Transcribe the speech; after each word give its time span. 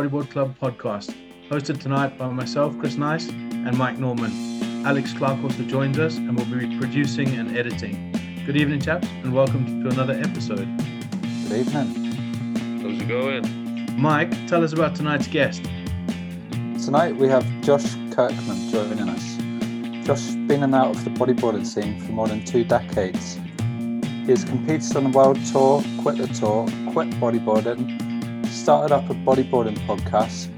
Bodyboard 0.00 0.30
Club 0.30 0.54
podcast, 0.58 1.14
hosted 1.50 1.78
tonight 1.78 2.16
by 2.16 2.26
myself, 2.30 2.74
Chris 2.78 2.96
Nice, 2.96 3.28
and 3.28 3.76
Mike 3.76 3.98
Norman. 3.98 4.32
Alex 4.86 5.12
Clark 5.12 5.44
also 5.44 5.62
joins 5.64 5.98
us 5.98 6.16
and 6.16 6.34
will 6.38 6.46
be 6.46 6.78
producing 6.78 7.28
and 7.38 7.54
editing. 7.54 8.10
Good 8.46 8.56
evening, 8.56 8.80
chaps, 8.80 9.06
and 9.22 9.34
welcome 9.34 9.84
to 9.84 9.90
another 9.90 10.14
episode. 10.14 10.66
Good 11.42 11.52
evening. 11.52 12.80
How's 12.80 12.98
it 12.98 13.08
going? 13.08 14.00
Mike, 14.00 14.30
tell 14.46 14.64
us 14.64 14.72
about 14.72 14.96
tonight's 14.96 15.26
guest. 15.26 15.64
Tonight 16.82 17.16
we 17.16 17.28
have 17.28 17.44
Josh 17.60 17.92
Kirkman 18.10 18.70
joining 18.70 19.06
us. 19.06 20.06
Josh 20.06 20.24
has 20.24 20.34
been 20.34 20.50
in 20.50 20.62
and 20.62 20.74
out 20.74 20.96
of 20.96 21.04
the 21.04 21.10
bodyboarding 21.10 21.66
scene 21.66 22.00
for 22.00 22.12
more 22.12 22.26
than 22.26 22.42
two 22.46 22.64
decades. 22.64 23.38
He 24.24 24.30
has 24.30 24.44
competed 24.44 24.96
on 24.96 25.04
the 25.04 25.10
world 25.10 25.44
tour, 25.44 25.84
quit 26.00 26.16
the 26.16 26.26
tour, 26.28 26.64
quit 26.94 27.10
bodyboarding, 27.20 28.09
started 28.50 28.94
up 28.94 29.08
a 29.08 29.14
bodyboarding 29.14 29.78
podcast, 29.86 30.48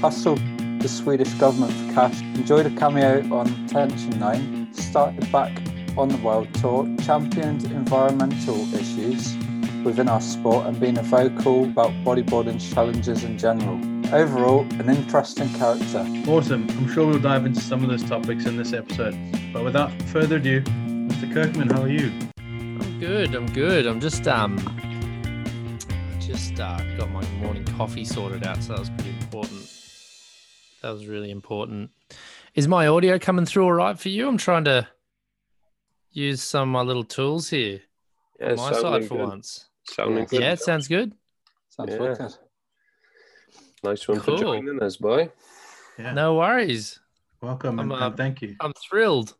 hustled 0.00 0.40
the 0.80 0.88
Swedish 0.88 1.32
government 1.34 1.72
for 1.72 1.94
cash, 1.94 2.20
enjoyed 2.20 2.66
a 2.66 2.70
cameo 2.76 3.22
on 3.34 3.66
Tension 3.66 4.18
9, 4.18 4.74
started 4.74 5.30
back 5.32 5.50
on 5.96 6.08
the 6.08 6.16
world 6.18 6.52
tour, 6.54 6.88
championed 7.02 7.64
environmental 7.64 8.56
issues 8.74 9.36
within 9.84 10.08
our 10.08 10.20
sport 10.20 10.66
and 10.66 10.80
been 10.80 10.98
a 10.98 11.02
vocal 11.02 11.64
about 11.64 11.90
bodyboarding 12.04 12.60
challenges 12.74 13.24
in 13.24 13.38
general. 13.38 13.78
Overall, 14.14 14.60
an 14.80 14.88
interesting 14.88 15.48
character. 15.54 16.06
Awesome. 16.26 16.68
I'm 16.70 16.92
sure 16.92 17.06
we'll 17.06 17.18
dive 17.18 17.46
into 17.46 17.60
some 17.60 17.82
of 17.82 17.90
those 17.90 18.02
topics 18.02 18.46
in 18.46 18.56
this 18.56 18.72
episode. 18.72 19.16
But 19.52 19.64
without 19.64 19.90
further 20.04 20.36
ado, 20.36 20.60
Mr. 20.62 21.32
Kirkman, 21.32 21.70
how 21.70 21.82
are 21.82 21.88
you? 21.88 22.12
I'm 22.38 23.00
good. 23.00 23.34
I'm 23.34 23.46
good. 23.52 23.86
I'm 23.86 24.00
just 24.00 24.26
um 24.26 24.58
just 26.34 26.58
uh, 26.58 26.76
got 26.96 27.08
my 27.12 27.24
morning 27.40 27.64
coffee 27.64 28.04
sorted 28.04 28.44
out, 28.44 28.60
so 28.60 28.72
that 28.72 28.80
was 28.80 28.90
pretty 28.90 29.10
important. 29.20 29.60
That 30.82 30.90
was 30.90 31.06
really 31.06 31.30
important. 31.30 31.92
Is 32.56 32.66
my 32.66 32.88
audio 32.88 33.20
coming 33.20 33.46
through 33.46 33.62
all 33.66 33.72
right 33.72 33.96
for 33.96 34.08
you? 34.08 34.26
I'm 34.26 34.36
trying 34.36 34.64
to 34.64 34.88
use 36.10 36.42
some 36.42 36.62
of 36.70 36.72
my 36.72 36.82
little 36.82 37.04
tools 37.04 37.50
here 37.50 37.82
Yeah, 38.40 38.50
on 38.50 38.56
my 38.56 38.72
side 38.72 39.06
for 39.06 39.16
good. 39.16 39.28
once. 39.28 39.68
Sounding 39.84 40.18
Yeah. 40.18 40.24
good. 40.24 40.40
Yeah, 40.40 40.52
it 40.54 40.60
sounds 40.60 40.88
good. 40.88 41.12
Sounds 41.68 41.92
Yeah. 41.92 41.98
wicked. 42.00 42.32
Nice 43.84 44.08
one 44.08 44.18
Cool. 44.18 44.36
for 44.36 44.42
joining 44.42 44.82
us, 44.82 44.96
boy. 44.96 45.30
Yeah. 45.98 46.14
No 46.14 46.34
worries. 46.34 46.98
Welcome 47.42 47.78
and, 47.78 47.92
I'm, 47.92 48.12
uh, 48.12 48.16
thank 48.16 48.42
you. 48.42 48.56
I'm 48.58 48.72
thrilled. 48.72 49.36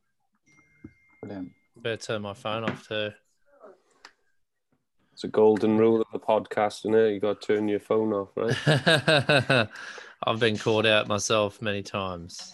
Brilliant. 1.22 1.50
Better 1.75 1.97
turn 1.97 2.22
my 2.22 2.34
phone 2.34 2.62
off 2.62 2.87
too. 2.87 3.11
It's 5.14 5.22
a 5.22 5.28
golden 5.28 5.78
rule 5.78 6.00
of 6.00 6.08
the 6.12 6.18
podcast, 6.18 6.84
it? 6.92 7.12
You 7.14 7.20
got 7.20 7.40
to 7.40 7.46
turn 7.46 7.68
your 7.68 7.78
phone 7.78 8.12
off, 8.12 8.30
right? 8.34 9.69
I've 10.26 10.41
been 10.41 10.58
caught 10.58 10.86
out 10.86 11.06
myself 11.06 11.62
many 11.62 11.84
times. 11.84 12.52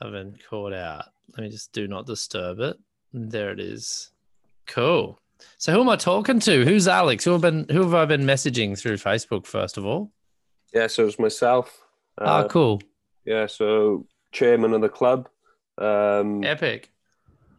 I've 0.00 0.12
been 0.12 0.38
caught 0.48 0.72
out. 0.72 1.06
Let 1.36 1.42
me 1.42 1.50
just 1.50 1.72
do 1.72 1.88
not 1.88 2.06
disturb 2.06 2.60
it. 2.60 2.78
There 3.12 3.50
it 3.50 3.58
is. 3.58 4.12
Cool. 4.68 5.18
So 5.56 5.72
who 5.72 5.80
am 5.80 5.88
I 5.88 5.96
talking 5.96 6.38
to? 6.38 6.64
Who's 6.64 6.86
Alex? 6.86 7.24
Who 7.24 7.32
have 7.32 7.40
been 7.40 7.66
who 7.68 7.82
have 7.82 7.92
I 7.94 8.04
been 8.04 8.22
messaging 8.22 8.78
through 8.78 8.98
Facebook 8.98 9.44
first 9.44 9.76
of 9.76 9.84
all? 9.84 10.12
yeah, 10.72 10.86
so 10.86 11.06
it's 11.08 11.18
myself. 11.18 11.82
Ah, 12.18 12.42
Uh, 12.42 12.48
cool. 12.48 12.80
Yeah, 13.24 13.46
so 13.46 14.06
chairman 14.30 14.74
of 14.74 14.80
the 14.80 14.88
club. 14.88 15.28
Um, 15.76 16.44
Epic. 16.44 16.92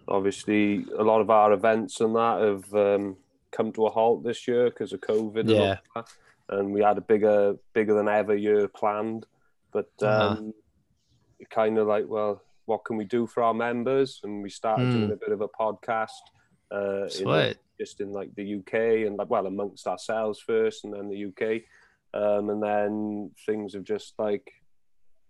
Obviously, 0.07 0.85
a 0.97 1.03
lot 1.03 1.19
of 1.19 1.29
our 1.29 1.51
events 1.51 1.99
and 1.99 2.15
that 2.15 2.39
have 2.41 2.73
um, 2.73 3.17
come 3.51 3.71
to 3.73 3.85
a 3.85 3.89
halt 3.89 4.23
this 4.23 4.47
year 4.47 4.65
because 4.69 4.93
of 4.93 5.01
COVID. 5.01 5.41
And, 5.41 5.49
all 5.51 5.55
Yeah. 5.57 5.77
that. 5.95 6.07
and 6.49 6.71
we 6.73 6.81
had 6.81 6.97
a 6.97 7.01
bigger, 7.01 7.55
bigger 7.73 7.93
than 7.93 8.07
ever 8.07 8.35
year 8.35 8.67
planned, 8.67 9.25
but 9.71 9.89
Uh-huh. 10.01 10.37
um, 10.37 10.53
kind 11.49 11.77
of 11.77 11.87
like, 11.87 12.05
well, 12.07 12.41
what 12.65 12.85
can 12.85 12.97
we 12.97 13.05
do 13.05 13.25
for 13.27 13.43
our 13.43 13.53
members? 13.53 14.19
And 14.23 14.43
we 14.43 14.49
started 14.49 14.87
Hmm. 14.87 14.97
doing 14.99 15.11
a 15.11 15.15
bit 15.15 15.31
of 15.31 15.41
a 15.41 15.47
podcast. 15.49 16.21
Uh, 16.71 17.05
in 17.05 17.09
Sweet. 17.09 17.57
just 17.79 17.99
in 17.99 18.11
like 18.11 18.31
the 18.35 18.43
UK 18.59 18.73
and 19.07 19.17
like 19.17 19.27
well 19.27 19.47
amongst 19.47 19.87
ourselves 19.87 20.39
first 20.39 20.83
and 20.83 20.93
then 20.93 21.09
the 21.09 21.25
UK 21.25 21.63
um, 22.13 22.51
and 22.51 22.61
then 22.61 23.31
things 23.43 23.73
have 23.73 23.83
just 23.83 24.13
like 24.19 24.51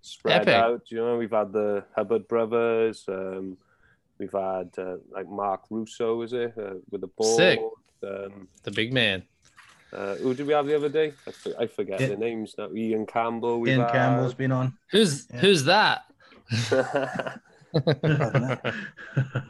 spread 0.02 0.41
Epic. 0.41 0.53
out 0.56 0.81
you 0.91 0.97
know 0.97 1.18
we've 1.18 1.31
had 1.31 1.53
the 1.53 1.85
Hubbard 1.96 2.28
brothers 2.28 3.06
um, 3.08 3.58
we've 4.19 4.34
had 4.34 4.69
uh, 4.78 4.97
like 5.12 5.29
Mark 5.29 5.62
Russo 5.69 6.22
is 6.24 6.34
it 6.34 6.53
uh, 6.58 6.74
with 6.91 7.00
the 7.00 7.08
ball 7.08 7.38
Sick. 7.38 7.59
Um, 8.04 8.48
The 8.64 8.72
big 8.72 8.94
man. 8.94 9.24
uh, 9.94 10.16
who 10.16 10.34
did 10.34 10.46
we 10.48 10.54
have 10.54 10.66
the 10.68 10.76
other 10.76 10.90
day 10.90 11.14
I, 11.60 11.66
forget 11.68 12.00
Yeah. 12.00 12.08
their 12.10 12.18
names 12.18 12.54
now 12.58 12.70
Ian 12.74 13.06
Campbell 13.08 13.60
we've 13.60 13.72
Ian 13.74 13.82
had. 13.82 13.92
Campbell's 13.92 14.34
been 14.36 14.52
on. 14.52 14.74
Who's 14.92 15.28
Yeah. 15.34 15.40
who's 15.40 15.64
that? 15.66 16.06
and 17.74 18.62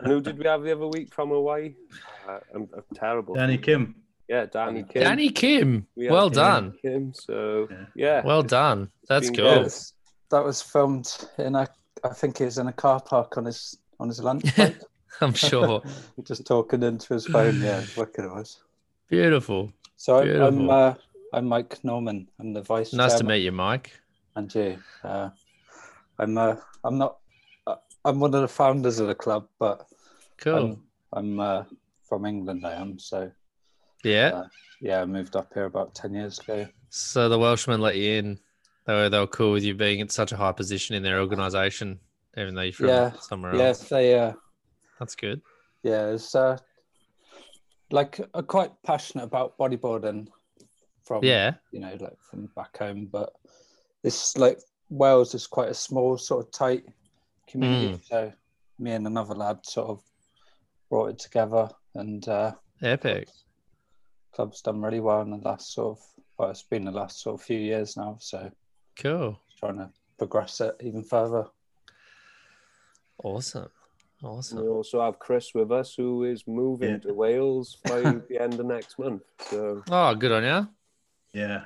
who 0.05 0.21
did 0.21 0.37
we 0.37 0.45
have 0.45 0.63
the 0.63 0.71
other 0.71 0.87
week 0.87 1.13
from 1.13 1.29
Hawaii 1.29 1.73
uh, 2.27 2.39
I'm, 2.53 2.67
I'm 2.75 2.83
terrible 2.95 3.35
Danny 3.35 3.57
Kim. 3.57 3.95
yeah 4.27 4.45
Danny 4.45 4.83
Kim 4.83 5.03
Danny 5.03 5.29
Kim. 5.29 5.87
We 5.95 6.05
had 6.05 6.13
Well 6.13 6.29
Danny 6.29 6.67
done. 6.69 6.73
Kim, 6.81 7.13
so 7.13 7.67
Yeah. 7.69 7.85
yeah 7.95 8.21
Well 8.25 8.43
done. 8.43 8.89
That's 9.07 9.29
cool. 9.29 9.45
Yeah, 9.45 9.63
good. 9.63 9.73
that 10.31 10.43
was 10.43 10.61
filmed 10.61 11.09
in 11.37 11.55
a, 11.55 11.67
I 12.03 12.09
think 12.09 12.39
it 12.41 12.45
was 12.45 12.57
in 12.57 12.67
a 12.67 12.73
car 12.73 12.99
park 13.01 13.37
on 13.37 13.45
his 13.45 13.77
on 13.99 14.07
his 14.07 14.19
lunch 14.21 14.55
break. 14.55 14.77
I'm 15.21 15.33
sure. 15.33 15.83
just 16.23 16.45
talking 16.45 16.83
into 16.83 17.13
his 17.13 17.25
phone. 17.25 17.61
Yeah, 17.61 17.83
wicked 17.97 18.25
it 18.25 18.31
was. 18.31 18.61
Beautiful. 19.09 19.73
So 19.97 20.17
I'm 20.17 20.41
I'm, 20.41 20.69
uh, 20.69 20.93
I'm 21.33 21.45
Mike 21.45 21.83
Norman. 21.83 22.29
I'm 22.39 22.53
the 22.53 22.61
vice. 22.61 22.93
Nice 22.93 23.15
to 23.15 23.23
meet 23.23 23.39
you, 23.43 23.51
Mike. 23.51 23.91
And 24.35 24.53
you. 24.55 24.77
Uh, 25.03 25.29
I'm 26.19 26.37
uh, 26.37 26.55
I'm 26.83 26.97
not. 26.97 27.17
Uh, 27.67 27.75
I'm 28.05 28.19
one 28.19 28.33
of 28.33 28.41
the 28.41 28.47
founders 28.47 28.99
of 28.99 29.07
the 29.07 29.15
club, 29.15 29.47
but 29.59 29.87
Cool. 30.37 30.55
I'm 30.55 30.83
I'm 31.11 31.39
uh, 31.39 31.63
from 32.07 32.25
England. 32.25 32.65
I 32.65 32.73
am 32.73 32.97
so. 32.99 33.31
yeah. 34.03 34.29
uh, 34.33 34.47
Yeah, 34.81 35.01
I 35.01 35.05
moved 35.05 35.35
up 35.35 35.51
here 35.53 35.65
about 35.65 35.95
ten 35.95 36.13
years 36.13 36.39
ago. 36.39 36.67
So 36.89 37.27
the 37.29 37.37
Welshmen 37.37 37.81
let 37.81 37.97
you 37.97 38.11
in. 38.11 38.39
They 38.85 38.93
were, 38.93 39.09
they 39.09 39.19
were 39.19 39.27
cool 39.27 39.51
with 39.51 39.63
you 39.63 39.75
being 39.75 40.01
at 40.01 40.11
such 40.11 40.31
a 40.31 40.37
high 40.37 40.51
position 40.53 40.95
in 40.95 41.03
their 41.03 41.19
organisation, 41.19 41.99
even 42.37 42.55
though 42.55 42.61
you're 42.61 42.73
from 42.73 42.87
Yeah, 42.87 43.11
somewhere 43.19 43.55
Yes, 43.55 43.81
else. 43.81 43.89
they. 43.89 44.33
Uh, 44.99 45.05
That's 45.05 45.15
good. 45.15 45.41
yeah, 45.83 46.07
it's 46.07 46.35
uh, 46.35 46.57
like 47.91 48.19
I'm 48.33 48.45
quite 48.45 48.71
passionate 48.83 49.23
about 49.23 49.57
bodyboarding. 49.57 50.27
From 51.05 51.23
Yeah. 51.23 51.55
you 51.71 51.79
know, 51.79 51.95
like 51.99 52.17
from 52.21 52.47
back 52.55 52.77
home, 52.77 53.07
but 53.11 53.33
it's 54.03 54.37
like 54.37 54.59
Wales 54.89 55.33
is 55.33 55.47
quite 55.47 55.69
a 55.69 55.73
small, 55.73 56.17
sort 56.19 56.45
of 56.45 56.51
tight 56.51 56.83
community. 57.47 57.95
Mm. 57.97 58.05
So 58.05 58.33
me 58.77 58.91
and 58.91 59.07
another 59.07 59.33
lad 59.33 59.65
sort 59.65 59.89
of 59.89 60.03
brought 60.89 61.09
it 61.09 61.19
together, 61.19 61.67
and 61.95 62.27
uh, 62.27 62.51
Epic. 62.83 63.27
club's 64.33 64.61
done 64.61 64.81
really 64.81 64.99
well 64.99 65.21
in 65.21 65.31
the 65.31 65.37
last 65.37 65.73
sort 65.73 65.97
of. 65.97 66.03
Well, 66.37 66.51
it's 66.51 66.63
been 66.63 66.85
the 66.85 66.91
last 66.91 67.21
sort 67.21 67.39
of 67.41 67.45
few 67.45 67.57
years 67.59 67.97
now, 67.97 68.17
so 68.21 68.51
Cool. 68.97 69.39
trying 69.57 69.77
to 69.77 69.89
progress 70.19 70.61
it 70.61 70.75
even 70.81 71.03
further. 71.03 71.45
Awesome. 73.23 73.69
We 74.21 74.67
also 74.67 75.01
have 75.01 75.17
Chris 75.19 75.53
with 75.55 75.71
us, 75.71 75.93
who 75.95 76.25
is 76.25 76.43
moving 76.45 76.89
Yeah. 76.91 76.97
to 76.99 77.13
Wales 77.13 77.77
by 77.85 78.01
the 78.29 78.37
end 78.41 78.59
of 78.59 78.65
next 78.65 78.99
month. 78.99 79.21
So 79.49 79.81
Oh, 79.89 80.13
good 80.15 80.31
on 80.31 80.43
you. 80.43 80.67
Yeah. 81.33 81.65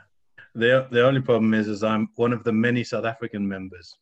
The 0.56 0.88
the 0.92 1.04
only 1.06 1.22
problem 1.22 1.54
is 1.56 1.68
is 1.68 1.84
I'm 1.84 2.10
one 2.16 2.32
of 2.34 2.44
the 2.44 2.52
many 2.54 2.84
South 2.84 3.06
African 3.06 3.48
members. 3.48 3.96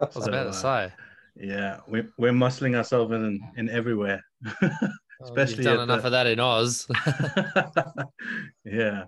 I 0.00 0.06
was 0.14 0.26
about 0.26 0.44
to 0.44 0.52
So, 0.54 0.68
uh, 0.68 0.88
say. 0.88 0.94
Yeah, 1.36 1.80
we 1.86 2.04
we're 2.18 2.32
muscling 2.32 2.74
ourselves 2.76 3.12
in 3.12 3.40
in 3.56 3.68
everywhere. 3.68 4.22
Oh, 4.62 4.70
especially 5.22 5.64
You've 5.64 5.76
done 5.76 5.80
enough 5.88 6.00
the- 6.00 6.06
of 6.06 6.12
that 6.12 6.26
in 6.26 6.40
Oz. 6.40 6.86
yeah. 8.64 9.04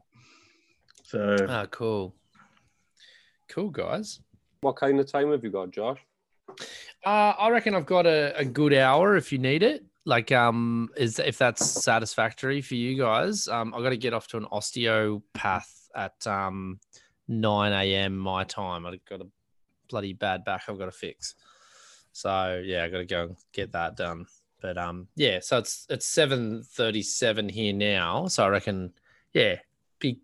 So 1.04 1.36
Ah, 1.48 1.66
cool. 1.70 2.14
Cool, 3.48 3.70
guys. 3.70 4.20
what 4.60 4.76
kind 4.76 4.98
of 5.00 5.06
time 5.10 5.30
have 5.32 5.44
you 5.44 5.50
got, 5.50 5.70
Josh? 5.70 6.00
Uh, 7.04 7.34
I 7.38 7.50
reckon 7.50 7.74
I've 7.74 7.86
got 7.86 8.06
a, 8.06 8.36
a 8.36 8.44
good 8.44 8.72
hour 8.72 9.16
if 9.16 9.32
you 9.32 9.38
need 9.38 9.62
it. 9.62 9.84
Like, 10.06 10.32
um, 10.32 10.90
is 10.96 11.18
if 11.18 11.38
that's 11.38 11.64
satisfactory 11.64 12.60
for 12.60 12.74
you 12.74 12.96
guys. 12.96 13.48
Um, 13.48 13.74
I 13.74 13.82
got 13.82 13.90
to 13.90 13.96
get 13.96 14.12
off 14.12 14.26
to 14.28 14.36
an 14.36 14.46
osteopath 14.50 15.88
at 15.94 16.26
um 16.26 16.80
9 17.28 17.72
a.m. 17.72 18.16
my 18.16 18.44
time. 18.44 18.86
I've 18.86 19.04
got 19.06 19.20
a 19.20 19.26
bloody 19.88 20.12
bad 20.12 20.44
back 20.44 20.62
I've 20.68 20.78
got 20.78 20.86
to 20.86 20.92
fix. 20.92 21.34
So 22.12 22.62
yeah, 22.64 22.84
I 22.84 22.88
got 22.88 22.98
to 22.98 23.04
go 23.06 23.22
and 23.24 23.36
get 23.52 23.72
that 23.72 23.96
done. 23.96 24.26
But 24.60 24.78
um, 24.78 25.08
yeah, 25.16 25.40
so 25.40 25.58
it's 25.58 25.86
it's 25.90 26.06
7:37 26.14 27.50
here 27.50 27.74
now. 27.74 28.28
So 28.28 28.44
I 28.44 28.48
reckon, 28.48 28.92
yeah, 29.32 29.56
big 29.98 30.18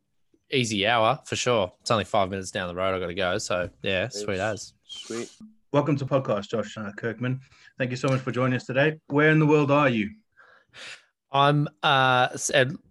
easy 0.51 0.87
hour 0.87 1.21
for 1.25 1.37
sure. 1.37 1.73
It's 1.81 1.91
only 1.91 2.05
five 2.05 2.31
minutes 2.31 2.51
down 2.51 2.69
the 2.69 2.75
road. 2.75 2.95
I 2.95 3.01
got 3.01 3.09
to 3.09 3.15
go. 3.15 3.39
So 3.39 3.69
yeah, 3.83 4.09
sweet 4.09 4.39
as. 4.39 4.73
Sweet. 4.87 5.31
Welcome 5.73 5.97
to 5.97 6.05
podcast, 6.05 6.49
Josh 6.51 6.77
Kirkman. 6.97 7.41
Thank 7.79 7.91
you 7.91 7.97
so 7.97 8.09
much 8.09 8.21
for 8.21 8.33
joining 8.33 8.57
us 8.57 8.67
today. 8.67 8.99
Where 9.07 9.31
in 9.31 9.39
the 9.39 9.47
world 9.47 9.71
are 9.71 9.89
you? 9.89 10.11
I'm 11.33 11.69
uh 11.83 12.29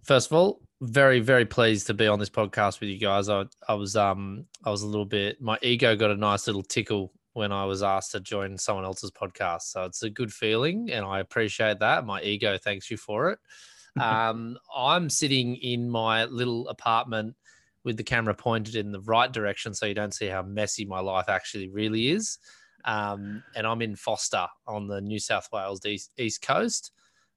first 0.03 0.27
of 0.27 0.33
all, 0.33 0.61
very 0.81 1.19
very 1.19 1.45
pleased 1.45 1.87
to 1.87 1.93
be 1.93 2.07
on 2.07 2.19
this 2.19 2.29
podcast 2.29 2.79
with 2.79 2.89
you 2.89 2.97
guys. 2.97 3.27
I 3.27 3.45
I 3.67 3.73
was 3.73 3.95
um 3.95 4.45
I 4.63 4.69
was 4.69 4.83
a 4.83 4.87
little 4.87 5.05
bit 5.05 5.41
my 5.41 5.57
ego 5.61 5.95
got 5.95 6.11
a 6.11 6.15
nice 6.15 6.47
little 6.47 6.63
tickle 6.63 7.11
when 7.33 7.51
I 7.51 7.65
was 7.65 7.83
asked 7.83 8.11
to 8.13 8.19
join 8.19 8.57
someone 8.57 8.85
else's 8.85 9.11
podcast. 9.11 9.63
So 9.63 9.83
it's 9.83 10.03
a 10.03 10.09
good 10.09 10.31
feeling 10.31 10.89
and 10.91 11.05
I 11.05 11.19
appreciate 11.19 11.79
that. 11.79 12.05
My 12.05 12.21
ego 12.21 12.57
thanks 12.57 12.89
you 12.89 12.97
for 12.97 13.31
it. 13.31 13.39
um 14.01 14.57
I'm 14.73 15.09
sitting 15.09 15.57
in 15.57 15.89
my 15.89 16.25
little 16.25 16.69
apartment 16.69 17.35
with 17.83 17.97
the 17.97 18.03
camera 18.03 18.33
pointed 18.33 18.75
in 18.75 18.91
the 18.91 19.01
right 19.01 19.31
direction 19.31 19.73
so 19.73 19.85
you 19.85 19.93
don't 19.93 20.13
see 20.13 20.27
how 20.27 20.43
messy 20.43 20.85
my 20.85 20.99
life 20.99 21.27
actually 21.27 21.69
really 21.69 22.09
is. 22.09 22.37
Um, 22.85 23.43
and 23.55 23.67
I'm 23.67 23.81
in 23.81 23.95
Forster 23.95 24.47
on 24.67 24.87
the 24.87 25.01
New 25.01 25.19
South 25.19 25.49
Wales 25.51 25.85
east, 25.85 26.11
east 26.17 26.41
coast. 26.41 26.91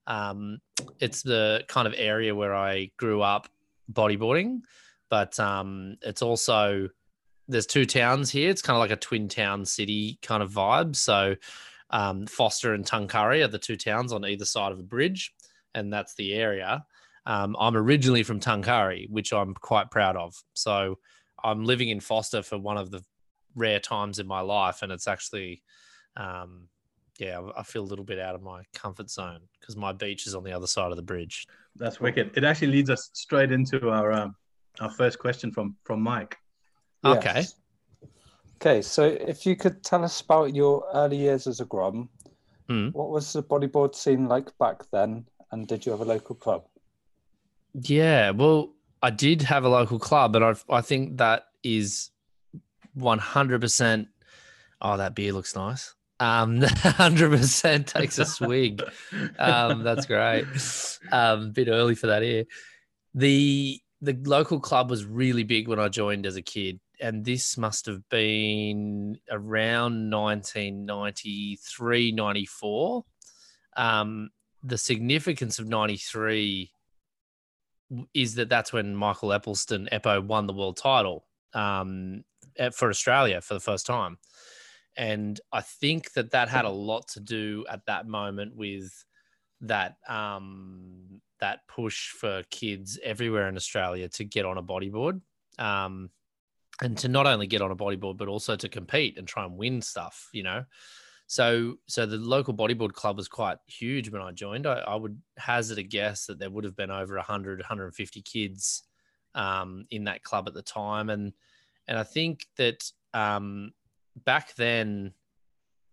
Um, 0.06 0.58
it's 1.00 1.22
the 1.22 1.64
kind 1.68 1.86
of 1.86 1.94
area 1.96 2.34
where 2.34 2.54
I 2.54 2.90
grew 2.96 3.22
up 3.22 3.48
bodyboarding, 3.92 4.60
but 5.10 5.38
um, 5.38 5.96
it's 6.02 6.22
also 6.22 6.88
there's 7.48 7.66
two 7.66 7.86
towns 7.86 8.30
here. 8.30 8.50
It's 8.50 8.62
kind 8.62 8.76
of 8.76 8.80
like 8.80 8.90
a 8.90 8.96
twin 8.96 9.28
town 9.28 9.64
city 9.64 10.18
kind 10.22 10.42
of 10.42 10.50
vibe. 10.50 10.96
So 10.96 11.36
um, 11.90 12.26
Forster 12.26 12.74
and 12.74 12.84
Tuncurry 12.84 13.44
are 13.44 13.48
the 13.48 13.58
two 13.58 13.76
towns 13.76 14.12
on 14.12 14.24
either 14.24 14.44
side 14.44 14.72
of 14.72 14.78
a 14.78 14.84
bridge, 14.84 15.32
and 15.74 15.92
that's 15.92 16.14
the 16.14 16.34
area. 16.34 16.84
Um, 17.26 17.54
I'm 17.58 17.76
originally 17.76 18.22
from 18.22 18.40
Tuncurry, 18.40 19.08
which 19.10 19.32
I'm 19.32 19.54
quite 19.54 19.90
proud 19.90 20.16
of. 20.16 20.34
So 20.54 20.98
I'm 21.44 21.64
living 21.64 21.88
in 21.88 22.00
Forster 22.00 22.42
for 22.42 22.58
one 22.58 22.76
of 22.76 22.90
the 22.90 23.04
rare 23.54 23.80
times 23.80 24.18
in 24.18 24.26
my 24.26 24.40
life, 24.40 24.82
and 24.82 24.92
it's 24.92 25.08
actually, 25.08 25.62
um, 26.16 26.68
yeah, 27.18 27.40
I 27.56 27.62
feel 27.62 27.82
a 27.82 27.90
little 27.90 28.04
bit 28.04 28.18
out 28.18 28.34
of 28.34 28.42
my 28.42 28.62
comfort 28.74 29.10
zone 29.10 29.40
because 29.60 29.76
my 29.76 29.92
beach 29.92 30.26
is 30.26 30.34
on 30.34 30.44
the 30.44 30.52
other 30.52 30.66
side 30.66 30.90
of 30.90 30.96
the 30.96 31.02
bridge. 31.02 31.46
That's 31.76 32.00
wicked. 32.00 32.32
It 32.36 32.44
actually 32.44 32.72
leads 32.72 32.90
us 32.90 33.10
straight 33.12 33.52
into 33.52 33.90
our 33.90 34.12
um, 34.12 34.34
our 34.80 34.90
first 34.90 35.18
question 35.18 35.52
from 35.52 35.76
from 35.84 36.00
Mike. 36.00 36.36
Okay. 37.04 37.32
Yes. 37.34 37.54
Okay, 38.56 38.80
so 38.80 39.04
if 39.04 39.44
you 39.44 39.56
could 39.56 39.82
tell 39.82 40.04
us 40.04 40.20
about 40.20 40.54
your 40.54 40.84
early 40.94 41.16
years 41.16 41.46
as 41.46 41.60
a 41.60 41.64
Grom, 41.64 42.08
Mm. 42.68 42.92
what 42.94 43.10
was 43.10 43.32
the 43.32 43.42
bodyboard 43.42 43.92
scene 43.94 44.28
like 44.28 44.56
back 44.58 44.82
then, 44.92 45.26
and 45.50 45.66
did 45.66 45.84
you 45.84 45.90
have 45.90 46.00
a 46.00 46.04
local 46.04 46.36
club? 46.36 46.64
Yeah, 47.74 48.30
well, 48.30 48.74
I 49.02 49.10
did 49.10 49.42
have 49.42 49.64
a 49.64 49.68
local 49.68 49.98
club, 49.98 50.36
and 50.36 50.44
I 50.44 50.54
I 50.70 50.80
think 50.80 51.18
that 51.18 51.46
is 51.64 52.10
one 52.94 53.18
hundred 53.18 53.60
percent. 53.60 54.08
Oh, 54.80 54.96
that 54.96 55.14
beer 55.14 55.32
looks 55.32 55.54
nice. 55.54 55.94
Um, 56.20 56.62
hundred 56.62 57.30
percent 57.30 57.88
takes 57.88 58.18
a 58.18 58.24
swig. 58.24 58.82
Um, 59.38 59.82
that's 59.82 60.06
great. 60.06 60.46
Um, 61.10 61.42
a 61.42 61.52
bit 61.52 61.68
early 61.68 61.94
for 61.94 62.08
that 62.08 62.22
here. 62.22 62.44
The 63.14 63.80
the 64.00 64.18
local 64.24 64.60
club 64.60 64.90
was 64.90 65.04
really 65.04 65.44
big 65.44 65.68
when 65.68 65.78
I 65.78 65.88
joined 65.88 66.26
as 66.26 66.36
a 66.36 66.42
kid, 66.42 66.80
and 67.00 67.24
this 67.24 67.56
must 67.56 67.86
have 67.86 68.08
been 68.08 69.18
around 69.30 70.10
1993, 70.10 72.12
94. 72.12 73.04
Um, 73.76 74.30
the 74.62 74.78
significance 74.78 75.58
of 75.58 75.66
93 75.66 76.70
is 78.14 78.36
that 78.36 78.48
that's 78.48 78.72
when 78.72 78.94
Michael 78.94 79.30
Eppelstun, 79.30 79.88
Eppo, 79.90 80.24
won 80.24 80.46
the 80.46 80.52
world 80.52 80.76
title 80.76 81.26
um, 81.54 82.24
for 82.74 82.88
Australia 82.88 83.40
for 83.40 83.54
the 83.54 83.60
first 83.60 83.86
time. 83.86 84.18
And 84.96 85.40
I 85.52 85.62
think 85.62 86.12
that 86.12 86.32
that 86.32 86.48
had 86.48 86.64
a 86.64 86.70
lot 86.70 87.08
to 87.08 87.20
do 87.20 87.64
at 87.70 87.86
that 87.86 88.06
moment 88.06 88.54
with 88.54 88.92
that 89.62 89.96
um, 90.08 91.20
that 91.40 91.60
push 91.66 92.10
for 92.10 92.42
kids 92.50 92.98
everywhere 93.02 93.48
in 93.48 93.56
Australia 93.56 94.08
to 94.08 94.24
get 94.24 94.44
on 94.44 94.58
a 94.58 94.62
bodyboard, 94.62 95.20
um, 95.58 96.10
and 96.82 96.98
to 96.98 97.08
not 97.08 97.26
only 97.26 97.46
get 97.46 97.62
on 97.62 97.70
a 97.70 97.76
bodyboard 97.76 98.16
but 98.16 98.28
also 98.28 98.56
to 98.56 98.68
compete 98.68 99.16
and 99.16 99.26
try 99.26 99.44
and 99.44 99.56
win 99.56 99.80
stuff. 99.80 100.28
You 100.32 100.42
know, 100.42 100.64
so 101.26 101.76
so 101.86 102.04
the 102.04 102.18
local 102.18 102.52
bodyboard 102.52 102.92
club 102.92 103.16
was 103.16 103.28
quite 103.28 103.58
huge 103.66 104.10
when 104.10 104.20
I 104.20 104.32
joined. 104.32 104.66
I, 104.66 104.80
I 104.80 104.96
would 104.96 105.20
hazard 105.38 105.78
a 105.78 105.82
guess 105.82 106.26
that 106.26 106.38
there 106.38 106.50
would 106.50 106.64
have 106.64 106.76
been 106.76 106.90
over 106.90 107.16
100, 107.16 107.60
150 107.60 108.20
kids 108.22 108.82
um, 109.34 109.86
in 109.90 110.04
that 110.04 110.22
club 110.22 110.46
at 110.48 110.54
the 110.54 110.62
time, 110.62 111.08
and 111.08 111.32
and 111.88 111.98
I 111.98 112.02
think 112.02 112.46
that 112.56 112.84
um, 113.14 113.72
back 114.24 114.54
then 114.54 115.12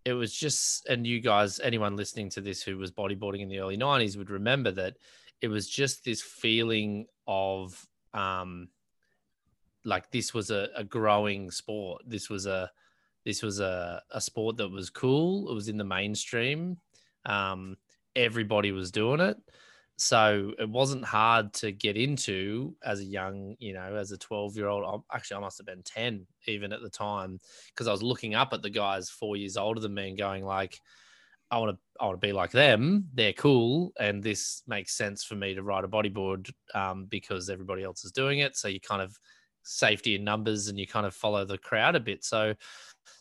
it 0.04 0.12
was 0.14 0.32
just 0.32 0.86
and 0.86 1.06
you 1.06 1.20
guys 1.20 1.60
anyone 1.60 1.96
listening 1.96 2.30
to 2.30 2.40
this 2.40 2.62
who 2.62 2.78
was 2.78 2.90
bodyboarding 2.90 3.40
in 3.40 3.48
the 3.48 3.58
early 3.58 3.76
90s 3.76 4.16
would 4.16 4.30
remember 4.30 4.70
that 4.70 4.96
it 5.42 5.48
was 5.48 5.68
just 5.68 6.04
this 6.04 6.22
feeling 6.22 7.06
of 7.26 7.86
um 8.14 8.68
like 9.84 10.10
this 10.10 10.34
was 10.34 10.50
a, 10.50 10.68
a 10.76 10.84
growing 10.84 11.50
sport. 11.50 12.02
This 12.06 12.28
was 12.28 12.46
a 12.46 12.70
this 13.24 13.42
was 13.42 13.60
a, 13.60 14.02
a 14.10 14.20
sport 14.20 14.58
that 14.58 14.68
was 14.68 14.90
cool. 14.90 15.50
It 15.50 15.54
was 15.54 15.68
in 15.68 15.76
the 15.76 15.84
mainstream. 15.84 16.78
Um 17.24 17.76
everybody 18.16 18.72
was 18.72 18.90
doing 18.90 19.20
it 19.20 19.36
so 20.00 20.52
it 20.58 20.68
wasn't 20.68 21.04
hard 21.04 21.52
to 21.52 21.72
get 21.72 21.94
into 21.94 22.74
as 22.82 23.00
a 23.00 23.04
young 23.04 23.54
you 23.58 23.74
know 23.74 23.96
as 23.96 24.12
a 24.12 24.16
12 24.16 24.56
year 24.56 24.66
old 24.66 25.02
actually 25.12 25.36
i 25.36 25.40
must 25.40 25.58
have 25.58 25.66
been 25.66 25.82
10 25.82 26.26
even 26.46 26.72
at 26.72 26.80
the 26.80 26.88
time 26.88 27.38
because 27.68 27.86
i 27.86 27.92
was 27.92 28.02
looking 28.02 28.34
up 28.34 28.54
at 28.54 28.62
the 28.62 28.70
guys 28.70 29.10
four 29.10 29.36
years 29.36 29.58
older 29.58 29.78
than 29.78 29.92
me 29.92 30.08
and 30.08 30.16
going 30.16 30.42
like 30.42 30.80
i 31.50 31.58
want 31.58 31.70
to 31.70 31.78
i 32.00 32.06
want 32.06 32.18
to 32.18 32.26
be 32.26 32.32
like 32.32 32.50
them. 32.50 33.06
They're 33.12 33.34
cool 33.34 33.92
and 34.00 34.22
this 34.22 34.62
makes 34.66 34.96
sense 34.96 35.22
for 35.22 35.34
me 35.34 35.54
to 35.54 35.62
ride 35.62 35.84
a 35.84 35.88
bodyboard 35.88 36.50
um, 36.74 37.04
because 37.04 37.50
everybody 37.50 37.84
else 37.84 38.04
is 38.04 38.12
doing 38.12 38.38
it. 38.38 38.56
So 38.56 38.68
you 38.68 38.80
kind 38.80 39.02
of 39.02 39.14
safety 39.62 40.14
in 40.14 40.24
numbers 40.24 40.68
and 40.68 40.78
you 40.78 40.86
kind 40.86 41.04
of 41.04 41.14
follow 41.14 41.44
the 41.44 41.58
crowd 41.58 41.94
a 41.94 42.00
bit. 42.00 42.24
So 42.24 42.54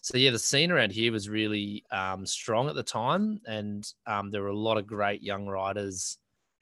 so 0.01 0.17
yeah 0.17 0.31
the 0.31 0.39
scene 0.39 0.71
around 0.71 0.93
here 0.93 1.11
was 1.11 1.27
really 1.27 1.83
um, 1.91 2.25
strong 2.25 2.69
at 2.69 2.75
the 2.75 2.83
time 2.83 3.41
and 3.45 3.85
um, 4.07 4.31
there 4.31 4.43
were 4.43 4.49
a 4.49 4.57
lot 4.57 4.77
of 4.77 4.87
great 4.87 5.21
young 5.21 5.45
riders 5.45 6.17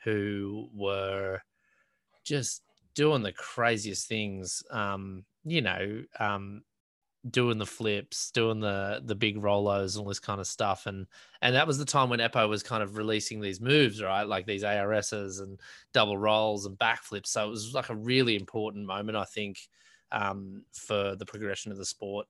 who 0.08 0.70
were 0.74 1.42
just 2.24 2.62
doing 2.96 3.24
the 3.24 3.34
craziest 3.34 4.08
things. 4.08 4.64
Um, 4.72 5.26
you 5.44 5.62
know, 5.62 6.04
um, 6.18 6.62
doing 7.30 7.58
the 7.58 7.66
flips, 7.66 8.32
doing 8.32 8.62
the 8.62 9.02
the 9.04 9.16
big 9.16 9.36
rollos, 9.36 9.96
and 9.96 10.04
all 10.04 10.08
this 10.08 10.20
kind 10.20 10.40
of 10.40 10.48
stuff, 10.48 10.86
and 10.86 11.08
and 11.42 11.56
that 11.56 11.68
was 11.68 11.78
the 11.78 11.84
time 11.84 12.10
when 12.10 12.22
Eppo 12.22 12.48
was 12.48 12.64
kind 12.64 12.82
of 12.82 12.96
releasing 12.96 13.42
these 13.42 13.60
moves, 13.60 14.02
right? 14.02 14.24
Like 14.24 14.46
these 14.46 14.64
ARSs 14.64 15.40
and 15.40 15.60
double 15.92 16.18
rolls 16.18 16.66
and 16.66 16.80
backflips. 16.80 17.28
So 17.28 17.46
it 17.46 17.50
was 17.50 17.74
like 17.74 17.90
a 17.90 17.96
really 17.96 18.38
important 18.38 18.86
moment, 18.86 19.18
I 19.18 19.26
think, 19.26 19.60
um, 20.14 20.64
for 20.72 21.18
the 21.18 21.26
progression 21.26 21.74
of 21.74 21.78
the 21.78 21.86
sport. 21.86 22.28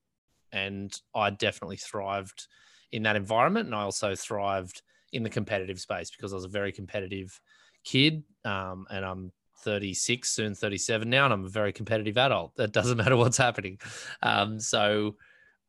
And 0.51 1.00
I 1.13 1.29
definitely 1.29 1.77
thrived 1.77 2.48
in 2.91 3.03
that 3.03 3.15
environment, 3.15 3.67
and 3.67 3.75
I 3.75 3.84
also 3.84 4.15
thrived 4.15 4.81
in 5.13 5.22
the 5.22 5.29
competitive 5.29 5.79
space 5.79 6.10
because 6.10 6.34
I 6.34 6.38
was 6.38 6.46
a 6.46 6.50
very 6.50 6.72
competitive 6.72 7.39
kid, 7.88 8.24
um, 8.44 8.86
and 8.89 9.06
I'm 9.06 9.32
36, 9.63 10.29
soon 10.29 10.56
37 10.56 11.10
now, 11.10 11.25
and 11.25 11.34
I'm 11.34 11.46
a 11.46 11.50
very 11.50 11.72
competitive 11.72 12.17
adult. 12.17 12.56
That 12.58 12.74
doesn't 12.74 12.98
matter 13.03 13.15
what's 13.15 13.38
happening. 13.38 13.79
Um, 14.22 14.60
so 14.60 15.15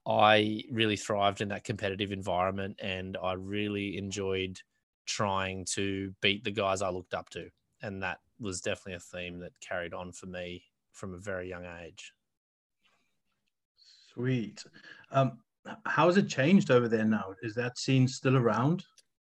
I 0.07 0.65
really 0.71 0.97
thrived 0.97 1.41
in 1.41 1.49
that 1.49 1.65
competitive 1.65 2.11
environment, 2.11 2.81
and 2.83 3.17
I 3.23 3.35
really 3.35 3.97
enjoyed 3.97 4.61
trying 5.07 5.65
to 5.77 6.13
beat 6.21 6.43
the 6.45 6.51
guys 6.51 6.83
I 6.83 6.91
looked 6.91 7.15
up 7.15 7.31
to, 7.31 7.49
and 7.83 8.03
that 8.03 8.19
was 8.41 8.61
definitely 8.61 8.95
a 8.95 9.01
theme 9.01 9.39
that 9.41 9.53
carried 9.61 9.95
on 9.95 10.13
for 10.13 10.27
me 10.27 10.65
from 10.93 11.15
a 11.15 11.19
very 11.19 11.49
young 11.49 11.67
age. 11.85 12.13
Sweet. 14.13 14.65
Um, 15.13 15.39
how 15.85 16.07
has 16.07 16.17
it 16.17 16.29
changed 16.29 16.71
over 16.71 16.89
there 16.89 17.05
now? 17.05 17.35
Is 17.43 17.55
that 17.55 17.79
scene 17.79 18.09
still 18.09 18.37
around? 18.37 18.85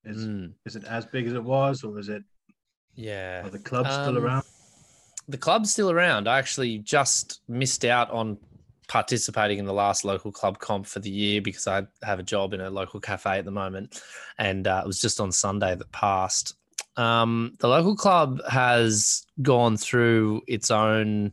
Is 0.05 0.25
Mm, 0.25 0.55
is 0.65 0.77
it 0.77 0.85
as 0.85 1.05
big 1.05 1.27
as 1.27 1.35
it 1.35 1.45
was, 1.45 1.85
or 1.85 1.99
is 1.99 2.09
it 2.09 2.23
yeah. 3.00 3.47
are 3.47 3.50
the 3.50 3.59
clubs 3.59 3.90
still 3.90 4.16
Um, 4.16 4.19
around? 4.19 4.45
The 5.28 5.38
club's 5.38 5.73
still 5.73 5.90
around. 5.90 6.28
I 6.28 6.38
actually 6.38 6.78
just 6.78 7.40
missed 7.49 7.85
out 7.85 8.11
on 8.11 8.37
participating 8.88 9.59
in 9.59 9.64
the 9.64 9.73
last 9.73 10.04
local 10.04 10.33
club 10.33 10.59
comp 10.59 10.85
for 10.85 10.99
the 10.99 11.11
year 11.11 11.40
because 11.40 11.66
I 11.69 11.87
have 12.02 12.19
a 12.19 12.25
job 12.25 12.52
in 12.52 12.61
a 12.61 12.69
local 12.69 12.99
cafe 13.00 13.38
at 13.38 13.45
the 13.45 13.50
moment, 13.50 14.02
and 14.38 14.66
uh, 14.66 14.80
it 14.85 14.87
was 14.87 15.00
just 15.00 15.21
on 15.21 15.30
Sunday 15.33 15.75
that 15.76 15.92
passed. 15.92 16.54
Um, 16.97 17.57
the 17.61 17.69
local 17.69 17.95
club 17.95 18.40
has 18.49 19.25
gone 19.42 19.76
through 19.76 20.42
its 20.49 20.71
own 20.71 21.33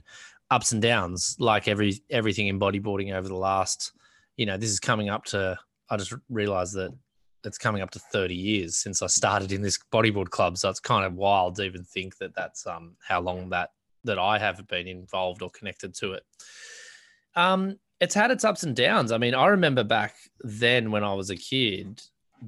ups 0.51 0.71
and 0.71 0.81
downs, 0.81 1.36
like 1.39 1.67
every 1.67 2.00
everything 2.09 2.47
in 2.47 2.59
bodyboarding 2.59 3.13
over 3.13 3.27
the 3.27 3.36
last. 3.36 3.91
You 4.38 4.45
know, 4.45 4.57
this 4.57 4.69
is 4.69 4.79
coming 4.79 5.09
up 5.09 5.25
to. 5.25 5.57
I 5.89 5.97
just 5.97 6.13
realised 6.29 6.75
that 6.75 6.91
it's 7.44 7.58
coming 7.58 7.82
up 7.82 7.91
to 7.91 8.00
30 8.00 8.36
years 8.36 8.77
since 8.77 9.01
I 9.01 9.08
started 9.08 9.51
in 9.51 9.62
this 9.62 9.79
bodyboard 9.91 10.29
club. 10.29 10.58
So 10.58 10.70
it's 10.70 10.79
kind 10.79 11.06
of 11.06 11.13
wild 11.13 11.56
to 11.56 11.63
even 11.63 11.84
think 11.84 12.17
that 12.17 12.36
that's 12.36 12.65
um, 12.67 12.96
how 13.08 13.22
long 13.22 13.50
that 13.50 13.72
that 14.03 14.20
I 14.20 14.39
have 14.39 14.65
been 14.67 14.88
involved 14.88 15.41
or 15.41 15.50
connected 15.50 15.94
to 15.96 16.13
it. 16.13 16.24
Um, 17.36 17.77
it's 18.00 18.15
had 18.15 18.32
its 18.32 18.46
ups 18.46 18.63
and 18.63 18.75
downs. 18.75 19.12
I 19.12 19.17
mean, 19.17 19.36
I 19.36 19.48
remember 19.48 19.84
back 19.84 20.15
then 20.41 20.91
when 20.91 21.03
I 21.03 21.13
was 21.13 21.29
a 21.29 21.36
kid, 21.36 22.01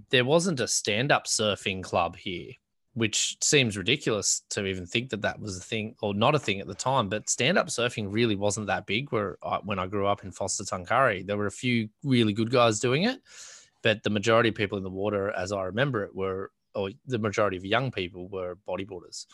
there 0.09 0.25
wasn't 0.25 0.59
a 0.59 0.67
stand-up 0.67 1.25
surfing 1.25 1.83
club 1.83 2.15
here. 2.15 2.53
which 2.93 3.37
seems 3.41 3.77
ridiculous 3.77 4.41
to 4.49 4.65
even 4.65 4.85
think 4.85 5.09
that 5.09 5.21
that 5.21 5.39
was 5.39 5.57
a 5.57 5.61
thing 5.61 5.95
or 6.01 6.13
not 6.13 6.35
a 6.35 6.39
thing 6.39 6.59
at 6.59 6.67
the 6.67 6.73
time. 6.73 7.07
But 7.07 7.29
stand 7.29 7.57
up 7.57 7.67
surfing 7.67 8.07
really 8.09 8.35
wasn't 8.35 8.67
that 8.67 8.85
big. 8.85 9.11
Where 9.11 9.37
I, 9.43 9.59
when 9.63 9.79
I 9.79 9.87
grew 9.87 10.07
up 10.07 10.23
in 10.23 10.31
Forster 10.31 10.63
Tuncurry, 10.63 11.25
there 11.25 11.37
were 11.37 11.47
a 11.47 11.51
few 11.51 11.89
really 12.03 12.33
good 12.33 12.51
guys 12.51 12.79
doing 12.79 13.03
it, 13.03 13.21
but 13.81 14.03
the 14.03 14.09
majority 14.09 14.49
of 14.49 14.55
people 14.55 14.77
in 14.77 14.83
the 14.83 14.89
water, 14.89 15.31
as 15.31 15.51
I 15.51 15.63
remember 15.63 16.03
it, 16.03 16.15
were 16.15 16.51
or 16.75 16.91
the 17.07 17.19
majority 17.19 17.57
of 17.57 17.65
young 17.65 17.91
people 17.91 18.27
were 18.27 18.57
bodyboarders. 18.67 19.25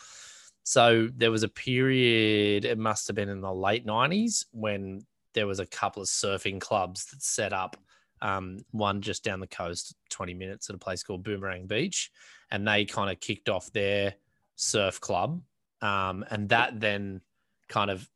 So 0.63 1.09
there 1.15 1.31
was 1.31 1.43
a 1.43 1.49
period, 1.49 2.65
it 2.65 2.77
must 2.77 3.07
have 3.07 3.15
been 3.15 3.29
in 3.29 3.41
the 3.41 3.53
late 3.53 3.85
90s, 3.85 4.45
when 4.51 5.05
there 5.33 5.47
was 5.47 5.59
a 5.59 5.65
couple 5.65 6.01
of 6.01 6.07
surfing 6.07 6.59
clubs 6.59 7.05
that 7.05 7.21
set 7.21 7.53
up 7.53 7.77
um, 8.21 8.59
one 8.71 9.01
just 9.01 9.23
down 9.23 9.39
the 9.39 9.47
coast, 9.47 9.95
20 10.09 10.33
minutes 10.33 10.69
at 10.69 10.75
a 10.75 10.79
place 10.79 11.03
called 11.03 11.23
Boomerang 11.23 11.67
Beach. 11.67 12.09
And 12.49 12.67
they 12.67 12.85
kind 12.85 13.11
of 13.11 13.19
kicked 13.19 13.49
off 13.49 13.71
their 13.73 14.15
surf 14.55 14.99
club. 15.01 15.41
Um, 15.81 16.25
and 16.31 16.49
that 16.49 16.79
then 16.79 17.21
kind 17.67 17.91
of 17.91 18.09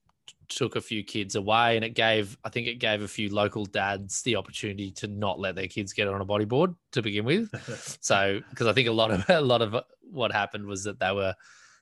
took 0.50 0.75
a 0.75 0.82
few 0.82 1.03
kids 1.03 1.36
away 1.36 1.75
and 1.75 1.86
it 1.86 1.94
gave 1.96 2.38
i 2.44 2.50
think 2.50 2.68
it 2.68 2.75
gave 2.79 3.01
a 3.01 3.08
few 3.08 3.29
local 3.29 3.65
dads 3.65 4.22
the 4.24 4.36
opportunity 4.36 4.91
to 4.91 5.08
not 5.08 5.39
let 5.39 5.56
their 5.56 5.68
kids 5.68 5.94
get 5.94 6.08
on 6.08 6.22
a 6.22 6.25
bodyboard 6.25 6.75
to 6.91 7.01
begin 7.01 7.24
with. 7.25 7.50
So 8.01 8.39
because 8.50 8.68
i 8.68 8.74
think 8.74 8.88
a 8.88 8.91
lot 8.91 9.12
of 9.12 9.24
a 9.29 9.41
lot 9.41 9.62
of 9.62 9.75
what 10.01 10.32
happened 10.32 10.65
was 10.65 10.84
that 10.84 11.00
they 11.00 11.12
were 11.12 11.36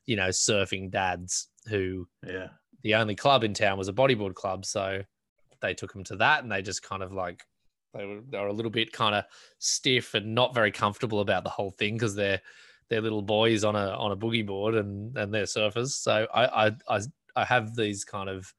you 0.06 0.16
know 0.16 0.30
surfing 0.30 0.92
dads 0.92 1.48
who 1.70 2.08
Yeah. 2.26 2.50
the 2.84 2.96
only 2.96 3.16
club 3.16 3.44
in 3.44 3.54
town 3.54 3.78
was 3.78 3.88
a 3.88 3.94
bodyboard 3.94 4.36
club. 4.36 4.66
So 4.66 5.02
they 5.62 5.74
took 5.74 5.92
them 5.94 6.04
to 6.06 6.16
that 6.18 6.44
and 6.44 6.52
they 6.52 6.62
just 6.62 6.84
kind 6.84 7.02
of 7.04 7.12
like 7.14 7.44
they 7.94 8.06
were 8.06 8.20
they 8.30 8.38
were 8.38 8.48
a 8.48 8.54
little 8.54 8.72
bit 8.72 8.92
kind 8.92 9.16
of 9.16 9.24
stiff 9.60 10.14
and 10.14 10.36
not 10.36 10.54
very 10.54 10.72
comfortable 10.72 11.20
about 11.22 11.44
the 11.44 11.50
whole 11.50 11.72
thing 11.72 11.96
because 11.96 12.16
they're 12.16 12.42
they're 12.90 13.02
little 13.02 13.22
boys 13.22 13.64
on 13.64 13.76
a 13.76 13.88
on 13.90 14.12
a 14.12 14.18
boogie 14.18 14.46
board 14.46 14.76
and 14.76 15.18
and 15.18 15.34
they're 15.34 15.44
surfers. 15.44 15.90
So 15.92 16.28
I, 16.34 16.68
I 16.68 16.72
i 16.90 17.00
i 17.36 17.44
have 17.46 17.76
these 17.76 18.04
kind 18.06 18.30
of 18.30 18.54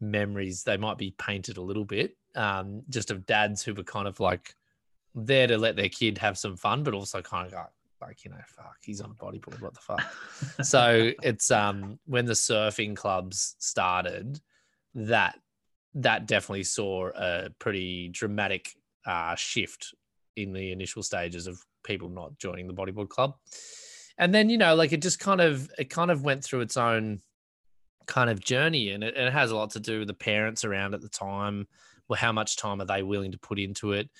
memories 0.00 0.62
they 0.62 0.76
might 0.76 0.98
be 0.98 1.14
painted 1.18 1.56
a 1.56 1.62
little 1.62 1.84
bit 1.84 2.16
um 2.36 2.82
just 2.88 3.10
of 3.10 3.26
dads 3.26 3.62
who 3.62 3.74
were 3.74 3.82
kind 3.82 4.06
of 4.06 4.20
like 4.20 4.54
there 5.14 5.46
to 5.46 5.58
let 5.58 5.76
their 5.76 5.88
kid 5.88 6.16
have 6.18 6.38
some 6.38 6.56
fun 6.56 6.82
but 6.82 6.94
also 6.94 7.20
kind 7.20 7.46
of 7.46 7.52
like 7.52 7.66
like 8.00 8.24
you 8.24 8.30
know 8.30 8.36
fuck 8.46 8.76
he's 8.82 9.00
on 9.00 9.10
a 9.10 9.14
bodyboard 9.14 9.60
what 9.60 9.74
the 9.74 9.80
fuck? 9.80 10.04
So 10.64 11.10
it's 11.22 11.50
um 11.50 11.98
when 12.06 12.26
the 12.26 12.32
surfing 12.32 12.96
clubs 12.96 13.56
started 13.58 14.40
that 14.94 15.38
that 15.94 16.26
definitely 16.26 16.64
saw 16.64 17.10
a 17.14 17.48
pretty 17.58 18.08
dramatic 18.08 18.74
uh, 19.06 19.34
shift 19.34 19.94
in 20.36 20.52
the 20.52 20.70
initial 20.70 21.02
stages 21.02 21.46
of 21.46 21.60
people 21.82 22.08
not 22.08 22.38
joining 22.38 22.66
the 22.66 22.74
bodyboard 22.74 23.08
club. 23.08 23.34
And 24.18 24.34
then 24.34 24.50
you 24.50 24.58
know 24.58 24.74
like 24.74 24.92
it 24.92 25.02
just 25.02 25.18
kind 25.20 25.40
of 25.40 25.70
it 25.78 25.90
kind 25.90 26.10
of 26.10 26.22
went 26.22 26.44
through 26.44 26.60
its 26.60 26.76
own 26.76 27.20
kind 28.08 28.28
of 28.28 28.40
journey 28.40 28.90
and 28.90 29.04
it, 29.04 29.14
and 29.16 29.28
it 29.28 29.32
has 29.32 29.52
a 29.52 29.56
lot 29.56 29.70
to 29.70 29.80
do 29.80 30.00
with 30.00 30.08
the 30.08 30.14
parents 30.14 30.64
around 30.64 30.94
at 30.94 31.00
the 31.00 31.08
time 31.08 31.68
well 32.08 32.18
how 32.18 32.32
much 32.32 32.56
time 32.56 32.80
are 32.80 32.86
they 32.86 33.02
willing 33.02 33.30
to 33.30 33.38
put 33.38 33.58
into 33.58 33.92
it 33.92 34.10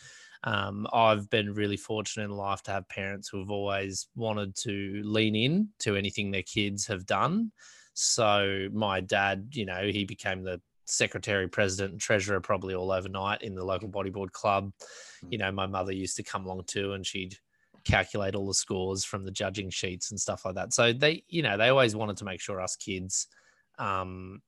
um, 0.44 0.86
I've 0.92 1.28
been 1.30 1.54
really 1.54 1.76
fortunate 1.76 2.24
in 2.24 2.30
life 2.30 2.62
to 2.64 2.70
have 2.70 2.88
parents 2.88 3.28
who 3.28 3.40
have 3.40 3.50
always 3.50 4.08
wanted 4.14 4.54
to 4.56 5.02
lean 5.04 5.34
in 5.34 5.68
to 5.80 5.96
anything 5.96 6.30
their 6.30 6.42
kids 6.42 6.86
have 6.86 7.06
done. 7.06 7.50
So 7.94 8.68
my 8.72 9.00
dad, 9.00 9.48
you 9.52 9.66
know, 9.66 9.82
he 9.82 10.04
became 10.04 10.44
the 10.44 10.60
secretary, 10.84 11.48
president, 11.48 11.92
and 11.92 12.00
treasurer 12.00 12.40
probably 12.40 12.74
all 12.74 12.92
overnight 12.92 13.42
in 13.42 13.54
the 13.54 13.64
local 13.64 13.88
bodyboard 13.88 14.30
club. 14.32 14.72
You 15.28 15.38
know, 15.38 15.50
my 15.50 15.66
mother 15.66 15.92
used 15.92 16.16
to 16.16 16.22
come 16.22 16.46
along 16.46 16.64
too, 16.66 16.92
and 16.92 17.04
she'd 17.04 17.36
calculate 17.84 18.34
all 18.34 18.46
the 18.46 18.54
scores 18.54 19.04
from 19.04 19.24
the 19.24 19.30
judging 19.30 19.70
sheets 19.70 20.10
and 20.10 20.20
stuff 20.20 20.44
like 20.44 20.54
that. 20.54 20.72
So 20.72 20.92
they, 20.92 21.24
you 21.28 21.42
know, 21.42 21.56
they 21.56 21.68
always 21.68 21.96
wanted 21.96 22.16
to 22.18 22.24
make 22.24 22.40
sure 22.40 22.60
us 22.60 22.76
kids 22.76 23.26
um, 23.78 24.42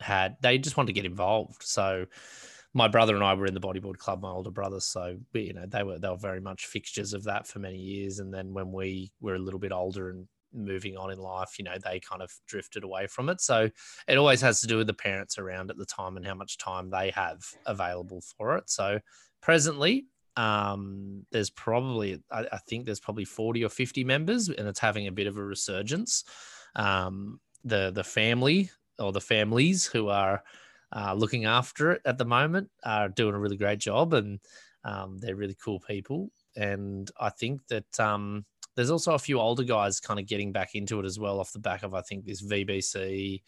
had 0.00 0.36
they 0.40 0.58
just 0.58 0.76
wanted 0.76 0.88
to 0.88 0.92
get 1.00 1.04
involved. 1.04 1.62
So 1.62 2.06
my 2.74 2.88
brother 2.88 3.14
and 3.14 3.24
I 3.24 3.34
were 3.34 3.46
in 3.46 3.54
the 3.54 3.60
bodyboard 3.60 3.98
club, 3.98 4.22
my 4.22 4.30
older 4.30 4.50
brother. 4.50 4.80
So 4.80 5.18
we, 5.32 5.42
you 5.42 5.52
know, 5.52 5.66
they 5.66 5.82
were 5.82 5.98
they 5.98 6.08
were 6.08 6.16
very 6.16 6.40
much 6.40 6.66
fixtures 6.66 7.12
of 7.12 7.24
that 7.24 7.46
for 7.46 7.58
many 7.58 7.78
years. 7.78 8.18
And 8.18 8.32
then 8.32 8.52
when 8.52 8.72
we 8.72 9.12
were 9.20 9.34
a 9.34 9.40
little 9.40 9.60
bit 9.60 9.72
older 9.72 10.10
and 10.10 10.26
moving 10.54 10.96
on 10.96 11.10
in 11.10 11.18
life, 11.18 11.58
you 11.58 11.64
know, 11.64 11.76
they 11.82 12.00
kind 12.00 12.22
of 12.22 12.32
drifted 12.46 12.84
away 12.84 13.06
from 13.06 13.28
it. 13.28 13.40
So 13.40 13.70
it 14.08 14.16
always 14.16 14.40
has 14.40 14.60
to 14.60 14.66
do 14.66 14.78
with 14.78 14.86
the 14.86 14.94
parents 14.94 15.38
around 15.38 15.70
at 15.70 15.76
the 15.76 15.86
time 15.86 16.16
and 16.16 16.26
how 16.26 16.34
much 16.34 16.58
time 16.58 16.90
they 16.90 17.10
have 17.10 17.42
available 17.66 18.22
for 18.36 18.56
it. 18.56 18.70
So 18.70 19.00
presently, 19.40 20.06
um, 20.36 21.26
there's 21.30 21.50
probably 21.50 22.22
I, 22.30 22.46
I 22.52 22.58
think 22.68 22.86
there's 22.86 23.00
probably 23.00 23.26
40 23.26 23.64
or 23.64 23.68
50 23.68 24.04
members, 24.04 24.48
and 24.48 24.66
it's 24.66 24.80
having 24.80 25.06
a 25.06 25.12
bit 25.12 25.26
of 25.26 25.36
a 25.36 25.44
resurgence. 25.44 26.24
Um, 26.74 27.38
the 27.64 27.90
the 27.90 28.04
family 28.04 28.70
or 28.98 29.12
the 29.12 29.20
families 29.20 29.86
who 29.86 30.08
are 30.08 30.42
uh, 30.94 31.14
looking 31.14 31.46
after 31.46 31.92
it 31.92 32.02
at 32.04 32.18
the 32.18 32.24
moment 32.24 32.70
are 32.84 33.08
doing 33.08 33.34
a 33.34 33.38
really 33.38 33.56
great 33.56 33.78
job 33.78 34.12
and 34.12 34.40
um, 34.84 35.18
they're 35.18 35.36
really 35.36 35.56
cool 35.62 35.80
people. 35.80 36.30
And 36.56 37.10
I 37.18 37.30
think 37.30 37.66
that 37.68 38.00
um, 38.00 38.44
there's 38.76 38.90
also 38.90 39.14
a 39.14 39.18
few 39.18 39.40
older 39.40 39.64
guys 39.64 40.00
kind 40.00 40.20
of 40.20 40.26
getting 40.26 40.52
back 40.52 40.74
into 40.74 41.00
it 41.00 41.06
as 41.06 41.18
well 41.18 41.40
off 41.40 41.52
the 41.52 41.58
back 41.58 41.82
of, 41.82 41.94
I 41.94 42.02
think, 42.02 42.24
this 42.24 42.42
VBC 42.42 43.42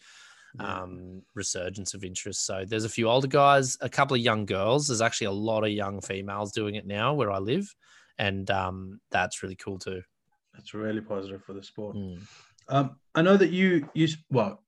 um, 0.59 1.21
resurgence 1.33 1.93
of 1.93 2.03
interest. 2.03 2.45
So 2.45 2.63
there's 2.65 2.85
a 2.85 2.89
few 2.89 3.09
older 3.09 3.27
guys, 3.27 3.77
a 3.81 3.89
couple 3.89 4.15
of 4.15 4.21
young 4.21 4.45
girls. 4.45 4.87
There's 4.87 5.01
actually 5.01 5.27
a 5.27 5.31
lot 5.31 5.63
of 5.63 5.71
young 5.71 6.01
females 6.01 6.51
doing 6.51 6.75
it 6.75 6.87
now 6.87 7.13
where 7.13 7.31
I 7.31 7.39
live. 7.39 7.73
And 8.17 8.49
um, 8.49 9.01
that's 9.11 9.43
really 9.43 9.57
cool 9.57 9.77
too. 9.77 10.01
That's 10.53 10.73
really 10.73 11.01
positive 11.01 11.43
for 11.43 11.53
the 11.53 11.63
sport. 11.63 11.97
Mm. 11.97 12.21
Um, 12.67 12.97
I 13.13 13.21
know 13.21 13.37
that 13.37 13.51
you 13.51 13.87
you 13.93 14.07
well, 14.29 14.63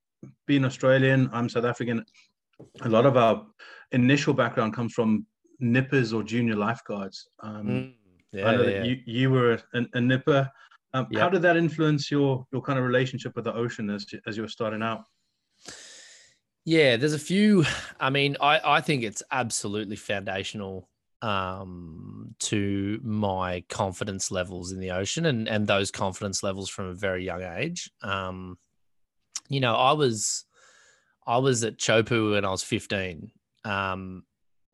being 0.46 0.64
Australian, 0.64 1.30
I'm 1.32 1.48
South 1.48 1.64
African. 1.64 2.04
A 2.82 2.88
lot 2.88 3.06
of 3.06 3.16
our 3.16 3.46
initial 3.92 4.34
background 4.34 4.74
comes 4.74 4.92
from 4.92 5.26
nippers 5.60 6.12
or 6.12 6.22
junior 6.22 6.56
lifeguards. 6.56 7.28
Um, 7.42 7.66
Mm. 7.66 7.94
I 8.44 8.56
know 8.56 8.62
yeah. 8.62 8.80
that 8.80 8.86
you 8.86 8.96
you 9.06 9.30
were 9.30 9.58
a, 9.72 9.86
a 9.94 10.00
nipper. 10.00 10.50
Um, 10.92 11.06
How 11.14 11.30
did 11.30 11.42
that 11.42 11.56
influence 11.56 12.10
your 12.10 12.46
your 12.52 12.60
kind 12.60 12.78
of 12.78 12.84
relationship 12.84 13.34
with 13.34 13.44
the 13.44 13.54
ocean 13.54 13.88
as 13.90 14.06
as 14.26 14.36
you 14.36 14.42
were 14.42 14.48
starting 14.48 14.82
out? 14.82 15.04
Yeah, 16.64 16.98
there's 16.98 17.14
a 17.14 17.18
few. 17.18 17.64
I 17.98 18.10
mean, 18.10 18.36
I, 18.40 18.60
I 18.62 18.80
think 18.82 19.02
it's 19.02 19.22
absolutely 19.30 19.96
foundational 19.96 20.90
um, 21.22 22.34
to 22.38 23.00
my 23.02 23.64
confidence 23.68 24.30
levels 24.30 24.72
in 24.72 24.80
the 24.80 24.92
ocean 24.92 25.26
and, 25.26 25.48
and 25.48 25.66
those 25.66 25.90
confidence 25.90 26.42
levels 26.42 26.68
from 26.68 26.86
a 26.86 26.94
very 26.94 27.24
young 27.24 27.42
age. 27.42 27.90
Um, 28.02 28.58
you 29.48 29.60
know, 29.60 29.74
I 29.74 29.92
was 29.92 30.44
I 31.26 31.38
was 31.38 31.64
at 31.64 31.78
Teahupoo 31.78 32.32
when 32.32 32.44
I 32.44 32.50
was 32.50 32.62
15, 32.62 33.30
um, 33.64 34.24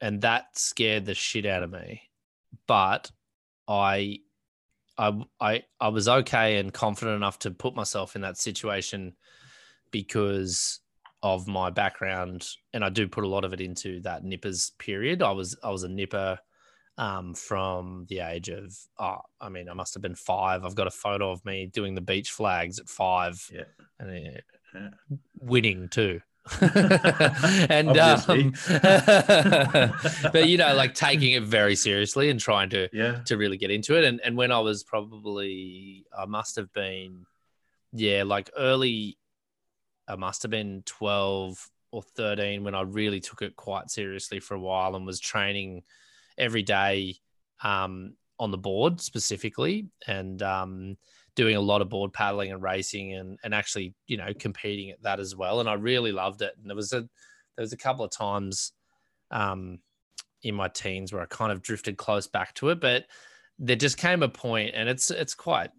and 0.01 0.21
that 0.21 0.57
scared 0.57 1.05
the 1.05 1.15
shit 1.15 1.47
out 1.47 1.63
of 1.63 1.73
me. 1.73 2.03
But 2.69 3.11
I, 3.67 4.21
I, 4.97 5.21
I, 5.41 5.63
I 5.81 5.89
was 5.89 6.07
okay 6.07 6.59
and 6.59 6.73
confident 6.73 7.17
enough 7.17 7.41
to 7.41 7.51
put 7.51 7.75
myself 7.75 8.15
in 8.15 8.23
that 8.23 8.39
situation 8.39 9.15
because 9.91 10.81
of 11.25 11.49
my 11.49 11.71
background, 11.71 12.47
and 12.75 12.85
I 12.85 12.91
do 12.91 13.09
put 13.09 13.25
a 13.25 13.29
lot 13.29 13.45
of 13.47 13.53
it 13.55 13.61
into 13.63 14.01
that 14.03 14.23
nippers 14.25 14.73
period. 14.79 15.23
I 15.23 15.33
was 15.33 15.57
I 15.65 15.71
was 15.71 15.83
a 15.83 15.89
nipper 15.89 16.39
um, 16.99 17.35
from 17.35 18.05
the 18.11 18.21
age 18.21 18.51
of 18.51 18.77
oh, 19.01 19.21
I 19.41 19.49
mean, 19.49 19.69
I 19.71 19.73
must 19.73 19.95
have 19.95 20.03
been 20.03 20.15
five. 20.15 20.65
I've 20.65 20.75
got 20.77 20.87
a 20.87 20.91
photo 20.93 21.31
of 21.33 21.45
me 21.45 21.67
doing 21.67 21.95
the 21.95 22.03
beach 22.03 22.31
flags 22.31 22.79
at 22.79 22.89
five, 22.89 23.43
Yeah. 23.51 23.65
and 23.99 24.11
uh, 24.11 24.41
Yeah. 24.75 24.89
winning 25.41 25.89
too. 25.89 26.21
and 26.61 27.97
um, 27.97 28.53
but 30.33 30.47
you 30.49 30.59
know, 30.59 30.75
like 30.75 30.95
taking 30.95 31.33
it 31.33 31.43
very 31.45 31.75
seriously 31.75 32.29
and 32.29 32.39
trying 32.39 32.69
to 32.71 32.89
Yeah. 32.93 33.21
to 33.25 33.37
really 33.39 33.57
get 33.57 33.71
into 33.71 33.97
it. 33.97 34.05
And 34.05 34.21
and 34.21 34.37
when 34.37 34.53
I 34.53 34.61
was 34.61 34.85
probably, 34.85 36.05
I 36.17 36.27
must 36.27 36.57
have 36.57 36.71
been, 36.75 37.25
yeah, 37.93 38.25
like 38.25 38.51
early, 38.57 39.17
I 40.09 40.17
must 40.17 40.43
have 40.43 40.51
been 40.51 40.83
twelve 40.87 41.71
or 41.91 42.03
thirteen 42.03 42.65
when 42.65 42.75
I 42.75 42.83
really 42.83 43.21
took 43.21 43.43
it 43.43 43.57
quite 43.57 43.91
seriously 43.91 44.41
for 44.41 44.55
a 44.55 44.61
while 44.61 44.97
and 44.97 45.07
was 45.07 45.21
training 45.21 45.83
every 46.37 46.63
day 46.63 47.17
um, 47.63 48.15
on 48.39 48.51
the 48.51 48.59
board 48.59 49.01
specifically 49.01 49.89
and 50.07 50.43
um, 50.43 50.97
doing 51.37 51.57
a 51.57 51.61
lot 51.61 51.81
of 51.81 51.89
board 51.89 52.13
paddling 52.13 52.53
and 52.53 52.63
racing 52.63 53.15
and 53.15 53.39
and 53.45 53.55
actually 53.55 53.95
you 54.07 54.17
know 54.17 54.33
competing 54.39 54.91
at 54.91 55.03
that 55.03 55.21
as 55.21 55.37
well. 55.37 55.61
And 55.61 55.69
I 55.69 55.75
really 55.75 56.13
loved 56.13 56.43
it. 56.43 56.53
And 56.61 56.69
there 56.69 56.77
was 56.77 56.93
a 56.93 57.01
there 57.57 57.63
was 57.63 57.73
a 57.73 57.79
couple 57.79 58.05
of 58.05 58.11
times. 58.11 58.73
Um, 59.31 59.79
in 60.45 60.55
my 60.55 60.69
teens 60.69 61.13
where 61.13 61.23
I 61.23 61.27
kind 61.27 61.51
of 61.51 61.63
drifted 61.63 61.97
close 61.97 62.27
back 62.27 62.55
to 62.55 62.69
it, 62.69 62.81
but 62.81 63.07
there 63.59 63.77
just 63.77 63.97
came 63.97 64.23
a 64.23 64.29
point, 64.29 64.73
and 64.75 64.89
it's 64.89 65.11
it's 65.11 65.35
quite, 65.35 65.71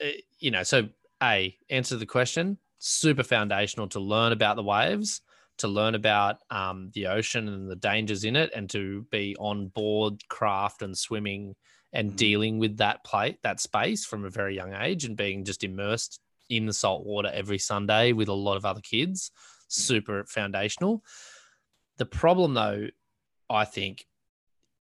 eh, 0.00 0.12
you 0.38 0.50
know. 0.50 0.62
So, 0.62 0.88
a 1.22 1.56
answer 1.70 1.96
the 1.96 2.06
question: 2.06 2.58
super 2.78 3.22
foundational 3.22 3.88
to 3.88 4.00
learn 4.00 4.32
about 4.32 4.56
the 4.56 4.62
waves, 4.62 5.20
to 5.58 5.68
learn 5.68 5.94
about 5.94 6.38
um, 6.50 6.90
the 6.94 7.06
ocean 7.06 7.48
and 7.48 7.70
the 7.70 7.76
dangers 7.76 8.24
in 8.24 8.36
it, 8.36 8.50
and 8.54 8.70
to 8.70 9.06
be 9.10 9.36
on 9.38 9.68
board 9.68 10.26
craft 10.28 10.82
and 10.82 10.96
swimming 10.96 11.56
and 11.92 12.12
Mhm. 12.12 12.16
dealing 12.16 12.58
with 12.58 12.76
that 12.76 13.02
plate, 13.02 13.38
that 13.42 13.60
space 13.60 14.04
from 14.04 14.24
a 14.24 14.30
very 14.30 14.54
young 14.54 14.74
age 14.74 15.04
and 15.04 15.16
being 15.16 15.44
just 15.44 15.64
immersed 15.64 16.20
in 16.48 16.66
the 16.66 16.72
salt 16.72 17.04
water 17.04 17.30
every 17.32 17.58
Sunday 17.58 18.12
with 18.12 18.28
a 18.28 18.32
lot 18.34 18.56
of 18.56 18.64
other 18.64 18.80
kids, 18.80 19.30
super 19.68 20.24
foundational. 20.24 21.02
The 21.96 22.06
problem 22.06 22.54
though, 22.54 22.88
I 23.50 23.64
think, 23.64 24.06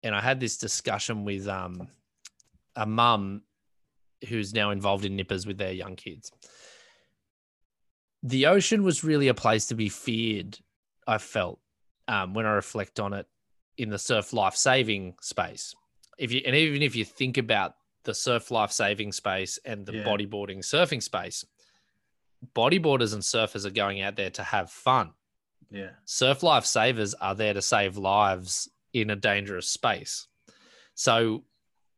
and 0.03 0.13
I 0.13 0.22
had 0.22 0.39
this 0.39 0.58
discussion 0.58 1.25
with 1.25 1.48
um, 1.48 1.89
a 2.75 2.86
mum 2.86 3.43
who's 4.27 4.53
now 4.53 4.72
involved 4.72 5.05
in 5.05 5.15
nippers 5.15 5.46
with 5.48 5.58
their 5.58 5.72
young 5.72 5.96
kids. 5.96 6.31
The 8.23 8.47
ocean 8.47 8.83
was 8.83 9.03
really 9.03 9.27
a 9.29 9.33
place 9.33 9.67
to 9.67 9.75
be 9.75 9.89
feared, 9.89 10.59
I 11.07 11.17
felt, 11.17 11.59
um, 12.07 12.33
when 12.33 12.45
I 12.45 12.51
reflect 12.51 12.99
on 12.99 13.13
it 13.13 13.27
in 13.77 13.89
the 13.89 13.99
surf 13.99 14.33
life 14.33 14.55
saving 14.55 15.15
space. 15.21 15.73
If 16.17 16.31
you 16.33 16.41
and 16.45 16.55
even 16.55 16.81
if 16.81 16.95
you 16.95 17.05
think 17.05 17.38
about 17.38 17.75
the 18.03 18.13
surf 18.13 18.51
life 18.51 18.71
saving 18.71 19.13
space 19.13 19.57
and 19.63 19.85
the 19.85 19.93
Yeah. 19.93 20.03
bodyboarding 20.03 20.59
surfing 20.59 21.01
space, 21.01 21.45
bodyboarders 22.55 23.13
and 23.13 23.21
surfers 23.23 23.65
are 23.65 23.69
going 23.69 24.01
out 24.01 24.15
there 24.15 24.29
to 24.31 24.43
have 24.43 24.69
fun. 24.71 25.13
Yeah. 25.71 25.91
Surf 26.05 26.43
life 26.43 26.65
savers 26.65 27.13
are 27.15 27.35
there 27.35 27.53
to 27.53 27.61
save 27.61 27.97
lives 27.97 28.69
in 28.93 29.09
a 29.09 29.15
dangerous 29.15 29.67
space. 29.67 30.27
So 30.95 31.45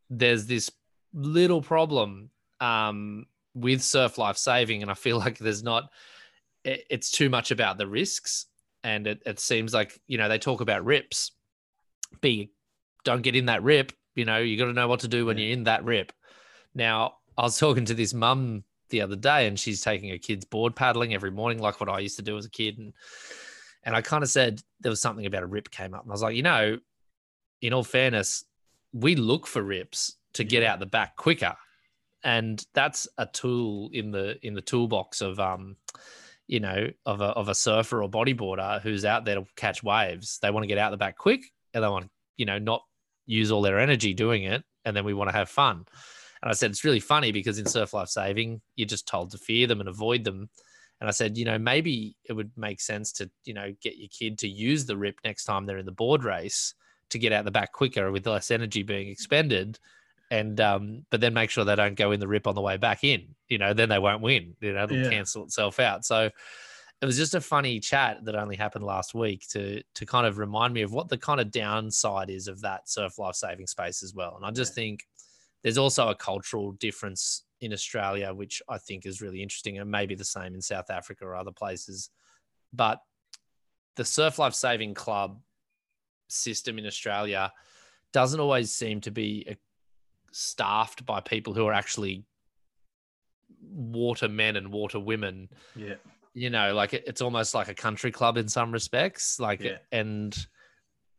there's 0.10 0.46
this 0.46 0.70
little 1.14 1.62
problem 1.62 2.30
um, 2.60 3.26
with 3.54 3.82
surf 3.82 4.18
life 4.18 4.38
saving, 4.38 4.82
and 4.82 4.92
I 4.92 4.94
feel 4.96 5.18
like 5.26 5.38
there's 5.38 5.64
not. 5.64 5.90
it- 6.64 6.86
It's 6.90 7.12
too 7.12 7.30
much 7.30 7.52
about 7.52 7.78
the 7.78 7.88
risks, 7.88 8.46
and 8.84 9.08
it, 9.08 9.22
it 9.26 9.40
seems 9.40 9.74
like 9.74 10.00
you 10.08 10.18
know 10.18 10.30
they 10.30 10.38
talk 10.40 10.62
about 10.62 10.86
rips. 10.86 11.32
B, 12.22 12.52
don't 13.04 13.22
get 13.22 13.36
in 13.36 13.46
that 13.46 13.64
rip. 13.64 13.94
You 14.16 14.26
know 14.26 14.38
you 14.40 14.58
got 14.58 14.66
to 14.66 14.74
know 14.74 14.88
what 14.88 15.00
to 15.02 15.08
do 15.08 15.26
when 15.26 15.38
Yeah. 15.38 15.46
you're 15.46 15.54
in 15.54 15.64
that 15.64 15.86
rip. 15.86 16.12
Now 16.76 17.16
I 17.38 17.44
was 17.44 17.58
talking 17.66 17.86
to 17.86 17.94
this 17.94 18.14
mum 18.14 18.64
the 18.90 19.02
other 19.02 19.16
day, 19.16 19.48
and 19.48 19.60
she's 19.60 19.82
taking 19.82 20.10
her 20.10 20.18
kids 20.18 20.44
board 20.46 20.76
paddling 20.76 21.14
every 21.14 21.32
morning, 21.32 21.60
like 21.60 21.80
what 21.80 21.90
I 21.90 22.00
used 22.00 22.18
to 22.18 22.24
do 22.24 22.38
as 22.38 22.46
a 22.46 22.50
kid, 22.50 22.78
and 22.78 22.94
and 23.84 23.96
I 23.96 24.02
kind 24.02 24.24
of 24.24 24.30
said 24.30 24.62
there 24.82 24.90
was 24.92 25.02
something 25.02 25.26
about 25.26 25.44
a 25.44 25.48
rip 25.48 25.72
came 25.72 25.94
up, 25.94 26.04
and 26.04 26.12
I 26.12 26.14
was 26.14 26.22
like, 26.22 26.36
you 26.36 26.44
know, 26.44 26.78
in 27.62 27.74
all 27.74 27.84
fairness, 27.84 28.44
we 28.94 29.16
look 29.16 29.48
for 29.48 29.62
rips 29.64 30.18
to 30.34 30.44
get 30.44 30.64
out 30.64 30.80
the 30.80 30.86
back 30.86 31.16
quicker, 31.16 31.56
and 32.24 32.64
that's 32.74 33.08
a 33.18 33.26
tool 33.26 33.90
in 33.94 34.12
the 34.12 34.38
in 34.46 34.54
the 34.54 34.62
toolbox 34.62 35.22
of 35.22 35.40
um, 35.40 35.76
you 36.48 36.60
know, 36.60 36.90
of 37.06 37.22
a 37.22 37.26
of 37.26 37.48
a 37.48 37.56
surfer 37.56 38.04
or 38.04 38.10
bodyboarder 38.10 38.82
who's 38.82 39.06
out 39.06 39.26
there 39.26 39.36
to 39.36 39.46
catch 39.56 39.84
waves. 39.84 40.38
They 40.42 40.52
want 40.52 40.64
to 40.64 40.68
get 40.68 40.78
out 40.78 40.92
the 40.92 40.98
back 40.98 41.18
quick, 41.18 41.44
and 41.74 41.84
they 41.84 41.88
want 41.88 42.06
to, 42.06 42.12
you 42.38 42.46
know, 42.46 42.60
not 42.60 42.84
use 43.26 43.52
all 43.52 43.62
their 43.62 43.80
energy 43.80 44.14
doing 44.14 44.44
it, 44.44 44.64
and 44.86 44.96
then 44.96 45.06
we 45.06 45.14
want 45.14 45.30
to 45.30 45.36
have 45.36 45.50
fun. 45.50 45.86
And 46.42 46.50
I 46.50 46.54
said 46.54 46.72
it's 46.72 46.84
really 46.84 47.00
funny 47.00 47.32
because 47.32 47.60
in 47.60 47.66
surf 47.66 47.94
life 47.94 48.10
saving, 48.10 48.62
you're 48.76 48.88
just 48.88 49.08
told 49.08 49.32
to 49.32 49.38
fear 49.38 49.68
them 49.68 49.80
and 49.80 49.88
avoid 49.88 50.24
them. 50.24 50.50
And 51.00 51.08
I 51.08 51.12
said, 51.12 51.38
you 51.38 51.46
know, 51.46 51.58
maybe 51.58 52.16
it 52.26 52.34
would 52.34 52.52
make 52.58 52.82
sense 52.82 53.12
to, 53.14 53.30
you 53.46 53.54
know, 53.54 53.74
get 53.82 53.98
your 53.98 54.10
kid 54.10 54.38
to 54.40 54.48
use 54.48 54.86
the 54.86 54.98
rip 54.98 55.20
next 55.24 55.46
time 55.46 55.66
they're 55.66 55.78
in 55.78 55.86
the 55.86 55.92
board 55.92 56.24
race 56.24 56.74
to 57.10 57.20
get 57.20 57.32
out 57.32 57.46
the 57.46 57.52
back 57.52 57.72
quicker 57.72 58.12
with 58.12 58.28
less 58.28 58.52
energy 58.52 58.84
being 58.84 59.08
expended. 59.08 59.80
And 60.32 60.60
um, 60.62 61.06
but 61.12 61.22
then 61.22 61.34
make 61.34 61.50
sure 61.52 61.66
they 61.66 61.76
don't 61.76 61.96
go 61.96 62.12
in 62.14 62.20
the 62.20 62.28
rip 62.28 62.48
on 62.48 62.56
the 62.56 62.62
way 62.62 62.78
back 62.78 63.04
in. 63.04 63.36
You 63.50 63.58
know, 63.60 63.74
then 63.74 63.90
they 63.90 64.00
won't 64.00 64.22
win. 64.22 64.56
You 64.62 64.74
know, 64.74 64.86
it'll 64.86 64.98
Yeah. 64.98 65.10
cancel 65.10 65.44
itself 65.44 65.80
out. 65.80 66.06
So 66.06 66.30
it 67.02 67.06
was 67.06 67.18
just 67.18 67.36
a 67.36 67.42
funny 67.42 67.80
chat 67.82 68.24
that 68.26 68.36
only 68.36 68.56
happened 68.56 68.86
last 68.86 69.14
week 69.14 69.46
to 69.50 69.84
to 69.96 70.06
kind 70.06 70.26
of 70.26 70.38
remind 70.38 70.74
me 70.74 70.84
of 70.84 70.94
what 70.94 71.10
the 71.10 71.18
kind 71.18 71.42
of 71.42 71.52
downside 71.52 72.30
is 72.30 72.48
of 72.48 72.62
that 72.62 72.88
surf 72.90 73.20
life 73.20 73.36
saving 73.36 73.68
space 73.68 74.02
as 74.04 74.14
well. 74.16 74.38
And 74.38 74.46
I 74.46 74.52
just 74.52 74.74
think 74.74 75.06
there's 75.64 75.78
also 75.78 76.08
a 76.10 76.16
cultural 76.16 76.72
difference 76.72 77.44
in 77.60 77.74
Australia, 77.74 78.34
which 78.34 78.62
I 78.70 78.78
think 78.78 79.06
is 79.06 79.22
really 79.22 79.44
interesting, 79.44 79.80
and 79.80 79.92
maybe 79.92 80.16
the 80.16 80.24
same 80.24 80.56
in 80.56 80.62
South 80.62 80.90
Africa 80.90 81.26
or 81.26 81.36
other 81.36 81.52
places. 81.52 82.10
But 82.72 83.02
the 83.98 84.06
Surf 84.06 84.40
Life 84.40 84.54
Saving 84.54 84.94
Club 84.94 85.42
system 86.30 86.80
in 86.80 86.86
Australia 86.86 87.52
doesn't 88.14 88.40
always 88.40 88.72
seem 88.72 89.02
to 89.02 89.12
be 89.12 89.46
uh, 89.50 89.56
staffed 90.32 91.06
by 91.06 91.20
people 91.20 91.54
who 91.54 91.66
are 91.68 91.74
actually 91.74 92.24
water 93.62 94.28
men 94.28 94.56
and 94.56 94.72
water 94.72 95.00
women 95.00 95.50
Yeah. 95.76 95.96
you 96.34 96.50
know 96.50 96.74
like 96.74 96.94
it, 96.94 97.04
it's 97.08 97.22
almost 97.22 97.54
like 97.54 97.68
a 97.68 97.74
country 97.76 98.12
club 98.12 98.38
in 98.38 98.48
some 98.48 98.72
respects 98.72 99.40
like 99.40 99.62
Yeah. 99.62 99.78
and 99.92 100.36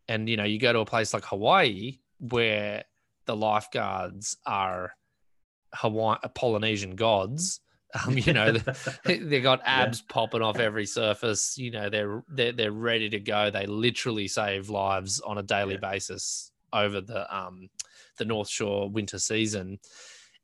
and 0.09 0.29
you 0.29 0.37
know 0.37 0.45
you 0.45 0.59
go 0.59 0.73
to 0.73 0.81
a 0.81 0.85
place 0.87 1.15
like 1.15 1.25
hawaii 1.25 1.99
where 2.19 2.85
the 3.27 3.37
lifeguards 3.37 4.37
are 4.45 4.93
hawaii 5.75 6.19
polynesian 6.35 6.97
gods 6.97 7.61
um, 8.07 8.17
you 8.17 8.33
know 8.33 8.53
they, 9.05 9.19
they 9.19 9.41
got 9.41 9.61
Yeah. 9.61 9.83
abs 9.83 10.01
popping 10.03 10.43
off 10.43 10.59
every 10.59 10.87
surface 10.87 11.57
you 11.59 11.71
know 11.71 11.89
they're, 11.91 12.25
they're 12.29 12.53
they're 12.53 12.73
ready 12.73 13.09
to 13.11 13.21
go 13.21 13.51
they 13.51 13.67
literally 13.67 14.27
save 14.29 14.69
lives 14.71 15.21
on 15.21 15.39
a 15.39 15.43
daily 15.43 15.75
Yeah. 15.75 15.91
basis 15.91 16.51
over 16.73 17.01
the 17.03 17.35
um 17.35 17.69
the 18.19 18.25
north 18.25 18.49
shore 18.49 18.91
winter 18.91 19.19
season. 19.19 19.79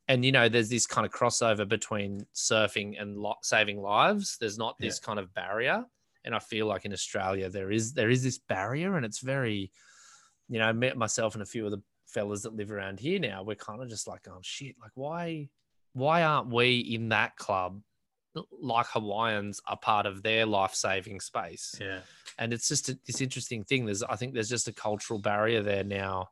And 0.08 0.24
you 0.24 0.32
know 0.32 0.48
there's 0.48 0.70
this 0.70 0.86
kind 0.86 1.06
of 1.06 1.12
crossover 1.12 1.68
between 1.68 2.26
surfing 2.34 3.00
and 3.00 3.16
lo- 3.18 3.34
saving 3.42 3.80
lives. 3.80 4.36
There's 4.40 4.58
not 4.58 4.76
this 4.80 4.98
kind 4.98 5.18
of 5.18 5.32
barrier. 5.34 5.84
And 6.24 6.34
i 6.34 6.40
feel 6.40 6.66
like 6.66 6.84
in 6.84 6.92
australia 6.92 7.48
there 7.48 7.70
is 7.70 7.94
there 7.94 8.10
is 8.10 8.22
this 8.22 8.38
barrier 8.38 8.96
and 8.96 9.06
it's 9.06 9.20
very 9.20 9.70
you 10.48 10.58
know 10.58 10.66
i 10.66 10.72
met 10.72 10.98
myself 10.98 11.34
and 11.34 11.42
a 11.42 11.46
few 11.46 11.64
of 11.64 11.70
the 11.70 11.82
fellas 12.06 12.42
that 12.42 12.54
live 12.54 12.70
around 12.70 13.00
here 13.00 13.18
now 13.18 13.42
we're 13.42 13.54
kind 13.54 13.80
of 13.82 13.88
just 13.88 14.06
like 14.06 14.26
oh 14.28 14.40
shit 14.42 14.74
like 14.82 14.90
why 14.94 15.48
why 15.94 16.22
aren't 16.24 16.52
we 16.52 16.78
in 16.80 17.08
that 17.10 17.36
club 17.36 17.80
like 18.60 18.86
hawaiians 18.88 19.60
are 19.66 19.78
part 19.78 20.06
of 20.06 20.22
their 20.22 20.44
life-saving 20.44 21.20
space? 21.20 21.74
Yeah. 21.80 22.00
and 22.38 22.52
it's 22.52 22.68
just 22.68 22.88
a, 22.88 22.98
this 23.06 23.20
interesting 23.20 23.64
thing. 23.64 23.86
There's 23.86 24.02
i 24.02 24.16
think 24.16 24.34
there's 24.34 24.50
just 24.50 24.68
a 24.68 24.72
cultural 24.72 25.18
barrier 25.18 25.62
there 25.62 25.84
now 25.84 26.28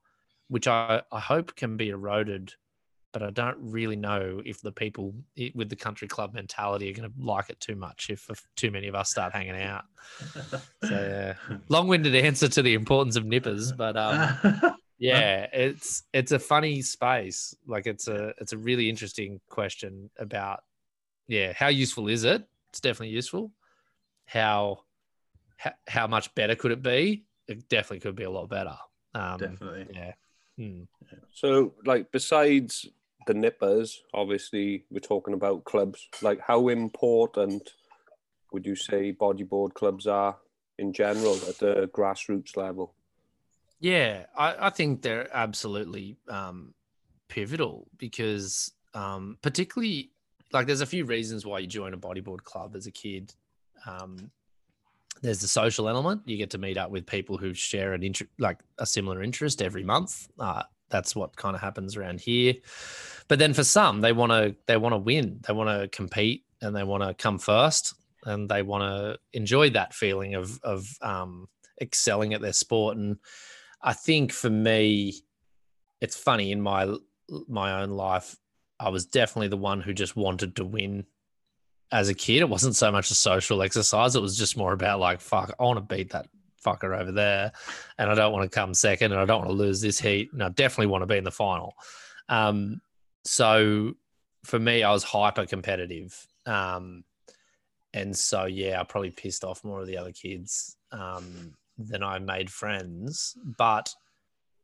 which 0.49 0.67
i 0.67 1.03
i 1.13 1.21
hope 1.21 1.55
can 1.57 1.77
be 1.77 1.91
eroded 1.91 2.55
but 3.13 3.23
i 3.23 3.31
don't 3.31 3.57
really 3.61 3.97
know 3.97 4.43
if 4.45 4.61
the 4.61 4.73
people 4.73 5.15
with 5.55 5.71
the 5.71 5.77
country 5.77 6.07
club 6.07 6.35
mentality 6.35 6.91
are 6.91 6.95
going 6.95 7.11
to 7.11 7.25
like 7.25 7.49
it 7.49 7.59
too 7.61 7.75
much 7.75 8.11
if, 8.11 8.29
if 8.29 8.47
too 8.57 8.71
many 8.71 8.89
of 8.89 8.95
us 8.95 9.11
start 9.11 9.33
hanging 9.33 9.57
out. 9.57 9.85
So 10.85 10.91
yeah. 10.91 11.57
Long-winded 11.69 12.15
answer 12.15 12.49
to 12.49 12.63
the 12.63 12.75
importance 12.75 13.17
of 13.17 13.25
nippers 13.25 13.73
but 13.73 13.97
um 13.97 14.39
yeah 14.99 15.47
it's 15.53 16.03
it's 16.13 16.33
a 16.33 16.39
funny 16.39 16.83
space. 16.83 17.55
Like 17.67 17.87
it's 17.87 18.07
a 18.07 18.35
it's 18.39 18.53
a 18.53 18.59
really 18.59 18.91
interesting 18.91 19.41
question 19.49 20.11
about 20.19 20.63
yeah 21.27 21.53
how 21.55 21.69
useful 21.69 22.09
is 22.09 22.25
it? 22.25 22.47
It's 22.69 22.81
definitely 22.81 23.15
useful. 23.15 23.51
How 24.27 24.81
how, 25.57 25.73
how 25.89 26.07
much 26.07 26.35
better 26.35 26.55
could 26.55 26.73
it 26.73 26.83
be? 26.83 27.25
It 27.49 27.69
definitely 27.69 28.01
could 28.01 28.17
be 28.17 28.25
a 28.25 28.31
lot 28.31 28.51
better. 28.51 28.77
Um 29.15 29.39
Definitely. 29.39 29.87
yeah 29.95 30.13
Hmm. 30.57 30.83
So, 31.33 31.75
like, 31.85 32.11
besides 32.13 32.87
the 33.27 33.35
nippers, 33.35 34.03
obviously, 34.15 34.85
we're 34.91 35.01
talking 35.01 35.35
about 35.35 35.65
clubs. 35.65 36.09
Like, 36.23 36.41
how 36.41 36.69
important 36.69 37.75
would 38.53 38.65
you 38.65 38.77
say 38.77 39.13
bodyboard 39.13 39.75
clubs 39.75 40.07
are 40.07 40.37
in 40.79 40.93
general 40.93 41.35
at 41.49 41.59
the 41.59 41.91
grassroots 41.93 42.57
level? 42.57 42.95
Yeah, 43.81 44.27
I, 44.37 44.67
I 44.67 44.71
think 44.71 45.03
they're 45.03 45.29
absolutely 45.35 46.17
um, 46.29 46.73
pivotal 47.29 47.87
because, 47.99 48.73
um, 48.95 49.37
particularly, 49.43 50.11
like, 50.53 50.67
there's 50.67 50.81
a 50.81 50.87
few 50.87 51.05
reasons 51.05 51.45
why 51.45 51.59
you 51.59 51.67
join 51.67 51.93
a 51.93 51.99
bodyboard 51.99 52.45
club 52.45 52.75
as 52.77 52.87
a 52.87 52.91
kid. 52.91 53.35
Um, 53.87 54.31
there's 55.23 55.41
the 55.41 55.49
social 55.49 55.89
element; 55.89 56.23
you 56.27 56.37
get 56.37 56.51
to 56.51 56.59
meet 56.59 56.79
up 56.79 56.91
with 56.91 57.07
people 57.07 57.37
who 57.37 57.55
share 57.55 57.93
an 57.93 58.03
interest, 58.03 58.31
like 58.39 58.59
a 58.79 58.87
similar 58.87 59.23
interest 59.23 59.63
every 59.63 59.85
month. 59.85 60.29
Uh, 60.39 60.63
that's 60.89 61.17
what 61.17 61.37
kind 61.37 61.57
of 61.57 61.61
happens 61.61 61.97
around 61.97 62.21
here. 62.21 62.55
But 63.29 63.39
then 63.39 63.53
for 63.55 63.65
some, 63.65 64.01
they 64.01 64.13
want 64.13 64.33
to 64.33 64.55
they 64.67 64.77
want 64.77 64.93
to 64.93 64.99
win, 64.99 65.41
they 65.47 65.53
want 65.53 65.69
to 65.69 65.89
compete, 65.89 66.45
and 66.61 66.75
they 66.75 66.85
want 66.85 67.03
to 67.03 67.15
come 67.15 67.39
first, 67.39 67.95
and 68.25 68.49
they 68.49 68.63
want 68.63 68.83
to 68.83 69.19
enjoy 69.33 69.71
that 69.71 69.95
feeling 69.95 70.35
of 70.35 70.61
of 70.63 70.87
um, 71.03 71.49
excelling 71.81 72.35
at 72.35 72.41
their 72.41 72.53
sport 72.53 72.97
and 72.97 73.19
I 73.87 73.93
think 73.93 74.33
for 74.33 74.51
me, 74.51 75.15
it's 76.01 76.17
funny 76.17 76.51
in 76.53 76.61
my 76.61 76.93
my 77.49 77.83
own 77.83 77.91
life. 77.91 78.37
I 78.79 78.91
was 78.91 79.07
definitely 79.07 79.49
the 79.49 79.57
one 79.57 79.81
who 79.81 79.95
just 79.95 80.17
wanted 80.17 80.57
to 80.57 80.65
win 80.65 81.07
as 81.93 82.09
a 82.09 82.15
kid. 82.15 82.41
It 82.41 82.49
wasn't 82.49 82.77
so 82.77 82.91
much 82.91 83.11
a 83.11 83.15
social 83.15 83.63
exercise. 83.63 84.17
It 84.17 84.23
was 84.23 84.37
just 84.37 84.57
more 84.57 84.73
about 84.73 85.01
like, 85.01 85.21
fuck, 85.21 85.55
I 85.59 85.63
want 85.63 85.77
to 85.79 85.95
beat 85.95 86.11
that 86.11 86.29
fucker 86.65 86.99
over 86.99 87.13
there, 87.13 87.53
and 87.99 88.11
I 88.11 88.15
don't 88.15 88.33
want 88.33 88.51
to 88.51 88.55
come 88.55 88.75
second, 88.75 89.13
and 89.13 89.21
I 89.21 89.25
don't 89.25 89.39
want 89.39 89.51
to 89.51 89.57
lose 89.57 89.81
this 89.81 90.01
heat, 90.01 90.33
and 90.33 90.43
I 90.43 90.49
definitely 90.49 90.89
want 90.89 91.03
to 91.03 91.07
be 91.07 91.19
in 91.19 91.25
the 91.25 91.31
final. 91.31 91.75
Um, 92.29 92.81
so 93.25 93.95
for 94.45 94.59
me, 94.59 94.83
I 94.83 94.93
was 94.93 95.05
hyper 95.05 95.47
competitive. 95.47 96.27
Um, 96.45 97.05
and 97.95 98.17
so 98.17 98.45
yeah, 98.45 98.81
I 98.81 98.85
probably 98.85 99.11
pissed 99.11 99.45
off 99.45 99.65
more 99.65 99.81
of 99.81 99.87
the 99.87 99.99
other 99.99 100.13
kids. 100.13 100.77
Um, 100.93 101.55
than 101.79 102.03
I 102.03 102.19
made 102.19 102.51
friends. 102.51 103.37
But 103.45 103.93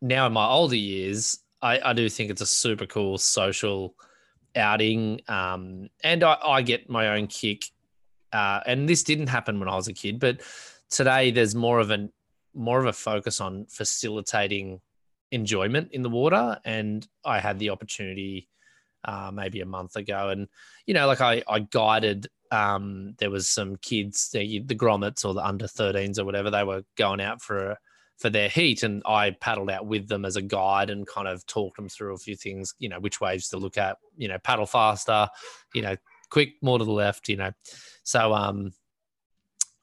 now 0.00 0.26
in 0.26 0.32
my 0.32 0.46
older 0.46 0.76
years, 0.76 1.38
I, 1.61 1.80
I 1.80 1.92
do 1.92 2.08
think 2.08 2.30
it's 2.30 2.40
a 2.40 2.46
super 2.46 2.87
cool 2.87 3.18
social 3.18 3.94
outing. 4.56 5.20
Um, 5.28 5.88
and 6.02 6.22
I, 6.24 6.36
I 6.42 6.62
get 6.62 6.88
my 6.88 7.16
own 7.16 7.26
kick. 7.26 7.64
Uh, 8.32 8.60
and 8.66 8.88
this 8.88 9.02
didn't 9.02 9.26
happen 9.28 9.58
when 9.58 9.68
I 9.68 9.76
was 9.76 9.88
a 9.88 9.92
kid, 9.92 10.18
but 10.18 10.40
today 10.90 11.30
there's 11.30 11.54
more 11.54 11.80
of 11.80 11.90
an 11.90 12.12
more 12.54 12.78
of 12.78 12.86
a 12.86 12.92
focus 12.92 13.40
on 13.40 13.64
facilitating 13.66 14.80
enjoyment 15.30 15.88
in 15.92 16.02
the 16.02 16.10
water. 16.10 16.58
And 16.64 17.06
I 17.24 17.40
had 17.40 17.58
the 17.58 17.70
opportunity 17.70 18.48
uh, 19.04 19.30
maybe 19.32 19.60
a 19.60 19.66
month 19.66 19.96
ago, 19.96 20.28
and 20.28 20.48
you 20.86 20.94
know, 20.94 21.06
like 21.06 21.20
I 21.20 21.42
I 21.48 21.60
guided. 21.60 22.28
Um, 22.50 23.14
there 23.18 23.30
was 23.30 23.48
some 23.48 23.76
kids, 23.76 24.28
the, 24.28 24.58
the 24.58 24.74
grommets 24.74 25.24
or 25.24 25.32
the 25.32 25.42
under 25.42 25.64
13s 25.64 26.18
or 26.18 26.26
whatever, 26.26 26.50
they 26.50 26.64
were 26.64 26.82
going 26.98 27.18
out 27.18 27.40
for 27.40 27.70
a, 27.70 27.78
for 28.22 28.30
their 28.30 28.48
heat 28.48 28.85
and 28.85 29.02
I 29.04 29.32
paddled 29.32 29.70
out 29.70 29.87
with 29.87 30.08
them 30.08 30.24
as 30.24 30.37
a 30.37 30.42
guide 30.42 30.90
and 30.90 31.06
kind 31.06 31.26
of 31.26 31.44
talked 31.46 31.76
them 31.76 31.88
through 31.88 32.14
a 32.14 32.18
few 32.18 32.37
things, 32.37 32.74
you 32.78 32.88
know, 32.88 33.00
which 33.00 33.20
waves 33.20 33.48
to 33.48 33.58
look 33.58 33.76
at, 33.76 33.98
you 34.16 34.28
know, 34.28 34.38
paddle 34.38 34.64
faster, 34.64 35.28
you 35.74 35.82
know, 35.82 35.96
quick 36.30 36.54
more 36.62 36.78
to 36.78 36.85
the 36.85 36.92
left, 36.92 37.28
you 37.28 37.37
know. 37.37 37.50
So 38.04 38.32
um 38.32 38.72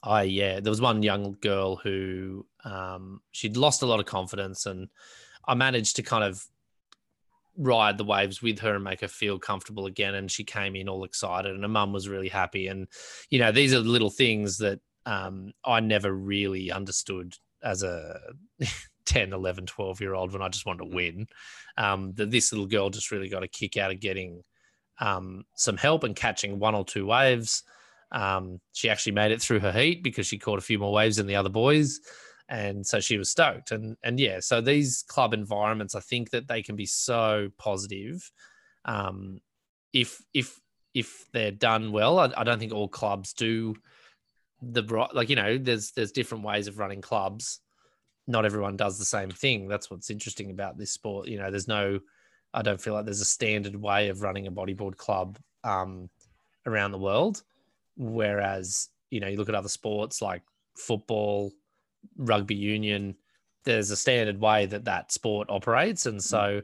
I 0.02 0.24
yeah, 0.24 0.62
there 0.62 0.72
was 0.72 0.82
one 0.82 1.04
young 1.04 1.36
girl 1.42 1.76
who 1.76 2.46
um 2.64 3.22
she'd 3.32 3.58
lost 3.58 3.82
a 3.82 3.86
lot 3.86 4.00
of 4.00 4.06
confidence 4.06 4.66
and 4.66 4.88
I 5.46 5.54
managed 5.54 5.98
to 5.98 6.02
kind 6.02 6.24
of 6.24 6.46
ride 7.58 7.98
the 7.98 8.06
waves 8.06 8.42
with 8.42 8.60
her 8.60 8.76
and 8.76 8.84
make 8.84 9.02
her 9.02 9.08
feel 9.10 9.38
comfortable 9.38 9.86
again. 9.86 10.16
And 10.16 10.32
she 10.32 10.46
came 10.46 10.76
in 10.76 10.88
all 10.88 11.04
excited, 11.04 11.52
and 11.52 11.64
her 11.64 11.68
mum 11.70 11.92
was 11.92 12.08
really 12.08 12.30
happy. 12.30 12.68
And 12.68 12.88
you 13.30 13.40
know, 13.40 13.52
these 13.52 13.74
are 13.74 13.82
the 13.82 13.90
little 13.90 14.10
things 14.10 14.60
that 14.60 14.80
um, 15.06 15.52
I 15.66 15.80
never 15.82 16.14
really 16.14 16.72
understood 16.72 17.36
as 17.64 17.84
a 17.84 18.20
10, 19.06 19.34
11, 19.34 19.66
12 19.66 20.02
year 20.02 20.14
old 20.14 20.34
when 20.34 20.42
I 20.42 20.50
just 20.50 20.66
wanted 20.66 20.90
to 20.90 20.96
win. 20.96 21.28
Um, 21.78 22.14
that 22.16 22.32
this 22.32 22.52
little 22.52 22.68
girl 22.68 22.90
just 22.90 23.12
really 23.12 23.30
got 23.30 23.44
a 23.44 23.48
kick 23.48 23.78
out 23.78 23.92
of 23.92 24.00
getting 24.00 24.44
um, 25.00 25.46
some 25.56 25.78
help 25.78 26.04
and 26.04 26.16
catching 26.16 26.60
one 26.60 26.76
or 26.76 26.84
two 26.84 27.06
waves. 27.06 27.64
Um, 28.12 28.60
she 28.74 28.90
actually 28.90 29.14
made 29.14 29.32
it 29.32 29.42
through 29.42 29.60
her 29.60 29.72
heat 29.72 30.04
because 30.04 30.28
she 30.28 30.38
caught 30.38 30.60
a 30.60 30.64
few 30.64 30.80
more 30.80 30.92
waves 30.92 31.18
than 31.18 31.28
the 31.28 31.36
other 31.36 31.50
boys 31.50 32.00
and 32.50 32.86
so 32.86 33.00
she 33.00 33.18
was 33.18 33.30
stoked 33.30 33.72
and 33.72 33.96
and 34.04 34.20
yeah 34.20 34.40
so 34.40 34.60
these 34.60 35.04
club 35.08 35.34
environments 35.34 35.96
i 35.96 36.00
think 36.00 36.32
that 36.32 36.48
they 36.48 36.62
can 36.62 36.76
be 36.76 36.86
so 36.86 37.50
positive 37.58 38.32
um 38.86 39.40
if 39.94 40.22
if 40.34 40.60
if 40.94 41.26
they're 41.32 41.52
done 41.52 41.92
well 41.92 42.20
i, 42.20 42.32
I 42.36 42.44
don't 42.44 42.60
think 42.60 42.74
all 42.74 42.88
clubs 42.88 43.34
do 43.34 43.76
the 44.62 44.84
right 44.84 45.14
like 45.14 45.30
you 45.30 45.36
know 45.36 45.58
there's 45.58 45.92
there's 45.92 46.12
different 46.12 46.44
ways 46.44 46.68
of 46.68 46.80
running 46.80 47.02
clubs. 47.02 47.60
Not 48.28 48.46
everyone 48.46 48.78
does 48.78 49.00
the 49.00 49.06
same 49.06 49.32
thing. 49.32 49.68
That's 49.68 49.90
what's 49.90 50.10
interesting 50.10 50.52
about 50.52 50.78
this 50.78 50.92
sport. 50.92 51.28
You 51.28 51.38
know 51.40 51.50
there's 51.50 51.68
no 51.68 52.00
i 52.52 52.64
don't 52.64 52.82
feel 52.82 52.96
like 52.96 53.06
there's 53.06 53.22
a 53.22 53.26
standard 53.26 53.76
way 53.76 54.10
of 54.10 54.24
running 54.24 54.48
a 54.48 54.52
bodyboard 54.52 54.98
club 54.98 55.38
um 55.64 56.10
around 56.66 56.92
the 56.92 56.98
world. 56.98 57.44
Whereas 57.96 58.90
you 59.10 59.20
know 59.20 59.28
you 59.28 59.38
look 59.38 59.50
at 59.50 59.56
other 59.56 59.70
sports 59.70 60.22
like 60.22 60.44
football 60.78 61.52
rugby 62.18 62.56
union, 62.56 63.16
there's 63.66 63.92
a 63.92 63.98
standard 63.98 64.40
way 64.40 64.66
that 64.66 64.86
that 64.86 65.12
sport 65.12 65.50
operates, 65.50 66.06
and 66.06 66.24
so 66.24 66.62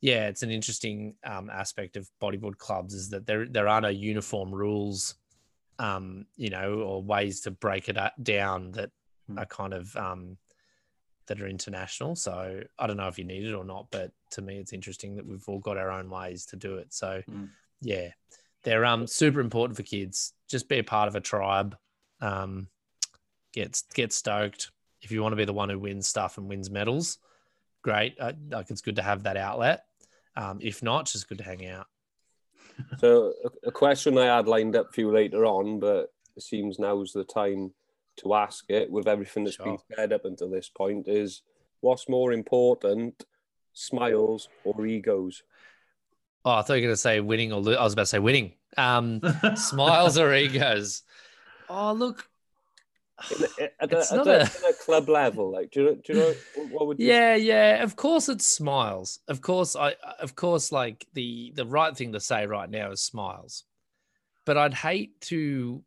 yeah, 0.00 0.28
it's 0.28 0.42
an 0.42 0.50
interesting 0.50 1.14
um, 1.24 1.50
aspect 1.50 1.96
of 1.96 2.08
bodyboard 2.22 2.58
clubs 2.58 2.94
is 2.94 3.10
that 3.10 3.26
there 3.26 3.46
there 3.46 3.68
are 3.68 3.80
no 3.80 3.88
uniform 3.88 4.54
rules, 4.54 5.14
um, 5.78 6.26
you 6.36 6.50
know, 6.50 6.80
or 6.80 7.02
ways 7.02 7.40
to 7.42 7.50
break 7.50 7.88
it 7.88 7.96
down 8.22 8.72
that 8.72 8.90
are 9.36 9.46
kind 9.46 9.74
of 9.74 9.94
um, 9.96 10.36
that 11.26 11.40
are 11.40 11.46
international. 11.46 12.16
So 12.16 12.62
I 12.78 12.86
don't 12.86 12.96
know 12.96 13.08
if 13.08 13.18
you 13.18 13.24
need 13.24 13.44
it 13.44 13.52
or 13.52 13.64
not, 13.64 13.88
but 13.90 14.12
to 14.30 14.42
me, 14.42 14.58
it's 14.58 14.72
interesting 14.72 15.16
that 15.16 15.26
we've 15.26 15.46
all 15.48 15.58
got 15.58 15.76
our 15.76 15.90
own 15.90 16.08
ways 16.08 16.46
to 16.46 16.56
do 16.56 16.76
it. 16.76 16.92
So 16.94 17.22
Mm. 17.28 17.50
yeah, 17.80 18.08
they're 18.64 18.84
um 18.84 19.06
super 19.06 19.40
important 19.40 19.76
for 19.76 19.82
kids. 19.82 20.32
Just 20.48 20.68
be 20.68 20.78
a 20.78 20.84
part 20.84 21.08
of 21.08 21.14
a 21.14 21.20
tribe. 21.20 21.76
Um, 22.20 22.68
get 23.52 23.82
get 23.94 24.12
stoked 24.12 24.70
if 25.02 25.10
you 25.12 25.22
want 25.22 25.32
to 25.32 25.36
be 25.36 25.44
the 25.44 25.52
one 25.52 25.68
who 25.68 25.78
wins 25.78 26.08
stuff 26.08 26.38
and 26.38 26.48
wins 26.48 26.70
medals. 26.70 27.18
Great, 27.82 28.16
uh, 28.18 28.32
like 28.50 28.70
it's 28.70 28.80
good 28.80 28.96
to 28.96 29.02
have 29.02 29.22
that 29.22 29.36
outlet. 29.36 29.84
Um, 30.36 30.58
if 30.60 30.82
not, 30.82 31.06
just 31.06 31.28
good 31.28 31.38
to 31.38 31.44
hang 31.44 31.66
out. 31.66 31.86
So 32.98 33.32
a, 33.44 33.68
a 33.68 33.72
question 33.72 34.18
I 34.18 34.36
had 34.36 34.46
lined 34.48 34.76
up 34.76 34.94
for 34.94 35.00
you 35.00 35.12
later 35.12 35.44
on, 35.46 35.78
but 35.78 36.12
it 36.36 36.42
seems 36.42 36.78
now's 36.78 37.12
the 37.12 37.24
time 37.24 37.72
to 38.18 38.34
ask 38.34 38.64
it 38.68 38.90
with 38.90 39.06
everything 39.06 39.44
that's 39.44 39.56
been 39.56 39.78
Sure. 39.78 39.96
said 39.96 40.12
up 40.12 40.24
until 40.24 40.50
this 40.50 40.68
point 40.68 41.06
is 41.08 41.42
what's 41.80 42.08
more 42.08 42.32
important, 42.32 43.24
smiles 43.72 44.48
or 44.64 44.84
egos? 44.84 45.42
Oh, 46.44 46.52
I 46.52 46.62
thought 46.62 46.74
you 46.74 46.82
were 46.82 46.86
going 46.88 46.92
to 46.94 46.96
say 46.96 47.20
winning 47.20 47.52
or 47.52 47.60
lo- 47.60 47.74
I 47.74 47.84
was 47.84 47.92
about 47.92 48.02
to 48.02 48.06
say 48.06 48.18
winning. 48.18 48.54
Um, 48.76 49.20
smiles 49.56 50.18
or 50.18 50.34
egos? 50.34 51.02
Oh, 51.68 51.92
look, 51.92 52.27
At, 53.80 53.92
It's 53.92 54.12
a, 54.12 54.16
not 54.16 54.28
at, 54.28 54.62
a, 54.62 54.68
a- 54.68 54.72
club 54.74 55.08
level, 55.08 55.50
like 55.50 55.70
do 55.70 55.80
you 55.80 55.86
know, 55.86 55.94
do 55.96 56.12
you 56.12 56.18
know 56.18 56.34
what 56.70 56.86
would 56.86 57.00
you 57.00 57.06
yeah, 57.06 57.34
yeah. 57.34 57.82
Of 57.82 57.96
course, 57.96 58.28
it's 58.28 58.46
smiles. 58.46 59.18
Of 59.28 59.40
course, 59.40 59.74
I, 59.74 59.94
of 60.20 60.36
course, 60.36 60.70
like 60.70 61.06
the 61.14 61.52
the 61.54 61.66
right 61.66 61.96
thing 61.96 62.12
to 62.12 62.20
say 62.20 62.46
right 62.46 62.70
now 62.70 62.92
is 62.92 63.02
smiles. 63.02 63.64
But 64.44 64.56
I'd 64.56 64.74
hate 64.74 65.20
to. 65.22 65.82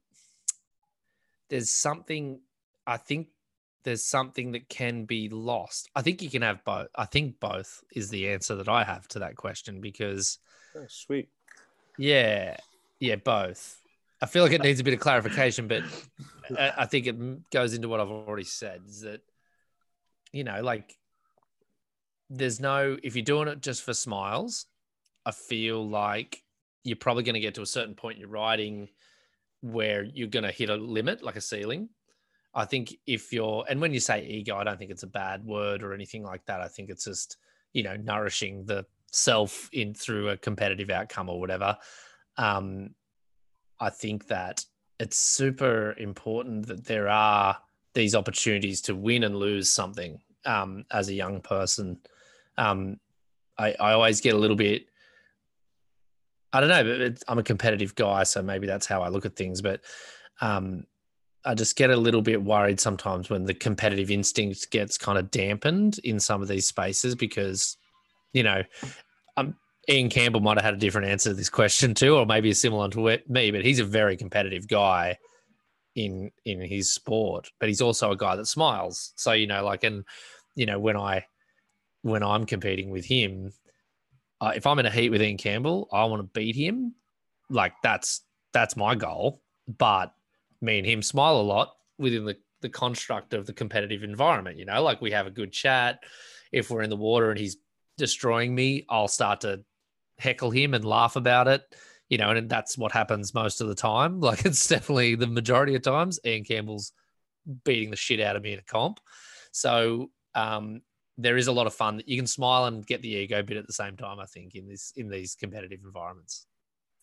There's 1.49 1.69
something. 1.69 2.41
I 2.85 2.97
think 2.97 3.27
there's 3.83 4.03
something 4.03 4.51
that 4.51 4.69
can 4.69 5.05
be 5.05 5.29
lost. 5.29 5.89
I 5.95 6.01
think 6.01 6.21
you 6.21 6.29
can 6.29 6.41
have 6.41 6.63
both. 6.63 6.87
I 6.95 7.05
think 7.05 7.39
both 7.39 7.83
is 7.95 8.09
the 8.09 8.29
answer 8.29 8.55
that 8.55 8.69
I 8.69 8.83
have 8.83 9.07
to 9.09 9.19
that 9.19 9.35
question 9.35 9.81
because 9.81 10.37
Oh, 10.75 10.85
sweet. 10.87 11.29
Yeah, 11.97 12.57
yeah, 12.99 13.15
both. 13.15 13.79
I 14.21 14.25
feel 14.27 14.43
like 14.43 14.51
it 14.51 14.61
needs 14.61 14.79
a 14.79 14.83
bit 14.83 14.93
of 14.93 14.99
clarification, 14.99 15.67
but 15.67 15.83
I, 16.77 16.85
think 16.85 17.07
it 17.07 17.49
goes 17.51 17.73
into 17.73 17.89
what 17.89 17.99
I've 17.99 18.09
already 18.09 18.43
said 18.43 18.81
is 18.87 19.01
that, 19.01 19.21
you 20.31 20.43
know, 20.43 20.61
like 20.61 20.97
there's 22.29 22.59
no, 22.59 22.97
if 23.03 23.15
you're 23.15 23.25
doing 23.25 23.47
it 23.47 23.61
just 23.61 23.83
for 23.83 23.93
smiles, 23.93 24.65
I 25.25 25.31
feel 25.31 25.87
like 25.87 26.43
you're 26.83 26.97
probably 26.97 27.23
going 27.23 27.35
to 27.35 27.39
get 27.39 27.55
to 27.55 27.61
a 27.61 27.67
certain 27.67 27.95
point 27.95 28.15
in 28.15 28.21
your 28.21 28.29
riding 28.29 28.89
where 29.61 30.03
you're 30.03 30.27
going 30.27 30.43
to 30.43 30.51
hit 30.51 30.69
a 30.69 30.75
limit, 30.75 31.23
like 31.23 31.35
a 31.35 31.41
ceiling. 31.41 31.89
I 32.53 32.65
think 32.65 32.95
if 33.05 33.31
you're, 33.31 33.63
and 33.69 33.79
when 33.79 33.93
you 33.93 33.99
say 33.99 34.25
ego, 34.25 34.57
I 34.57 34.63
don't 34.63 34.77
think 34.77 34.91
it's 34.91 35.03
a 35.03 35.07
bad 35.07 35.45
word 35.45 35.83
or 35.83 35.93
anything 35.93 36.23
like 36.23 36.45
that. 36.45 36.61
I 36.61 36.67
think 36.67 36.89
it's 36.89 37.05
just, 37.05 37.37
you 37.73 37.83
know, 37.83 37.95
nourishing 37.95 38.65
the 38.65 38.85
self 39.11 39.69
in 39.71 39.93
through 39.93 40.29
a 40.29 40.37
competitive 40.37 40.89
outcome 40.89 41.29
or 41.29 41.39
whatever. 41.39 41.77
Um, 42.37 42.95
I 43.79 43.89
think 43.89 44.27
that 44.27 44.65
it's 45.01 45.17
super 45.17 45.95
important 45.97 46.67
that 46.67 46.85
there 46.85 47.09
are 47.09 47.57
these 47.95 48.13
opportunities 48.13 48.81
to 48.81 48.95
win 48.95 49.23
and 49.23 49.35
lose 49.35 49.67
something 49.67 50.21
um, 50.45 50.85
as 50.91 51.09
a 51.09 51.13
young 51.13 51.41
person. 51.41 51.97
Um, 52.55 52.99
I, 53.57 53.75
I 53.79 53.93
always 53.93 54.21
get 54.21 54.35
a 54.35 54.37
little 54.37 54.55
bit, 54.55 54.85
I 56.53 56.59
don't 56.59 56.69
know, 56.69 56.83
but 56.83 57.01
it's, 57.01 57.23
I'm 57.27 57.39
a 57.39 57.43
competitive 57.43 57.95
guy, 57.95 58.21
so 58.23 58.43
maybe 58.43 58.67
that's 58.67 58.85
how 58.85 59.01
I 59.01 59.09
look 59.09 59.25
at 59.25 59.35
things. 59.35 59.59
But 59.59 59.81
um, 60.39 60.85
I 61.43 61.55
just 61.55 61.75
get 61.75 61.89
a 61.89 61.97
little 61.97 62.21
bit 62.21 62.43
worried 62.43 62.79
sometimes 62.79 63.27
when 63.27 63.45
the 63.45 63.55
competitive 63.55 64.11
instinct 64.11 64.69
gets 64.69 64.99
kind 64.99 65.17
of 65.17 65.31
dampened 65.31 65.99
in 66.03 66.19
some 66.19 66.43
of 66.43 66.47
these 66.47 66.67
spaces 66.67 67.15
because, 67.15 67.75
you 68.33 68.43
know, 68.43 68.61
um, 69.35 69.55
Ian 69.89 70.09
Campbell 70.09 70.41
might 70.41 70.57
have 70.57 70.65
had 70.65 70.73
a 70.75 70.77
different 70.77 71.07
answer 71.07 71.31
to 71.31 71.35
this 71.35 71.49
question 71.49 71.93
too, 71.93 72.15
or 72.15 72.25
maybe 72.25 72.53
similar 72.53 72.89
to 72.89 73.19
me, 73.27 73.51
but 73.51 73.65
he's 73.65 73.79
a 73.79 73.85
very 73.85 74.15
competitive 74.15 74.67
guy 74.67 75.17
in 75.95 76.31
in 76.45 76.61
his 76.61 76.93
sport, 76.93 77.51
but 77.59 77.67
he's 77.67 77.81
also 77.81 78.11
a 78.11 78.17
guy 78.17 78.35
that 78.35 78.45
smiles. 78.45 79.13
So 79.17 79.31
you 79.31 79.47
know, 79.47 79.65
like, 79.65 79.83
and 79.83 80.03
you 80.55 80.65
know, 80.65 80.79
when 80.79 80.97
I 80.97 81.25
when 82.03 82.23
I'm 82.23 82.45
competing 82.45 82.89
with 82.89 83.05
him, 83.05 83.51
uh, 84.39 84.53
if 84.55 84.65
I'm 84.65 84.79
in 84.79 84.85
a 84.85 84.91
heat 84.91 85.09
with 85.09 85.21
Ian 85.21 85.37
Campbell, 85.37 85.87
I 85.91 86.05
want 86.05 86.21
to 86.21 86.39
beat 86.39 86.55
him. 86.55 86.95
Like 87.49 87.73
that's 87.83 88.21
that's 88.53 88.77
my 88.77 88.95
goal. 88.95 89.41
But 89.67 90.13
me 90.61 90.77
and 90.77 90.87
him 90.87 91.01
smile 91.01 91.37
a 91.37 91.41
lot 91.41 91.75
within 91.97 92.25
the 92.25 92.37
the 92.61 92.69
construct 92.69 93.33
of 93.33 93.47
the 93.47 93.53
competitive 93.53 94.03
environment. 94.03 94.57
You 94.57 94.65
know, 94.65 94.83
like 94.83 95.01
we 95.01 95.11
have 95.11 95.27
a 95.27 95.31
good 95.31 95.51
chat. 95.51 96.03
If 96.51 96.69
we're 96.69 96.83
in 96.83 96.89
the 96.89 96.95
water 96.95 97.31
and 97.31 97.39
he's 97.39 97.57
destroying 97.97 98.53
me, 98.53 98.85
I'll 98.89 99.07
start 99.07 99.41
to 99.41 99.63
heckle 100.21 100.51
him 100.51 100.73
and 100.73 100.85
laugh 100.85 101.15
about 101.15 101.47
it. 101.47 101.63
You 102.09 102.17
know, 102.17 102.29
and 102.29 102.49
that's 102.49 102.77
what 102.77 102.91
happens 102.91 103.33
most 103.33 103.61
of 103.61 103.67
the 103.67 103.75
time. 103.75 104.19
Like 104.29 104.45
it's 104.45 104.67
definitely 104.67 105.15
the 105.15 105.27
majority 105.27 105.75
of 105.75 105.81
times. 105.81 106.19
Ian 106.25 106.43
Campbell's 106.43 106.93
beating 107.63 107.89
the 107.89 107.95
shit 107.95 108.19
out 108.19 108.35
of 108.35 108.43
me 108.43 108.53
in 108.53 108.59
a 108.59 108.63
comp. 108.63 108.99
So 109.51 110.11
um, 110.35 110.81
there 111.17 111.37
is 111.37 111.47
a 111.47 111.51
lot 111.51 111.67
of 111.67 111.73
fun 111.73 111.97
that 111.97 112.07
you 112.07 112.17
can 112.17 112.27
smile 112.27 112.65
and 112.65 112.85
get 112.85 113.01
the 113.01 113.09
ego 113.09 113.41
bit 113.41 113.57
at 113.57 113.67
the 113.67 113.73
same 113.73 113.97
time. 113.97 114.19
I 114.19 114.25
think 114.25 114.55
in 114.55 114.67
this 114.67 114.93
in 114.95 115.09
these 115.09 115.35
competitive 115.35 115.79
environments. 115.83 116.45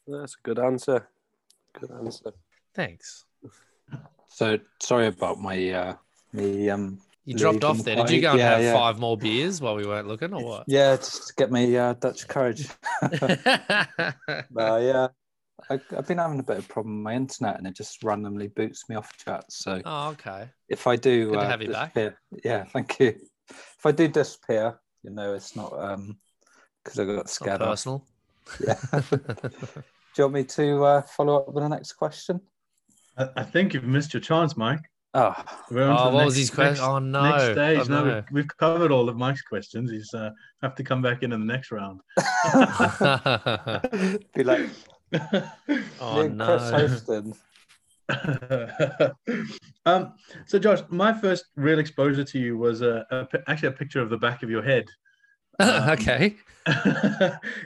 That's 0.06 0.34
a 0.34 0.42
good 0.42 0.58
answer. 0.58 1.08
Good 1.78 1.90
answer. 1.90 2.32
Thanks. 2.74 3.24
So 4.28 4.58
sorry 4.80 5.06
about 5.06 5.40
my 5.40 5.70
uh, 5.70 5.94
me 6.32 6.70
um 6.70 7.00
You 7.28 7.34
dropped 7.34 7.62
off 7.62 7.84
there. 7.84 7.96
Did 7.96 8.10
you 8.10 8.22
go 8.22 8.30
and 8.30 8.38
Yeah, 8.38 8.50
have 8.52 8.62
yeah. 8.62 8.72
five 8.72 8.98
more 8.98 9.14
beers 9.18 9.60
while 9.60 9.76
we 9.76 9.86
weren't 9.86 10.08
looking, 10.08 10.32
or 10.32 10.42
what? 10.42 10.64
Yeah, 10.66 10.96
just 10.96 11.28
to 11.28 11.34
get 11.36 11.52
me 11.52 11.76
uh, 11.76 11.92
Dutch 11.92 12.26
courage. 12.26 12.66
Well, 14.50 14.82
yeah, 14.82 15.08
I, 15.68 15.74
I've 15.96 16.06
been 16.06 16.16
having 16.16 16.40
a 16.40 16.42
bit 16.42 16.56
of 16.56 16.68
problem 16.68 16.96
with 16.98 17.04
my 17.04 17.14
internet, 17.14 17.58
and 17.58 17.66
it 17.66 17.76
just 17.76 18.02
randomly 18.02 18.48
boots 18.48 18.88
me 18.88 18.96
off 18.96 19.14
chat. 19.18 19.44
So 19.50 19.82
oh, 19.84 20.08
okay. 20.12 20.48
if 20.70 20.86
I 20.86 20.96
do 20.96 21.26
Good 21.26 21.32
to 21.34 21.40
uh, 21.40 21.48
have 21.48 21.60
you 21.60 21.68
back. 21.68 21.92
disappear, 21.92 22.18
yeah, 22.44 22.64
thank 22.64 22.98
you. 22.98 23.14
If 23.50 23.84
I 23.84 23.92
do 23.92 24.08
disappear, 24.08 24.80
you 25.02 25.10
know, 25.10 25.34
it's 25.34 25.54
not 25.54 25.72
um 25.78 26.16
because 26.82 26.98
I 26.98 27.04
got 27.04 27.16
Not 27.16 27.28
scared 27.28 27.60
off. 27.60 27.68
personal. 27.68 28.06
Yeah. 28.66 28.78
do 29.10 29.20
you 30.16 30.24
want 30.24 30.32
me 30.32 30.44
to 30.44 30.84
uh, 30.84 31.02
follow 31.02 31.40
up 31.40 31.52
with 31.52 31.62
the 31.62 31.68
next 31.68 31.92
question? 31.92 32.40
I, 33.18 33.28
I 33.36 33.42
think 33.42 33.74
you've 33.74 33.84
missed 33.84 34.14
your 34.14 34.22
chance, 34.22 34.56
Mike. 34.56 34.80
Oh, 35.14 35.34
We're 35.70 35.88
on 35.88 35.96
to 35.96 36.02
Oh, 36.02 36.10
the 36.10 36.16
what 36.16 36.24
was 36.26 36.34
next- 36.34 36.38
his 36.38 36.50
question? 36.50 36.72
next- 36.74 36.82
Oh 36.82 36.98
no! 36.98 37.22
Next 37.30 37.44
stage. 37.52 37.78
Oh, 37.80 37.84
no, 37.84 38.04
no. 38.04 38.14
we've, 38.14 38.24
we've 38.32 38.56
covered 38.58 38.90
all 38.92 39.08
of 39.08 39.16
Mike's 39.16 39.40
questions. 39.42 39.90
He's 39.90 40.12
uh, 40.12 40.30
have 40.62 40.74
to 40.76 40.84
come 40.84 41.00
back 41.02 41.22
in 41.22 41.32
in 41.32 41.40
the 41.40 41.46
next 41.46 41.70
round. 41.72 42.00
be 44.34 44.44
like 44.44 44.68
oh 46.00 46.28
me 46.28 46.44
Chris 46.44 47.08
no! 47.08 47.32
um, 49.86 50.14
so 50.46 50.58
Josh, 50.58 50.80
my 50.88 51.12
first 51.12 51.46
real 51.56 51.78
exposure 51.78 52.24
to 52.24 52.38
you 52.38 52.56
was 52.58 52.82
a, 52.82 53.04
a 53.10 53.26
actually 53.50 53.68
a 53.68 53.72
picture 53.72 54.00
of 54.00 54.10
the 54.10 54.16
back 54.18 54.42
of 54.42 54.50
your 54.50 54.62
head. 54.62 54.84
Um, 55.60 55.90
okay. 55.90 56.36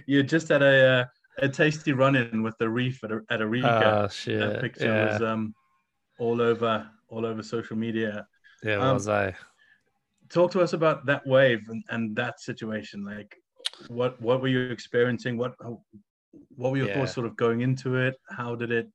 you 0.07 0.23
just 0.23 0.49
had 0.49 0.63
a 0.63 0.89
uh, 0.89 1.05
a 1.39 1.49
tasty 1.49 1.93
run-in 1.93 2.43
with 2.43 2.57
the 2.59 2.69
reef 2.69 3.03
at 3.05 3.13
a, 3.13 3.21
at 3.31 3.41
a 3.41 3.45
Oh 3.45 3.49
That 4.39 4.61
picture 4.61 4.87
Yeah, 4.87 5.13
was 5.13 5.23
um, 5.23 5.55
all 6.19 6.41
over 6.41 6.89
all 7.13 7.27
over 7.27 7.43
social 7.43 7.77
media. 7.77 8.27
yeah, 8.65 8.77
um, 8.77 8.95
was 8.95 9.09
I? 9.09 9.35
Talk 10.31 10.51
to 10.53 10.61
us 10.63 10.73
about 10.73 11.05
that 11.07 11.27
wave 11.27 11.61
and, 11.69 11.85
and 11.91 12.17
that 12.17 12.41
situation. 12.41 13.05
Like, 13.05 13.37
what 13.89 14.21
what 14.21 14.41
were 14.41 14.49
you 14.49 14.63
experiencing? 14.71 15.37
What 15.37 15.55
what 16.57 16.71
were 16.73 16.79
your 16.79 16.89
Yeah. 16.89 16.95
thoughts 16.95 17.13
sort 17.13 17.27
of 17.27 17.37
going 17.37 17.61
into 17.61 17.97
it? 17.97 18.15
How 18.31 18.55
did 18.55 18.73
it 18.73 18.89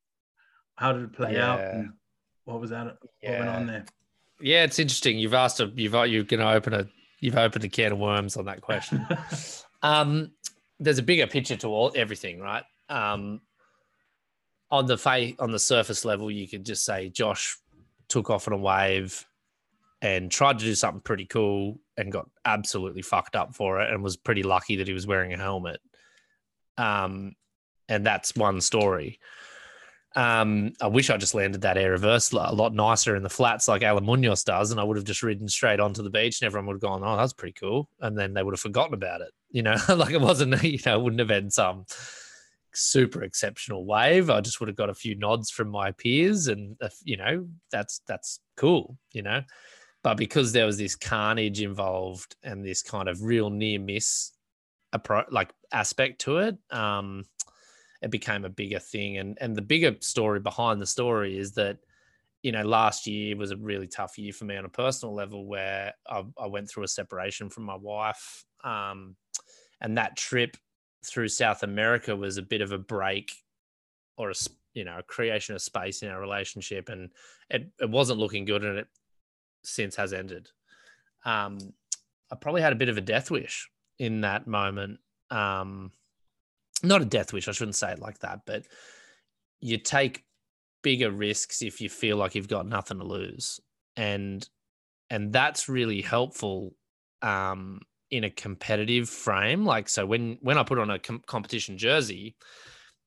how 0.76 0.92
did 0.92 1.04
it 1.04 1.12
play 1.12 1.38
out? 1.38 1.60
And 1.60 1.90
what 2.44 2.60
was 2.60 2.70
that? 2.70 2.86
What 3.22 3.38
went 3.38 3.48
on 3.48 3.66
there? 3.66 3.84
Yeah, 4.40 4.64
it's 4.64 4.78
interesting. 4.78 5.18
You've 5.18 5.34
asked 5.34 5.60
a 5.60 5.66
you've 5.76 5.94
you're 6.10 6.24
to 6.24 6.50
open 6.50 6.74
a 6.74 6.86
you've 7.20 7.36
opened 7.36 7.64
a 7.64 7.68
can 7.68 7.92
of 7.92 7.98
worms 7.98 8.36
on 8.36 8.44
that 8.46 8.60
question. 8.60 9.06
um, 9.82 10.32
there's 10.80 10.98
a 10.98 11.02
bigger 11.02 11.26
picture 11.26 11.56
to 11.56 11.68
all 11.68 11.92
everything, 11.94 12.40
right? 12.40 12.64
Um, 12.88 13.40
on 14.70 14.86
the 14.86 14.98
fa- 14.98 15.32
on 15.38 15.52
the 15.52 15.58
surface 15.58 16.04
level, 16.04 16.30
you 16.30 16.48
could 16.48 16.64
just 16.64 16.84
say 16.84 17.08
Josh 17.08 17.56
took 18.08 18.30
off 18.30 18.48
on 18.48 18.54
a 18.54 18.58
wave 18.58 19.24
and 20.00 20.30
tried 20.30 20.58
to 20.58 20.64
do 20.64 20.74
something 20.74 21.00
pretty 21.00 21.26
cool 21.26 21.78
and 21.96 22.12
got 22.12 22.28
absolutely 22.44 23.02
fucked 23.02 23.36
up 23.36 23.54
for 23.54 23.80
it 23.80 23.92
and 23.92 24.02
was 24.02 24.16
pretty 24.16 24.42
lucky 24.42 24.76
that 24.76 24.86
he 24.86 24.94
was 24.94 25.06
wearing 25.06 25.32
a 25.32 25.36
helmet. 25.36 25.80
Um, 26.76 27.34
and 27.88 28.06
that's 28.06 28.36
one 28.36 28.60
story. 28.60 29.18
Um, 30.14 30.72
I 30.80 30.86
wish 30.86 31.10
I 31.10 31.16
just 31.16 31.34
landed 31.34 31.62
that 31.62 31.76
air 31.76 31.92
reverse 31.92 32.32
a 32.32 32.36
lot 32.36 32.74
nicer 32.74 33.14
in 33.14 33.22
the 33.22 33.28
flats 33.28 33.68
like 33.68 33.82
Alan 33.82 34.04
Munoz 34.04 34.42
does, 34.42 34.70
and 34.70 34.80
I 34.80 34.84
would 34.84 34.96
have 34.96 35.06
just 35.06 35.22
ridden 35.22 35.48
straight 35.48 35.80
onto 35.80 36.02
the 36.02 36.10
beach, 36.10 36.40
and 36.40 36.46
everyone 36.46 36.66
would 36.66 36.74
have 36.74 36.80
gone, 36.80 37.02
"Oh, 37.04 37.16
that's 37.16 37.34
pretty 37.34 37.52
cool," 37.52 37.88
and 38.00 38.18
then 38.18 38.32
they 38.32 38.42
would 38.42 38.54
have 38.54 38.60
forgotten 38.60 38.94
about 38.94 39.20
it. 39.20 39.30
You 39.50 39.62
know, 39.62 39.76
like 39.88 40.14
it 40.14 40.20
wasn't, 40.20 40.62
you 40.62 40.78
know, 40.84 40.98
it 40.98 41.02
wouldn't 41.02 41.20
have 41.20 41.28
been 41.28 41.50
some 41.50 41.84
super 42.74 43.22
exceptional 43.22 43.86
wave. 43.86 44.30
I 44.30 44.40
just 44.40 44.60
would 44.60 44.68
have 44.68 44.76
got 44.76 44.90
a 44.90 44.94
few 44.94 45.14
nods 45.14 45.50
from 45.50 45.68
my 45.68 45.92
peers, 45.92 46.48
and 46.48 46.76
uh, 46.80 46.88
you 47.04 47.16
know, 47.16 47.46
that's 47.70 48.00
that's 48.06 48.40
cool. 48.56 48.96
You 49.12 49.22
know, 49.22 49.42
but 50.02 50.16
because 50.16 50.52
there 50.52 50.66
was 50.66 50.78
this 50.78 50.94
carnage 50.94 51.60
involved 51.60 52.36
and 52.42 52.64
this 52.64 52.82
kind 52.82 53.08
of 53.08 53.22
real 53.22 53.50
near 53.50 53.80
miss, 53.80 54.32
like 55.30 55.52
aspect 55.72 56.20
to 56.22 56.38
it, 56.38 56.56
um, 56.70 57.24
it 58.02 58.10
became 58.10 58.44
a 58.44 58.50
bigger 58.50 58.78
thing. 58.78 59.18
And 59.18 59.36
and 59.40 59.56
the 59.56 59.62
bigger 59.62 59.96
story 60.00 60.40
behind 60.40 60.80
the 60.80 60.86
story 60.86 61.36
is 61.36 61.52
that, 61.54 61.78
you 62.42 62.52
know, 62.52 62.62
last 62.62 63.06
year 63.06 63.36
was 63.36 63.50
a 63.50 63.56
really 63.56 63.88
tough 63.88 64.16
year 64.18 64.32
for 64.32 64.44
me 64.44 64.56
on 64.56 64.64
a 64.64 64.70
personal 64.70 65.14
level 65.14 65.46
where 65.46 65.94
I, 66.08 66.24
I 66.38 66.46
went 66.46 66.70
through 66.70 66.84
a 66.84 66.88
separation 66.88 67.50
from 67.50 67.64
my 67.64 67.76
wife. 67.76 68.44
Um, 68.62 69.16
and 69.80 69.98
that 69.98 70.16
trip 70.16 70.56
through 71.04 71.28
South 71.28 71.62
America 71.62 72.14
was 72.14 72.36
a 72.36 72.42
bit 72.42 72.60
of 72.60 72.72
a 72.72 72.78
break 72.78 73.32
or 74.16 74.30
a 74.30 74.34
you 74.74 74.84
know 74.84 74.98
a 74.98 75.02
creation 75.02 75.54
of 75.54 75.62
space 75.62 76.02
in 76.02 76.08
our 76.08 76.20
relationship, 76.20 76.88
and 76.88 77.10
it, 77.50 77.70
it 77.80 77.90
wasn't 77.90 78.18
looking 78.18 78.44
good, 78.44 78.64
and 78.64 78.78
it 78.78 78.88
since 79.62 79.96
has 79.96 80.12
ended. 80.12 80.48
Um, 81.24 81.58
I 82.30 82.36
probably 82.36 82.62
had 82.62 82.72
a 82.72 82.76
bit 82.76 82.88
of 82.88 82.98
a 82.98 83.02
death 83.02 83.30
wish 83.30 83.68
in 83.98 84.20
that 84.22 84.46
moment. 84.46 85.00
Um, 85.30 85.92
not 86.82 87.02
a 87.02 87.06
death 87.06 87.32
wish, 87.32 87.48
I 87.48 87.52
shouldn't 87.52 87.76
say 87.76 87.92
it 87.92 87.98
like 87.98 88.20
that, 88.20 88.40
but 88.46 88.66
you 89.60 89.78
take 89.78 90.24
bigger 90.82 91.10
risks 91.10 91.62
if 91.62 91.80
you 91.80 91.88
feel 91.88 92.16
like 92.16 92.34
you've 92.34 92.48
got 92.48 92.66
nothing 92.66 92.98
to 92.98 93.04
lose. 93.04 93.60
And 93.96 94.48
and 95.10 95.32
that's 95.32 95.68
really 95.68 96.02
helpful 96.02 96.74
um 97.22 97.80
in 98.10 98.24
a 98.24 98.30
competitive 98.30 99.08
frame. 99.08 99.64
Like 99.64 99.88
so 99.88 100.06
when 100.06 100.38
when 100.40 100.58
I 100.58 100.62
put 100.62 100.78
on 100.78 100.90
a 100.90 100.98
com- 100.98 101.22
competition 101.26 101.78
jersey, 101.78 102.36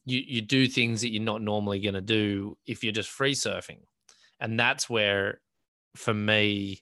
you 0.06 0.22
you 0.26 0.42
do 0.42 0.68
things 0.68 1.02
that 1.02 1.12
you're 1.12 1.24
not 1.24 1.42
normally 1.42 1.80
going 1.80 1.96
to 1.96 2.02
do 2.02 2.58
if 2.66 2.84
you're 2.84 2.94
just 2.94 3.10
free 3.10 3.34
surfing. 3.34 3.80
And 4.40 4.60
that's 4.60 4.90
where 4.90 5.40
for 5.96 6.14
me 6.14 6.82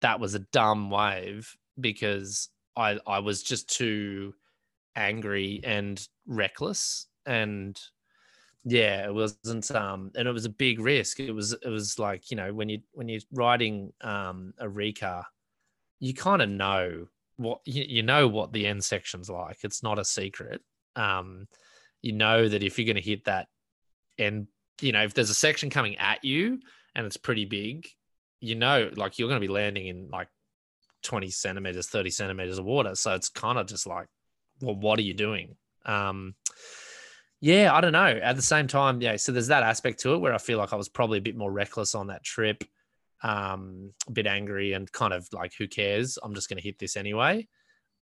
that 0.00 0.20
was 0.20 0.34
a 0.34 0.40
dumb 0.52 0.90
wave 0.90 1.54
because 1.78 2.48
I 2.76 2.98
I 3.06 3.20
was 3.20 3.42
just 3.42 3.68
too 3.68 4.34
angry 4.96 5.60
and 5.62 6.04
reckless 6.26 7.06
and 7.24 7.78
yeah 8.64 9.06
it 9.06 9.14
wasn't 9.14 9.70
um 9.70 10.10
and 10.16 10.26
it 10.26 10.32
was 10.32 10.44
a 10.44 10.50
big 10.50 10.80
risk 10.80 11.20
it 11.20 11.30
was 11.30 11.52
it 11.52 11.68
was 11.68 11.98
like 11.98 12.32
you 12.32 12.36
know 12.36 12.52
when 12.52 12.68
you 12.68 12.80
when 12.92 13.08
you're 13.08 13.20
riding 13.32 13.92
um 14.00 14.52
Arica 14.60 15.24
you 16.00 16.14
kind 16.14 16.42
of 16.42 16.48
know 16.48 17.06
what 17.38 17.60
you, 17.64 18.02
know 18.02 18.28
what 18.28 18.52
the 18.52 18.66
end 18.66 18.84
section's 18.84 19.30
like. 19.30 19.58
It's 19.62 19.82
not 19.82 19.98
a 19.98 20.04
secret. 20.04 20.60
Um 20.96 21.48
you 22.02 22.12
know 22.12 22.48
that 22.48 22.62
if 22.62 22.78
you're 22.78 22.86
going 22.86 23.02
to 23.02 23.10
hit 23.10 23.24
that 23.24 23.48
and 24.18 24.46
you 24.80 24.92
know 24.92 25.02
if 25.02 25.14
there's 25.14 25.30
a 25.30 25.34
section 25.34 25.68
coming 25.70 25.96
at 25.96 26.24
you 26.24 26.60
and 26.94 27.06
it's 27.06 27.16
pretty 27.16 27.44
big 27.44 27.88
you 28.40 28.54
know 28.54 28.88
like 28.94 29.18
you're 29.18 29.28
going 29.28 29.40
to 29.40 29.46
be 29.46 29.52
landing 29.52 29.88
in 29.88 30.08
like 30.12 30.28
20 31.02 31.30
centimeters 31.30 31.88
30 31.88 32.10
centimeters 32.10 32.58
of 32.58 32.64
water. 32.64 32.94
So 32.94 33.14
it's 33.14 33.28
kind 33.28 33.58
of 33.58 33.66
just 33.66 33.86
like 33.86 34.06
well 34.60 34.76
what 34.76 34.98
are 34.98 35.02
you 35.02 35.14
doing? 35.14 35.56
Um 35.86 36.34
yeah 37.40 37.72
i 37.72 37.80
don't 37.80 37.92
know. 37.92 38.18
At 38.22 38.36
the 38.36 38.42
same 38.42 38.66
time 38.66 39.00
yeah 39.00 39.16
so 39.16 39.32
there's 39.32 39.46
that 39.48 39.62
aspect 39.62 40.00
to 40.00 40.14
it 40.14 40.18
where 40.18 40.34
i 40.34 40.38
feel 40.38 40.58
like 40.58 40.72
i 40.72 40.76
was 40.76 40.88
probably 40.88 41.18
a 41.18 41.22
bit 41.22 41.36
more 41.36 41.52
reckless 41.52 41.94
on 41.94 42.08
that 42.08 42.24
trip 42.24 42.64
um 43.22 43.92
a 44.06 44.12
bit 44.12 44.26
angry 44.26 44.72
and 44.72 44.90
kind 44.92 45.12
of 45.12 45.28
like 45.32 45.52
who 45.58 45.66
cares? 45.66 46.18
I'm 46.22 46.34
just 46.34 46.48
going 46.48 46.58
to 46.58 46.62
hit 46.62 46.78
this 46.78 46.96
anyway. 46.96 47.46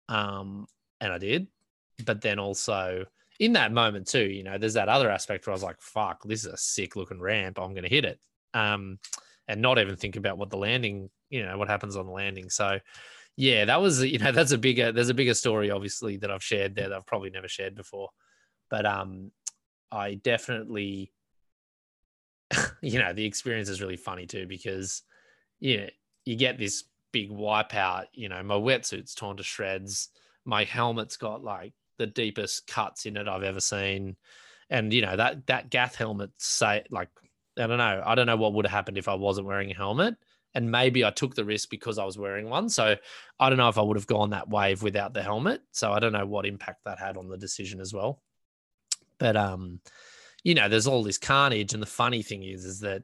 Um 0.08 0.66
and 1.00 1.12
i 1.12 1.18
did. 1.18 1.48
But 2.04 2.20
then 2.20 2.38
also 2.38 3.04
in 3.38 3.54
that 3.54 3.72
moment 3.72 4.06
too 4.06 4.24
you 4.24 4.44
know 4.44 4.58
there's 4.58 4.74
that 4.74 4.88
other 4.88 5.10
aspect 5.10 5.46
where 5.46 5.52
i 5.52 5.54
was 5.54 5.62
like 5.62 5.80
fuck 5.80 6.22
this 6.24 6.44
is 6.44 6.52
a 6.52 6.56
sick 6.56 6.96
looking 6.96 7.20
ramp. 7.20 7.58
I'm 7.58 7.72
going 7.72 7.82
to 7.84 7.88
hit 7.88 8.04
it. 8.04 8.20
Um 8.54 8.98
and 9.48 9.60
not 9.60 9.78
even 9.78 9.96
think 9.96 10.16
about 10.16 10.38
what 10.38 10.50
the 10.50 10.56
landing 10.56 11.10
you 11.30 11.44
know 11.44 11.58
what 11.58 11.68
happens 11.68 11.96
on 11.96 12.06
the 12.06 12.12
landing. 12.12 12.50
So 12.50 12.78
yeah 13.36 13.64
that 13.64 13.80
was 13.80 14.02
you 14.02 14.18
know 14.18 14.32
that's 14.38 14.52
a 14.52 14.58
bigger 14.58 14.92
there's 14.92 15.08
a 15.08 15.14
bigger 15.14 15.34
story 15.34 15.70
obviously 15.70 16.18
that 16.18 16.30
i've 16.30 16.44
shared 16.44 16.74
there 16.74 16.90
that 16.90 16.96
i've 16.96 17.06
probably 17.06 17.30
never 17.30 17.48
shared 17.48 17.74
before. 17.74 18.08
But 18.70 18.86
um 18.86 19.30
i 19.90 20.14
definitely 20.14 21.12
you 22.82 22.98
know 22.98 23.12
the 23.12 23.24
experience 23.24 23.68
is 23.68 23.80
really 23.80 23.96
funny 23.96 24.26
too 24.26 24.46
because 24.46 25.02
you 25.60 25.78
know, 25.78 25.86
you 26.24 26.36
get 26.36 26.58
this 26.58 26.84
big 27.12 27.30
wipeout 27.30 28.06
you 28.12 28.28
know 28.28 28.42
my 28.42 28.54
wetsuit's 28.54 29.14
torn 29.14 29.36
to 29.36 29.42
shreds. 29.42 30.08
My 30.44 30.64
helmet's 30.64 31.16
got 31.16 31.44
like 31.44 31.72
the 31.98 32.06
deepest 32.06 32.66
cuts 32.66 33.06
in 33.06 33.16
it 33.16 33.28
i've 33.28 33.44
ever 33.44 33.60
seen. 33.60 34.16
And 34.68 34.92
you 34.92 35.02
know 35.02 35.16
that 35.16 35.46
that 35.46 35.70
gath 35.70 35.94
helmet 35.94 36.30
say 36.38 36.82
like 36.90 37.08
i 37.58 37.66
don't 37.66 37.78
know 37.78 38.02
i 38.04 38.14
don't 38.14 38.26
know 38.26 38.36
what 38.36 38.54
would 38.54 38.66
have 38.66 38.72
happened 38.72 38.98
if 38.98 39.08
i 39.08 39.14
wasn't 39.14 39.46
wearing 39.46 39.70
a 39.70 39.76
helmet. 39.76 40.16
And 40.54 40.70
maybe 40.70 41.04
i 41.04 41.10
took 41.10 41.34
the 41.34 41.44
risk 41.44 41.70
because 41.70 41.98
i 41.98 42.04
was 42.04 42.18
wearing 42.18 42.50
one. 42.50 42.68
So 42.68 42.96
i 43.38 43.48
don't 43.48 43.58
know 43.58 43.68
if 43.68 43.78
i 43.78 43.82
would 43.82 43.96
have 43.96 44.06
gone 44.06 44.30
that 44.30 44.48
wave 44.48 44.82
without 44.82 45.14
the 45.14 45.22
helmet. 45.22 45.62
So 45.70 45.92
i 45.92 46.00
don't 46.00 46.12
know 46.12 46.26
what 46.26 46.46
impact 46.46 46.84
that 46.84 46.98
had 46.98 47.16
on 47.16 47.28
the 47.28 47.38
decision 47.38 47.80
as 47.80 47.94
well. 47.94 48.20
But 49.18 49.36
um 49.36 49.80
you 50.44 50.54
know 50.54 50.68
there's 50.68 50.86
all 50.86 51.02
this 51.02 51.18
carnage 51.18 51.74
and 51.74 51.82
the 51.82 51.86
funny 51.86 52.22
thing 52.22 52.42
is 52.42 52.64
is 52.64 52.80
that 52.80 53.02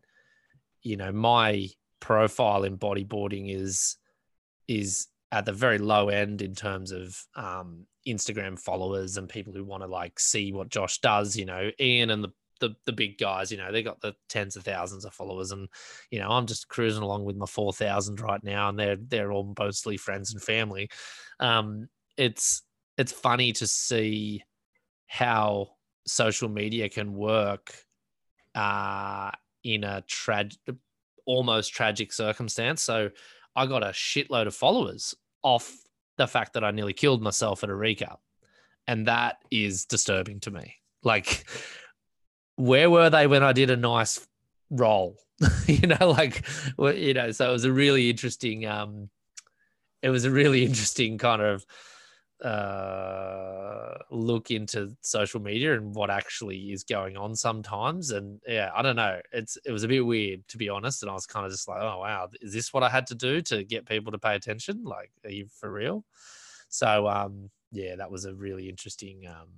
you 0.83 0.97
know 0.97 1.13
my 1.13 1.69
profile 2.01 2.65
in 2.65 2.79
bodyboarding 2.79 3.55
is 3.55 3.97
is 4.67 5.09
at 5.31 5.45
the 5.45 5.53
very 5.53 5.79
low 5.79 6.09
end 6.09 6.43
in 6.43 6.55
terms 6.55 6.93
of 6.93 7.21
um 7.35 7.85
instagram 8.07 8.59
followers 8.59 9.17
and 9.17 9.29
people 9.29 9.53
who 9.53 9.65
want 9.65 9.83
to 9.83 9.89
like 9.89 10.19
see 10.19 10.53
what 10.53 10.71
josh 10.71 10.99
does 10.99 11.37
you 11.37 11.45
know 11.45 11.71
ian 11.81 12.11
and 12.11 12.25
the 12.25 12.33
the 12.61 12.75
the 12.87 12.93
big 12.93 13.19
guys, 13.19 13.51
you 13.51 13.59
know, 13.59 13.71
they 13.73 13.83
got 13.83 14.01
the 14.01 14.15
tens 14.29 14.57
of 14.57 14.65
thousands 14.65 15.05
of 15.05 15.15
followers, 15.15 15.53
and 15.53 15.69
you 16.11 16.19
know, 16.19 16.29
I'm 16.29 16.47
just 16.47 16.69
cruising 16.69 17.03
along 17.03 17.25
with 17.25 17.37
my 17.37 17.47
four 17.47 17.73
thousand 17.73 18.21
right 18.21 18.43
now, 18.43 18.69
and 18.69 18.79
they're 18.79 18.97
they're 18.97 19.33
all 19.33 19.55
mostly 19.59 19.97
friends 19.97 20.33
and 20.33 20.43
family. 20.43 20.89
Um, 21.41 21.89
it's 22.17 22.63
it's 22.97 23.13
funny 23.13 23.53
to 23.55 23.67
see 23.67 24.43
how 25.07 25.69
social 26.09 26.49
media 26.49 26.89
can 26.89 27.15
work 27.15 27.73
uh, 28.55 29.31
in 29.65 29.85
a 29.85 30.03
trag 30.09 30.57
almost 31.27 31.73
tragic 31.73 32.13
circumstance. 32.13 32.83
So 32.83 33.11
I 33.55 33.67
got 33.67 33.83
a 33.83 33.89
shitload 33.89 34.47
of 34.47 34.55
followers 34.55 35.15
off 35.43 35.73
the 36.17 36.27
fact 36.27 36.55
that 36.55 36.65
I 36.65 36.71
nearly 36.71 36.95
killed 36.95 37.23
myself 37.23 37.63
at 37.63 37.71
Arica. 37.71 38.17
And 38.87 39.07
that 39.07 39.37
is 39.51 39.85
disturbing 39.85 40.41
to 40.41 40.51
me. 40.51 40.77
Like, 41.03 41.47
where 42.57 42.91
were 42.91 43.11
they 43.11 43.27
when 43.27 43.43
I 43.43 43.53
did 43.53 43.71
a 43.71 43.77
nice 43.77 44.27
roll? 44.71 45.19
you 45.67 45.87
know, 45.87 46.11
like, 46.11 46.45
you 46.79 47.15
know, 47.15 47.31
so 47.31 47.51
it 47.51 47.53
was 47.53 47.65
a 47.65 47.73
really 47.73 48.11
interesting, 48.11 48.67
um, 48.67 49.11
it 50.03 50.09
was 50.11 50.25
a 50.25 50.31
really 50.31 50.65
interesting 50.65 51.19
kind 51.19 51.43
of 51.43 51.67
uh, 52.45 53.99
look 54.11 54.51
into 54.51 54.97
social 55.03 55.41
media 55.41 55.75
and 55.75 55.95
what 55.95 56.11
actually 56.11 56.73
is 56.73 56.85
going 56.85 57.17
on 57.17 57.35
sometimes. 57.35 58.11
And 58.11 58.41
yeah, 58.47 58.71
I 58.75 58.83
don't 58.83 58.97
know. 58.97 59.21
It's 59.33 59.59
it 59.65 59.73
was 59.73 59.85
a 59.85 59.89
bit 59.89 60.05
weird 60.05 60.47
to 60.49 60.59
be 60.59 60.69
honest. 60.69 61.03
And 61.03 61.11
I 61.11 61.15
was 61.15 61.27
kind 61.27 61.47
of 61.47 61.53
just 61.53 61.69
like, 61.69 61.81
oh 61.81 62.01
wow, 62.01 62.29
is 62.41 62.53
this 62.53 62.73
what 62.73 62.83
I 62.83 62.89
had 62.89 63.07
to 63.09 63.15
do 63.15 63.41
to 63.43 63.65
get 63.65 63.87
people 63.87 64.13
to 64.13 64.19
pay 64.19 64.35
attention? 64.35 64.85
Like, 64.85 65.11
are 65.25 65.31
you 65.31 65.47
for 65.61 65.71
real? 65.71 66.05
So 66.69 67.09
um, 67.09 67.51
yeah, 67.73 67.97
that 67.97 68.11
was 68.11 68.25
a 68.25 68.35
really 68.35 68.69
interesting 68.69 69.27
um 69.27 69.49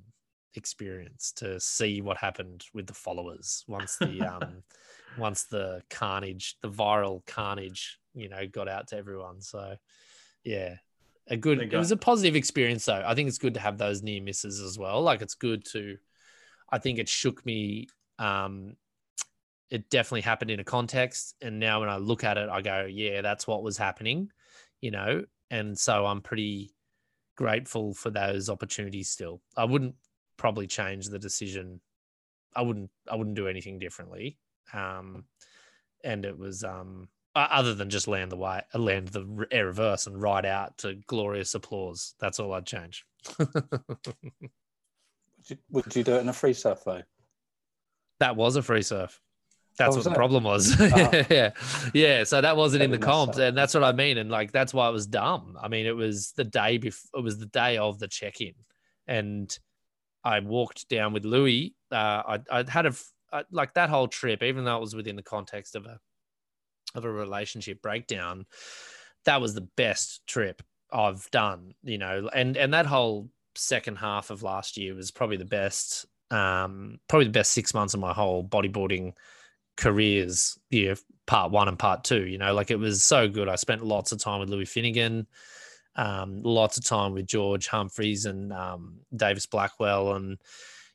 experience 0.55 1.31
to 1.31 1.61
see 1.61 2.01
what 2.01 2.17
happened 2.17 2.65
with 2.75 2.87
the 2.87 2.95
followers 2.95 3.65
once 3.69 3.97
the 3.99 4.21
um 4.23 4.63
once 5.19 5.45
the 5.45 5.83
carnage, 5.91 6.57
the 6.63 6.71
viral 6.71 7.25
carnage, 7.27 7.99
you 8.15 8.29
know, 8.29 8.47
got 8.47 8.69
out 8.69 8.89
to 8.89 8.97
everyone. 8.97 9.41
So 9.41 9.75
yeah, 10.45 10.77
a 11.31 11.37
good 11.37 11.61
it 11.63 11.73
was 11.73 11.93
a 11.93 11.97
positive 11.97 12.37
experience 12.37 12.85
though. 12.85 13.03
I 13.07 13.15
think 13.15 13.29
it's 13.29 13.39
good 13.39 13.55
to 13.55 13.61
have 13.61 13.79
those 13.79 14.03
near 14.03 14.21
misses 14.23 14.61
as 14.61 14.79
well. 14.79 15.01
Like 15.03 15.23
it's 15.23 15.35
good 15.35 15.65
to 15.73 15.97
i 16.73 16.79
think 16.79 16.99
it 16.99 17.09
shook 17.09 17.45
me 17.45 17.89
um 18.19 18.77
it 19.71 19.89
definitely 19.91 20.21
happened 20.21 20.51
in 20.51 20.61
a 20.61 20.65
context. 20.65 21.37
And 21.41 21.59
now 21.59 21.81
when 21.81 21.89
i 21.89 21.97
look 21.97 22.25
at 22.25 22.37
it 22.37 22.49
i 22.49 22.61
go 22.61 22.87
yeah 22.91 23.23
that's 23.23 23.47
what 23.47 23.63
was 23.63 23.79
happening 23.79 24.31
you 24.81 24.91
know? 24.91 25.25
And 25.51 25.79
so 25.79 26.07
i'm 26.07 26.21
pretty 26.21 26.73
grateful 27.37 27.95
for 27.95 28.11
those 28.11 28.51
opportunities 28.51 29.09
still. 29.09 29.41
I 29.57 29.65
wouldn't 29.65 29.95
probably 30.37 30.67
change 30.67 31.07
the 31.07 31.19
decision. 31.19 31.81
I 32.55 32.63
wouldn't 32.63 32.91
i 33.11 33.15
wouldn't 33.15 33.37
do 33.37 33.49
anything 33.49 33.79
differently. 33.79 34.39
Um 34.73 35.25
and 36.03 36.25
it 36.25 36.39
was 36.39 36.65
um 36.65 37.09
other 37.35 37.75
than 37.75 37.91
just 37.91 38.09
land 38.09 38.33
the 38.33 38.37
way, 38.37 38.63
land 38.75 39.09
the 39.09 39.47
air 39.51 39.67
reverse 39.67 40.07
and 40.07 40.21
ride 40.21 40.47
out 40.47 40.79
to 40.79 40.95
glorious 41.07 41.55
applause. 41.55 42.15
That's 42.21 42.41
all 42.41 42.53
I'd 42.53 42.67
change. 42.67 43.05
would, 43.39 43.49
you, 45.47 45.57
would 45.71 45.97
you 45.97 46.05
do 46.05 46.17
it 46.17 46.21
in 46.21 46.29
a 46.29 46.33
free 46.33 46.53
surf 46.53 46.83
though? 46.85 47.03
That 48.19 48.37
was 48.37 48.57
a 48.57 48.63
free 48.63 48.83
surf. 48.83 49.21
That's 49.79 49.95
oh, 49.95 49.99
what 49.99 50.05
the 50.05 50.11
it? 50.11 50.17
problem 50.17 50.45
was. 50.45 50.79
Oh. 50.79 51.25
yeah. 51.31 51.51
Yeah. 51.95 52.25
So 52.25 52.41
that 52.41 52.57
wasn't 52.57 52.83
in 52.83 52.91
the 52.91 52.99
comps. 52.99 53.39
And 53.39 53.57
that's 53.57 53.73
what 53.73 53.85
I 53.85 53.93
mean. 53.93 54.19
And 54.19 54.31
like, 54.31 54.53
that's 54.53 54.75
why 54.75 54.89
it 54.89 54.93
was 54.93 55.07
dumb. 55.07 55.57
I 55.61 55.69
mean, 55.69 55.87
it 55.87 55.97
was 55.97 56.33
the 56.33 56.45
day 56.45 56.77
before, 56.77 57.21
it 57.21 57.25
was 57.25 57.39
the 57.39 57.47
day 57.47 57.79
of 57.79 57.99
the 57.99 58.09
check 58.09 58.41
in. 58.41 58.53
And 59.07 59.57
I 60.23 60.41
walked 60.41 60.89
down 60.89 61.13
with 61.13 61.25
Louis. 61.25 61.75
Uh, 61.91 61.95
I, 61.95 62.39
I 62.51 62.65
had 62.69 62.87
a, 62.87 62.93
I, 63.33 63.45
like 63.51 63.73
that 63.75 63.89
whole 63.89 64.09
trip, 64.09 64.43
even 64.43 64.65
though 64.65 64.77
it 64.77 64.81
was 64.81 64.95
within 64.95 65.17
the 65.17 65.23
context 65.23 65.77
of 65.77 65.87
a 65.87 65.99
of 66.95 67.05
a 67.05 67.11
relationship 67.11 67.83
breakdown, 67.83 68.47
that 69.25 69.41
was 69.41 69.55
the 69.55 69.69
best 69.77 70.27
trip 70.27 70.63
I've 70.93 71.31
done, 71.31 71.75
you 71.83 71.99
know, 71.99 72.29
and 72.33 72.57
and 72.57 72.75
that 72.75 72.87
whole 72.87 73.31
second 73.55 73.97
half 73.97 74.31
of 74.31 74.43
last 74.43 74.77
year 74.77 74.95
was 74.95 75.11
probably 75.11 75.37
the 75.37 75.45
best, 75.45 76.07
um, 76.31 76.99
probably 77.09 77.27
the 77.27 77.33
best 77.33 77.53
six 77.53 77.75
months 77.75 77.95
of 77.95 78.01
my 78.01 78.13
whole 78.13 78.45
bodyboarding 78.45 79.15
careers, 79.77 80.59
yeah, 80.71 80.95
part 81.27 81.51
one 81.53 81.69
and 81.69 81.79
part 81.79 82.05
two, 82.05 82.27
you 82.27 82.39
know, 82.39 82.53
like 82.55 82.71
it 82.71 82.79
was 82.79 83.05
so 83.05 83.29
good. 83.29 83.49
I 83.49 83.57
spent 83.57 83.85
lots 83.85 84.13
of 84.13 84.19
time 84.19 84.41
with 84.41 84.49
Louis 84.49 84.65
Finnegan, 84.65 85.27
um, 85.97 86.43
lots 86.43 86.77
of 86.77 86.85
time 86.85 87.13
with 87.13 87.27
George 87.27 87.69
Humphreys 87.69 88.27
and 88.27 88.53
um, 88.53 89.01
Davis 89.15 89.47
Blackwell, 89.47 90.15
and 90.15 90.39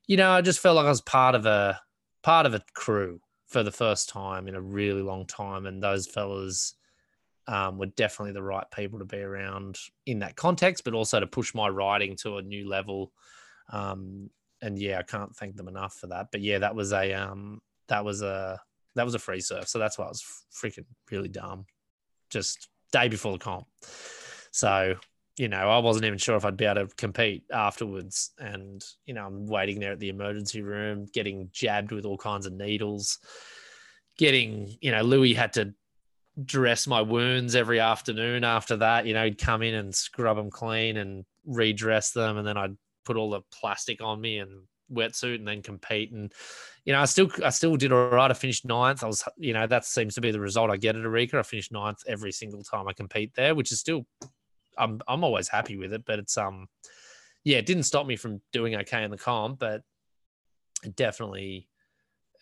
you 0.08 0.17
know, 0.17 0.31
I 0.31 0.41
just 0.41 0.60
felt 0.60 0.75
like 0.75 0.86
I 0.86 0.89
was 0.89 1.01
part 1.01 1.36
of 1.36 1.45
a 1.45 1.79
part 2.23 2.45
of 2.45 2.53
a 2.53 2.62
crew, 2.73 3.19
for 3.47 3.63
the 3.63 3.71
first 3.71 4.10
time 4.10 4.47
in 4.47 4.55
a 4.55 4.62
really 4.62 5.01
long 5.01 5.25
time. 5.25 5.65
And 5.65 5.81
those 5.81 6.08
fellas 6.08 6.75
um, 7.47 7.77
were 7.77 7.86
definitely 7.88 8.34
the 8.34 8.43
right 8.43 8.65
people 8.71 8.99
to 8.99 9.05
be 9.05 9.19
around 9.19 9.77
in 10.05 10.19
that 10.19 10.36
context, 10.36 10.84
but 10.84 10.93
also 10.93 11.19
to 11.19 11.27
push 11.27 11.53
my 11.53 11.67
writing 11.67 12.15
to 12.17 12.38
a 12.38 12.41
new 12.41 12.67
level. 12.67 13.12
Um, 13.69 14.29
and 14.62 14.79
yeah, 14.79 14.99
I 14.99 15.03
can't 15.03 15.36
thank 15.36 15.55
them 15.55 15.67
enough 15.67 15.95
for 15.95 16.08
that. 16.08 16.27
But 16.31 16.41
yeah, 16.41 16.60
that 16.60 16.75
was 16.75 16.91
a 16.91 17.13
um, 17.13 17.62
that 17.88 18.03
was 18.03 18.21
a 18.21 18.60
that 18.95 19.05
was 19.05 19.15
a 19.15 19.19
free 19.19 19.41
surf, 19.41 19.67
so 19.67 19.77
that's 19.77 19.97
why 19.97 20.05
I 20.05 20.10
was 20.10 20.23
freaking 20.53 20.86
really 21.12 21.27
dumb. 21.27 21.65
Just 22.29 22.69
day 22.91 23.08
before 23.08 23.34
the 23.34 23.39
comp, 23.39 23.67
so 24.51 24.95
you 25.38 25.50
know, 25.50 25.69
I 25.69 25.80
wasn't 25.80 26.06
even 26.06 26.17
sure 26.17 26.38
if 26.38 26.45
I'd 26.45 26.58
be 26.58 26.65
able 26.65 26.88
to 26.88 26.95
compete 26.95 27.43
afterwards. 27.52 28.32
And, 28.39 28.84
you 29.06 29.13
know, 29.13 29.26
I'm 29.26 29.48
waiting 29.48 29.80
there 29.80 29.91
at 29.91 30.00
the 30.00 30.10
emergency 30.10 30.62
room, 30.62 31.08
getting 31.13 31.50
jabbed 31.52 31.91
with 31.91 32.06
all 32.06 32.17
kinds 32.17 32.45
of 32.45 32.54
needles, 32.54 33.19
getting, 34.17 34.76
you 34.80 34.91
know, 34.91 35.02
Louis 35.02 35.34
had 35.34 35.54
to 35.54 35.74
dress 36.43 36.88
my 36.88 37.02
wounds 37.02 37.56
every 37.56 37.80
afternoon 37.80 38.43
after 38.43 38.78
that. 38.78 39.06
You 39.06 39.13
know, 39.13 39.26
he'd 39.26 39.38
come 39.38 39.62
in 39.62 39.74
and 39.74 39.93
scrub 39.93 40.38
them 40.38 40.50
clean 40.50 40.98
and 40.98 41.26
redress 41.45 42.12
them. 42.12 42.38
And 42.38 42.48
then 42.48 42.58
I'd 42.58 42.78
put 43.04 43.17
all 43.17 43.30
the 43.30 43.41
plastic 43.54 44.02
on 44.02 44.21
me 44.21 44.39
and 44.39 44.52
wetsuit 44.91 45.36
and 45.36 45.48
then 45.48 45.62
compete. 45.62 46.13
And, 46.13 46.32
you 46.86 46.93
know, 46.93 47.02
I 47.02 47.06
still, 47.06 47.30
I 47.43 47.50
still 47.50 47.76
did 47.76 47.91
all 47.91 48.08
right. 48.10 48.32
I 48.32 48.34
finished 48.34 48.65
ninth. 48.65 49.04
I 49.04 49.08
was, 49.08 49.24
you 49.38 49.52
know, 49.52 49.67
that 49.67 49.84
seems 49.86 50.15
to 50.15 50.21
be 50.21 50.32
the 50.32 50.39
result 50.39 50.71
I 50.71 50.78
get 50.78 50.95
at 50.95 51.04
Arica. 51.04 51.39
I 51.39 51.43
finished 51.43 51.74
ninth 51.74 52.04
every 52.08 52.32
single 52.32 52.63
time 52.63 52.88
I 52.88 52.93
compete 52.93 53.34
there, 53.36 53.54
which 53.54 53.71
is 53.71 53.80
still 53.80 54.06
I'm 54.77 55.01
I'm 55.07 55.23
always 55.23 55.47
happy 55.47 55.77
with 55.77 55.93
it. 55.93 56.03
But 56.05 56.19
it's 56.19 56.38
um, 56.38 56.67
yeah, 57.45 57.57
it 57.57 57.65
didn't 57.65 57.83
stop 57.83 58.05
me 58.05 58.15
from 58.15 58.41
doing 58.51 58.75
okay 58.75 59.03
in 59.03 59.11
the 59.11 59.17
comp, 59.17 59.59
but 59.59 59.81
definitely, 60.95 61.69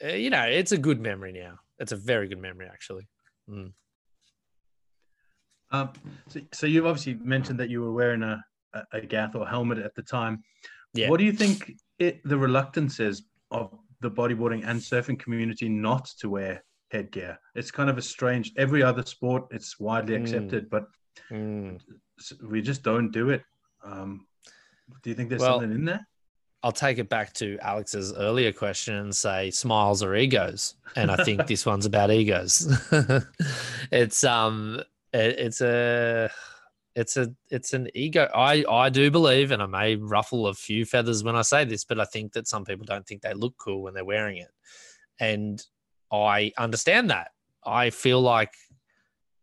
uh, 0.04 0.08
you 0.08 0.30
know, 0.30 0.44
it's 0.44 0.72
a 0.72 0.78
good 0.78 1.00
memory 1.00 1.34
now. 1.34 1.60
It's 1.78 1.92
a 1.92 1.98
very 1.98 2.28
good 2.28 2.40
memory 2.40 2.68
actually. 2.72 3.08
Mm. 3.50 3.74
Um, 5.72 5.90
so, 6.28 6.40
so 6.52 6.68
you've 6.68 6.86
obviously 6.86 7.16
mentioned 7.16 7.60
that 7.60 7.70
you 7.70 7.82
were 7.82 7.92
wearing 7.92 8.24
a, 8.24 8.44
a, 8.94 9.02
Gath 9.02 9.36
or 9.36 9.48
helmet 9.48 9.80
at 9.80 9.96
the 9.96 10.04
time. 10.04 10.44
Yeah. 10.94 11.10
What 11.10 11.18
do 11.18 11.26
you 11.26 11.34
think 11.34 11.74
it, 11.98 12.22
the 12.24 12.38
reluctance 12.38 13.00
is 13.00 13.24
of 13.50 13.78
the 14.02 14.12
bodyboarding 14.12 14.68
and 14.68 14.80
surfing 14.80 15.20
community 15.20 15.68
not 15.68 16.06
to 16.20 16.30
wear 16.30 16.64
headgear? 16.92 17.40
It's 17.56 17.72
kind 17.72 17.90
of 17.90 17.98
a 17.98 18.04
strange. 18.04 18.54
Every 18.56 18.84
other 18.84 19.04
sport, 19.04 19.46
it's 19.50 19.80
widely 19.80 20.16
hmm. 20.16 20.24
accepted, 20.24 20.66
mm. 20.66 20.70
but 20.70 20.86
mm 21.32 21.80
we 22.42 22.62
just 22.62 22.84
don't 22.84 23.12
do 23.12 23.30
it. 23.30 23.44
Um, 23.84 24.28
do 25.02 25.10
you 25.10 25.16
think 25.16 25.30
there's 25.30 25.42
well, 25.42 25.60
something 25.60 25.72
in 25.72 25.86
there? 25.86 26.08
I'll 26.64 26.72
take 26.72 26.98
it 26.98 27.10
back 27.10 27.34
to 27.34 27.58
Alex's 27.62 28.14
earlier 28.14 28.54
question 28.54 28.96
and 28.96 29.14
say 29.14 29.52
smiles 29.52 30.02
are 30.02 30.16
egos, 30.16 30.76
and 30.96 31.12
I 31.12 31.24
think 31.24 31.46
this 31.48 31.66
one's 31.66 31.86
about 31.86 32.10
egos. 32.10 32.74
it's 33.92 34.24
um, 34.24 34.82
it, 35.12 35.40
it's 35.40 35.60
a, 35.60 36.32
it's 36.96 37.18
a, 37.18 37.34
it's 37.50 37.74
an 37.74 37.90
ego. 37.94 38.30
I 38.34 38.64
I 38.70 38.90
do 38.90 39.12
believe, 39.12 39.52
and 39.52 39.62
I 39.62 39.66
may 39.66 39.96
ruffle 39.98 40.48
a 40.48 40.54
few 40.54 40.86
feathers 40.86 41.22
when 41.22 41.36
I 41.36 41.42
say 41.42 41.66
this, 41.66 41.84
but 41.84 42.00
I 42.00 42.06
think 42.06 42.32
that 42.34 42.48
some 42.48 42.64
people 42.64 42.86
don't 42.86 43.06
think 43.06 43.22
they 43.22 43.34
look 43.34 43.56
cool 43.58 43.82
when 43.82 43.94
they're 43.94 44.06
wearing 44.06 44.38
it, 44.38 44.52
and 45.20 45.62
I 46.12 46.54
understand 46.58 47.10
that. 47.10 47.32
I 47.66 47.90
feel 47.90 48.22
like 48.22 48.54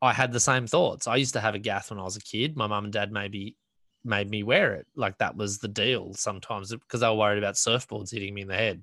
I 0.02 0.12
had 0.12 0.32
the 0.32 0.40
same 0.40 0.66
thoughts. 0.66 1.06
I 1.06 1.16
used 1.16 1.34
to 1.34 1.40
have 1.40 1.54
a 1.54 1.58
Gath 1.58 1.90
when 1.90 2.00
I 2.00 2.04
was 2.04 2.16
a 2.16 2.20
kid. 2.20 2.56
My 2.56 2.66
mum 2.66 2.84
and 2.84 2.92
dad 2.92 3.12
maybe 3.12 3.56
made 4.04 4.30
me 4.30 4.42
wear 4.42 4.74
it. 4.74 4.86
Like 4.96 5.18
that 5.18 5.36
was 5.36 5.58
the 5.58 5.68
deal 5.68 6.14
sometimes 6.14 6.72
because 6.72 7.00
they 7.00 7.08
were 7.08 7.14
worried 7.14 7.38
about 7.38 7.54
surfboards 7.54 8.12
hitting 8.12 8.34
me 8.34 8.42
in 8.42 8.48
the 8.48 8.54
head. 8.54 8.82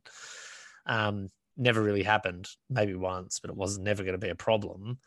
Um, 0.86 1.30
never 1.58 1.82
really 1.82 2.04
happened. 2.04 2.48
Maybe 2.70 2.94
once, 2.94 3.40
but 3.40 3.50
it 3.50 3.58
was 3.58 3.80
never 3.80 4.04
going 4.04 4.14
to 4.14 4.26
be 4.26 4.30
a 4.30 4.36
problem. 4.36 5.00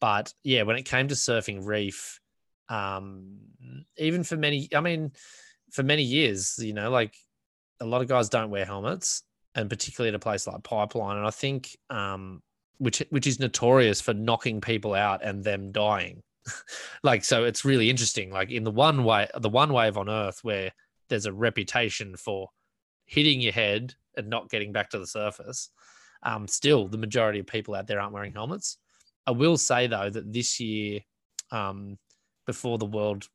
But 0.00 0.34
yeah, 0.42 0.62
when 0.62 0.76
it 0.76 0.82
came 0.82 1.08
to 1.08 1.14
surfing 1.14 1.64
reef, 1.64 2.20
um, 2.68 3.38
even 3.96 4.24
for 4.24 4.36
many, 4.36 4.68
I 4.74 4.80
mean, 4.80 5.12
for 5.70 5.84
many 5.84 6.02
years, 6.02 6.58
you 6.58 6.72
know, 6.72 6.90
like 6.90 7.14
a 7.80 7.86
lot 7.86 8.02
of 8.02 8.08
guys 8.08 8.28
don't 8.28 8.50
wear 8.50 8.64
helmets, 8.64 9.22
and 9.54 9.70
particularly 9.70 10.08
at 10.08 10.14
a 10.14 10.18
place 10.18 10.46
like 10.46 10.62
Pipeline. 10.64 11.18
And 11.18 11.26
I 11.26 11.30
think 11.30 11.76
um, 11.88 12.42
which 12.82 13.00
which 13.10 13.28
is 13.28 13.38
notorious 13.38 14.00
for 14.00 14.12
knocking 14.12 14.60
people 14.60 14.92
out 14.92 15.22
and 15.22 15.44
them 15.44 15.70
dying. 15.70 16.22
like 17.04 17.24
so 17.24 17.44
it's 17.44 17.64
really 17.64 17.88
interesting 17.88 18.32
like 18.32 18.50
in 18.50 18.64
the 18.64 18.70
one 18.70 19.04
way 19.04 19.28
the 19.38 19.48
one 19.48 19.72
wave 19.72 19.96
on 19.96 20.10
earth 20.10 20.40
where 20.42 20.72
there's 21.08 21.26
a 21.26 21.32
reputation 21.32 22.16
for 22.16 22.48
hitting 23.04 23.40
your 23.40 23.52
head 23.52 23.94
and 24.16 24.28
not 24.28 24.50
getting 24.50 24.72
back 24.72 24.90
to 24.90 24.98
the 24.98 25.06
surface. 25.06 25.70
Um, 26.24 26.48
still, 26.48 26.88
the 26.88 26.98
majority 26.98 27.38
of 27.38 27.46
people 27.46 27.74
out 27.74 27.86
there 27.86 28.00
aren't 28.00 28.12
wearing 28.12 28.32
helmets. 28.32 28.78
I 29.26 29.30
will 29.30 29.56
say 29.56 29.86
though 29.86 30.10
that 30.10 30.32
this 30.32 30.58
year, 30.58 31.00
um, 31.52 31.98
before 32.46 32.78
the 32.78 32.86
world 32.86 33.28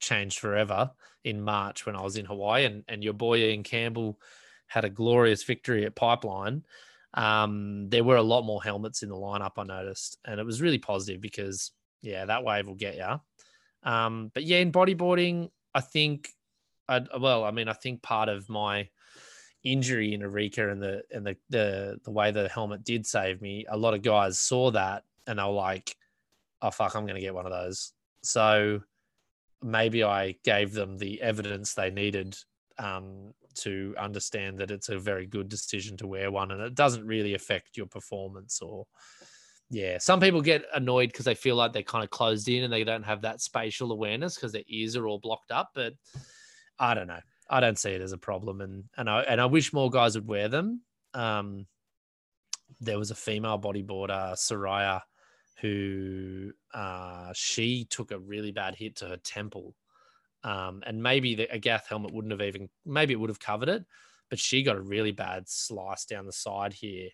changed 0.00 0.38
forever 0.38 0.92
in 1.22 1.42
March 1.42 1.84
when 1.84 1.96
I 1.96 2.02
was 2.02 2.16
in 2.16 2.24
Hawaii, 2.24 2.64
and, 2.64 2.84
and 2.88 3.04
your 3.04 3.12
boy 3.12 3.38
Ian 3.38 3.62
Campbell 3.62 4.18
had 4.68 4.86
a 4.86 4.90
glorious 4.90 5.44
victory 5.44 5.84
at 5.84 5.94
Pipeline. 5.94 6.64
Um, 7.14 7.88
there 7.88 8.04
were 8.04 8.16
a 8.16 8.22
lot 8.22 8.42
more 8.42 8.62
helmets 8.62 9.02
in 9.02 9.08
the 9.08 9.16
lineup, 9.16 9.52
I 9.56 9.64
noticed, 9.64 10.18
and 10.24 10.38
it 10.38 10.46
was 10.46 10.60
really 10.60 10.78
positive 10.78 11.20
because, 11.20 11.72
yeah, 12.02 12.26
that 12.26 12.44
wave 12.44 12.66
will 12.66 12.74
get 12.74 12.96
you. 12.96 13.20
Um, 13.90 14.30
but 14.34 14.44
yeah, 14.44 14.58
in 14.58 14.72
bodyboarding, 14.72 15.50
I 15.74 15.80
think, 15.80 16.28
i 16.88 17.00
well, 17.18 17.44
I 17.44 17.50
mean, 17.50 17.68
I 17.68 17.72
think 17.72 18.02
part 18.02 18.28
of 18.28 18.48
my 18.48 18.88
injury 19.64 20.14
in 20.14 20.22
Arica 20.22 20.70
and 20.70 20.80
the 20.82 21.02
and 21.10 21.26
the 21.26 21.36
the 21.50 21.98
the 22.04 22.10
way 22.10 22.30
the 22.30 22.48
helmet 22.48 22.84
did 22.84 23.06
save 23.06 23.40
me, 23.42 23.66
a 23.68 23.76
lot 23.76 23.94
of 23.94 24.02
guys 24.02 24.38
saw 24.38 24.70
that 24.70 25.04
and 25.26 25.38
they 25.38 25.42
were 25.42 25.50
like, 25.50 25.94
"Oh 26.62 26.70
fuck, 26.70 26.94
I'm 26.94 27.04
going 27.04 27.16
to 27.16 27.20
get 27.20 27.34
one 27.34 27.46
of 27.46 27.52
those." 27.52 27.92
So 28.22 28.82
maybe 29.62 30.04
I 30.04 30.36
gave 30.44 30.72
them 30.72 30.98
the 30.98 31.20
evidence 31.20 31.74
they 31.74 31.90
needed 31.90 32.36
um, 32.78 33.34
to 33.62 33.94
understand 33.98 34.58
that 34.58 34.70
it's 34.70 34.88
a 34.88 34.98
very 34.98 35.26
good 35.26 35.48
decision 35.48 35.96
to 35.98 36.06
wear 36.06 36.30
one, 36.30 36.50
and 36.50 36.60
it 36.60 36.74
doesn't 36.74 37.06
really 37.06 37.34
affect 37.34 37.76
your 37.76 37.86
performance 37.86 38.60
or. 38.60 38.86
Yeah, 39.70 39.98
some 39.98 40.18
people 40.18 40.40
get 40.40 40.64
annoyed 40.74 41.12
because 41.12 41.26
they 41.26 41.34
feel 41.34 41.54
like 41.54 41.74
they're 41.74 41.82
kind 41.82 42.02
of 42.02 42.08
closed 42.08 42.48
in 42.48 42.64
and 42.64 42.72
they 42.72 42.84
don't 42.84 43.02
have 43.02 43.20
that 43.20 43.42
spatial 43.42 43.92
awareness 43.92 44.34
because 44.34 44.50
their 44.50 44.62
ears 44.66 44.96
are 44.96 45.06
all 45.06 45.18
blocked 45.18 45.50
up. 45.50 45.72
But 45.74 45.92
I 46.78 46.94
don't 46.94 47.06
know. 47.06 47.20
I 47.50 47.60
don't 47.60 47.78
see 47.78 47.90
it 47.90 48.00
as 48.00 48.12
a 48.12 48.18
problem, 48.18 48.62
and 48.62 48.84
and 48.96 49.10
I 49.10 49.20
and 49.22 49.40
I 49.40 49.44
wish 49.46 49.74
more 49.74 49.90
guys 49.90 50.14
would 50.14 50.26
wear 50.26 50.48
them. 50.48 50.80
Um, 51.12 51.66
there 52.80 52.98
was 52.98 53.10
a 53.10 53.14
female 53.14 53.58
bodyboarder, 53.58 54.34
Soraya, 54.34 55.00
who 55.60 56.52
uh, 56.74 57.32
she 57.34 57.86
took 57.86 58.10
a 58.10 58.18
really 58.18 58.52
bad 58.52 58.74
hit 58.74 58.96
to 58.96 59.06
her 59.06 59.16
temple, 59.16 59.74
um, 60.44 60.82
and 60.86 61.02
maybe 61.02 61.34
the, 61.34 61.52
a 61.52 61.58
Gath 61.58 61.86
helmet 61.88 62.12
wouldn't 62.12 62.32
have 62.32 62.42
even 62.42 62.68
maybe 62.86 63.12
it 63.12 63.20
would 63.20 63.30
have 63.30 63.40
covered 63.40 63.68
it, 63.68 63.84
but 64.30 64.38
she 64.38 64.62
got 64.62 64.76
a 64.76 64.80
really 64.80 65.12
bad 65.12 65.48
slice 65.48 66.04
down 66.04 66.26
the 66.26 66.32
side 66.32 66.72
here 66.72 67.08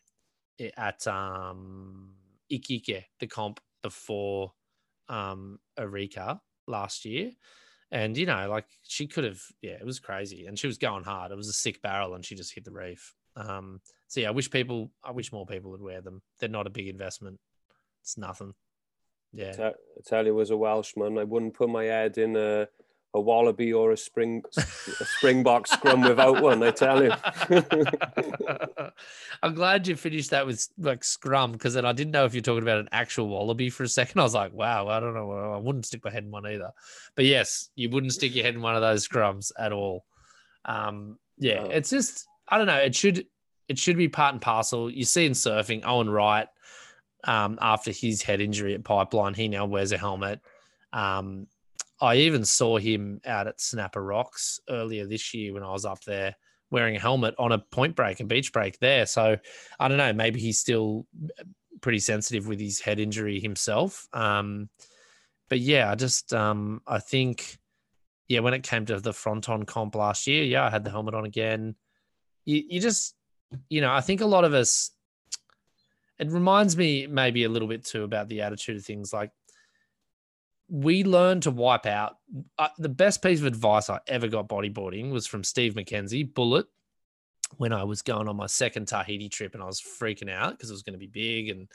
at 0.76 1.06
um, 1.06 2.10
Iquique, 2.50 3.04
the 3.20 3.26
comp 3.26 3.60
before 3.82 4.52
um, 5.08 5.58
Arica 5.78 6.40
last 6.66 7.04
year. 7.04 7.32
And 7.90 8.16
you 8.16 8.26
know, 8.26 8.48
like 8.48 8.66
she 8.82 9.06
could 9.06 9.24
have, 9.24 9.40
yeah, 9.62 9.72
it 9.72 9.86
was 9.86 10.00
crazy, 10.00 10.46
and 10.46 10.58
she 10.58 10.66
was 10.66 10.78
going 10.78 11.04
hard. 11.04 11.30
It 11.30 11.36
was 11.36 11.48
a 11.48 11.52
sick 11.52 11.80
barrel, 11.80 12.14
and 12.14 12.24
she 12.24 12.34
just 12.34 12.54
hit 12.54 12.64
the 12.64 12.72
reef. 12.72 13.14
Um, 13.36 13.80
so 14.08 14.20
yeah, 14.20 14.28
I 14.28 14.32
wish 14.32 14.50
people, 14.50 14.90
I 15.02 15.12
wish 15.12 15.32
more 15.32 15.46
people 15.46 15.70
would 15.72 15.82
wear 15.82 16.00
them. 16.00 16.22
They're 16.38 16.48
not 16.48 16.66
a 16.66 16.70
big 16.70 16.88
investment. 16.88 17.38
It's 18.02 18.18
nothing. 18.18 18.54
Yeah. 19.32 19.54
I 19.58 19.72
tell 20.06 20.24
you, 20.24 20.40
a 20.40 20.56
Welshman, 20.56 21.18
I 21.18 21.24
wouldn't 21.24 21.54
put 21.54 21.68
my 21.68 21.84
head 21.84 22.18
in 22.18 22.36
a 22.36 22.68
a 23.14 23.20
wallaby 23.20 23.72
or 23.72 23.92
a 23.92 23.96
spring 23.96 24.42
a 24.56 25.04
springbok 25.04 25.68
scrum 25.68 26.02
without 26.02 26.42
one. 26.42 26.62
I 26.62 26.72
tell 26.72 27.02
you. 27.02 27.12
I'm 29.42 29.54
glad 29.54 29.86
you 29.86 29.94
finished 29.94 30.30
that 30.30 30.46
with 30.46 30.66
like 30.78 31.04
scrum 31.04 31.52
because 31.52 31.74
then 31.74 31.84
I 31.84 31.92
didn't 31.92 32.10
know 32.10 32.24
if 32.24 32.34
you're 32.34 32.42
talking 32.42 32.64
about 32.64 32.80
an 32.80 32.88
actual 32.90 33.28
wallaby 33.28 33.70
for 33.70 33.84
a 33.84 33.88
second. 33.88 34.20
I 34.20 34.24
was 34.24 34.34
like, 34.34 34.52
wow, 34.52 34.88
I 34.88 34.98
don't 34.98 35.14
know. 35.14 35.30
I 35.54 35.58
wouldn't 35.58 35.86
stick 35.86 36.04
my 36.04 36.10
head 36.10 36.24
in 36.24 36.32
one 36.32 36.46
either. 36.46 36.72
But 37.14 37.26
yes, 37.26 37.70
you 37.76 37.88
wouldn't 37.88 38.12
stick 38.12 38.34
your 38.34 38.44
head 38.44 38.54
in 38.54 38.62
one 38.62 38.74
of 38.74 38.82
those 38.82 39.06
scrums 39.06 39.52
at 39.56 39.72
all. 39.72 40.04
Um, 40.64 41.18
yeah, 41.38 41.62
oh. 41.64 41.70
it's 41.70 41.90
just 41.90 42.26
I 42.48 42.58
don't 42.58 42.66
know. 42.66 42.78
It 42.78 42.96
should 42.96 43.26
it 43.68 43.78
should 43.78 43.96
be 43.96 44.08
part 44.08 44.34
and 44.34 44.42
parcel. 44.42 44.90
You 44.90 45.04
see 45.04 45.24
in 45.24 45.32
surfing, 45.32 45.82
Owen 45.84 46.10
Wright, 46.10 46.48
um, 47.22 47.58
after 47.60 47.92
his 47.92 48.22
head 48.22 48.40
injury 48.40 48.74
at 48.74 48.84
Pipeline, 48.84 49.34
he 49.34 49.46
now 49.46 49.66
wears 49.66 49.92
a 49.92 49.98
helmet. 49.98 50.40
Um, 50.92 51.46
I 52.04 52.16
even 52.16 52.44
saw 52.44 52.78
him 52.78 53.20
out 53.24 53.46
at 53.46 53.60
Snapper 53.60 54.02
Rocks 54.02 54.60
earlier 54.68 55.06
this 55.06 55.34
year 55.34 55.54
when 55.54 55.62
I 55.62 55.70
was 55.70 55.84
up 55.84 56.02
there 56.04 56.36
wearing 56.70 56.96
a 56.96 57.00
helmet 57.00 57.34
on 57.38 57.52
a 57.52 57.58
point 57.58 57.94
break, 57.94 58.20
a 58.20 58.24
beach 58.24 58.52
break 58.52 58.78
there. 58.78 59.06
So 59.06 59.36
I 59.78 59.88
don't 59.88 59.98
know, 59.98 60.12
maybe 60.12 60.40
he's 60.40 60.58
still 60.58 61.06
pretty 61.80 62.00
sensitive 62.00 62.48
with 62.48 62.60
his 62.60 62.80
head 62.80 62.98
injury 62.98 63.40
himself. 63.40 64.06
Um, 64.12 64.68
but 65.48 65.60
yeah, 65.60 65.90
I 65.90 65.94
just 65.94 66.32
um, 66.32 66.80
I 66.86 66.98
think 66.98 67.58
yeah, 68.28 68.40
when 68.40 68.54
it 68.54 68.62
came 68.62 68.86
to 68.86 68.98
the 68.98 69.12
Fronton 69.12 69.66
comp 69.66 69.94
last 69.94 70.26
year, 70.26 70.42
yeah, 70.42 70.64
I 70.64 70.70
had 70.70 70.84
the 70.84 70.90
helmet 70.90 71.14
on 71.14 71.26
again. 71.26 71.76
You, 72.44 72.62
you 72.68 72.80
just 72.80 73.14
you 73.68 73.80
know, 73.80 73.92
I 73.92 74.00
think 74.00 74.20
a 74.20 74.26
lot 74.26 74.44
of 74.44 74.54
us 74.54 74.90
it 76.18 76.30
reminds 76.30 76.76
me 76.76 77.06
maybe 77.06 77.44
a 77.44 77.48
little 77.48 77.68
bit 77.68 77.84
too 77.84 78.04
about 78.04 78.28
the 78.28 78.42
attitude 78.42 78.76
of 78.76 78.84
things 78.84 79.12
like 79.12 79.30
we 80.68 81.04
learned 81.04 81.42
to 81.42 81.50
wipe 81.50 81.86
out. 81.86 82.16
Uh, 82.58 82.68
the 82.78 82.88
best 82.88 83.22
piece 83.22 83.40
of 83.40 83.46
advice 83.46 83.90
I 83.90 84.00
ever 84.06 84.28
got 84.28 84.48
bodyboarding 84.48 85.10
was 85.10 85.26
from 85.26 85.44
Steve 85.44 85.74
McKenzie, 85.74 86.32
Bullet, 86.32 86.66
when 87.58 87.72
I 87.72 87.84
was 87.84 88.02
going 88.02 88.28
on 88.28 88.36
my 88.36 88.46
second 88.46 88.88
Tahiti 88.88 89.28
trip 89.28 89.54
and 89.54 89.62
I 89.62 89.66
was 89.66 89.80
freaking 89.80 90.30
out 90.30 90.52
because 90.52 90.70
it 90.70 90.74
was 90.74 90.82
going 90.82 90.94
to 90.94 90.98
be 90.98 91.06
big 91.06 91.48
and 91.48 91.68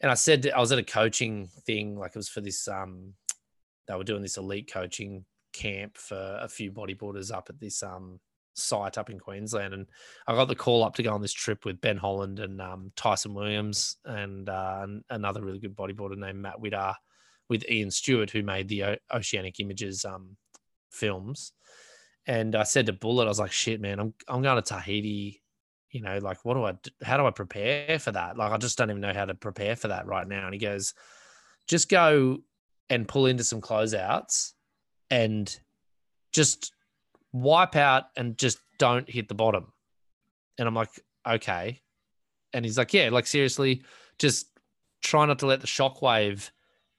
and 0.00 0.10
I 0.10 0.14
said 0.14 0.50
I 0.54 0.60
was 0.60 0.72
at 0.72 0.78
a 0.78 0.84
coaching 0.84 1.48
thing 1.66 1.98
like 1.98 2.12
it 2.12 2.18
was 2.18 2.28
for 2.28 2.40
this 2.40 2.68
um 2.68 3.14
they 3.86 3.94
were 3.94 4.04
doing 4.04 4.22
this 4.22 4.36
elite 4.36 4.72
coaching 4.72 5.24
camp 5.52 5.96
for 5.96 6.38
a 6.40 6.48
few 6.48 6.72
bodyboarders 6.72 7.32
up 7.32 7.48
at 7.50 7.60
this 7.60 7.82
um 7.82 8.20
site 8.54 8.98
up 8.98 9.10
in 9.10 9.18
Queensland 9.18 9.74
and 9.74 9.86
I 10.26 10.34
got 10.34 10.48
the 10.48 10.54
call 10.54 10.84
up 10.84 10.94
to 10.96 11.02
go 11.02 11.12
on 11.12 11.22
this 11.22 11.32
trip 11.32 11.64
with 11.64 11.80
Ben 11.80 11.96
Holland 11.96 12.38
and 12.38 12.60
um, 12.60 12.92
Tyson 12.96 13.32
Williams 13.32 13.96
and 14.04 14.48
uh, 14.48 14.86
another 15.08 15.42
really 15.42 15.58
good 15.58 15.74
bodyboarder 15.74 16.18
named 16.18 16.38
Matt 16.38 16.60
Witter 16.60 16.92
with 17.52 17.70
Ian 17.70 17.90
Stewart, 17.90 18.30
who 18.30 18.42
made 18.42 18.66
the 18.68 18.84
o- 18.84 18.96
Oceanic 19.14 19.60
Images 19.60 20.04
um, 20.04 20.36
films. 20.90 21.52
And 22.26 22.56
I 22.56 22.64
said 22.64 22.86
to 22.86 22.92
Bullet, 22.92 23.26
I 23.26 23.28
was 23.28 23.38
like, 23.38 23.52
shit, 23.52 23.80
man, 23.80 24.00
I'm, 24.00 24.14
I'm 24.26 24.42
going 24.42 24.56
to 24.56 24.62
Tahiti. 24.62 25.42
You 25.90 26.00
know, 26.00 26.18
like, 26.22 26.44
what 26.44 26.54
do 26.54 26.64
I, 26.64 26.72
how 27.04 27.18
do 27.18 27.26
I 27.26 27.30
prepare 27.30 27.98
for 27.98 28.12
that? 28.12 28.38
Like, 28.38 28.50
I 28.50 28.56
just 28.56 28.78
don't 28.78 28.90
even 28.90 29.02
know 29.02 29.12
how 29.12 29.26
to 29.26 29.34
prepare 29.34 29.76
for 29.76 29.88
that 29.88 30.06
right 30.06 30.26
now. 30.26 30.46
And 30.46 30.54
he 30.54 30.58
goes, 30.58 30.94
just 31.68 31.90
go 31.90 32.38
and 32.88 33.06
pull 33.06 33.26
into 33.26 33.44
some 33.44 33.60
closeouts 33.60 34.52
and 35.10 35.54
just 36.32 36.72
wipe 37.32 37.76
out 37.76 38.04
and 38.16 38.38
just 38.38 38.58
don't 38.78 39.08
hit 39.08 39.28
the 39.28 39.34
bottom. 39.34 39.72
And 40.58 40.66
I'm 40.66 40.74
like, 40.74 40.88
okay. 41.28 41.82
And 42.54 42.64
he's 42.64 42.78
like, 42.78 42.94
yeah, 42.94 43.10
like 43.10 43.26
seriously, 43.26 43.82
just 44.18 44.46
try 45.02 45.26
not 45.26 45.40
to 45.40 45.46
let 45.46 45.60
the 45.60 45.66
shockwave 45.66 46.50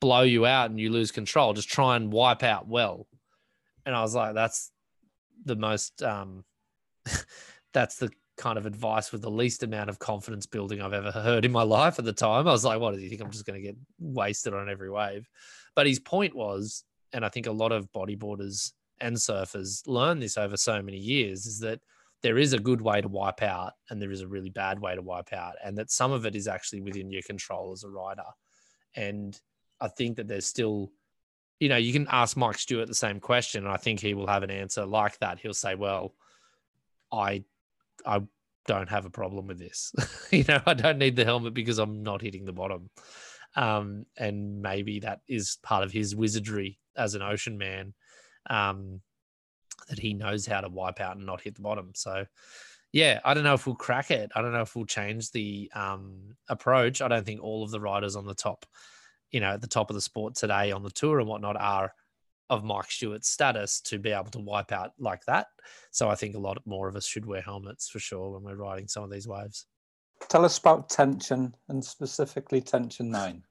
blow 0.04 0.24
you 0.24 0.46
out 0.46 0.70
and 0.70 0.78
you 0.78 0.90
lose 0.90 1.12
control. 1.12 1.54
Just 1.54 1.70
try 1.70 1.96
and 1.96 2.12
wipe 2.12 2.44
out 2.44 2.68
well. 2.68 3.08
And 3.86 3.96
I 3.96 4.02
was 4.02 4.14
like, 4.14 4.36
that's 4.36 4.70
the 5.46 5.56
most, 5.56 6.04
um, 6.04 6.44
that's 7.74 7.96
the 7.96 8.12
kind 8.36 8.58
of 8.58 8.66
advice 8.66 9.14
with 9.14 9.22
the 9.22 9.32
least 9.32 9.64
amount 9.64 9.90
of 9.90 10.00
confidence 10.00 10.46
building 10.46 10.82
I've 10.82 10.92
ever 10.92 11.12
heard 11.12 11.46
in 11.46 11.54
my 11.54 11.64
life 11.80 12.00
at 12.00 12.06
the 12.06 12.12
time. 12.12 12.50
I 12.50 12.52
was 12.52 12.66
like, 12.66 12.82
what 12.82 12.94
do 12.94 13.00
you 13.00 13.08
think? 13.08 13.22
I'm 13.22 13.32
just 13.32 13.46
going 13.46 13.62
to 13.62 13.66
get 13.66 13.78
wasted 13.98 14.54
on 14.54 14.70
every 14.70 14.90
wave. 14.90 15.26
But 15.74 15.88
his 15.88 16.00
point 16.00 16.36
was, 16.36 16.84
and 17.14 17.24
I 17.24 17.30
think 17.30 17.48
a 17.48 17.52
lot 17.54 17.72
of 17.72 17.90
bodyboarders 17.94 18.74
and 19.00 19.16
surfers 19.16 19.88
learn 19.88 20.20
this 20.20 20.38
over 20.38 20.58
so 20.58 20.82
many 20.82 20.98
years, 20.98 21.46
is 21.46 21.60
that 21.60 21.80
there 22.24 22.38
is 22.38 22.52
a 22.52 22.60
good 22.60 22.82
way 22.82 23.00
to 23.00 23.08
wipe 23.08 23.42
out 23.42 23.72
and 23.90 24.02
there 24.02 24.12
is 24.12 24.22
a 24.22 24.28
really 24.28 24.50
bad 24.50 24.82
way 24.82 24.96
to 24.96 25.02
wipe 25.02 25.32
out. 25.32 25.54
And 25.64 25.78
that 25.78 25.92
some 25.92 26.12
of 26.12 26.26
it 26.26 26.36
is 26.36 26.50
actually 26.50 26.82
within 26.82 27.10
your 27.10 27.22
control 27.22 27.72
as 27.72 27.86
a 27.86 27.90
rider. 27.90 28.24
And 28.98 29.40
I 29.84 29.90
think 29.90 30.16
that 30.16 30.30
there's 30.30 30.48
still, 30.48 30.94
you 31.60 31.68
know, 31.68 31.76
you 31.76 31.92
can 31.92 32.08
ask 32.10 32.38
Mike 32.38 32.58
Stewart 32.58 32.88
the 32.88 32.96
same 32.96 33.20
question, 33.20 33.66
and 33.66 33.74
I 33.74 33.76
think 33.76 34.00
he 34.00 34.14
will 34.14 34.28
have 34.28 34.42
an 34.42 34.50
answer 34.50 34.86
like 34.86 35.20
that. 35.20 35.40
He'll 35.40 35.54
say, 35.54 35.76
"Well, 35.76 36.16
I, 37.12 37.44
I 38.06 38.22
don't 38.66 38.90
have 38.90 39.06
a 39.06 39.10
problem 39.10 39.46
with 39.46 39.60
this. 39.60 39.94
you 40.32 40.46
know, 40.48 40.62
I 40.66 40.74
don't 40.74 41.00
need 41.00 41.18
the 41.18 41.26
helmet 41.26 41.54
because 41.54 41.80
I'm 41.80 42.02
not 42.02 42.22
hitting 42.22 42.46
the 42.46 42.54
bottom." 42.54 42.90
Um, 43.58 44.06
and 44.18 44.62
maybe 44.62 45.02
that 45.02 45.20
is 45.28 45.58
part 45.62 45.84
of 45.84 45.92
his 45.92 46.16
wizardry 46.16 46.80
as 46.96 47.14
an 47.14 47.22
ocean 47.22 47.58
man, 47.58 47.94
um, 48.50 49.02
that 49.90 50.00
he 50.00 50.14
knows 50.14 50.46
how 50.46 50.62
to 50.62 50.70
wipe 50.70 51.02
out 51.02 51.18
and 51.18 51.26
not 51.26 51.42
hit 51.42 51.56
the 51.56 51.62
bottom. 51.62 51.92
So, 51.94 52.26
yeah, 52.94 53.20
I 53.26 53.34
don't 53.34 53.44
know 53.44 53.54
if 53.54 53.68
we'll 53.68 53.76
crack 53.76 54.12
it. 54.12 54.32
I 54.34 54.42
don't 54.42 54.54
know 54.54 54.62
if 54.62 54.78
we'll 54.78 54.86
change 54.86 55.32
the 55.32 55.70
um, 55.76 56.36
approach. 56.48 57.02
I 57.02 57.10
don't 57.10 57.26
think 57.26 57.44
all 57.44 57.64
of 57.64 57.72
the 57.72 57.82
riders 57.82 58.16
on 58.16 58.26
the 58.26 58.34
top 58.34 58.66
you 59.34 59.40
know, 59.40 59.52
at 59.52 59.62
the 59.62 59.68
top 59.68 59.90
of 59.90 59.96
the 59.96 60.02
sport 60.02 60.36
today 60.36 60.72
on 60.72 60.84
the 60.84 60.92
tour 60.92 61.20
and 61.20 61.28
whatnot 61.28 61.58
are 61.58 61.94
of 62.50 62.64
Mike 62.64 62.92
Stewart's 62.92 63.30
status 63.30 63.82
to 63.82 63.98
be 63.98 64.12
able 64.12 64.30
to 64.32 64.40
wipe 64.40 64.72
out 64.72 64.92
like 65.00 65.26
that. 65.26 65.48
So 65.92 66.08
I 66.08 66.16
think 66.16 66.36
a 66.36 66.40
lot 66.40 66.62
more 66.66 66.88
of 66.88 66.96
us 66.96 67.06
should 67.06 67.26
wear 67.26 67.42
helmets 67.42 67.90
for 67.90 68.00
sure 68.00 68.30
when 68.30 68.44
we're 68.44 68.64
riding 68.64 68.88
some 68.88 69.04
of 69.04 69.10
these 69.10 69.28
waves. 69.28 69.66
Tell 70.30 70.46
us 70.46 70.60
about 70.60 70.90
tension 70.90 71.56
and 71.68 71.84
specifically 71.84 72.62
tension 72.62 73.10
nine. 73.10 73.44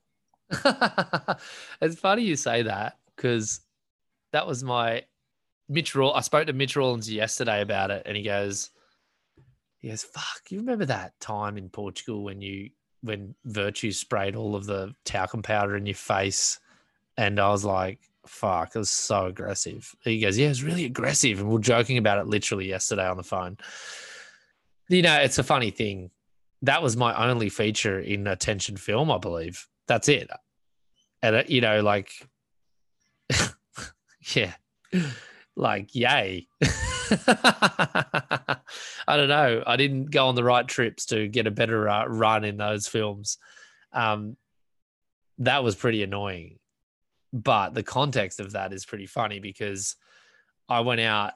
it's 1.81 1.99
funny 1.99 2.23
you 2.23 2.37
say 2.37 2.63
that 2.63 2.99
because 3.17 3.61
that 4.33 4.47
was 4.47 4.63
my 4.63 5.03
Mitch 5.69 5.97
Raw. 5.97 6.13
I 6.13 6.21
spoke 6.21 6.47
to 6.47 6.53
Mitch 6.53 6.77
Rawlins 6.77 7.11
yesterday 7.11 7.61
about 7.61 7.91
it, 7.91 8.03
and 8.07 8.17
he 8.17 8.23
goes, 8.23 8.71
he 9.79 9.89
goes, 9.89 10.03
"Fuck, 10.03 10.51
you 10.51 10.59
remember 10.59 10.85
that 10.87 11.19
time 11.21 11.57
in 11.57 11.69
Portugal 11.71 12.23
when 12.23 12.41
you 12.41 12.71
when 13.03 13.35
Virtue 13.45 13.93
sprayed 13.93 14.37
all 14.37 14.55
of 14.57 14.67
the 14.67 14.95
talcum 15.05 15.43
powder 15.43 15.77
in 15.77 15.87
your 15.87 15.95
face?" 15.95 16.59
And 17.17 17.39
I 17.39 17.51
was 17.51 17.65
like, 17.65 18.01
"Fuck, 18.27 18.75
it 18.75 18.79
was 18.79 18.91
so 18.91 19.27
aggressive." 19.27 19.95
He 20.03 20.21
goes, 20.21 20.39
"Yeah, 20.39 20.47
it 20.47 20.51
was 20.51 20.63
really 20.63 20.85
aggressive," 20.85 21.41
and 21.41 21.49
we 21.49 21.57
are 21.57 21.61
joking 21.61 21.99
about 21.99 22.19
it 22.19 22.27
literally 22.27 22.69
yesterday 22.69 23.07
on 23.07 23.17
the 23.17 23.23
phone. 23.23 23.59
You 24.89 25.03
know, 25.03 25.21
it's 25.21 25.39
a 25.39 25.45
funny 25.45 25.71
thing. 25.71 26.11
That 26.63 26.83
was 26.83 26.97
my 26.97 27.31
only 27.31 27.49
feature 27.49 27.99
in 27.99 28.27
a 28.27 28.37
tension 28.37 28.77
film, 28.77 29.11
I 29.11 29.19
believe. 29.19 29.67
That's 29.87 30.09
it. 30.09 30.31
And 31.23 31.37
uh, 31.37 31.43
you 31.47 31.61
know, 31.61 31.83
like, 31.83 32.13
yeah, 34.35 34.55
like, 35.57 35.95
yay. 35.95 36.49
I 39.07 39.17
don't 39.17 39.29
know. 39.29 39.63
I 39.67 39.77
didn't 39.77 40.11
go 40.11 40.29
on 40.29 40.35
the 40.35 40.45
right 40.45 40.67
trips 40.67 41.07
to 41.07 41.29
get 41.29 41.47
a 41.47 41.51
better 41.51 41.89
uh, 41.89 42.07
run 42.07 42.45
in 42.45 42.57
those 42.57 42.87
films. 42.87 43.39
Um, 43.93 44.37
that 45.39 45.65
was 45.65 45.77
pretty 45.77 46.03
annoying. 46.03 46.59
But 47.33 47.75
the 47.75 47.83
context 47.83 48.41
of 48.41 48.53
that 48.53 48.73
is 48.73 48.85
pretty 48.85 49.07
funny 49.07 49.41
because 49.41 49.97
I 50.69 50.81
went 50.81 51.01
out 51.01 51.33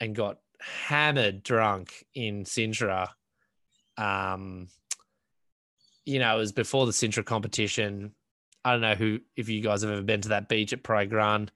and 0.00 0.14
got 0.14 0.38
hammered 0.60 1.42
drunk 1.42 2.04
in 2.14 2.44
Sintra. 2.44 3.08
Um, 3.96 4.68
you 6.04 6.18
know, 6.18 6.34
it 6.34 6.38
was 6.38 6.52
before 6.52 6.86
the 6.86 6.92
Sintra 6.92 7.24
competition. 7.24 8.12
I 8.64 8.72
don't 8.72 8.80
know 8.80 8.94
who 8.94 9.20
if 9.36 9.48
you 9.48 9.60
guys 9.60 9.82
have 9.82 9.90
ever 9.90 10.02
been 10.02 10.20
to 10.22 10.30
that 10.30 10.48
beach 10.48 10.72
at 10.72 10.82
Praia 10.82 11.06
Grande 11.06 11.50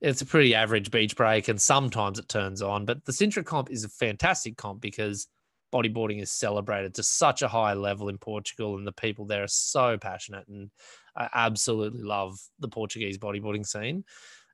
it's 0.00 0.20
a 0.20 0.26
pretty 0.26 0.54
average 0.54 0.90
beach 0.90 1.16
break 1.16 1.48
and 1.48 1.60
sometimes 1.60 2.18
it 2.18 2.28
turns 2.28 2.62
on. 2.62 2.84
But 2.84 3.04
the 3.04 3.12
Sintra 3.12 3.44
comp 3.44 3.70
is 3.70 3.84
a 3.84 3.88
fantastic 3.88 4.56
comp 4.56 4.80
because 4.80 5.28
bodyboarding 5.72 6.22
is 6.22 6.30
celebrated 6.30 6.94
to 6.94 7.02
such 7.02 7.42
a 7.42 7.48
high 7.48 7.74
level 7.74 8.08
in 8.08 8.18
Portugal 8.18 8.76
and 8.76 8.86
the 8.86 8.92
people 8.92 9.24
there 9.24 9.42
are 9.42 9.48
so 9.48 9.98
passionate 9.98 10.46
and 10.48 10.70
I 11.16 11.28
absolutely 11.32 12.02
love 12.02 12.38
the 12.58 12.68
Portuguese 12.68 13.18
bodyboarding 13.18 13.66
scene. 13.66 14.04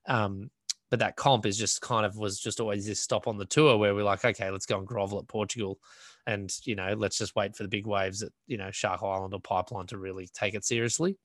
Um, 0.06 0.50
but 0.90 1.00
that 1.00 1.16
comp 1.16 1.46
is 1.46 1.56
just 1.56 1.80
kind 1.80 2.04
of 2.04 2.16
was 2.16 2.38
just 2.38 2.60
always 2.60 2.86
this 2.86 3.00
stop 3.00 3.26
on 3.26 3.38
the 3.38 3.46
tour 3.46 3.78
where 3.78 3.94
we're 3.94 4.04
like, 4.04 4.24
okay, 4.24 4.50
let's 4.50 4.66
go 4.66 4.78
and 4.78 4.86
grovel 4.86 5.18
at 5.18 5.26
Portugal. 5.26 5.78
And, 6.26 6.52
you 6.64 6.76
know, 6.76 6.94
let's 6.96 7.18
just 7.18 7.34
wait 7.34 7.56
for 7.56 7.62
the 7.62 7.68
big 7.68 7.86
waves 7.86 8.22
at, 8.22 8.30
you 8.46 8.58
know, 8.58 8.70
Shark 8.70 9.02
Island 9.02 9.34
or 9.34 9.40
Pipeline 9.40 9.86
to 9.86 9.98
really 9.98 10.28
take 10.34 10.54
it 10.54 10.64
seriously. 10.64 11.16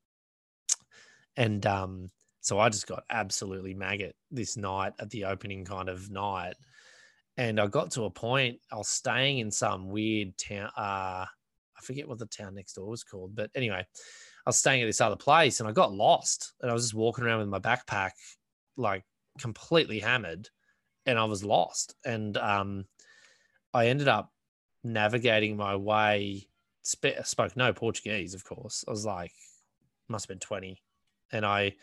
And 1.36 1.66
um, 1.66 2.12
so 2.48 2.60
I 2.60 2.70
just 2.70 2.88
got 2.88 3.04
absolutely 3.10 3.74
maggot 3.74 4.16
this 4.32 4.56
night 4.56 4.94
at 5.00 5.10
the 5.10 5.26
opening 5.26 5.66
kind 5.66 5.90
of 5.90 6.10
night. 6.10 6.54
And 7.36 7.60
I 7.60 7.68
got 7.68 7.92
to 7.92 8.06
a 8.06 8.10
point, 8.10 8.62
I 8.72 8.78
was 8.78 8.88
staying 8.88 9.40
in 9.40 9.52
some 9.52 9.90
weird 9.90 10.38
town. 10.38 10.70
Uh, 10.78 11.26
I 11.26 11.82
forget 11.84 12.08
what 12.08 12.20
the 12.20 12.26
town 12.26 12.56
next 12.56 12.76
door 12.76 12.88
was 12.88 13.04
called. 13.04 13.36
But 13.36 13.52
anyway, 13.54 13.80
I 13.80 14.50
was 14.50 14.58
staying 14.58 14.82
at 14.82 14.86
this 14.86 15.02
other 15.02 15.18
place 15.18 15.60
and 15.60 15.68
I 15.68 15.74
got 15.74 15.92
lost. 15.92 16.54
And 16.62 16.72
I 16.72 16.74
was 16.74 16.86
just 16.86 16.94
walking 16.94 17.26
around 17.26 17.40
with 17.40 17.50
my 17.50 17.60
backpack, 17.60 18.12
like 18.78 19.04
completely 19.42 20.00
hammered. 20.00 20.48
And 21.06 21.20
I 21.20 21.26
was 21.26 21.44
lost. 21.44 21.96
And 22.06 22.38
um, 22.38 22.86
I 23.74 23.88
ended 23.88 24.08
up 24.08 24.32
navigating 24.86 25.58
my 25.58 25.76
way. 25.76 26.48
Sp- 26.88 27.26
spoke 27.26 27.58
no 27.58 27.74
Portuguese, 27.74 28.34
of 28.34 28.46
course. 28.46 28.86
I 28.88 28.92
was 28.92 29.06
like, 29.06 29.34
must 30.08 30.24
have 30.24 30.30
been 30.30 30.40
20. 30.40 30.82
And 31.34 31.46
I 31.46 31.76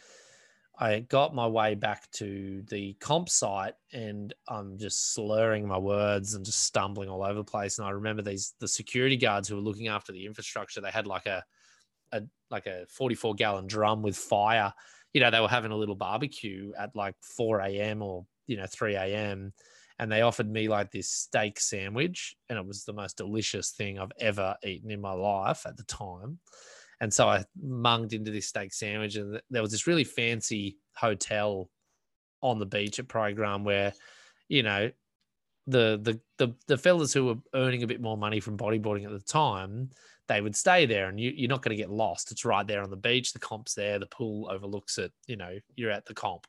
I 0.78 1.00
got 1.00 1.34
my 1.34 1.46
way 1.46 1.74
back 1.76 2.10
to 2.12 2.62
the 2.68 2.94
comp 2.94 3.28
site 3.28 3.74
and 3.92 4.34
I'm 4.48 4.76
just 4.76 5.14
slurring 5.14 5.68
my 5.68 5.78
words 5.78 6.34
and 6.34 6.44
just 6.44 6.64
stumbling 6.64 7.08
all 7.08 7.22
over 7.22 7.34
the 7.34 7.44
place. 7.44 7.78
And 7.78 7.86
I 7.86 7.90
remember 7.90 8.22
these 8.22 8.54
the 8.58 8.66
security 8.66 9.16
guards 9.16 9.48
who 9.48 9.54
were 9.54 9.62
looking 9.62 9.88
after 9.88 10.12
the 10.12 10.26
infrastructure. 10.26 10.80
They 10.80 10.90
had 10.90 11.06
like 11.06 11.26
a, 11.26 11.44
a 12.12 12.22
like 12.50 12.66
a 12.66 12.86
44 12.88 13.34
gallon 13.34 13.66
drum 13.66 14.02
with 14.02 14.16
fire. 14.16 14.72
You 15.12 15.20
know, 15.20 15.30
they 15.30 15.40
were 15.40 15.48
having 15.48 15.70
a 15.70 15.76
little 15.76 15.94
barbecue 15.94 16.72
at 16.76 16.96
like 16.96 17.14
4 17.22 17.60
a.m. 17.60 18.02
or 18.02 18.26
you 18.48 18.56
know 18.56 18.66
3 18.66 18.96
a.m. 18.96 19.52
And 20.00 20.10
they 20.10 20.22
offered 20.22 20.50
me 20.50 20.66
like 20.66 20.90
this 20.90 21.08
steak 21.08 21.60
sandwich, 21.60 22.34
and 22.48 22.58
it 22.58 22.66
was 22.66 22.84
the 22.84 22.92
most 22.92 23.16
delicious 23.16 23.70
thing 23.70 24.00
I've 24.00 24.10
ever 24.18 24.56
eaten 24.64 24.90
in 24.90 25.00
my 25.00 25.12
life 25.12 25.66
at 25.66 25.76
the 25.76 25.84
time. 25.84 26.40
And 27.00 27.12
so 27.12 27.28
I 27.28 27.44
munged 27.62 28.12
into 28.12 28.30
this 28.30 28.48
steak 28.48 28.72
sandwich, 28.72 29.16
and 29.16 29.40
there 29.50 29.62
was 29.62 29.72
this 29.72 29.86
really 29.86 30.04
fancy 30.04 30.78
hotel 30.96 31.70
on 32.42 32.58
the 32.58 32.66
beach 32.66 32.98
at 32.98 33.08
Praia 33.08 33.32
Grande 33.32 33.64
where, 33.64 33.92
you 34.48 34.62
know, 34.62 34.90
the 35.66 35.98
the 36.02 36.20
the 36.38 36.54
the 36.66 36.76
fellas 36.76 37.12
who 37.12 37.26
were 37.26 37.36
earning 37.54 37.82
a 37.82 37.86
bit 37.86 38.00
more 38.00 38.18
money 38.18 38.40
from 38.40 38.58
bodyboarding 38.58 39.04
at 39.04 39.10
the 39.10 39.20
time, 39.20 39.90
they 40.28 40.40
would 40.40 40.54
stay 40.54 40.86
there, 40.86 41.08
and 41.08 41.18
you, 41.18 41.32
you're 41.34 41.48
not 41.48 41.62
going 41.62 41.76
to 41.76 41.82
get 41.82 41.90
lost. 41.90 42.30
It's 42.30 42.44
right 42.44 42.66
there 42.66 42.82
on 42.82 42.90
the 42.90 42.96
beach. 42.96 43.32
The 43.32 43.38
comp's 43.38 43.74
there. 43.74 43.98
The 43.98 44.06
pool 44.06 44.48
overlooks 44.50 44.98
it. 44.98 45.12
You 45.26 45.36
know, 45.36 45.58
you're 45.74 45.90
at 45.90 46.06
the 46.06 46.14
comp, 46.14 46.46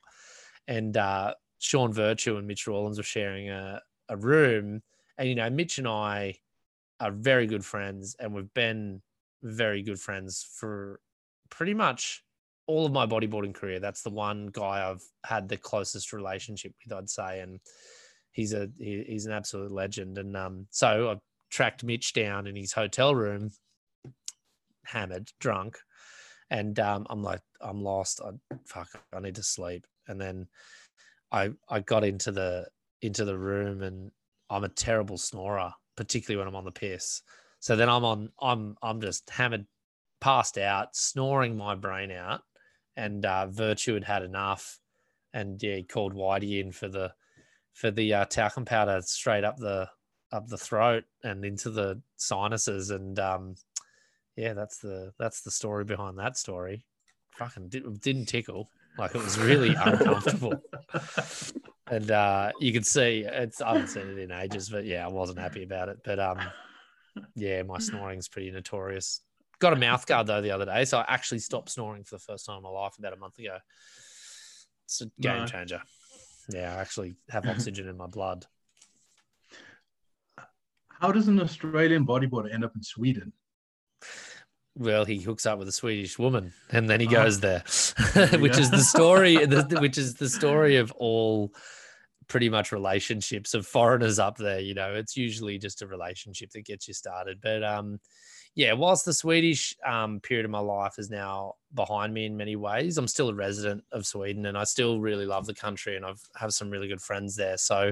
and 0.67 0.95
uh, 0.97 1.33
Sean 1.59 1.93
Virtue 1.93 2.37
and 2.37 2.47
Mitch 2.47 2.67
Rawlins 2.67 2.97
were 2.97 3.03
sharing 3.03 3.49
a 3.49 3.81
a 4.09 4.17
room, 4.17 4.81
and 5.17 5.29
you 5.29 5.35
know, 5.35 5.49
Mitch 5.49 5.77
and 5.77 5.87
I 5.87 6.35
are 6.99 7.11
very 7.11 7.47
good 7.47 7.65
friends, 7.65 8.15
and 8.19 8.33
we've 8.33 8.53
been 8.53 9.01
very 9.45 9.83
good 9.83 9.99
friends 9.99 10.47
for 10.59 10.99
pretty 11.49 11.73
much 11.73 12.23
all 12.67 12.85
of 12.85 12.91
my 12.91 13.05
bodyboarding 13.05 13.53
career. 13.53 13.79
That's 13.79 14.01
the 14.01 14.09
one 14.09 14.47
guy 14.47 14.89
I've 14.89 15.03
had 15.23 15.47
the 15.47 15.57
closest 15.57 16.13
relationship 16.13 16.73
with, 16.83 16.97
I'd 16.97 17.09
say, 17.09 17.41
and 17.41 17.59
he's 18.31 18.53
a 18.53 18.69
he, 18.77 19.03
he's 19.07 19.25
an 19.25 19.31
absolute 19.31 19.71
legend. 19.71 20.17
And 20.17 20.35
um, 20.35 20.67
so 20.71 21.11
I 21.11 21.15
tracked 21.51 21.83
Mitch 21.83 22.13
down 22.13 22.47
in 22.47 22.55
his 22.55 22.73
hotel 22.73 23.13
room, 23.13 23.51
hammered, 24.85 25.29
drunk, 25.39 25.77
and 26.49 26.79
um, 26.79 27.05
I'm 27.09 27.21
like, 27.21 27.41
I'm 27.61 27.81
lost. 27.81 28.21
I 28.25 28.31
fuck, 28.65 28.89
I 29.13 29.19
need 29.19 29.35
to 29.35 29.43
sleep. 29.43 29.85
And 30.07 30.19
then 30.19 30.47
I 31.31 31.51
I 31.69 31.81
got 31.81 32.03
into 32.03 32.31
the 32.31 32.67
into 33.01 33.25
the 33.25 33.37
room, 33.37 33.83
and 33.83 34.11
I'm 34.49 34.63
a 34.63 34.69
terrible 34.69 35.19
snorer, 35.19 35.71
particularly 35.95 36.39
when 36.39 36.47
I'm 36.47 36.55
on 36.55 36.65
the 36.65 36.71
piss. 36.71 37.21
So 37.65 37.75
then 37.75 37.89
I'm 37.89 38.05
on, 38.05 38.29
I'm, 38.39 38.77
I'm 38.83 39.01
just 39.01 39.27
hammered, 39.27 39.65
passed 40.21 40.59
out, 40.59 40.95
snoring 40.95 41.57
my 41.57 41.73
brain 41.73 42.11
out, 42.11 42.41
and 42.95 43.25
uh, 43.25 43.47
Virtue 43.47 43.95
had 43.95 44.03
had 44.03 44.21
enough, 44.21 44.77
and 45.33 45.59
yeah, 45.63 45.77
he 45.77 45.83
called 45.83 46.13
Whitey 46.13 46.61
in 46.61 46.71
for 46.71 46.87
the, 46.87 47.11
for 47.73 47.89
the 47.89 48.13
uh, 48.13 48.25
talcum 48.25 48.65
powder 48.65 49.01
straight 49.01 49.43
up 49.43 49.57
the, 49.57 49.89
up 50.31 50.47
the 50.47 50.59
throat 50.59 51.05
and 51.23 51.43
into 51.43 51.71
the 51.71 51.99
sinuses, 52.17 52.91
and 52.91 53.17
um, 53.17 53.55
yeah, 54.35 54.53
that's 54.53 54.77
the, 54.77 55.13
that's 55.17 55.41
the 55.41 55.49
story 55.49 55.85
behind 55.85 56.19
that 56.19 56.37
story. 56.37 56.85
Fucking 57.31 57.69
did, 57.69 57.99
didn't 57.99 58.27
tickle. 58.27 58.69
Like 58.99 59.15
it 59.15 59.23
was 59.23 59.39
really 59.39 59.73
uncomfortable. 59.83 60.61
and 61.87 62.11
uh, 62.11 62.51
you 62.59 62.71
could 62.71 62.85
see 62.85 63.25
it's 63.25 63.59
I 63.59 63.69
haven't 63.69 63.87
seen 63.87 64.07
it 64.07 64.19
in 64.19 64.31
ages, 64.31 64.69
but 64.69 64.85
yeah, 64.85 65.03
I 65.03 65.09
wasn't 65.09 65.39
happy 65.39 65.63
about 65.63 65.89
it. 65.89 65.97
But 66.03 66.19
um, 66.19 66.37
yeah, 67.35 67.63
my 67.63 67.77
snoring's 67.79 68.27
pretty 68.27 68.51
notorious. 68.51 69.21
Got 69.59 69.73
a 69.73 69.77
mouth 69.77 70.05
guard 70.05 70.27
though 70.27 70.41
the 70.41 70.51
other 70.51 70.65
day, 70.65 70.85
so 70.85 70.97
I 70.97 71.05
actually 71.07 71.39
stopped 71.39 71.69
snoring 71.69 72.03
for 72.03 72.15
the 72.15 72.19
first 72.19 72.45
time 72.45 72.57
in 72.57 72.63
my 72.63 72.69
life 72.69 72.97
about 72.97 73.13
a 73.13 73.17
month 73.17 73.39
ago. 73.39 73.57
It's 74.85 75.01
a 75.01 75.05
game 75.19 75.39
no. 75.39 75.45
changer. 75.45 75.81
Yeah, 76.49 76.75
I 76.75 76.81
actually 76.81 77.15
have 77.29 77.47
oxygen 77.47 77.87
in 77.87 77.97
my 77.97 78.07
blood. 78.07 78.45
How 80.99 81.11
does 81.11 81.27
an 81.27 81.41
Australian 81.41 82.05
bodyboarder 82.05 82.53
end 82.53 82.63
up 82.63 82.75
in 82.75 82.83
Sweden? 82.83 83.33
Well, 84.77 85.05
he 85.05 85.19
hooks 85.19 85.45
up 85.45 85.57
with 85.57 85.67
a 85.67 85.73
Swedish 85.73 86.19
woman, 86.19 86.53
and 86.69 86.89
then 86.89 86.99
he 86.99 87.07
ah. 87.07 87.11
goes 87.11 87.39
there, 87.39 87.59
which 88.39 88.57
is 88.57 88.69
the 88.71 88.83
story. 88.83 89.45
which 89.79 89.97
is 89.97 90.15
the 90.15 90.29
story 90.29 90.75
of 90.75 90.91
all 90.93 91.53
pretty 92.27 92.49
much 92.49 92.71
relationships 92.71 93.53
of 93.53 93.67
foreigners 93.67 94.19
up 94.19 94.37
there. 94.37 94.59
You 94.59 94.73
know, 94.73 94.93
it's 94.93 95.15
usually 95.15 95.57
just 95.57 95.81
a 95.81 95.87
relationship 95.87 96.51
that 96.51 96.65
gets 96.65 96.87
you 96.87 96.93
started. 96.93 97.39
But 97.41 97.63
um, 97.63 97.99
yeah, 98.55 98.73
whilst 98.73 99.05
the 99.05 99.13
Swedish 99.13 99.75
um, 99.85 100.19
period 100.21 100.45
of 100.45 100.51
my 100.51 100.59
life 100.59 100.97
is 100.97 101.09
now 101.09 101.55
behind 101.73 102.13
me 102.13 102.25
in 102.25 102.37
many 102.37 102.55
ways, 102.55 102.97
I'm 102.97 103.07
still 103.07 103.29
a 103.29 103.33
resident 103.33 103.83
of 103.91 104.05
Sweden 104.05 104.45
and 104.45 104.57
I 104.57 104.63
still 104.63 104.99
really 104.99 105.25
love 105.25 105.45
the 105.45 105.53
country 105.53 105.95
and 105.95 106.05
I've 106.05 106.21
have 106.35 106.53
some 106.53 106.69
really 106.69 106.87
good 106.87 107.01
friends 107.01 107.35
there. 107.35 107.57
So 107.57 107.91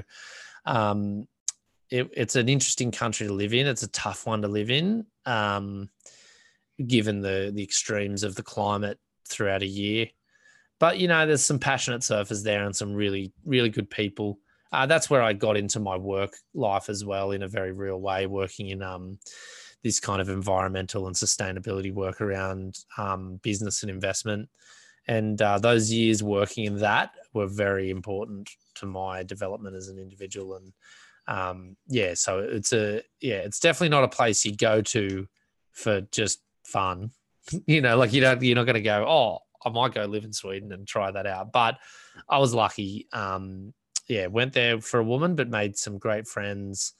um, 0.64 1.28
it, 1.90 2.10
it's 2.16 2.36
an 2.36 2.48
interesting 2.48 2.90
country 2.90 3.26
to 3.26 3.32
live 3.32 3.52
in. 3.52 3.66
It's 3.66 3.82
a 3.82 3.90
tough 3.90 4.26
one 4.26 4.42
to 4.42 4.48
live 4.48 4.70
in, 4.70 5.06
um, 5.26 5.90
given 6.84 7.20
the 7.20 7.52
the 7.54 7.62
extremes 7.62 8.24
of 8.24 8.34
the 8.34 8.42
climate 8.42 8.98
throughout 9.28 9.62
a 9.62 9.66
year 9.66 10.08
but 10.78 10.98
you 10.98 11.08
know, 11.08 11.26
there's 11.26 11.44
some 11.44 11.58
passionate 11.58 12.02
surfers 12.02 12.42
there 12.42 12.64
and 12.64 12.74
some 12.74 12.94
really, 12.94 13.32
really 13.44 13.70
good 13.70 13.90
people. 13.90 14.38
Uh, 14.72 14.86
that's 14.86 15.08
where 15.08 15.22
I 15.22 15.32
got 15.32 15.56
into 15.56 15.78
my 15.78 15.96
work 15.96 16.36
life 16.52 16.88
as 16.88 17.04
well 17.04 17.30
in 17.30 17.44
a 17.44 17.48
very 17.48 17.72
real 17.72 18.00
way, 18.00 18.26
working 18.26 18.70
in 18.70 18.82
um, 18.82 19.18
this 19.84 20.00
kind 20.00 20.20
of 20.20 20.28
environmental 20.28 21.06
and 21.06 21.14
sustainability 21.14 21.92
work 21.92 22.20
around 22.20 22.78
um, 22.98 23.38
business 23.42 23.82
and 23.82 23.90
investment. 23.90 24.48
And 25.06 25.40
uh, 25.40 25.58
those 25.58 25.92
years 25.92 26.22
working 26.22 26.64
in 26.64 26.78
that 26.78 27.12
were 27.34 27.46
very 27.46 27.90
important 27.90 28.50
to 28.76 28.86
my 28.86 29.22
development 29.22 29.76
as 29.76 29.88
an 29.88 29.98
individual. 29.98 30.56
And 30.56 30.72
um, 31.28 31.76
yeah, 31.86 32.14
so 32.14 32.40
it's 32.40 32.72
a 32.72 33.02
yeah, 33.20 33.36
it's 33.36 33.60
definitely 33.60 33.90
not 33.90 34.04
a 34.04 34.08
place 34.08 34.44
you 34.44 34.56
go 34.56 34.80
to 34.80 35.28
for 35.72 36.00
just 36.12 36.40
fun. 36.64 37.10
you 37.66 37.80
know, 37.80 37.96
like 37.96 38.12
you 38.12 38.20
don't 38.20 38.42
you're 38.42 38.56
not 38.56 38.64
going 38.64 38.74
to 38.74 38.80
go. 38.80 39.04
Oh, 39.06 39.38
I 39.64 39.70
might 39.70 39.94
go 39.94 40.04
live 40.04 40.24
in 40.24 40.32
Sweden 40.32 40.72
and 40.72 40.86
try 40.86 41.10
that 41.10 41.26
out. 41.26 41.52
But 41.52 41.78
I 42.28 42.38
was 42.38 42.54
lucky. 42.54 43.08
Um, 43.12 43.72
yeah, 44.08 44.26
went 44.26 44.52
there 44.52 44.80
for 44.80 45.00
a 45.00 45.04
woman, 45.04 45.34
but 45.34 45.48
made 45.48 45.76
some 45.76 45.98
great 45.98 46.26
friends. 46.26 46.92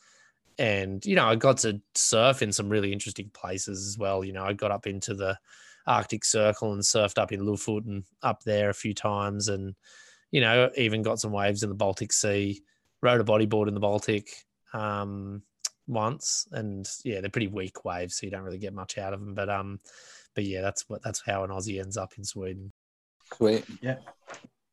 And 0.58 1.04
you 1.04 1.16
know, 1.16 1.26
I 1.26 1.36
got 1.36 1.58
to 1.58 1.80
surf 1.94 2.42
in 2.42 2.52
some 2.52 2.68
really 2.68 2.92
interesting 2.92 3.30
places 3.34 3.86
as 3.86 3.98
well. 3.98 4.24
You 4.24 4.32
know, 4.32 4.44
I 4.44 4.52
got 4.52 4.70
up 4.70 4.86
into 4.86 5.14
the 5.14 5.36
Arctic 5.86 6.24
Circle 6.24 6.72
and 6.72 6.82
surfed 6.82 7.18
up 7.18 7.32
in 7.32 7.40
Lofoten 7.40 8.04
up 8.22 8.42
there 8.44 8.70
a 8.70 8.74
few 8.74 8.94
times, 8.94 9.48
and 9.48 9.74
you 10.30 10.40
know, 10.40 10.70
even 10.76 11.02
got 11.02 11.20
some 11.20 11.32
waves 11.32 11.62
in 11.62 11.68
the 11.68 11.74
Baltic 11.74 12.12
Sea 12.12 12.62
rode 13.04 13.20
a 13.20 13.24
bodyboard 13.24 13.68
in 13.68 13.74
the 13.74 13.80
Baltic 13.80 14.28
um, 14.72 15.42
once, 15.86 16.48
and 16.52 16.88
yeah, 17.04 17.20
they're 17.20 17.30
pretty 17.30 17.48
weak 17.48 17.84
waves, 17.84 18.16
so 18.16 18.26
you 18.26 18.30
don't 18.30 18.42
really 18.42 18.58
get 18.58 18.72
much 18.72 18.98
out 18.98 19.12
of 19.12 19.20
them. 19.20 19.34
But 19.34 19.50
um, 19.50 19.78
but 20.35 20.45
yeah, 20.45 20.61
that's 20.61 20.89
what 20.89 21.03
that's 21.03 21.22
how 21.24 21.45
an 21.45 21.51
Aussie 21.51 21.80
ends 21.80 21.97
up 21.97 22.12
in 22.18 22.24
Sweden. 22.24 22.72
Sweet. 23.37 23.64
Yeah. 23.80 23.97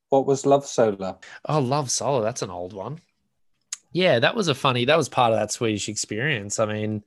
What 0.09 0.26
was 0.26 0.45
Love 0.45 0.66
Solar? 0.66 1.18
Oh, 1.45 1.59
Love 1.59 1.89
Solar. 1.89 2.24
That's 2.24 2.41
an 2.41 2.49
old 2.49 2.74
one. 2.74 2.99
Yeah, 3.93 4.20
that 4.20 4.36
was 4.36 4.47
a 4.47 4.55
funny. 4.55 4.86
That 4.86 4.97
was 4.97 5.09
part 5.09 5.34
of 5.34 5.39
that 5.39 5.51
Swedish 5.51 5.89
experience. 5.89 6.59
I 6.59 6.66
mean, 6.66 7.03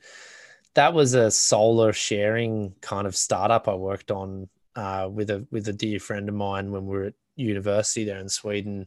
that 0.75 0.93
was 0.93 1.15
a 1.15 1.31
solar 1.31 1.93
sharing 1.93 2.75
kind 2.81 3.07
of 3.07 3.17
startup 3.17 3.69
I 3.69 3.75
worked 3.75 4.11
on 4.11 4.49
uh, 4.77 5.09
with 5.11 5.31
a 5.31 5.47
with 5.51 5.69
a 5.69 5.73
dear 5.73 5.99
friend 5.99 6.29
of 6.29 6.35
mine 6.35 6.73
when 6.73 6.87
we 6.87 6.97
were 6.97 7.05
at 7.05 7.15
university 7.37 8.05
there 8.05 8.19
in 8.19 8.29
Sweden. 8.29 8.87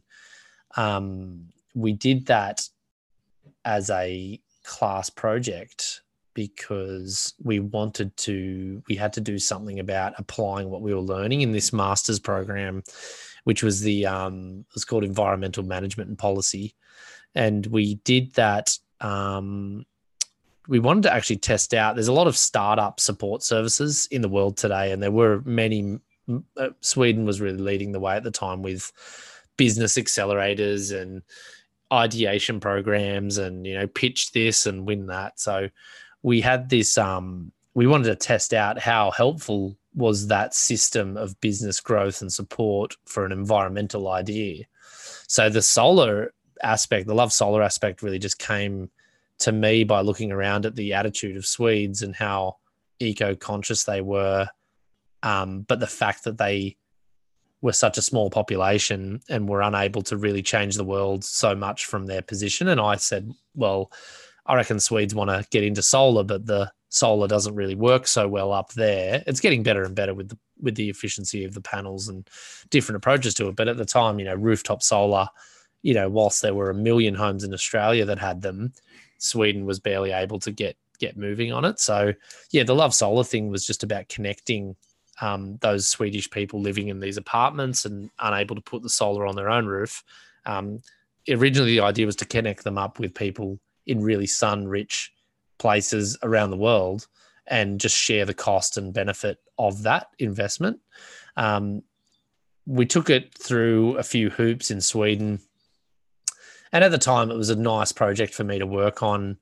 Um, 0.76 1.48
we 1.74 1.92
did 1.92 2.26
that 2.26 2.68
as 3.64 3.90
a 3.90 4.40
class 4.64 5.10
project 5.10 5.97
because 6.38 7.34
we 7.42 7.58
wanted 7.58 8.16
to 8.16 8.80
we 8.88 8.94
had 8.94 9.12
to 9.12 9.20
do 9.20 9.40
something 9.40 9.80
about 9.80 10.12
applying 10.18 10.70
what 10.70 10.82
we 10.82 10.94
were 10.94 11.00
learning 11.00 11.40
in 11.40 11.50
this 11.50 11.72
master's 11.72 12.20
program 12.20 12.80
which 13.42 13.64
was 13.64 13.80
the 13.80 14.06
um 14.06 14.64
it 14.68 14.74
was 14.74 14.84
called 14.84 15.02
environmental 15.02 15.64
management 15.64 16.08
and 16.08 16.16
policy. 16.16 16.76
And 17.34 17.66
we 17.66 17.96
did 18.04 18.34
that 18.34 18.78
um 19.00 19.84
we 20.68 20.78
wanted 20.78 21.02
to 21.02 21.12
actually 21.12 21.38
test 21.38 21.74
out 21.74 21.96
there's 21.96 22.06
a 22.06 22.12
lot 22.12 22.28
of 22.28 22.36
startup 22.36 23.00
support 23.00 23.42
services 23.42 24.06
in 24.12 24.22
the 24.22 24.28
world 24.28 24.56
today 24.56 24.92
and 24.92 25.02
there 25.02 25.10
were 25.10 25.42
many 25.44 25.98
uh, 26.56 26.68
sweden 26.82 27.24
was 27.24 27.40
really 27.40 27.58
leading 27.58 27.90
the 27.90 27.98
way 27.98 28.14
at 28.14 28.22
the 28.22 28.30
time 28.30 28.62
with 28.62 28.92
business 29.56 29.96
accelerators 29.96 30.96
and 30.96 31.22
ideation 31.92 32.60
programs 32.60 33.38
and 33.38 33.66
you 33.66 33.74
know 33.74 33.86
pitch 33.86 34.32
this 34.32 34.66
and 34.66 34.86
win 34.86 35.06
that. 35.06 35.40
So 35.40 35.68
we 36.22 36.40
had 36.40 36.68
this 36.68 36.98
um 36.98 37.52
we 37.74 37.86
wanted 37.86 38.06
to 38.06 38.16
test 38.16 38.52
out 38.52 38.78
how 38.78 39.10
helpful 39.10 39.76
was 39.94 40.28
that 40.28 40.54
system 40.54 41.16
of 41.16 41.40
business 41.40 41.80
growth 41.80 42.20
and 42.20 42.32
support 42.32 42.94
for 43.06 43.24
an 43.24 43.32
environmental 43.32 44.08
idea 44.08 44.64
so 45.26 45.48
the 45.48 45.62
solar 45.62 46.32
aspect 46.62 47.06
the 47.06 47.14
love 47.14 47.32
solar 47.32 47.62
aspect 47.62 48.02
really 48.02 48.18
just 48.18 48.38
came 48.38 48.90
to 49.38 49.52
me 49.52 49.84
by 49.84 50.00
looking 50.00 50.32
around 50.32 50.66
at 50.66 50.74
the 50.74 50.92
attitude 50.92 51.36
of 51.36 51.46
swedes 51.46 52.02
and 52.02 52.16
how 52.16 52.56
eco 52.98 53.34
conscious 53.34 53.84
they 53.84 54.00
were 54.00 54.48
um, 55.22 55.62
but 55.62 55.80
the 55.80 55.86
fact 55.86 56.24
that 56.24 56.38
they 56.38 56.76
were 57.60 57.72
such 57.72 57.98
a 57.98 58.02
small 58.02 58.30
population 58.30 59.20
and 59.28 59.48
were 59.48 59.62
unable 59.62 60.02
to 60.02 60.16
really 60.16 60.42
change 60.42 60.76
the 60.76 60.84
world 60.84 61.24
so 61.24 61.54
much 61.54 61.86
from 61.86 62.06
their 62.06 62.22
position. 62.22 62.68
And 62.68 62.80
I 62.80 62.96
said, 62.96 63.32
well, 63.54 63.90
I 64.48 64.54
reckon 64.54 64.80
Swedes 64.80 65.14
want 65.14 65.30
to 65.30 65.46
get 65.50 65.62
into 65.62 65.82
solar, 65.82 66.24
but 66.24 66.46
the 66.46 66.72
solar 66.88 67.28
doesn't 67.28 67.54
really 67.54 67.74
work 67.74 68.06
so 68.06 68.26
well 68.26 68.52
up 68.52 68.72
there. 68.72 69.22
It's 69.26 69.40
getting 69.40 69.62
better 69.62 69.84
and 69.84 69.94
better 69.94 70.14
with 70.14 70.30
the 70.30 70.38
with 70.60 70.74
the 70.74 70.88
efficiency 70.88 71.44
of 71.44 71.54
the 71.54 71.60
panels 71.60 72.08
and 72.08 72.28
different 72.70 72.96
approaches 72.96 73.34
to 73.34 73.48
it. 73.48 73.56
But 73.56 73.68
at 73.68 73.76
the 73.76 73.84
time, 73.84 74.18
you 74.18 74.24
know, 74.24 74.34
rooftop 74.34 74.82
solar, 74.82 75.28
you 75.82 75.94
know, 75.94 76.08
whilst 76.08 76.42
there 76.42 76.54
were 76.54 76.70
a 76.70 76.74
million 76.74 77.14
homes 77.14 77.44
in 77.44 77.54
Australia 77.54 78.04
that 78.06 78.18
had 78.18 78.42
them, 78.42 78.72
Sweden 79.18 79.66
was 79.66 79.78
barely 79.78 80.12
able 80.12 80.40
to 80.40 80.50
get 80.50 80.76
get 80.98 81.16
moving 81.16 81.52
on 81.52 81.64
it. 81.64 81.78
So 81.78 82.14
yeah, 82.50 82.64
the 82.64 82.74
love 82.74 82.94
solar 82.94 83.24
thing 83.24 83.50
was 83.50 83.66
just 83.66 83.84
about 83.84 84.08
connecting 84.08 84.74
um, 85.20 85.58
those 85.60 85.88
Swedish 85.88 86.30
people 86.30 86.60
living 86.60 86.88
in 86.88 87.00
these 87.00 87.16
apartments 87.16 87.84
and 87.84 88.10
unable 88.18 88.56
to 88.56 88.62
put 88.62 88.82
the 88.82 88.88
solar 88.88 89.26
on 89.26 89.36
their 89.36 89.50
own 89.50 89.66
roof. 89.66 90.02
Um, 90.46 90.80
originally, 91.28 91.72
the 91.72 91.80
idea 91.80 92.06
was 92.06 92.16
to 92.16 92.24
connect 92.24 92.64
them 92.64 92.78
up 92.78 92.98
with 92.98 93.14
people 93.14 93.60
in 93.88 94.02
really 94.02 94.26
sun 94.26 94.68
rich 94.68 95.12
places 95.58 96.16
around 96.22 96.50
the 96.50 96.56
world 96.56 97.08
and 97.48 97.80
just 97.80 97.96
share 97.96 98.24
the 98.24 98.34
cost 98.34 98.76
and 98.76 98.94
benefit 98.94 99.38
of 99.58 99.82
that 99.82 100.08
investment. 100.18 100.78
Um, 101.36 101.82
we 102.66 102.86
took 102.86 103.10
it 103.10 103.36
through 103.36 103.96
a 103.96 104.02
few 104.02 104.30
hoops 104.30 104.70
in 104.70 104.80
Sweden. 104.80 105.40
And 106.70 106.84
at 106.84 106.90
the 106.90 106.98
time, 106.98 107.30
it 107.30 107.36
was 107.36 107.48
a 107.48 107.56
nice 107.56 107.92
project 107.92 108.34
for 108.34 108.44
me 108.44 108.58
to 108.58 108.66
work 108.66 109.02
on. 109.02 109.38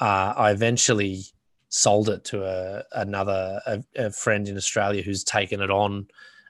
Uh, 0.00 0.32
I 0.36 0.50
eventually 0.50 1.22
sold 1.68 2.08
it 2.08 2.24
to 2.24 2.44
a 2.44 2.84
another 2.92 3.60
a, 3.66 3.84
a 3.96 4.10
friend 4.10 4.48
in 4.48 4.56
Australia 4.56 5.02
who's 5.02 5.24
taken 5.24 5.60
it 5.60 5.70
on 5.70 6.06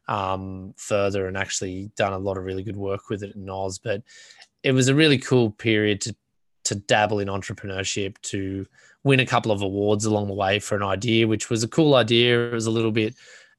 um, 0.07 0.75
further 0.77 1.27
and 1.27 1.37
actually 1.37 1.91
done 1.97 2.13
a 2.13 2.19
lot 2.19 2.37
of 2.37 2.45
really 2.45 2.63
good 2.63 2.77
work 2.77 3.09
with 3.11 3.23
it 3.23 3.35
in 3.35 3.51
Oz. 3.51 3.79
But 3.79 4.03
it 4.63 4.73
was 4.73 4.89
a 4.89 4.95
really 4.95 5.19
cool 5.19 5.51
period 5.51 6.01
to 6.03 6.15
to 6.65 6.75
dabble 6.75 7.21
in 7.21 7.29
entrepreneurship, 7.29 8.21
to 8.23 8.67
win 9.03 9.21
a 9.21 9.27
couple 9.27 9.53
of 9.53 9.63
awards 9.63 10.05
along 10.05 10.29
the 10.29 10.35
way 10.35 10.59
for 10.59 10.77
an 10.77 10.83
idea, 10.83 11.29
which 11.29 11.51
was 11.51 11.63
a 11.63 11.69
cool 11.69 11.95
idea. 11.95 12.49
It 12.49 12.55
was 12.55 12.67
a 12.67 12.71
little 12.71 12.93
bit 12.93 13.15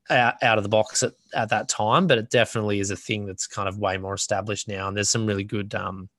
out, 0.09 0.35
out 0.41 0.57
of 0.57 0.63
the 0.63 0.69
box 0.69 1.03
at, 1.03 1.13
at 1.33 1.49
that 1.49 1.69
time, 1.69 2.07
but 2.07 2.17
it 2.17 2.29
definitely 2.29 2.79
is 2.79 2.91
a 2.91 2.95
thing 2.95 3.25
that's 3.25 3.47
kind 3.47 3.69
of 3.69 3.77
way 3.77 3.97
more 3.97 4.13
established 4.13 4.67
now. 4.67 4.87
And 4.87 4.97
there's 4.97 5.09
some 5.09 5.25
really 5.25 5.43
good 5.43 5.73
um, 5.75 6.09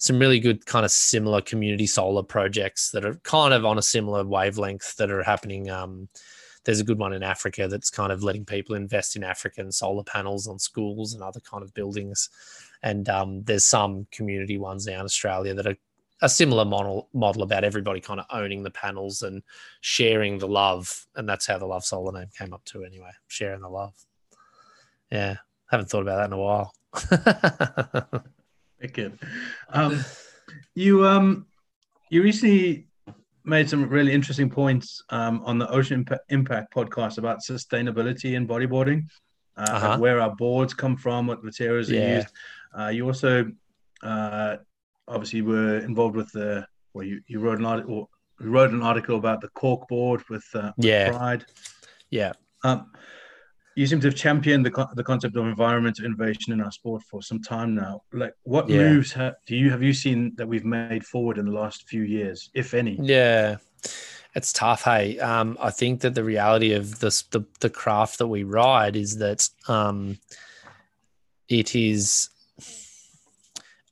some 0.00 0.18
really 0.18 0.38
good 0.38 0.64
kind 0.64 0.84
of 0.84 0.92
similar 0.92 1.40
community 1.40 1.86
solar 1.86 2.22
projects 2.22 2.90
that 2.92 3.04
are 3.04 3.16
kind 3.24 3.52
of 3.52 3.64
on 3.64 3.78
a 3.78 3.82
similar 3.82 4.24
wavelength 4.24 4.96
that 4.96 5.10
are 5.10 5.24
happening. 5.24 5.68
Um, 5.70 6.08
there's 6.64 6.80
a 6.80 6.84
good 6.84 6.98
one 6.98 7.12
in 7.12 7.22
Africa 7.22 7.66
that's 7.66 7.90
kind 7.90 8.12
of 8.12 8.22
letting 8.22 8.44
people 8.44 8.76
invest 8.76 9.16
in 9.16 9.24
African 9.24 9.72
solar 9.72 10.04
panels 10.04 10.46
on 10.46 10.58
schools 10.58 11.14
and 11.14 11.22
other 11.22 11.40
kind 11.40 11.64
of 11.64 11.74
buildings. 11.74 12.30
And 12.82 13.08
um, 13.08 13.42
there's 13.42 13.66
some 13.66 14.06
community 14.12 14.56
ones 14.56 14.86
now 14.86 15.00
in 15.00 15.04
Australia 15.04 15.54
that 15.54 15.66
are 15.66 15.76
a 16.20 16.28
similar 16.28 16.64
model 16.64 17.08
model 17.12 17.42
about 17.42 17.64
everybody 17.64 18.00
kind 18.00 18.20
of 18.20 18.26
owning 18.30 18.62
the 18.62 18.70
panels 18.70 19.22
and 19.22 19.42
sharing 19.80 20.38
the 20.38 20.48
love. 20.48 21.06
And 21.14 21.28
that's 21.28 21.46
how 21.46 21.58
the 21.58 21.66
Love 21.66 21.84
Solar 21.84 22.12
name 22.12 22.28
came 22.36 22.52
up 22.52 22.64
to 22.66 22.84
anyway, 22.84 23.10
sharing 23.28 23.60
the 23.60 23.68
love. 23.68 23.94
Yeah, 25.10 25.36
haven't 25.70 25.90
thought 25.90 26.02
about 26.02 26.16
that 26.16 26.26
in 26.26 26.32
a 26.32 26.38
while. 26.38 26.72
Wicked. 28.80 29.18
Um, 29.70 30.04
you 30.74 31.06
um, 31.06 31.46
you 32.10 32.22
recently 32.22 32.86
made 33.44 33.68
some 33.68 33.88
really 33.88 34.12
interesting 34.12 34.50
points 34.50 35.02
um, 35.10 35.40
on 35.44 35.58
the 35.58 35.68
Ocean 35.70 36.06
Impact 36.28 36.74
podcast 36.74 37.18
about 37.18 37.40
sustainability 37.40 38.34
in 38.34 38.46
bodyboarding, 38.46 39.06
uh, 39.56 39.62
uh-huh. 39.62 39.98
where 39.98 40.20
our 40.20 40.34
boards 40.36 40.74
come 40.74 40.96
from, 40.96 41.26
what 41.26 41.42
materials 41.42 41.90
yeah. 41.90 42.00
are 42.00 42.16
used. 42.16 42.28
Uh, 42.78 42.88
you 42.88 43.06
also 43.06 43.50
uh, 44.02 44.56
obviously 45.08 45.42
were 45.42 45.78
involved 45.78 46.16
with 46.16 46.30
the 46.32 46.66
well, 46.94 47.04
you, 47.04 47.20
you 47.26 47.40
wrote 47.40 47.58
an 47.58 47.66
article 47.66 48.10
wrote 48.40 48.70
an 48.70 48.82
article 48.82 49.16
about 49.16 49.40
the 49.40 49.48
cork 49.48 49.88
board 49.88 50.22
with, 50.28 50.46
uh, 50.54 50.72
with 50.76 50.86
yeah. 50.86 51.10
Pride. 51.10 51.44
Yeah. 52.10 52.32
Um, 52.62 52.90
you 53.74 53.86
seem 53.86 54.00
to 54.00 54.08
have 54.08 54.16
championed 54.16 54.66
the, 54.66 54.88
the 54.94 55.04
concept 55.04 55.36
of 55.36 55.46
environmental 55.46 56.04
innovation 56.04 56.52
in 56.52 56.60
our 56.60 56.72
sport 56.72 57.02
for 57.02 57.22
some 57.22 57.40
time 57.40 57.74
now. 57.74 58.02
Like, 58.12 58.34
what 58.42 58.68
yeah. 58.68 58.78
moves 58.78 59.12
have, 59.12 59.34
do 59.46 59.54
you 59.54 59.70
have 59.70 59.82
you 59.82 59.92
seen 59.92 60.34
that 60.36 60.48
we've 60.48 60.64
made 60.64 61.06
forward 61.06 61.38
in 61.38 61.46
the 61.46 61.52
last 61.52 61.88
few 61.88 62.02
years, 62.02 62.50
if 62.54 62.74
any? 62.74 62.98
Yeah, 63.00 63.58
it's 64.34 64.52
tough. 64.52 64.82
Hey, 64.82 65.20
um, 65.20 65.56
I 65.60 65.70
think 65.70 66.00
that 66.00 66.16
the 66.16 66.24
reality 66.24 66.72
of 66.72 66.98
this, 66.98 67.22
the 67.22 67.44
the 67.60 67.70
craft 67.70 68.18
that 68.18 68.26
we 68.26 68.42
ride 68.42 68.96
is 68.96 69.18
that 69.18 69.48
um, 69.68 70.18
it 71.48 71.76
is. 71.76 72.30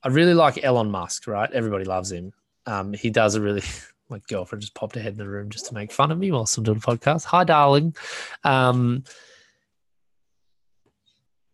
I 0.07 0.09
really 0.09 0.33
like 0.33 0.63
Elon 0.63 0.89
Musk, 0.89 1.27
right? 1.27 1.51
Everybody 1.51 1.83
loves 1.83 2.13
him. 2.13 2.31
Um, 2.65 2.93
he 2.93 3.09
does 3.09 3.35
a 3.35 3.41
really. 3.41 3.61
My 4.09 4.21
girlfriend 4.29 4.61
just 4.61 4.73
popped 4.73 4.95
ahead 4.95 5.11
in 5.11 5.17
the 5.17 5.27
room 5.27 5.49
just 5.49 5.65
to 5.65 5.73
make 5.73 5.91
fun 5.91 6.13
of 6.13 6.17
me 6.17 6.31
whilst 6.31 6.57
I'm 6.57 6.63
doing 6.63 6.77
a 6.77 6.79
podcast. 6.79 7.25
Hi, 7.25 7.43
darling. 7.43 7.93
Um, 8.45 9.03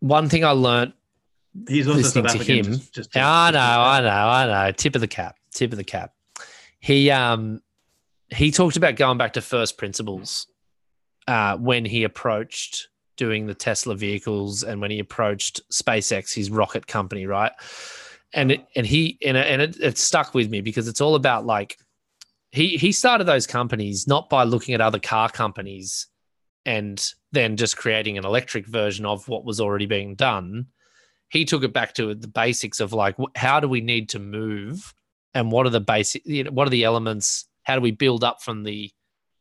one 0.01 0.29
thing 0.29 0.45
I 0.45 0.51
learned 0.51 0.93
He's 1.67 1.87
also 1.87 1.97
listening 1.97 2.27
to 2.27 2.37
him. 2.43 2.65
Just, 2.65 2.93
just, 2.93 3.17
I 3.17 3.49
know, 3.49 3.59
I 3.59 4.01
know, 4.01 4.07
I 4.09 4.67
know. 4.67 4.71
Tip 4.71 4.93
of 4.93 5.01
the 5.01 5.07
cap. 5.07 5.37
Tip 5.51 5.71
of 5.71 5.77
the 5.77 5.83
cap. 5.83 6.13
He 6.79 7.09
um 7.09 7.59
he 8.29 8.51
talked 8.51 8.77
about 8.77 8.97
going 8.97 9.17
back 9.17 9.33
to 9.33 9.41
first 9.41 9.79
principles 9.79 10.45
uh, 11.27 11.57
when 11.57 11.85
he 11.85 12.03
approached 12.03 12.89
doing 13.17 13.47
the 13.47 13.55
Tesla 13.55 13.95
vehicles 13.95 14.61
and 14.63 14.79
when 14.79 14.91
he 14.91 14.99
approached 14.99 15.61
SpaceX, 15.71 16.35
his 16.35 16.51
rocket 16.51 16.85
company, 16.85 17.25
right? 17.25 17.51
And 18.33 18.51
it, 18.51 18.65
and 18.75 18.85
he 18.85 19.17
and, 19.25 19.37
and 19.37 19.61
it, 19.61 19.77
it 19.79 19.97
stuck 19.97 20.33
with 20.33 20.49
me 20.49 20.61
because 20.61 20.87
it's 20.87 21.01
all 21.01 21.15
about 21.15 21.45
like 21.45 21.77
he 22.51 22.77
he 22.77 22.91
started 22.91 23.25
those 23.25 23.47
companies 23.47 24.07
not 24.07 24.29
by 24.29 24.43
looking 24.43 24.73
at 24.73 24.81
other 24.81 24.99
car 24.99 25.29
companies 25.29 26.07
and 26.65 27.11
then 27.31 27.57
just 27.57 27.77
creating 27.77 28.17
an 28.17 28.25
electric 28.25 28.65
version 28.65 29.05
of 29.05 29.27
what 29.27 29.45
was 29.45 29.59
already 29.59 29.85
being 29.85 30.15
done. 30.15 30.67
He 31.29 31.45
took 31.45 31.63
it 31.63 31.73
back 31.73 31.93
to 31.95 32.13
the 32.13 32.27
basics 32.27 32.79
of 32.79 32.93
like 32.93 33.15
how 33.35 33.59
do 33.59 33.67
we 33.67 33.81
need 33.81 34.09
to 34.09 34.19
move 34.19 34.93
and 35.33 35.51
what 35.51 35.65
are 35.65 35.71
the 35.71 35.79
basic 35.79 36.25
you 36.25 36.43
know, 36.43 36.51
what 36.51 36.67
are 36.67 36.71
the 36.71 36.83
elements? 36.83 37.47
How 37.63 37.75
do 37.75 37.81
we 37.81 37.91
build 37.91 38.23
up 38.23 38.41
from 38.41 38.63
the 38.63 38.91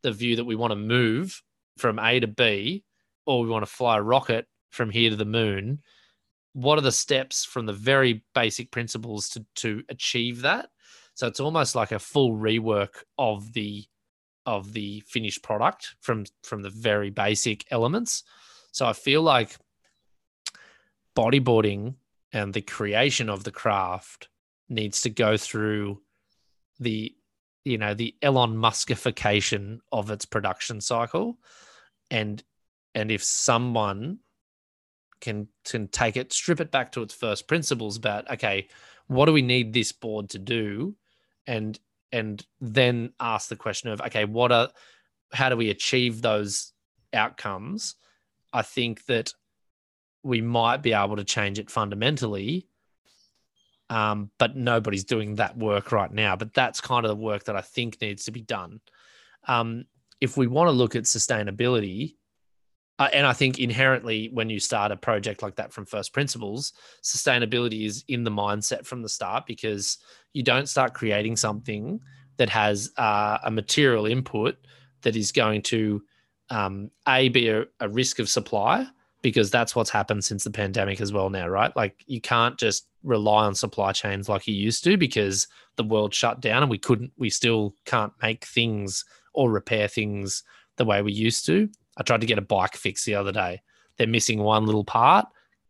the 0.03 0.13
view 0.13 0.37
that 0.37 0.45
we 0.45 0.57
want 0.57 0.73
to 0.73 0.77
move 0.77 1.43
from 1.79 1.99
a 1.99 2.21
to 2.21 2.27
b 2.27 2.85
or 3.25 3.43
we 3.43 3.49
want 3.49 3.65
to 3.65 3.71
fly 3.71 3.97
a 3.97 4.03
rocket 4.03 4.47
from 4.71 4.91
here 4.91 5.11
to 5.11 5.17
the 5.17 5.25
moon 5.25 5.79
what 6.53 6.79
are 6.79 6.83
the 6.83 6.93
steps 6.93 7.45
from 7.45 7.67
the 7.67 7.73
very 7.73 8.25
basic 8.35 8.71
principles 8.71 9.29
to 9.31 9.45
to 9.57 9.83
achieve 9.89 10.43
that? 10.43 10.71
So 11.15 11.27
it's 11.27 11.41
almost 11.41 11.75
like 11.75 11.93
a 11.93 11.99
full 11.99 12.33
rework 12.33 13.05
of 13.19 13.53
the 13.53 13.85
of 14.45 14.73
the 14.73 15.01
finished 15.07 15.43
product 15.43 15.95
from 16.01 16.25
from 16.43 16.63
the 16.63 16.71
very 16.71 17.11
basic 17.11 17.65
elements. 17.71 18.25
So 18.73 18.87
i 18.87 18.93
feel 18.93 19.23
like 19.23 19.57
bodyboarding 21.15 21.95
and 22.33 22.55
the 22.55 22.63
creation 22.63 23.29
of 23.29 23.45
the 23.45 23.53
craft 23.53 24.29
needs 24.69 25.03
to 25.03 25.11
go 25.11 25.37
through 25.37 26.01
the 26.81 27.15
you 27.65 27.79
know 27.79 27.95
the 27.95 28.15
Elon 28.23 28.57
Muskification 28.57 29.79
of 29.93 30.11
its 30.11 30.25
production 30.25 30.81
cycle. 30.81 31.39
And 32.11 32.43
and 32.95 33.11
if 33.11 33.23
someone 33.23 34.19
can 35.23 35.49
can 35.65 35.89
take 35.89 36.19
it 36.19 36.31
strip 36.33 36.61
it 36.61 36.71
back 36.71 36.93
to 36.93 37.01
its 37.01 37.15
first 37.15 37.49
principles 37.49 37.97
about 37.97 38.31
okay 38.31 38.69
what 39.07 39.25
do 39.25 39.33
we 39.33 39.41
need 39.41 39.73
this 39.73 39.93
board 39.93 40.29
to 40.29 40.39
do 40.39 40.95
and 41.47 41.81
and 42.13 42.45
then 42.61 43.11
ask 43.19 43.49
the 43.49 43.57
question 43.57 43.89
of 43.91 44.03
okay 44.03 44.27
what 44.27 44.53
are 44.53 44.69
how 45.33 45.49
do 45.49 45.57
we 45.57 45.71
achieve 45.71 46.21
those 46.21 46.75
outcomes 47.15 47.95
i 48.53 48.61
think 48.61 49.07
that 49.07 49.33
we 50.23 50.41
might 50.41 50.83
be 50.83 50.93
able 50.93 51.17
to 51.17 51.25
change 51.25 51.59
it 51.59 51.71
fundamentally. 51.71 52.67
Um, 53.91 54.31
but 54.39 54.57
nobody's 54.57 55.05
doing 55.05 55.35
that 55.35 55.57
work 55.57 55.93
right 55.93 56.11
now. 56.11 56.37
But 56.37 56.55
that's 56.55 56.81
kind 56.81 57.05
of 57.05 57.11
the 57.11 57.17
work 57.17 57.45
that 57.45 57.57
I 57.57 57.61
think 57.61 58.01
needs 58.01 58.25
to 58.25 58.31
be 58.31 58.41
done. 58.41 58.81
Um, 59.47 59.85
if 60.21 60.37
we 60.37 60.47
want 60.47 60.69
to 60.69 60.73
look 60.73 60.97
at 60.97 61.03
sustainability, 61.05 62.15
uh, 62.99 63.09
and 63.13 63.27
I 63.27 63.33
think 63.33 63.59
inherently, 63.59 64.31
when 64.33 64.51
you 64.51 64.61
start 64.61 64.93
a 64.93 64.97
project 64.97 65.43
like 65.43 65.57
that 65.57 65.73
from 65.73 65.87
first 65.87 66.13
principles, 66.13 66.73
sustainability 67.03 67.87
is 67.87 68.05
in 68.09 68.25
the 68.25 68.31
mindset 68.31 68.87
from 68.87 69.03
the 69.03 69.09
start 69.09 69.47
because 69.47 69.99
you 70.33 70.43
don't 70.43 70.69
start 70.69 70.95
creating 70.95 71.37
something 71.37 72.01
that 72.37 72.49
has 72.49 72.91
uh, 72.99 73.39
a 73.45 73.51
material 73.51 74.07
input 74.07 74.57
that 75.03 75.17
is 75.17 75.33
going 75.33 75.63
to 75.63 76.03
um, 76.51 76.91
a 77.09 77.29
be 77.29 77.49
a, 77.49 77.65
a 77.81 77.89
risk 77.89 78.19
of 78.19 78.29
supply 78.29 78.87
because 79.23 79.51
that's 79.51 79.75
what's 79.75 79.91
happened 79.91 80.25
since 80.25 80.45
the 80.45 80.51
pandemic 80.51 81.01
as 81.01 81.13
well 81.13 81.31
now, 81.31 81.49
right? 81.49 81.75
Like 81.77 82.05
you 82.07 82.21
can't 82.21 82.59
just 82.59 82.89
rely 83.03 83.47
on 83.47 83.55
supply 83.55 83.93
chains 83.93 84.29
like 84.29 84.47
you 84.47 84.55
used 84.55 84.85
to 84.85 84.97
because 84.97 85.47
the 85.77 85.85
world 85.85 86.13
shut 86.13 86.41
down 86.41 86.63
and 86.63 86.71
we 86.71 86.79
couldn't 86.79 87.13
we 87.17 87.31
still 87.31 87.75
can't 87.85 88.13
make 88.21 88.45
things 88.45 89.05
or 89.33 89.51
repair 89.51 89.89
things 89.89 90.45
the 90.77 90.85
way 90.85 91.01
we 91.03 91.13
used 91.13 91.47
to. 91.47 91.69
I 91.97 92.03
tried 92.03 92.21
to 92.23 92.27
get 92.27 92.39
a 92.39 92.43
bike 92.43 92.75
fix 92.75 93.05
the 93.05 93.15
other 93.15 93.33
day. 93.33 93.63
They're 93.97 94.07
missing 94.07 94.41
one 94.41 94.67
little 94.67 94.85
part, 94.85 95.27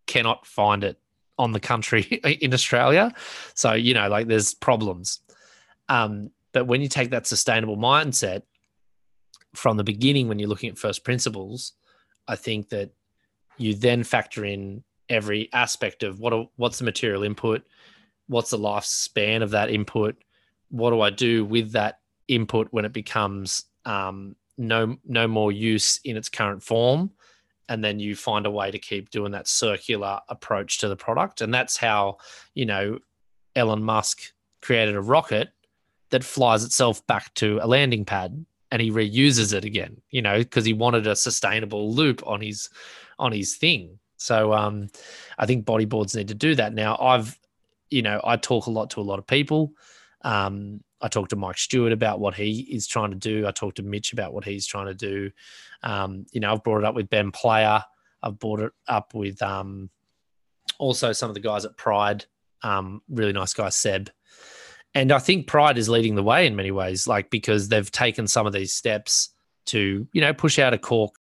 cannot 0.07 0.47
find 0.47 0.85
it 0.85 0.99
on 1.39 1.53
the 1.53 1.61
country 1.61 2.03
in 2.41 2.55
Australia. 2.55 3.12
So, 3.55 3.73
you 3.73 3.95
know, 3.95 4.09
like 4.09 4.29
there's 4.29 4.55
problems. 4.55 5.20
Um, 5.89 6.31
but 6.53 6.66
when 6.66 6.81
you 6.81 6.89
take 6.89 7.11
that 7.11 7.27
sustainable 7.27 7.77
mindset 7.77 8.43
from 9.55 9.77
the 9.77 9.85
beginning, 9.85 10.29
when 10.29 10.39
you're 10.39 10.49
looking 10.49 10.70
at 10.70 10.79
first 10.79 11.05
principles, 11.05 11.73
I 12.29 12.37
think 12.37 12.68
that 12.68 12.91
you 13.59 13.75
then 13.75 14.05
factor 14.05 14.45
in 14.45 14.85
every 15.09 15.49
aspect 15.53 16.03
of 16.03 16.20
what 16.20 16.49
what's 16.57 16.79
the 16.79 16.85
material 16.85 17.23
input, 17.23 17.62
what's 18.29 18.51
the 18.51 18.59
lifespan 18.59 19.43
of 19.43 19.51
that 19.51 19.70
input, 19.70 20.16
what 20.70 20.91
do 20.91 21.01
I 21.01 21.11
do 21.11 21.45
with 21.45 21.73
that 21.73 22.01
input 22.29 22.68
when 22.70 22.85
it 22.85 22.93
becomes 22.93 23.64
um, 23.85 24.37
no 24.59 24.97
no 25.05 25.27
more 25.27 25.53
use 25.53 26.01
in 26.05 26.17
its 26.17 26.29
current 26.29 26.63
form, 26.63 27.11
and 27.69 27.83
then 27.83 27.99
you 27.99 28.15
find 28.17 28.47
a 28.47 28.51
way 28.51 28.71
to 28.71 28.79
keep 28.79 29.11
doing 29.11 29.33
that 29.33 29.49
circular 29.49 30.21
approach 30.29 30.79
to 30.79 30.89
the 30.89 30.97
product, 30.97 31.41
and 31.41 31.53
that's 31.53 31.77
how 31.77 32.19
you 32.55 32.67
know 32.67 32.99
Elon 33.57 33.83
Musk 33.83 34.21
created 34.61 34.95
a 34.95 35.01
rocket 35.01 35.51
that 36.11 36.25
flies 36.25 36.65
itself 36.65 37.05
back 37.07 37.33
to 37.35 37.59
a 37.63 37.67
landing 37.67 38.05
pad 38.05 38.45
and 38.73 38.81
he 38.81 38.91
reuses 38.91 39.53
it 39.53 39.65
again, 39.67 40.01
you 40.11 40.23
know, 40.23 40.39
because 40.39 40.65
he 40.65 40.73
wanted 40.73 41.07
a 41.07 41.15
sustainable 41.15 41.93
loop 41.93 42.27
on 42.27 42.41
his 42.41 42.71
on 43.19 43.31
his 43.31 43.57
thing. 43.57 43.99
So 44.17 44.55
um, 44.55 44.89
I 45.39 45.47
think 45.47 45.67
bodyboards 45.67 46.17
need 46.17 46.29
to 46.29 46.35
do 46.35 46.55
that. 46.55 46.73
Now 46.73 46.97
I've, 46.99 47.39
you 47.91 48.01
know, 48.01 48.21
I 48.25 48.37
talk 48.37 48.67
a 48.67 48.71
lot 48.71 48.91
to 48.91 49.01
a 49.01 49.03
lot 49.03 49.19
of 49.19 49.27
people. 49.27 49.73
Um, 50.23 50.83
I 51.03 51.09
talked 51.09 51.31
to 51.31 51.37
Mike 51.37 51.59
Stewart 51.59 51.93
about 51.93 52.21
what 52.21 52.35
he 52.35 52.61
is 52.61 52.87
trying 52.87 53.11
to 53.11 53.17
do. 53.17 53.47
I 53.47 53.51
talked 53.51 53.77
to 53.77 53.83
Mitch 53.83 54.13
about 54.13 54.33
what 54.33 54.45
he's 54.45 54.67
trying 54.67 54.87
to 54.87 54.95
do. 54.95 55.31
Um, 55.83 56.27
you 56.33 56.41
know, 56.41 56.53
I've 56.53 56.63
brought 56.63 56.79
it 56.79 56.85
up 56.85 56.95
with 56.95 57.11
Ben 57.11 57.33
Player. 57.33 57.83
I've 58.23 58.39
brought 58.39 58.61
it 58.61 58.73
up 58.87 59.13
with 59.13 59.43
um, 59.43 59.91
also 60.79 61.13
some 61.13 61.29
of 61.29 61.35
the 61.35 61.41
guys 61.41 61.65
at 61.65 61.77
Pride. 61.77 62.25
Um, 62.63 63.03
really 63.09 63.33
nice 63.33 63.53
guy, 63.53 63.69
Seb. 63.69 64.11
And 64.95 65.11
I 65.11 65.19
think 65.19 65.49
Pride 65.49 65.77
is 65.77 65.89
leading 65.89 66.15
the 66.15 66.23
way 66.23 66.47
in 66.47 66.55
many 66.55 66.71
ways, 66.71 67.09
like 67.09 67.31
because 67.31 67.69
they've 67.69 67.91
taken 67.91 68.27
some 68.27 68.47
of 68.47 68.53
these 68.53 68.73
steps 68.73 69.31
to, 69.67 70.07
you 70.13 70.21
know, 70.21 70.33
push 70.33 70.59
out 70.59 70.75
a 70.75 70.79
cork 70.79 71.15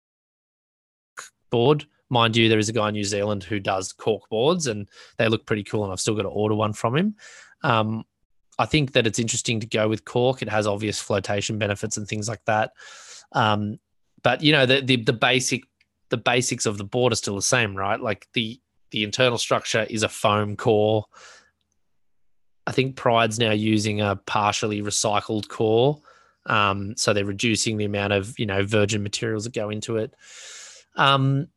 board. 1.51 1.87
Mind 2.11 2.37
you, 2.37 2.49
there 2.49 2.59
is 2.59 2.71
a 2.71 2.73
guy 2.73 2.89
in 2.89 2.95
New 2.95 3.05
Zealand 3.05 3.45
who 3.45 3.61
does 3.61 3.93
cork 3.93 4.29
boards 4.31 4.67
and 4.67 4.89
they 5.19 5.29
look 5.29 5.47
pretty 5.47 5.63
cool. 5.63 5.85
And 5.85 5.93
I've 5.93 6.01
still 6.01 6.15
got 6.15 6.23
to 6.23 6.29
order 6.29 6.55
one 6.55 6.73
from 6.73 6.97
him. 6.97 7.17
Um, 7.63 8.05
I 8.59 8.67
think 8.67 8.93
that 8.93 9.07
it's 9.07 9.19
interesting 9.19 9.61
to 9.61 9.67
go 9.67 9.89
with 9.89 10.05
cork. 10.05 10.43
It 10.43 10.49
has 10.49 10.67
obvious 10.67 11.01
flotation 11.01 11.59
benefits 11.59 11.97
and 11.97 12.09
things 12.09 12.29
like 12.29 12.45
that. 12.47 12.73
Um, 13.33 13.79
but 14.23 14.43
you 14.43 14.53
know, 14.53 14.67
the, 14.67 14.81
the 14.81 14.97
the 14.97 15.13
basic 15.13 15.65
the 16.11 16.17
basics 16.17 16.67
of 16.67 16.79
the 16.79 16.85
board 16.85 17.13
are 17.13 17.17
still 17.17 17.37
the 17.37 17.43
same, 17.43 17.77
right? 17.77 18.01
Like 18.01 18.27
the 18.33 18.61
the 18.91 19.05
internal 19.05 19.39
structure 19.39 19.87
is 19.89 20.03
a 20.03 20.09
foam 20.09 20.57
core. 20.57 21.05
I 22.67 22.73
think 22.73 22.97
Pride's 22.97 23.39
now 23.39 23.53
using 23.53 24.01
a 24.01 24.17
partially 24.17 24.83
recycled 24.83 25.49
core. 25.49 26.01
Um, 26.47 26.97
so 26.97 27.13
they're 27.13 27.25
reducing 27.25 27.77
the 27.77 27.85
amount 27.85 28.13
of 28.13 28.39
you 28.39 28.47
know 28.47 28.65
virgin 28.65 29.03
materials 29.03 29.45
that 29.45 29.55
go 29.55 29.71
into 29.71 29.99
it. 29.99 30.15
Um, 30.97 31.49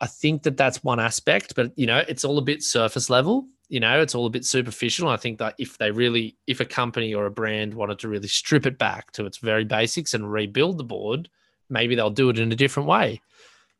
I 0.00 0.06
think 0.06 0.42
that 0.42 0.56
that's 0.56 0.82
one 0.82 0.98
aspect, 0.98 1.54
but 1.54 1.72
you 1.76 1.86
know, 1.86 2.02
it's 2.08 2.24
all 2.24 2.38
a 2.38 2.42
bit 2.42 2.62
surface 2.62 3.08
level. 3.08 3.46
You 3.72 3.80
know, 3.80 4.02
it's 4.02 4.14
all 4.14 4.26
a 4.26 4.30
bit 4.30 4.44
superficial. 4.44 5.08
I 5.08 5.16
think 5.16 5.38
that 5.38 5.54
if 5.56 5.78
they 5.78 5.90
really, 5.90 6.36
if 6.46 6.60
a 6.60 6.66
company 6.66 7.14
or 7.14 7.24
a 7.24 7.30
brand 7.30 7.72
wanted 7.72 7.98
to 8.00 8.08
really 8.08 8.28
strip 8.28 8.66
it 8.66 8.76
back 8.76 9.12
to 9.12 9.24
its 9.24 9.38
very 9.38 9.64
basics 9.64 10.12
and 10.12 10.30
rebuild 10.30 10.76
the 10.76 10.84
board, 10.84 11.30
maybe 11.70 11.94
they'll 11.94 12.10
do 12.10 12.28
it 12.28 12.38
in 12.38 12.52
a 12.52 12.54
different 12.54 12.86
way. 12.86 13.22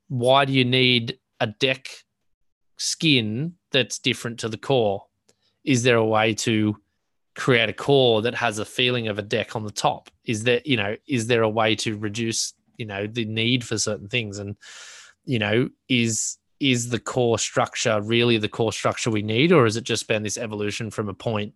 Why 0.09 0.47
do 0.47 0.55
you 0.55 0.64
need 0.64 1.18
a 1.40 1.49
deck 1.49 1.90
skin 2.78 3.57
that's 3.70 3.99
different 3.99 4.38
to 4.38 4.49
the 4.49 4.57
core? 4.57 5.05
Is 5.62 5.82
there 5.82 5.97
a 5.97 6.07
way 6.07 6.32
to 6.36 6.74
create 7.34 7.68
a 7.68 7.74
core 7.74 8.22
that 8.22 8.34
has 8.36 8.59
a 8.59 8.64
feeling 8.64 9.09
of 9.09 9.18
a 9.18 9.22
deck 9.22 9.55
on 9.55 9.62
the 9.62 9.70
top? 9.70 10.09
Is 10.24 10.45
there, 10.45 10.62
you 10.64 10.78
know, 10.78 10.97
is 11.07 11.26
there 11.26 11.43
a 11.43 11.51
way 11.51 11.76
to 11.76 11.99
reduce, 11.99 12.55
you 12.78 12.86
know, 12.86 13.07
the 13.07 13.26
need 13.26 13.62
for 13.62 13.76
certain 13.76 14.09
things? 14.09 14.38
And 14.38 14.57
you 15.26 15.38
know, 15.38 15.68
is 15.86 16.38
is 16.62 16.90
the 16.90 17.00
core 17.00 17.38
structure 17.38 18.00
really 18.00 18.38
the 18.38 18.48
core 18.48 18.72
structure 18.72 19.10
we 19.10 19.22
need, 19.22 19.50
or 19.52 19.64
has 19.64 19.76
it 19.76 19.84
just 19.84 20.06
been 20.06 20.22
this 20.22 20.38
evolution 20.38 20.90
from 20.90 21.08
a 21.08 21.14
point? 21.14 21.54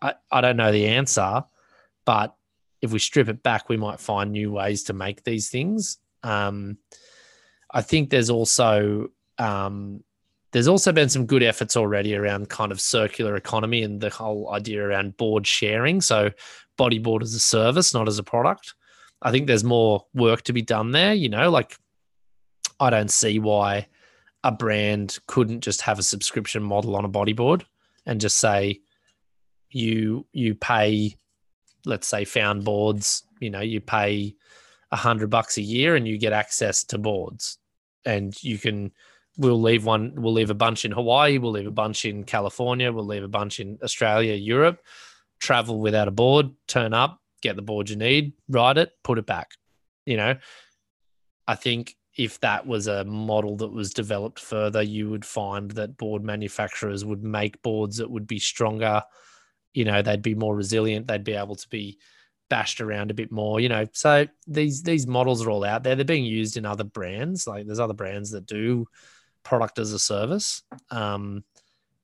I, 0.00 0.14
I 0.30 0.40
don't 0.40 0.56
know 0.56 0.70
the 0.70 0.86
answer, 0.86 1.44
but 2.06 2.34
if 2.80 2.92
we 2.92 3.00
strip 3.00 3.28
it 3.28 3.42
back, 3.42 3.68
we 3.68 3.76
might 3.76 3.98
find 3.98 4.30
new 4.30 4.52
ways 4.52 4.84
to 4.84 4.92
make 4.92 5.24
these 5.24 5.50
things. 5.50 5.98
Um, 6.22 6.78
I 7.72 7.82
think 7.82 8.10
there's 8.10 8.30
also 8.30 9.08
um, 9.38 10.04
there's 10.52 10.68
also 10.68 10.92
been 10.92 11.08
some 11.08 11.26
good 11.26 11.42
efforts 11.42 11.76
already 11.76 12.14
around 12.14 12.48
kind 12.48 12.72
of 12.72 12.80
circular 12.80 13.36
economy 13.36 13.82
and 13.82 14.00
the 14.00 14.10
whole 14.10 14.52
idea 14.52 14.82
around 14.82 15.16
board 15.16 15.46
sharing. 15.46 16.00
So 16.00 16.30
bodyboard 16.78 17.22
as 17.22 17.34
a 17.34 17.40
service, 17.40 17.92
not 17.92 18.08
as 18.08 18.18
a 18.18 18.22
product. 18.22 18.74
I 19.20 19.32
think 19.32 19.46
there's 19.46 19.64
more 19.64 20.06
work 20.14 20.42
to 20.42 20.52
be 20.52 20.62
done 20.62 20.92
there. 20.92 21.12
You 21.12 21.28
know, 21.28 21.50
like 21.50 21.76
I 22.80 22.90
don't 22.90 23.10
see 23.10 23.38
why 23.38 23.88
a 24.44 24.52
brand 24.52 25.18
couldn't 25.26 25.60
just 25.60 25.82
have 25.82 25.98
a 25.98 26.02
subscription 26.02 26.62
model 26.62 26.96
on 26.96 27.04
a 27.04 27.08
bodyboard 27.08 27.64
and 28.06 28.20
just 28.20 28.38
say 28.38 28.80
you 29.70 30.26
you 30.32 30.54
pay 30.54 31.14
let's 31.84 32.06
say 32.06 32.24
found 32.24 32.64
boards 32.64 33.24
you 33.40 33.50
know 33.50 33.60
you 33.60 33.80
pay 33.80 34.34
a 34.90 34.96
hundred 34.96 35.28
bucks 35.28 35.58
a 35.58 35.62
year 35.62 35.96
and 35.96 36.06
you 36.08 36.16
get 36.18 36.32
access 36.32 36.84
to 36.84 36.98
boards 36.98 37.58
and 38.04 38.42
you 38.42 38.58
can 38.58 38.92
we'll 39.38 39.60
leave 39.60 39.86
one. 39.86 40.12
We'll 40.16 40.32
leave 40.32 40.50
a 40.50 40.54
bunch 40.54 40.84
in 40.84 40.90
Hawaii. 40.90 41.38
We'll 41.38 41.52
leave 41.52 41.66
a 41.66 41.70
bunch 41.70 42.04
in 42.04 42.24
California. 42.24 42.92
We'll 42.92 43.06
leave 43.06 43.22
a 43.22 43.28
bunch 43.28 43.60
in 43.60 43.78
Australia, 43.82 44.34
Europe. 44.34 44.80
Travel 45.40 45.80
without 45.80 46.08
a 46.08 46.10
board. 46.10 46.50
Turn 46.66 46.92
up, 46.92 47.20
get 47.40 47.56
the 47.56 47.62
board 47.62 47.88
you 47.88 47.96
need, 47.96 48.32
ride 48.48 48.76
it, 48.76 48.90
put 49.04 49.18
it 49.18 49.26
back. 49.26 49.52
You 50.04 50.16
know, 50.16 50.36
I 51.46 51.54
think 51.54 51.94
if 52.18 52.40
that 52.40 52.66
was 52.66 52.88
a 52.88 53.04
model 53.04 53.56
that 53.56 53.72
was 53.72 53.94
developed 53.94 54.40
further, 54.40 54.82
you 54.82 55.08
would 55.08 55.24
find 55.24 55.70
that 55.70 55.96
board 55.96 56.24
manufacturers 56.24 57.04
would 57.04 57.22
make 57.22 57.62
boards 57.62 57.98
that 57.98 58.10
would 58.10 58.26
be 58.26 58.40
stronger. 58.40 59.02
You 59.72 59.84
know, 59.84 60.02
they'd 60.02 60.20
be 60.20 60.34
more 60.34 60.54
resilient. 60.56 61.06
They'd 61.06 61.22
be 61.22 61.34
able 61.34 61.54
to 61.54 61.68
be 61.68 61.98
bashed 62.50 62.80
around 62.80 63.12
a 63.12 63.14
bit 63.14 63.30
more. 63.30 63.60
You 63.60 63.68
know, 63.68 63.86
so 63.92 64.26
these 64.48 64.82
these 64.82 65.06
models 65.06 65.46
are 65.46 65.50
all 65.50 65.64
out 65.64 65.84
there. 65.84 65.94
They're 65.94 66.04
being 66.04 66.24
used 66.24 66.56
in 66.56 66.66
other 66.66 66.82
brands. 66.82 67.46
Like 67.46 67.66
there's 67.66 67.78
other 67.78 67.94
brands 67.94 68.32
that 68.32 68.46
do 68.46 68.86
product 69.44 69.78
as 69.78 69.92
a 69.92 69.98
service. 69.98 70.62
Um, 70.90 71.44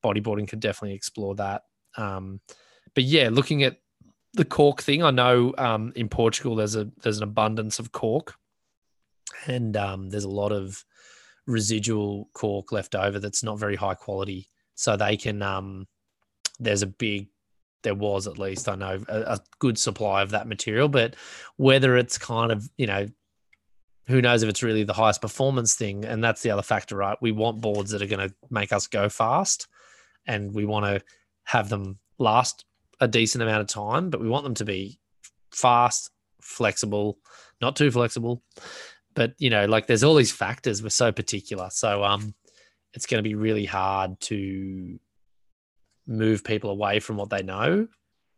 bodyboarding 0.04 0.46
could 0.46 0.60
definitely 0.60 0.94
explore 0.94 1.34
that. 1.36 1.62
Um, 1.96 2.40
but 2.94 3.02
yeah, 3.02 3.30
looking 3.32 3.64
at 3.64 3.78
the 4.34 4.44
cork 4.44 4.80
thing, 4.80 5.02
I 5.02 5.10
know 5.10 5.54
um, 5.58 5.92
in 5.96 6.08
Portugal 6.08 6.54
there's 6.54 6.76
a 6.76 6.88
there's 7.02 7.18
an 7.18 7.24
abundance 7.24 7.80
of 7.80 7.90
cork 7.90 8.36
and 9.46 9.76
um, 9.76 10.10
there's 10.10 10.24
a 10.24 10.30
lot 10.30 10.52
of 10.52 10.84
residual 11.46 12.30
cork 12.32 12.72
left 12.72 12.94
over 12.94 13.18
that's 13.18 13.42
not 13.42 13.58
very 13.58 13.76
high 13.76 13.94
quality. 13.94 14.48
So 14.74 14.96
they 14.96 15.16
can, 15.16 15.42
um, 15.42 15.86
there's 16.58 16.82
a 16.82 16.86
big, 16.86 17.28
there 17.82 17.94
was 17.94 18.26
at 18.26 18.38
least, 18.38 18.68
I 18.68 18.76
know, 18.76 19.04
a, 19.08 19.20
a 19.20 19.40
good 19.58 19.78
supply 19.78 20.22
of 20.22 20.30
that 20.30 20.48
material. 20.48 20.88
But 20.88 21.16
whether 21.56 21.96
it's 21.96 22.18
kind 22.18 22.50
of, 22.50 22.68
you 22.76 22.86
know, 22.86 23.06
who 24.06 24.20
knows 24.20 24.42
if 24.42 24.48
it's 24.48 24.62
really 24.62 24.84
the 24.84 24.92
highest 24.92 25.22
performance 25.22 25.74
thing. 25.74 26.04
And 26.04 26.22
that's 26.22 26.42
the 26.42 26.50
other 26.50 26.62
factor, 26.62 26.96
right? 26.96 27.16
We 27.20 27.32
want 27.32 27.60
boards 27.60 27.90
that 27.90 28.02
are 28.02 28.06
going 28.06 28.28
to 28.28 28.34
make 28.50 28.72
us 28.72 28.86
go 28.86 29.08
fast 29.08 29.66
and 30.26 30.54
we 30.54 30.64
want 30.64 30.86
to 30.86 31.02
have 31.44 31.68
them 31.68 31.98
last 32.18 32.64
a 33.00 33.08
decent 33.08 33.42
amount 33.42 33.62
of 33.62 33.66
time, 33.66 34.10
but 34.10 34.20
we 34.20 34.28
want 34.28 34.44
them 34.44 34.54
to 34.54 34.64
be 34.64 34.98
fast, 35.50 36.10
flexible, 36.40 37.18
not 37.60 37.76
too 37.76 37.90
flexible, 37.90 38.42
but 39.14 39.34
you 39.38 39.50
know, 39.50 39.66
like 39.66 39.86
there's 39.86 40.04
all 40.04 40.14
these 40.14 40.32
factors. 40.32 40.82
We're 40.82 40.90
so 40.90 41.12
particular, 41.12 41.68
so 41.70 42.04
um, 42.04 42.34
it's 42.92 43.06
going 43.06 43.22
to 43.22 43.28
be 43.28 43.34
really 43.34 43.64
hard 43.64 44.20
to 44.22 44.98
move 46.06 46.44
people 46.44 46.70
away 46.70 47.00
from 47.00 47.16
what 47.16 47.30
they 47.30 47.42
know. 47.42 47.88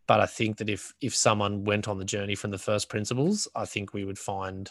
But 0.06 0.20
I 0.20 0.26
think 0.26 0.58
that 0.58 0.70
if 0.70 0.94
if 1.00 1.14
someone 1.14 1.64
went 1.64 1.88
on 1.88 1.98
the 1.98 2.04
journey 2.04 2.34
from 2.34 2.50
the 2.50 2.58
first 2.58 2.88
principles, 2.88 3.48
I 3.54 3.64
think 3.64 3.92
we 3.92 4.04
would 4.04 4.18
find 4.18 4.70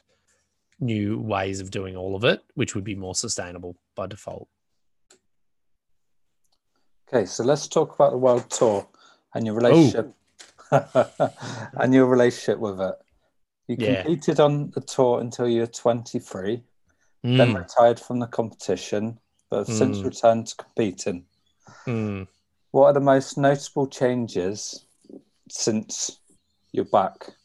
new 0.80 1.20
ways 1.20 1.60
of 1.60 1.72
doing 1.72 1.96
all 1.96 2.16
of 2.16 2.24
it, 2.24 2.44
which 2.54 2.76
would 2.76 2.84
be 2.84 2.96
more 2.96 3.16
sustainable 3.16 3.76
by 3.96 4.08
default. 4.08 4.48
Okay, 7.08 7.26
so 7.26 7.44
let's 7.44 7.68
talk 7.68 7.94
about 7.96 8.12
the 8.12 8.18
world 8.18 8.50
tour 8.50 8.88
and 9.34 9.46
your 9.46 9.56
relationship 9.56 10.14
and 10.72 11.94
your 11.94 12.08
relationship 12.08 12.60
with 12.60 12.82
it. 12.82 12.96
You 13.68 13.78
Yeah. 13.78 14.04
competed 14.04 14.40
on 14.40 14.72
the 14.72 14.82
tour 14.82 15.20
until 15.20 15.48
you 15.48 15.62
were 15.62 15.68
23, 15.68 16.64
then 17.24 17.54
Mm, 17.54 17.56
retired 17.56 18.00
from 18.00 18.20
the 18.20 18.28
competition, 18.28 19.20
but 19.50 19.58
have 19.60 19.68
since 19.68 20.00
Mm. 20.00 20.06
returned 20.06 20.48
to 20.48 20.56
competing. 20.56 21.26
mm. 21.88 22.28
What 22.72 22.88
are 22.88 22.94
the 22.94 23.00
most 23.00 23.38
notable 23.38 23.88
changes 23.88 24.86
since 25.50 26.20
you're 26.72 26.86
back, 26.86 27.36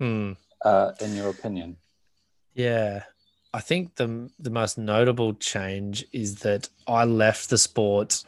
Mm. 0.00 0.36
uh, 0.64 0.92
in 1.00 1.14
your 1.14 1.28
opinion? 1.28 1.76
Yeah. 2.54 3.04
I 3.54 3.60
think 3.60 3.96
the 3.96 4.30
the 4.38 4.50
most 4.50 4.78
notable 4.78 5.34
change 5.34 6.06
is 6.12 6.36
that 6.36 6.70
I 6.86 7.04
left 7.04 7.50
the 7.50 7.58
sport 7.58 8.24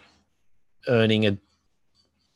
earning 0.87 1.27
a 1.27 1.39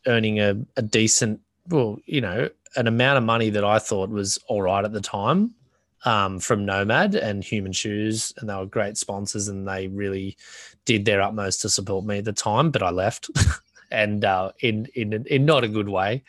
earning 0.06 0.40
a, 0.40 0.56
a 0.76 0.82
decent 0.82 1.40
well, 1.68 1.98
you 2.06 2.20
know, 2.20 2.48
an 2.76 2.86
amount 2.86 3.18
of 3.18 3.24
money 3.24 3.50
that 3.50 3.64
I 3.64 3.78
thought 3.78 4.10
was 4.10 4.38
all 4.48 4.62
right 4.62 4.84
at 4.84 4.92
the 4.92 5.00
time 5.00 5.54
um, 6.04 6.38
from 6.38 6.64
Nomad 6.64 7.14
and 7.14 7.42
Human 7.42 7.72
Shoes, 7.72 8.32
and 8.38 8.48
they 8.48 8.54
were 8.54 8.66
great 8.66 8.96
sponsors, 8.96 9.48
and 9.48 9.66
they 9.66 9.88
really 9.88 10.36
did 10.84 11.04
their 11.04 11.20
utmost 11.22 11.62
to 11.62 11.68
support 11.68 12.04
me 12.04 12.18
at 12.18 12.24
the 12.24 12.32
time. 12.32 12.70
But 12.70 12.82
I 12.82 12.90
left, 12.90 13.30
and 13.90 14.24
uh, 14.24 14.52
in 14.60 14.86
in 14.94 15.26
in 15.26 15.44
not 15.44 15.64
a 15.64 15.68
good 15.68 15.88
way. 15.88 16.24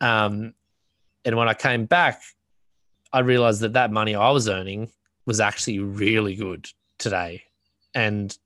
Um, 0.00 0.54
and 1.24 1.36
when 1.36 1.48
I 1.48 1.54
came 1.54 1.86
back, 1.86 2.22
I 3.12 3.20
realized 3.20 3.60
that 3.60 3.72
that 3.72 3.90
money 3.90 4.14
I 4.14 4.30
was 4.30 4.48
earning 4.48 4.90
was 5.26 5.40
actually 5.40 5.78
really 5.78 6.36
good 6.36 6.68
today, 6.98 7.44
and 7.94 8.36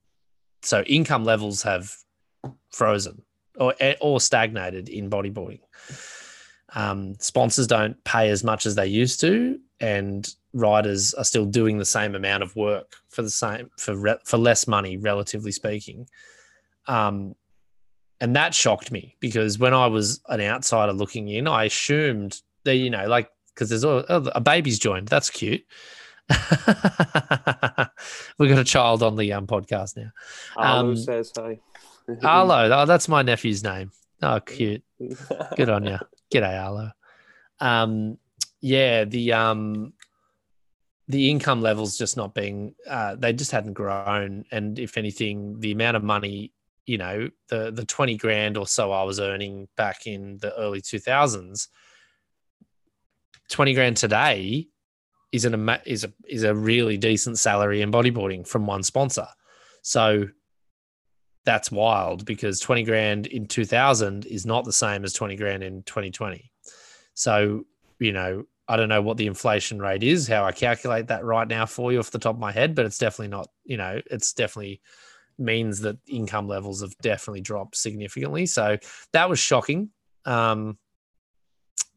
so 0.63 0.83
income 0.83 1.25
levels 1.25 1.63
have 1.63 1.95
frozen 2.71 3.23
or 3.59 3.75
or 4.01 4.21
stagnated 4.21 4.89
in 4.89 5.11
bodyboarding. 5.11 5.61
Um, 6.75 7.15
sponsors 7.19 7.67
don't 7.67 8.03
pay 8.05 8.31
as 8.31 8.45
much 8.45 8.67
as 8.67 8.75
they 8.75 8.87
used 8.87 9.21
to, 9.21 9.59
and 9.81 10.29
riders 10.53 11.15
are 11.15 11.25
still 11.25 11.47
doing 11.47 11.79
the 11.79 11.85
same 11.85 12.15
amount 12.15 12.43
of 12.43 12.55
work 12.57 12.97
for 13.09 13.23
the 13.23 13.31
same 13.31 13.71
for 13.79 13.97
re- 13.97 14.19
for 14.25 14.39
less 14.39 14.67
money, 14.67 14.97
relatively 14.97 15.53
speaking. 15.53 16.09
Um, 16.87 17.35
and 18.21 18.35
that 18.37 18.55
shocked 18.55 18.91
me 18.91 19.17
because 19.21 19.59
when 19.59 19.75
I 19.75 19.87
was 19.87 20.21
an 20.29 20.41
outsider 20.41 20.93
looking 20.93 21.29
in, 21.29 21.47
I 21.47 21.65
assumed 21.65 22.41
that 22.65 22.75
you 22.77 22.91
know, 22.91 23.07
like, 23.07 23.31
because 23.55 23.69
there's 23.69 23.85
a, 23.85 24.05
a 24.35 24.41
baby's 24.41 24.79
joined. 24.79 25.09
That's 25.09 25.31
cute. 25.31 25.65
We've 28.39 28.51
got 28.51 28.59
a 28.59 28.65
child 28.65 29.03
on 29.03 29.17
the 29.17 29.33
um, 29.33 29.47
podcast 29.47 29.97
now. 29.97 30.11
Arlo 30.57 30.91
Um, 30.91 30.97
says 30.97 31.33
hi. 31.37 31.61
Arlo, 32.23 32.71
oh, 32.73 32.87
that's 32.87 33.09
my 33.09 33.23
nephew's 33.23 33.63
name. 33.63 33.91
Oh, 34.23 34.41
cute. 34.41 34.83
Good 35.57 35.69
on 35.69 35.85
you. 35.85 35.99
G'day, 36.33 36.63
Arlo. 36.63 36.91
Um, 37.61 38.19
yeah, 38.61 39.05
the 39.05 39.33
um, 39.33 39.93
the 41.07 41.31
income 41.31 41.63
levels 41.63 41.97
just 41.97 42.17
not 42.17 42.35
being, 42.35 42.75
uh, 42.89 43.15
they 43.17 43.33
just 43.33 43.51
hadn't 43.51 43.75
grown, 43.75 44.45
and 44.51 44.79
if 44.79 44.97
anything, 44.97 45.61
the 45.61 45.73
amount 45.73 45.97
of 45.97 46.03
money, 46.03 46.53
you 46.87 46.99
know, 46.99 47.29
the 47.49 47.71
the 47.71 47.85
twenty 47.85 48.17
grand 48.17 48.57
or 48.57 48.67
so 48.67 48.93
I 48.93 49.05
was 49.05 49.21
earning 49.21 49.69
back 49.77 50.07
in 50.07 50.39
the 50.39 50.55
early 50.57 50.81
two 50.81 50.99
thousands, 50.99 51.69
twenty 53.49 53.75
grand 53.75 53.97
today 53.97 54.69
is 55.33 55.45
an 55.45 55.71
is 55.85 56.05
a 56.05 56.13
is 56.27 56.43
a 56.43 56.55
really 56.55 56.97
decent 56.97 57.39
salary 57.39 57.83
in 57.83 57.93
bodyboarding 57.93 58.47
from 58.47 58.67
one 58.67 58.83
sponsor. 58.83 59.29
So 59.83 60.29
that's 61.49 61.73
wild 61.73 62.27
because 62.27 62.61
20 62.61 62.83
grand 62.83 63.27
in 63.27 63.47
2000 63.47 64.27
is 64.27 64.45
not 64.45 64.67
the 64.67 64.73
same 64.73 65.03
as 65.03 65.15
20 65.15 65.35
grand 65.37 65.63
in 65.63 65.83
2020. 65.85 66.53
So, 67.15 67.65
you 67.99 68.13
know, 68.13 68.45
I 68.69 68.77
don't 68.77 68.91
know 68.91 69.01
what 69.01 69.17
the 69.17 69.27
inflation 69.27 69.81
rate 69.81 70.03
is, 70.03 70.29
how 70.29 70.45
I 70.45 70.53
calculate 70.53 71.07
that 71.07 71.25
right 71.25 71.49
now 71.49 71.65
for 71.65 71.91
you 71.91 72.01
off 72.01 72.11
the 72.11 72.19
top 72.19 72.35
of 72.35 72.39
my 72.39 72.53
head, 72.53 72.75
but 72.75 72.85
it's 72.85 72.99
definitely 72.99 73.29
not, 73.29 73.49
you 73.65 73.79
know, 73.79 73.99
it's 74.11 74.35
definitely 74.35 74.83
means 75.39 75.81
that 75.81 75.97
income 76.07 76.49
levels 76.49 76.83
have 76.83 76.95
definitely 76.99 77.41
dropped 77.41 77.79
significantly. 77.79 78.45
So 78.45 78.77
that 79.15 79.31
was 79.31 79.39
shocking. 79.39 79.89
Um, 80.27 80.77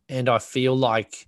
and 0.07 0.29
I 0.29 0.39
feel 0.39 0.77
like, 0.77 1.27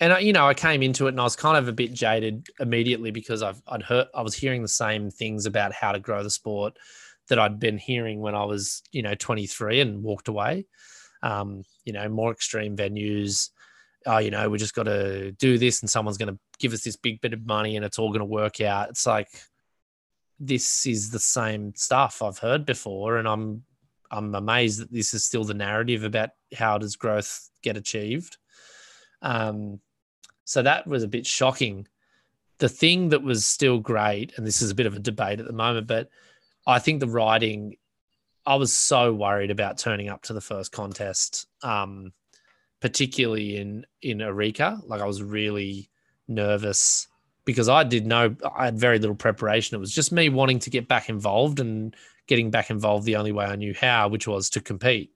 and 0.00 0.12
I, 0.12 0.18
you 0.18 0.34
know, 0.34 0.46
I 0.46 0.52
came 0.52 0.82
into 0.82 1.06
it 1.06 1.10
and 1.12 1.20
I 1.20 1.24
was 1.24 1.34
kind 1.34 1.56
of 1.56 1.66
a 1.66 1.72
bit 1.72 1.94
jaded 1.94 2.46
immediately 2.60 3.10
because 3.10 3.42
I've 3.42 3.62
I'd 3.66 3.84
heard 3.84 4.08
I 4.14 4.20
was 4.20 4.34
hearing 4.34 4.60
the 4.60 4.68
same 4.68 5.10
things 5.10 5.46
about 5.46 5.72
how 5.72 5.92
to 5.92 5.98
grow 5.98 6.22
the 6.22 6.28
sport 6.28 6.76
that 7.28 7.38
I'd 7.38 7.58
been 7.58 7.78
hearing 7.78 8.20
when 8.20 8.34
I 8.34 8.44
was, 8.44 8.82
you 8.92 9.02
know, 9.02 9.14
23 9.14 9.80
and 9.80 10.02
walked 10.02 10.28
away. 10.28 10.66
Um, 11.22 11.62
you 11.84 11.92
know, 11.92 12.08
more 12.08 12.32
extreme 12.32 12.76
venues. 12.76 13.50
Oh, 14.06 14.18
you 14.18 14.30
know, 14.30 14.50
we 14.50 14.58
just 14.58 14.74
got 14.74 14.82
to 14.82 15.32
do 15.32 15.56
this, 15.56 15.80
and 15.80 15.88
someone's 15.88 16.18
going 16.18 16.34
to 16.34 16.38
give 16.58 16.74
us 16.74 16.84
this 16.84 16.96
big 16.96 17.20
bit 17.22 17.32
of 17.32 17.46
money, 17.46 17.76
and 17.76 17.84
it's 17.84 17.98
all 17.98 18.10
going 18.10 18.20
to 18.20 18.26
work 18.26 18.60
out. 18.60 18.90
It's 18.90 19.06
like 19.06 19.28
this 20.38 20.86
is 20.86 21.10
the 21.10 21.18
same 21.18 21.74
stuff 21.74 22.20
I've 22.20 22.38
heard 22.38 22.66
before, 22.66 23.16
and 23.16 23.26
I'm 23.26 23.62
I'm 24.10 24.34
amazed 24.34 24.80
that 24.80 24.92
this 24.92 25.14
is 25.14 25.24
still 25.24 25.44
the 25.44 25.54
narrative 25.54 26.04
about 26.04 26.30
how 26.56 26.78
does 26.78 26.96
growth 26.96 27.50
get 27.62 27.76
achieved. 27.76 28.36
Um, 29.22 29.80
so 30.44 30.62
that 30.62 30.86
was 30.86 31.02
a 31.02 31.08
bit 31.08 31.26
shocking. 31.26 31.88
The 32.58 32.68
thing 32.68 33.08
that 33.08 33.22
was 33.22 33.46
still 33.46 33.78
great, 33.78 34.34
and 34.36 34.46
this 34.46 34.62
is 34.62 34.70
a 34.70 34.74
bit 34.74 34.86
of 34.86 34.94
a 34.94 35.00
debate 35.00 35.40
at 35.40 35.46
the 35.46 35.52
moment, 35.52 35.86
but 35.86 36.10
I 36.66 36.78
think 36.78 37.00
the 37.00 37.08
riding, 37.08 37.76
I 38.46 38.56
was 38.56 38.72
so 38.72 39.12
worried 39.12 39.50
about 39.50 39.78
turning 39.78 40.08
up 40.08 40.22
to 40.22 40.32
the 40.32 40.40
first 40.40 40.72
contest, 40.72 41.46
um, 41.62 42.12
particularly 42.80 43.56
in 43.56 43.86
in 44.02 44.20
Arica. 44.20 44.80
Like 44.86 45.00
I 45.00 45.06
was 45.06 45.22
really 45.22 45.90
nervous 46.28 47.08
because 47.44 47.68
I 47.68 47.84
did 47.84 48.06
know 48.06 48.34
I 48.56 48.66
had 48.66 48.78
very 48.78 48.98
little 48.98 49.16
preparation. 49.16 49.74
It 49.76 49.80
was 49.80 49.94
just 49.94 50.12
me 50.12 50.28
wanting 50.28 50.58
to 50.60 50.70
get 50.70 50.88
back 50.88 51.08
involved 51.08 51.60
and 51.60 51.94
getting 52.26 52.50
back 52.50 52.70
involved 52.70 53.04
the 53.04 53.16
only 53.16 53.32
way 53.32 53.44
I 53.44 53.56
knew 53.56 53.74
how, 53.74 54.08
which 54.08 54.26
was 54.26 54.48
to 54.50 54.60
compete. 54.60 55.12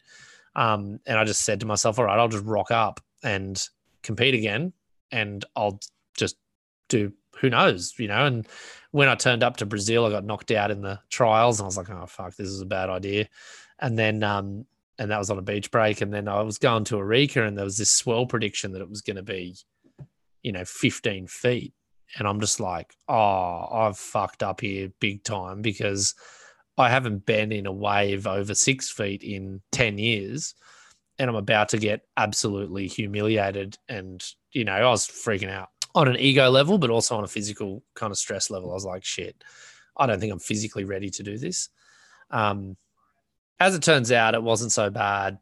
Um, 0.55 1.01
and 1.07 1.19
I 1.19 1.25
just 1.25 1.43
said 1.43 1.61
to 1.61 1.67
myself, 1.67 1.99
all 1.99 2.05
right, 2.05 2.19
I'll 2.19 2.29
just 2.29 2.45
rock 2.45 2.71
up 2.71 3.01
and 3.23 3.63
compete 4.03 4.35
again, 4.35 4.73
and 5.11 5.45
I'll 5.57 5.81
just 6.17 6.37
do 6.89 7.13
who 7.41 7.51
knows, 7.51 7.95
you 7.99 8.09
know? 8.09 8.27
And 8.27 8.47
when 8.91 9.09
I 9.09 9.15
turned 9.15 9.43
up 9.43 9.59
to 9.59 9.67
Brazil, 9.67 10.07
I 10.07 10.11
got 10.11 10.25
knocked 10.25 10.51
out 10.51 10.71
in 10.71 10.81
the 10.81 11.01
trials 11.11 11.59
and 11.59 11.65
I 11.65 11.69
was 11.69 11.77
like, 11.77 11.91
oh, 11.91 12.07
fuck, 12.07 12.35
this 12.37 12.49
is 12.49 12.61
a 12.61 12.67
bad 12.67 12.89
idea. 12.89 13.29
And 13.79 13.99
then, 13.99 14.23
um, 14.23 14.65
and 14.99 15.11
that 15.11 15.19
was 15.19 15.31
on 15.31 15.39
a 15.39 15.43
beach 15.43 15.71
break. 15.71 16.01
And 16.01 16.13
then 16.13 16.27
I 16.27 16.43
was 16.43 16.59
going 16.59 16.85
to 16.85 16.99
Arica 16.99 17.45
and 17.45 17.57
there 17.57 17.65
was 17.65 17.77
this 17.77 17.91
swell 17.91 18.27
prediction 18.27 18.73
that 18.73 18.81
it 18.81 18.89
was 18.89 19.03
going 19.03 19.17
to 19.17 19.23
be, 19.23 19.57
you 20.43 20.53
know, 20.53 20.65
15 20.65 21.27
feet. 21.27 21.75
And 22.17 22.27
I'm 22.27 22.41
just 22.41 22.59
like, 22.59 22.95
oh, 23.09 23.69
I've 23.71 23.99
fucked 23.99 24.43
up 24.43 24.63
here 24.63 24.91
big 24.99 25.23
time 25.23 25.61
because 25.61 26.15
I 26.79 26.89
haven't 26.89 27.27
been 27.27 27.53
in 27.53 27.67
a 27.67 27.73
wave 27.73 28.27
over 28.27 28.55
six 28.55 28.91
feet 28.91 29.23
in 29.23 29.61
10 29.73 29.99
years. 29.99 30.55
And 31.19 31.29
I'm 31.29 31.37
about 31.37 31.69
to 31.71 31.79
get 31.79 32.03
absolutely 32.17 32.87
humiliated. 32.87 33.77
And, 33.89 34.25
you 34.53 34.65
know, 34.65 34.73
I 34.73 34.89
was 34.89 35.07
freaking 35.07 35.51
out 35.51 35.69
on 35.95 36.09
an 36.09 36.17
ego 36.19 36.51
level, 36.51 36.79
but 36.79 36.91
also 36.91 37.17
on 37.17 37.25
a 37.25 37.29
physical 37.29 37.83
kind 37.95 38.11
of 38.11 38.19
stress 38.19 38.51
level. 38.51 38.71
I 38.71 38.75
was 38.75 38.85
like, 38.85 39.05
shit, 39.05 39.43
I 39.97 40.07
don't 40.07 40.21
think 40.21 40.33
I'm 40.33 40.39
physically 40.39 40.85
ready 40.85 41.11
to 41.11 41.23
do 41.23 41.39
this. 41.39 41.69
Um, 42.31 42.77
as 43.61 43.75
it 43.75 43.83
turns 43.83 44.13
out, 44.13 44.35
it 44.35 44.43
wasn't 44.43 44.73
so 44.73 44.91
bad. 44.91 45.39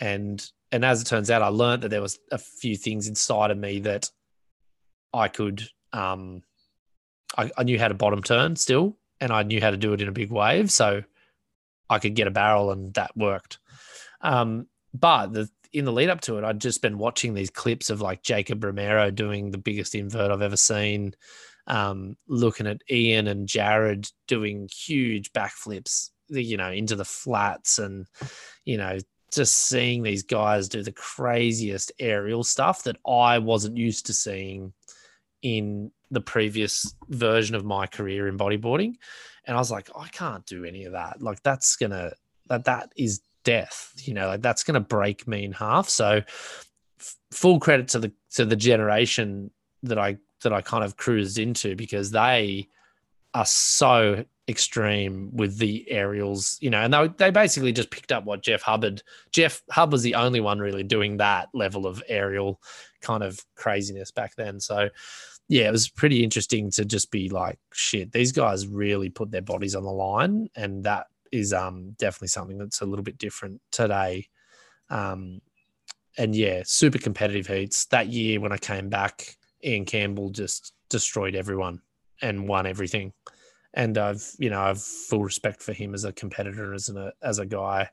And 0.00 0.44
and 0.70 0.84
as 0.84 1.02
it 1.02 1.04
turns 1.04 1.30
out, 1.30 1.42
I 1.42 1.48
learned 1.48 1.82
that 1.82 1.90
there 1.90 2.00
was 2.00 2.18
a 2.30 2.38
few 2.38 2.76
things 2.76 3.06
inside 3.06 3.50
of 3.50 3.58
me 3.58 3.80
that 3.80 4.10
I 5.12 5.28
could 5.28 5.68
um 5.92 6.42
I, 7.36 7.50
I 7.56 7.62
knew 7.64 7.78
how 7.78 7.88
to 7.88 7.94
bottom 7.94 8.22
turn 8.22 8.56
still 8.56 8.96
and 9.20 9.32
I 9.32 9.42
knew 9.42 9.60
how 9.60 9.70
to 9.70 9.76
do 9.76 9.92
it 9.92 10.00
in 10.00 10.08
a 10.08 10.12
big 10.12 10.30
wave. 10.30 10.70
So 10.70 11.02
I 11.88 11.98
could 11.98 12.14
get 12.14 12.26
a 12.26 12.30
barrel 12.30 12.70
and 12.70 12.94
that 12.94 13.16
worked. 13.16 13.58
Um, 14.20 14.66
but 14.94 15.32
the 15.32 15.50
in 15.72 15.84
the 15.84 15.92
lead 15.92 16.10
up 16.10 16.20
to 16.22 16.38
it, 16.38 16.44
I'd 16.44 16.60
just 16.60 16.82
been 16.82 16.98
watching 16.98 17.34
these 17.34 17.50
clips 17.50 17.90
of 17.90 18.00
like 18.00 18.22
Jacob 18.22 18.62
Romero 18.62 19.10
doing 19.10 19.50
the 19.50 19.58
biggest 19.58 19.94
invert 19.94 20.30
I've 20.30 20.42
ever 20.42 20.56
seen, 20.56 21.14
um, 21.66 22.16
looking 22.28 22.66
at 22.66 22.82
Iain 22.90 23.26
and 23.26 23.48
Jared 23.48 24.08
doing 24.28 24.68
huge 24.74 25.32
backflips, 25.32 26.10
you 26.28 26.56
know, 26.56 26.70
into 26.70 26.96
the 26.96 27.04
flats, 27.04 27.78
and 27.78 28.06
you 28.64 28.76
know, 28.76 28.98
just 29.32 29.56
seeing 29.68 30.02
these 30.02 30.22
guys 30.22 30.68
do 30.68 30.82
the 30.82 30.92
craziest 30.92 31.92
aerial 31.98 32.44
stuff 32.44 32.84
that 32.84 32.96
I 33.06 33.38
wasn't 33.38 33.78
used 33.78 34.06
to 34.06 34.12
seeing 34.12 34.72
in 35.40 35.90
the 36.10 36.20
previous 36.20 36.94
version 37.08 37.56
of 37.56 37.64
my 37.64 37.86
career 37.86 38.28
in 38.28 38.36
bodyboarding. 38.36 38.94
And 39.44 39.56
I 39.56 39.60
was 39.60 39.70
like, 39.70 39.88
I 39.96 40.08
can't 40.08 40.46
do 40.46 40.64
any 40.64 40.84
of 40.84 40.92
that. 40.92 41.22
Like 41.22 41.42
that's 41.42 41.76
gonna 41.76 42.12
that 42.48 42.66
that 42.66 42.92
is 42.96 43.22
death. 43.44 43.92
You 44.04 44.14
know, 44.14 44.28
like 44.28 44.42
that's 44.42 44.64
going 44.64 44.74
to 44.74 44.80
break 44.80 45.26
me 45.26 45.44
in 45.44 45.52
half. 45.52 45.88
So, 45.88 46.22
f- 47.00 47.16
full 47.30 47.60
credit 47.60 47.88
to 47.88 47.98
the 47.98 48.12
to 48.34 48.44
the 48.44 48.56
generation 48.56 49.50
that 49.82 49.98
I 49.98 50.18
that 50.42 50.52
I 50.52 50.60
kind 50.60 50.84
of 50.84 50.96
cruised 50.96 51.38
into 51.38 51.76
because 51.76 52.10
they 52.10 52.68
are 53.34 53.46
so 53.46 54.24
extreme 54.48 55.30
with 55.32 55.58
the 55.58 55.90
aerials, 55.90 56.58
you 56.60 56.70
know, 56.70 56.80
and 56.80 56.92
they, 56.92 57.08
they 57.16 57.30
basically 57.30 57.72
just 57.72 57.90
picked 57.90 58.12
up 58.12 58.24
what 58.24 58.42
Jeff 58.42 58.62
Hubbard, 58.62 59.02
Jeff 59.30 59.62
Hubbard 59.70 59.92
was 59.92 60.02
the 60.02 60.16
only 60.16 60.40
one 60.40 60.58
really 60.58 60.82
doing 60.82 61.16
that 61.18 61.48
level 61.54 61.86
of 61.86 62.02
aerial 62.08 62.60
kind 63.00 63.22
of 63.22 63.44
craziness 63.54 64.10
back 64.10 64.34
then. 64.36 64.60
So, 64.60 64.90
yeah, 65.48 65.68
it 65.68 65.72
was 65.72 65.88
pretty 65.88 66.24
interesting 66.24 66.70
to 66.72 66.84
just 66.84 67.10
be 67.10 67.28
like, 67.28 67.58
shit, 67.72 68.12
these 68.12 68.32
guys 68.32 68.66
really 68.66 69.10
put 69.10 69.30
their 69.30 69.42
bodies 69.42 69.74
on 69.74 69.84
the 69.84 69.90
line. 69.90 70.48
And 70.56 70.84
that 70.84 71.06
is 71.32 71.52
um, 71.52 71.96
definitely 71.98 72.28
something 72.28 72.58
that's 72.58 72.82
a 72.82 72.86
little 72.86 73.02
bit 73.02 73.18
different 73.18 73.60
today. 73.72 74.28
Um, 74.90 75.40
and 76.18 76.36
yeah, 76.36 76.62
super 76.64 76.98
competitive 76.98 77.46
heats. 77.46 77.86
That 77.86 78.08
year 78.08 78.38
when 78.38 78.52
I 78.52 78.58
came 78.58 78.90
back, 78.90 79.36
Iain 79.64 79.86
Campbell 79.86 80.30
just 80.30 80.74
destroyed 80.90 81.34
everyone 81.34 81.80
and 82.20 82.46
won 82.46 82.66
everything. 82.66 83.12
And 83.74 83.96
I've, 83.96 84.22
you 84.38 84.50
know, 84.50 84.60
I've 84.60 84.82
full 84.82 85.24
respect 85.24 85.62
for 85.62 85.72
him 85.72 85.94
as 85.94 86.04
a 86.04 86.12
competitor, 86.12 86.74
as 86.74 86.90
a 86.90 87.12
as 87.22 87.38
a 87.38 87.46
guy, 87.46 87.88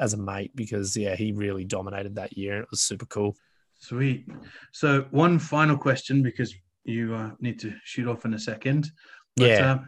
as 0.00 0.14
a 0.14 0.16
mate, 0.16 0.50
because 0.56 0.96
yeah, 0.96 1.14
he 1.14 1.30
really 1.30 1.64
dominated 1.64 2.16
that 2.16 2.36
year, 2.36 2.54
and 2.54 2.64
it 2.64 2.70
was 2.70 2.80
super 2.80 3.06
cool. 3.06 3.36
Sweet. 3.78 4.26
So 4.72 5.06
one 5.12 5.38
final 5.38 5.76
question, 5.76 6.22
because 6.22 6.52
you 6.82 7.14
uh, 7.14 7.30
need 7.38 7.60
to 7.60 7.72
shoot 7.84 8.08
off 8.08 8.24
in 8.24 8.34
a 8.34 8.38
second. 8.38 8.90
But, 9.36 9.48
yeah. 9.48 9.72
Uh, 9.72 9.78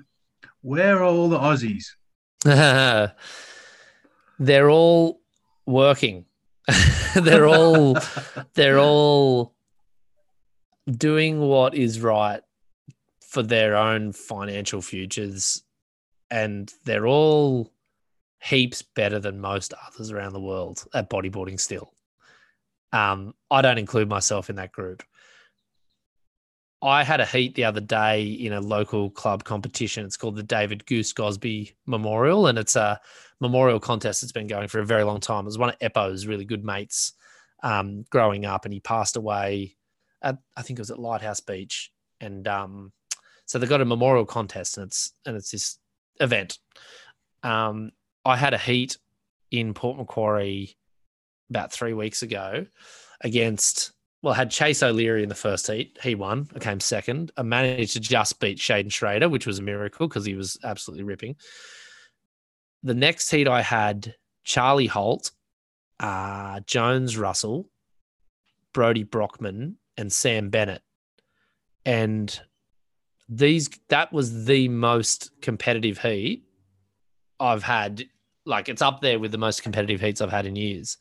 where 0.62 0.98
are 0.98 1.04
all 1.04 1.28
the 1.28 1.38
Aussies? 1.38 1.84
they're 4.38 4.70
all 4.70 5.20
working. 5.66 6.26
they're 7.14 7.46
all 7.46 7.96
they're 8.54 8.78
all 8.78 9.54
doing 10.90 11.40
what 11.40 11.74
is 11.74 12.00
right 12.00 12.42
for 13.26 13.42
their 13.42 13.76
own 13.76 14.12
financial 14.12 14.80
futures 14.80 15.62
and 16.30 16.72
they're 16.84 17.06
all 17.06 17.70
heaps 18.42 18.82
better 18.82 19.18
than 19.18 19.40
most 19.40 19.72
others 19.86 20.10
around 20.10 20.32
the 20.32 20.40
world 20.40 20.84
at 20.94 21.08
bodyboarding 21.08 21.58
still. 21.58 21.92
Um, 22.92 23.34
I 23.50 23.62
don't 23.62 23.78
include 23.78 24.08
myself 24.08 24.50
in 24.50 24.56
that 24.56 24.72
group. 24.72 25.02
I 26.84 27.02
had 27.02 27.20
a 27.20 27.26
heat 27.26 27.54
the 27.54 27.64
other 27.64 27.80
day 27.80 28.24
in 28.24 28.52
a 28.52 28.60
local 28.60 29.08
club 29.08 29.44
competition. 29.44 30.04
It's 30.04 30.18
called 30.18 30.36
the 30.36 30.42
David 30.42 30.84
Goose 30.84 31.14
Gosby 31.14 31.74
Memorial, 31.86 32.46
and 32.46 32.58
it's 32.58 32.76
a 32.76 33.00
memorial 33.40 33.80
contest 33.80 34.20
that's 34.20 34.32
been 34.32 34.46
going 34.46 34.68
for 34.68 34.80
a 34.80 34.86
very 34.86 35.02
long 35.02 35.18
time. 35.18 35.44
It 35.44 35.46
was 35.46 35.58
one 35.58 35.70
of 35.70 35.78
Eppo's 35.80 36.26
really 36.26 36.44
good 36.44 36.62
mates 36.62 37.14
um, 37.62 38.04
growing 38.10 38.44
up, 38.44 38.66
and 38.66 38.74
he 38.74 38.80
passed 38.80 39.16
away 39.16 39.76
at 40.20 40.36
I 40.58 40.62
think 40.62 40.78
it 40.78 40.82
was 40.82 40.90
at 40.90 40.98
Lighthouse 40.98 41.40
Beach, 41.40 41.90
and 42.20 42.46
um, 42.46 42.92
so 43.46 43.58
they 43.58 43.66
got 43.66 43.80
a 43.80 43.86
memorial 43.86 44.26
contest, 44.26 44.76
and 44.76 44.86
it's 44.88 45.14
and 45.24 45.36
it's 45.36 45.50
this 45.50 45.78
event. 46.20 46.58
Um, 47.42 47.92
I 48.26 48.36
had 48.36 48.52
a 48.52 48.58
heat 48.58 48.98
in 49.50 49.72
Port 49.72 49.96
Macquarie 49.96 50.76
about 51.48 51.72
three 51.72 51.94
weeks 51.94 52.20
ago 52.20 52.66
against 53.22 53.93
well, 54.24 54.32
had 54.32 54.50
Chase 54.50 54.82
O'Leary 54.82 55.22
in 55.22 55.28
the 55.28 55.34
first 55.34 55.66
heat. 55.66 55.98
He 56.02 56.14
won. 56.14 56.48
I 56.56 56.58
came 56.58 56.80
second. 56.80 57.30
I 57.36 57.42
managed 57.42 57.92
to 57.92 58.00
just 58.00 58.40
beat 58.40 58.56
Shaden 58.56 58.90
Schrader, 58.90 59.28
which 59.28 59.46
was 59.46 59.58
a 59.58 59.62
miracle 59.62 60.08
because 60.08 60.24
he 60.24 60.34
was 60.34 60.58
absolutely 60.64 61.04
ripping. 61.04 61.36
The 62.82 62.94
next 62.94 63.30
heat 63.30 63.46
I 63.46 63.60
had 63.60 64.14
Charlie 64.42 64.86
Holt, 64.86 65.30
uh, 66.00 66.60
Jones 66.60 67.18
Russell, 67.18 67.68
Brody 68.72 69.02
Brockman, 69.02 69.76
and 69.98 70.10
Sam 70.10 70.48
Bennett. 70.48 70.80
And 71.84 72.40
these 73.28 73.68
that 73.90 74.10
was 74.10 74.46
the 74.46 74.68
most 74.68 75.32
competitive 75.42 75.98
heat 75.98 76.44
I've 77.38 77.62
had. 77.62 78.06
Like 78.46 78.70
it's 78.70 78.80
up 78.80 79.02
there 79.02 79.18
with 79.18 79.32
the 79.32 79.38
most 79.38 79.62
competitive 79.62 80.00
heats 80.00 80.22
I've 80.22 80.30
had 80.30 80.46
in 80.46 80.56
years. 80.56 80.96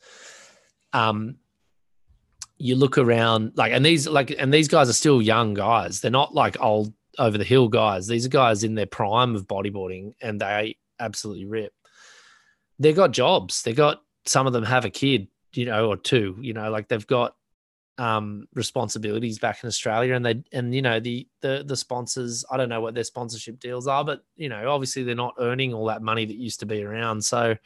Um, 0.92 1.36
you 2.56 2.76
look 2.76 2.98
around 2.98 3.52
like 3.56 3.72
and 3.72 3.84
these 3.84 4.06
like 4.06 4.34
and 4.38 4.52
these 4.52 4.68
guys 4.68 4.88
are 4.88 4.94
still 4.94 5.20
young 5.20 5.54
guys. 5.54 6.00
They're 6.00 6.10
not 6.10 6.34
like 6.34 6.60
old 6.60 6.92
over 7.18 7.38
the 7.38 7.44
hill 7.44 7.68
guys. 7.68 8.06
These 8.06 8.26
are 8.26 8.30
guys 8.30 8.64
in 8.64 8.74
their 8.74 8.86
prime 8.86 9.34
of 9.34 9.46
bodyboarding 9.46 10.14
and 10.20 10.40
they 10.40 10.76
absolutely 11.00 11.44
rip 11.44 11.72
they've 12.78 12.96
got 12.96 13.12
jobs. 13.12 13.62
They 13.62 13.72
got 13.72 14.02
some 14.26 14.46
of 14.46 14.52
them 14.52 14.64
have 14.64 14.84
a 14.84 14.90
kid 14.90 15.28
you 15.52 15.66
know 15.66 15.88
or 15.88 15.96
two 15.96 16.36
you 16.40 16.52
know 16.52 16.70
like 16.70 16.88
they've 16.88 17.06
got 17.06 17.36
um 17.98 18.48
responsibilities 18.54 19.38
back 19.38 19.62
in 19.62 19.68
australia 19.68 20.14
and 20.14 20.26
they 20.26 20.42
and 20.52 20.74
you 20.74 20.82
know 20.82 20.98
the 20.98 21.28
the 21.42 21.62
the 21.64 21.76
sponsors 21.76 22.44
i 22.50 22.56
don't 22.56 22.68
know 22.68 22.80
what 22.80 22.92
their 22.92 23.04
sponsorship 23.04 23.60
deals 23.60 23.86
are 23.86 24.04
but 24.04 24.24
you 24.34 24.48
know 24.48 24.68
obviously 24.68 25.04
they're 25.04 25.14
not 25.14 25.34
earning 25.38 25.72
all 25.72 25.86
that 25.86 26.02
money 26.02 26.24
that 26.24 26.36
used 26.36 26.58
to 26.58 26.66
be 26.66 26.82
around. 26.82 27.24
So 27.24 27.56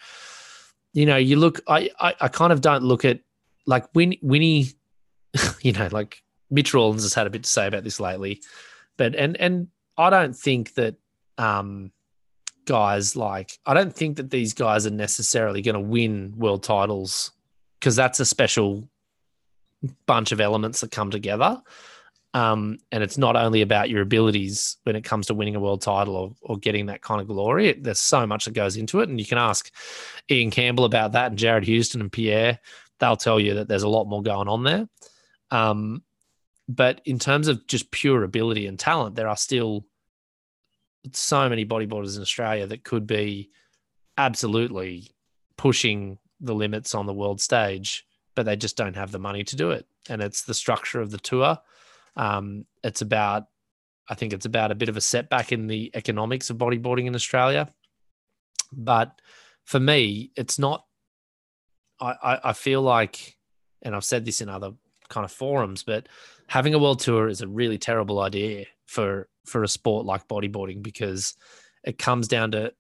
you 0.92 1.06
know 1.06 1.16
you 1.16 1.36
look 1.36 1.60
i 1.66 1.88
i, 1.98 2.14
I 2.20 2.28
kind 2.28 2.52
of 2.52 2.60
don't 2.60 2.82
look 2.82 3.04
at 3.04 3.20
like 3.66 3.86
Win, 3.94 4.16
Winnie 4.20 4.66
you 5.60 5.72
know, 5.72 5.88
like 5.90 6.22
Mitch 6.50 6.74
Rawlins 6.74 7.02
has 7.02 7.14
had 7.14 7.26
a 7.26 7.30
bit 7.30 7.44
to 7.44 7.50
say 7.50 7.66
about 7.66 7.84
this 7.84 8.00
lately, 8.00 8.42
but 8.96 9.14
and 9.14 9.36
and 9.36 9.68
I 9.96 10.10
don't 10.10 10.34
think 10.34 10.74
that 10.74 10.96
um, 11.36 11.92
guys 12.64 13.16
like 13.16 13.58
I 13.66 13.74
don't 13.74 13.94
think 13.94 14.16
that 14.16 14.30
these 14.30 14.54
guys 14.54 14.86
are 14.86 14.90
necessarily 14.90 15.62
going 15.62 15.74
to 15.74 15.80
win 15.80 16.34
world 16.36 16.62
titles 16.62 17.32
because 17.80 17.96
that's 17.96 18.20
a 18.20 18.24
special 18.24 18.88
bunch 20.06 20.32
of 20.32 20.40
elements 20.40 20.80
that 20.80 20.90
come 20.90 21.10
together. 21.10 21.60
Um, 22.34 22.78
and 22.92 23.02
it's 23.02 23.16
not 23.16 23.36
only 23.36 23.62
about 23.62 23.88
your 23.88 24.02
abilities 24.02 24.76
when 24.82 24.96
it 24.96 25.04
comes 25.04 25.26
to 25.26 25.34
winning 25.34 25.56
a 25.56 25.60
world 25.60 25.80
title 25.80 26.14
or, 26.14 26.34
or 26.42 26.58
getting 26.58 26.86
that 26.86 27.00
kind 27.00 27.20
of 27.20 27.26
glory. 27.26 27.68
It, 27.68 27.82
there's 27.82 28.00
so 28.00 28.26
much 28.26 28.44
that 28.44 28.52
goes 28.52 28.76
into 28.76 29.00
it, 29.00 29.08
and 29.08 29.18
you 29.18 29.24
can 29.24 29.38
ask 29.38 29.72
Iain 30.30 30.50
Campbell 30.50 30.84
about 30.84 31.12
that, 31.12 31.30
and 31.30 31.38
Jared 31.38 31.64
Houston 31.64 32.00
and 32.00 32.12
Pierre. 32.12 32.58
They'll 33.00 33.16
tell 33.16 33.40
you 33.40 33.54
that 33.54 33.68
there's 33.68 33.82
a 33.82 33.88
lot 33.88 34.04
more 34.04 34.22
going 34.22 34.48
on 34.48 34.62
there. 34.62 34.88
Um, 35.50 36.02
but 36.68 37.00
in 37.04 37.18
terms 37.18 37.48
of 37.48 37.66
just 37.66 37.90
pure 37.90 38.22
ability 38.22 38.66
and 38.66 38.78
talent, 38.78 39.16
there 39.16 39.28
are 39.28 39.36
still 39.36 39.86
so 41.12 41.48
many 41.48 41.64
bodyboarders 41.64 42.16
in 42.16 42.22
Australia 42.22 42.66
that 42.66 42.84
could 42.84 43.06
be 43.06 43.50
absolutely 44.18 45.14
pushing 45.56 46.18
the 46.40 46.54
limits 46.54 46.94
on 46.94 47.06
the 47.06 47.14
world 47.14 47.40
stage, 47.40 48.06
but 48.34 48.44
they 48.44 48.56
just 48.56 48.76
don't 48.76 48.96
have 48.96 49.12
the 49.12 49.18
money 49.18 49.44
to 49.44 49.56
do 49.56 49.70
it. 49.70 49.86
And 50.10 50.22
it's 50.22 50.42
the 50.42 50.54
structure 50.54 51.00
of 51.00 51.10
the 51.10 51.18
tour. 51.18 51.58
Um, 52.16 52.66
it's 52.82 53.00
about 53.00 53.46
I 54.08 54.14
think 54.14 54.32
it's 54.32 54.46
about 54.46 54.70
a 54.70 54.74
bit 54.74 54.88
of 54.88 54.96
a 54.96 55.02
setback 55.02 55.52
in 55.52 55.66
the 55.66 55.90
economics 55.94 56.48
of 56.50 56.56
bodyboarding 56.56 57.06
in 57.06 57.14
Australia. 57.14 57.68
But 58.72 59.20
for 59.64 59.78
me, 59.78 60.32
it's 60.34 60.58
not. 60.58 60.84
I, 62.00 62.14
I, 62.22 62.40
I 62.44 62.52
feel 62.54 62.80
like, 62.80 63.36
and 63.82 63.94
I've 63.94 64.04
said 64.04 64.24
this 64.24 64.40
in 64.40 64.48
other 64.48 64.72
kind 65.08 65.24
of 65.24 65.32
forums, 65.32 65.82
but 65.82 66.08
having 66.46 66.74
a 66.74 66.78
world 66.78 67.00
tour 67.00 67.28
is 67.28 67.40
a 67.40 67.48
really 67.48 67.78
terrible 67.78 68.20
idea 68.20 68.66
for 68.86 69.28
for 69.44 69.62
a 69.62 69.68
sport 69.68 70.04
like 70.04 70.28
bodyboarding 70.28 70.82
because 70.82 71.34
it 71.84 71.98
comes 71.98 72.28
down 72.28 72.50
to 72.52 72.72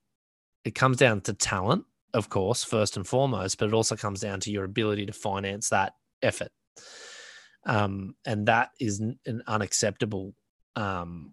it 0.64 0.74
comes 0.74 0.96
down 0.96 1.20
to 1.22 1.32
talent, 1.32 1.84
of 2.14 2.28
course, 2.28 2.64
first 2.64 2.96
and 2.96 3.06
foremost, 3.06 3.58
but 3.58 3.68
it 3.68 3.74
also 3.74 3.96
comes 3.96 4.20
down 4.20 4.40
to 4.40 4.50
your 4.50 4.64
ability 4.64 5.06
to 5.06 5.12
finance 5.12 5.70
that 5.70 5.94
effort. 6.22 6.50
Um, 7.64 8.14
and 8.24 8.46
that 8.46 8.70
is 8.80 9.00
an 9.00 9.42
unacceptable 9.46 10.34
um, 10.76 11.32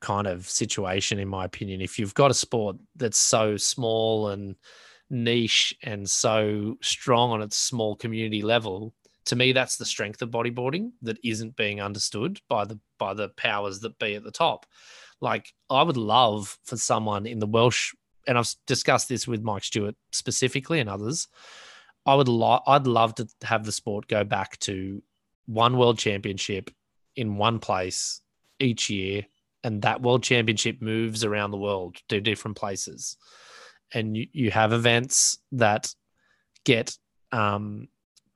kind 0.00 0.26
of 0.26 0.48
situation, 0.48 1.18
in 1.18 1.28
my 1.28 1.44
opinion. 1.44 1.80
If 1.80 1.98
you've 1.98 2.14
got 2.14 2.30
a 2.30 2.34
sport 2.34 2.76
that's 2.96 3.18
so 3.18 3.56
small 3.56 4.28
and 4.28 4.56
niche 5.10 5.74
and 5.82 6.08
so 6.08 6.76
strong 6.82 7.30
on 7.30 7.42
its 7.42 7.56
small 7.56 7.96
community 7.96 8.42
level, 8.42 8.94
to 9.26 9.36
me, 9.36 9.52
that's 9.52 9.76
the 9.76 9.84
strength 9.84 10.22
of 10.22 10.30
bodyboarding 10.30 10.92
that 11.02 11.18
isn't 11.24 11.56
being 11.56 11.80
understood 11.80 12.40
by 12.48 12.64
the 12.64 12.78
by 12.98 13.14
the 13.14 13.28
powers 13.30 13.80
that 13.80 13.98
be 13.98 14.14
at 14.14 14.24
the 14.24 14.30
top. 14.30 14.66
Like, 15.20 15.52
I 15.70 15.82
would 15.82 15.96
love 15.96 16.58
for 16.64 16.76
someone 16.76 17.26
in 17.26 17.38
the 17.38 17.46
Welsh, 17.46 17.94
and 18.26 18.38
I've 18.38 18.54
discussed 18.66 19.08
this 19.08 19.26
with 19.26 19.42
Mike 19.42 19.64
Stewart 19.64 19.96
specifically 20.12 20.80
and 20.80 20.88
others. 20.88 21.28
I 22.04 22.14
would 22.14 22.28
lo- 22.28 22.62
I'd 22.66 22.86
love 22.86 23.14
to 23.16 23.28
have 23.42 23.64
the 23.64 23.72
sport 23.72 24.06
go 24.06 24.24
back 24.24 24.58
to 24.60 25.02
one 25.46 25.76
world 25.76 25.98
championship 25.98 26.70
in 27.16 27.36
one 27.36 27.58
place 27.58 28.20
each 28.58 28.90
year 28.90 29.26
and 29.64 29.82
that 29.82 30.02
world 30.02 30.22
championship 30.22 30.80
moves 30.80 31.24
around 31.24 31.50
the 31.50 31.56
world 31.56 31.96
to 32.08 32.20
different 32.20 32.56
places 32.56 33.16
and 33.92 34.16
you, 34.16 34.26
you 34.32 34.50
have 34.50 34.72
events 34.72 35.38
that 35.52 35.94
get 36.64 36.96
um, 37.32 37.88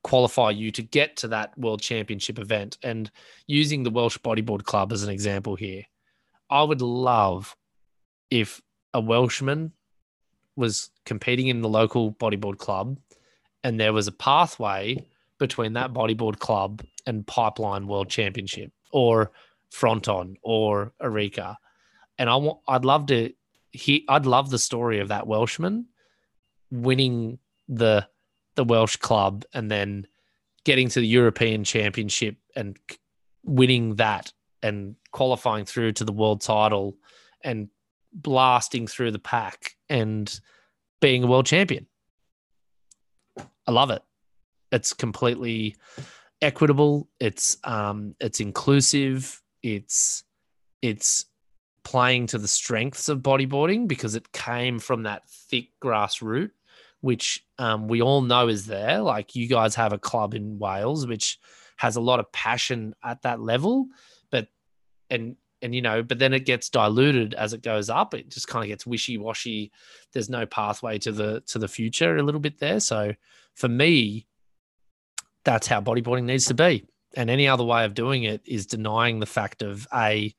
qualify 0.03 0.49
you 0.49 0.71
to 0.71 0.81
get 0.81 1.15
to 1.17 1.27
that 1.27 1.57
world 1.57 1.81
championship 1.81 2.39
event 2.39 2.77
and 2.83 3.11
using 3.47 3.83
the 3.83 3.89
welsh 3.89 4.17
bodyboard 4.17 4.63
club 4.63 4.91
as 4.91 5.03
an 5.03 5.09
example 5.09 5.55
here 5.55 5.83
i 6.49 6.63
would 6.63 6.81
love 6.81 7.55
if 8.29 8.61
a 8.93 8.99
welshman 8.99 9.71
was 10.55 10.89
competing 11.05 11.47
in 11.47 11.61
the 11.61 11.69
local 11.69 12.11
bodyboard 12.13 12.57
club 12.57 12.97
and 13.63 13.79
there 13.79 13.93
was 13.93 14.07
a 14.07 14.11
pathway 14.11 14.97
between 15.37 15.73
that 15.73 15.93
bodyboard 15.93 16.39
club 16.39 16.83
and 17.05 17.25
pipeline 17.25 17.87
world 17.87 18.09
championship 18.09 18.71
or 18.91 19.31
Fronton 19.71 20.35
or 20.43 20.93
Arica. 21.01 21.57
And 22.17 22.29
I 22.29 22.35
want 22.35 22.59
I'd 22.67 22.85
love 22.85 23.07
to 23.07 23.33
hear 23.71 24.01
I'd 24.07 24.25
love 24.25 24.49
the 24.49 24.59
story 24.59 24.99
of 24.99 25.07
that 25.07 25.27
Welshman 25.27 25.87
winning 26.69 27.39
the 27.67 28.07
the 28.61 28.73
Welsh 28.73 28.97
club 28.97 29.43
and 29.53 29.71
then 29.71 30.05
getting 30.63 30.87
to 30.89 30.99
the 30.99 31.07
European 31.07 31.63
Championship 31.63 32.35
and 32.55 32.77
winning 33.43 33.95
that 33.95 34.31
and 34.61 34.95
qualifying 35.11 35.65
through 35.65 35.93
to 35.93 36.05
the 36.05 36.11
world 36.11 36.41
title 36.41 36.95
and 37.43 37.69
blasting 38.13 38.85
through 38.85 39.09
the 39.11 39.19
pack 39.19 39.75
and 39.89 40.39
being 40.99 41.23
a 41.23 41.27
world 41.27 41.47
champion. 41.47 41.87
I 43.67 43.71
love 43.71 43.89
it. 43.89 44.03
It's 44.71 44.93
completely 44.93 45.75
equitable. 46.41 47.09
It's 47.19 47.57
um, 47.63 48.15
it's 48.19 48.39
inclusive 48.39 49.41
it's 49.63 50.23
it's 50.81 51.25
playing 51.83 52.27
to 52.27 52.37
the 52.37 52.47
strengths 52.47 53.09
of 53.09 53.19
bodyboarding 53.19 53.87
because 53.87 54.13
it 54.13 54.31
came 54.31 54.77
from 54.77 55.03
that 55.03 55.27
thick 55.27 55.69
grassroots, 55.81 56.51
which 57.01 57.45
um, 57.57 57.87
we 57.87 58.01
all 58.01 58.21
know 58.21 58.47
is 58.47 58.65
there. 58.65 58.99
Like 58.99 59.35
you 59.35 59.47
guys 59.47 59.75
have 59.75 59.93
a 59.93 59.99
club 59.99 60.33
in 60.33 60.59
Wales 60.59 61.05
which 61.05 61.39
has 61.77 61.95
a 61.95 62.01
lot 62.01 62.19
of 62.19 62.31
passion 62.31 62.95
at 63.03 63.23
that 63.23 63.39
level, 63.39 63.87
but 64.31 64.47
and 65.09 65.35
and 65.63 65.75
you 65.75 65.81
know, 65.81 66.01
but 66.01 66.17
then 66.17 66.33
it 66.33 66.45
gets 66.45 66.69
diluted 66.69 67.33
as 67.35 67.53
it 67.53 67.61
goes 67.61 67.89
up. 67.89 68.13
It 68.13 68.29
just 68.29 68.47
kind 68.47 68.63
of 68.63 68.69
gets 68.69 68.85
wishy 68.85 69.17
washy. 69.17 69.71
There's 70.13 70.29
no 70.29 70.45
pathway 70.45 70.97
to 70.99 71.11
the 71.11 71.41
to 71.47 71.59
the 71.59 71.67
future 71.67 72.17
a 72.17 72.23
little 72.23 72.41
bit 72.41 72.59
there. 72.59 72.79
So 72.79 73.13
for 73.55 73.67
me, 73.67 74.27
that's 75.43 75.67
how 75.67 75.81
bodyboarding 75.81 76.23
needs 76.23 76.45
to 76.45 76.53
be 76.53 76.85
and 77.15 77.29
any 77.29 77.47
other 77.47 77.63
way 77.63 77.85
of 77.85 77.93
doing 77.93 78.23
it 78.23 78.41
is 78.45 78.65
denying 78.65 79.19
the 79.19 79.25
fact 79.25 79.61
of 79.61 79.87
a 79.93 80.33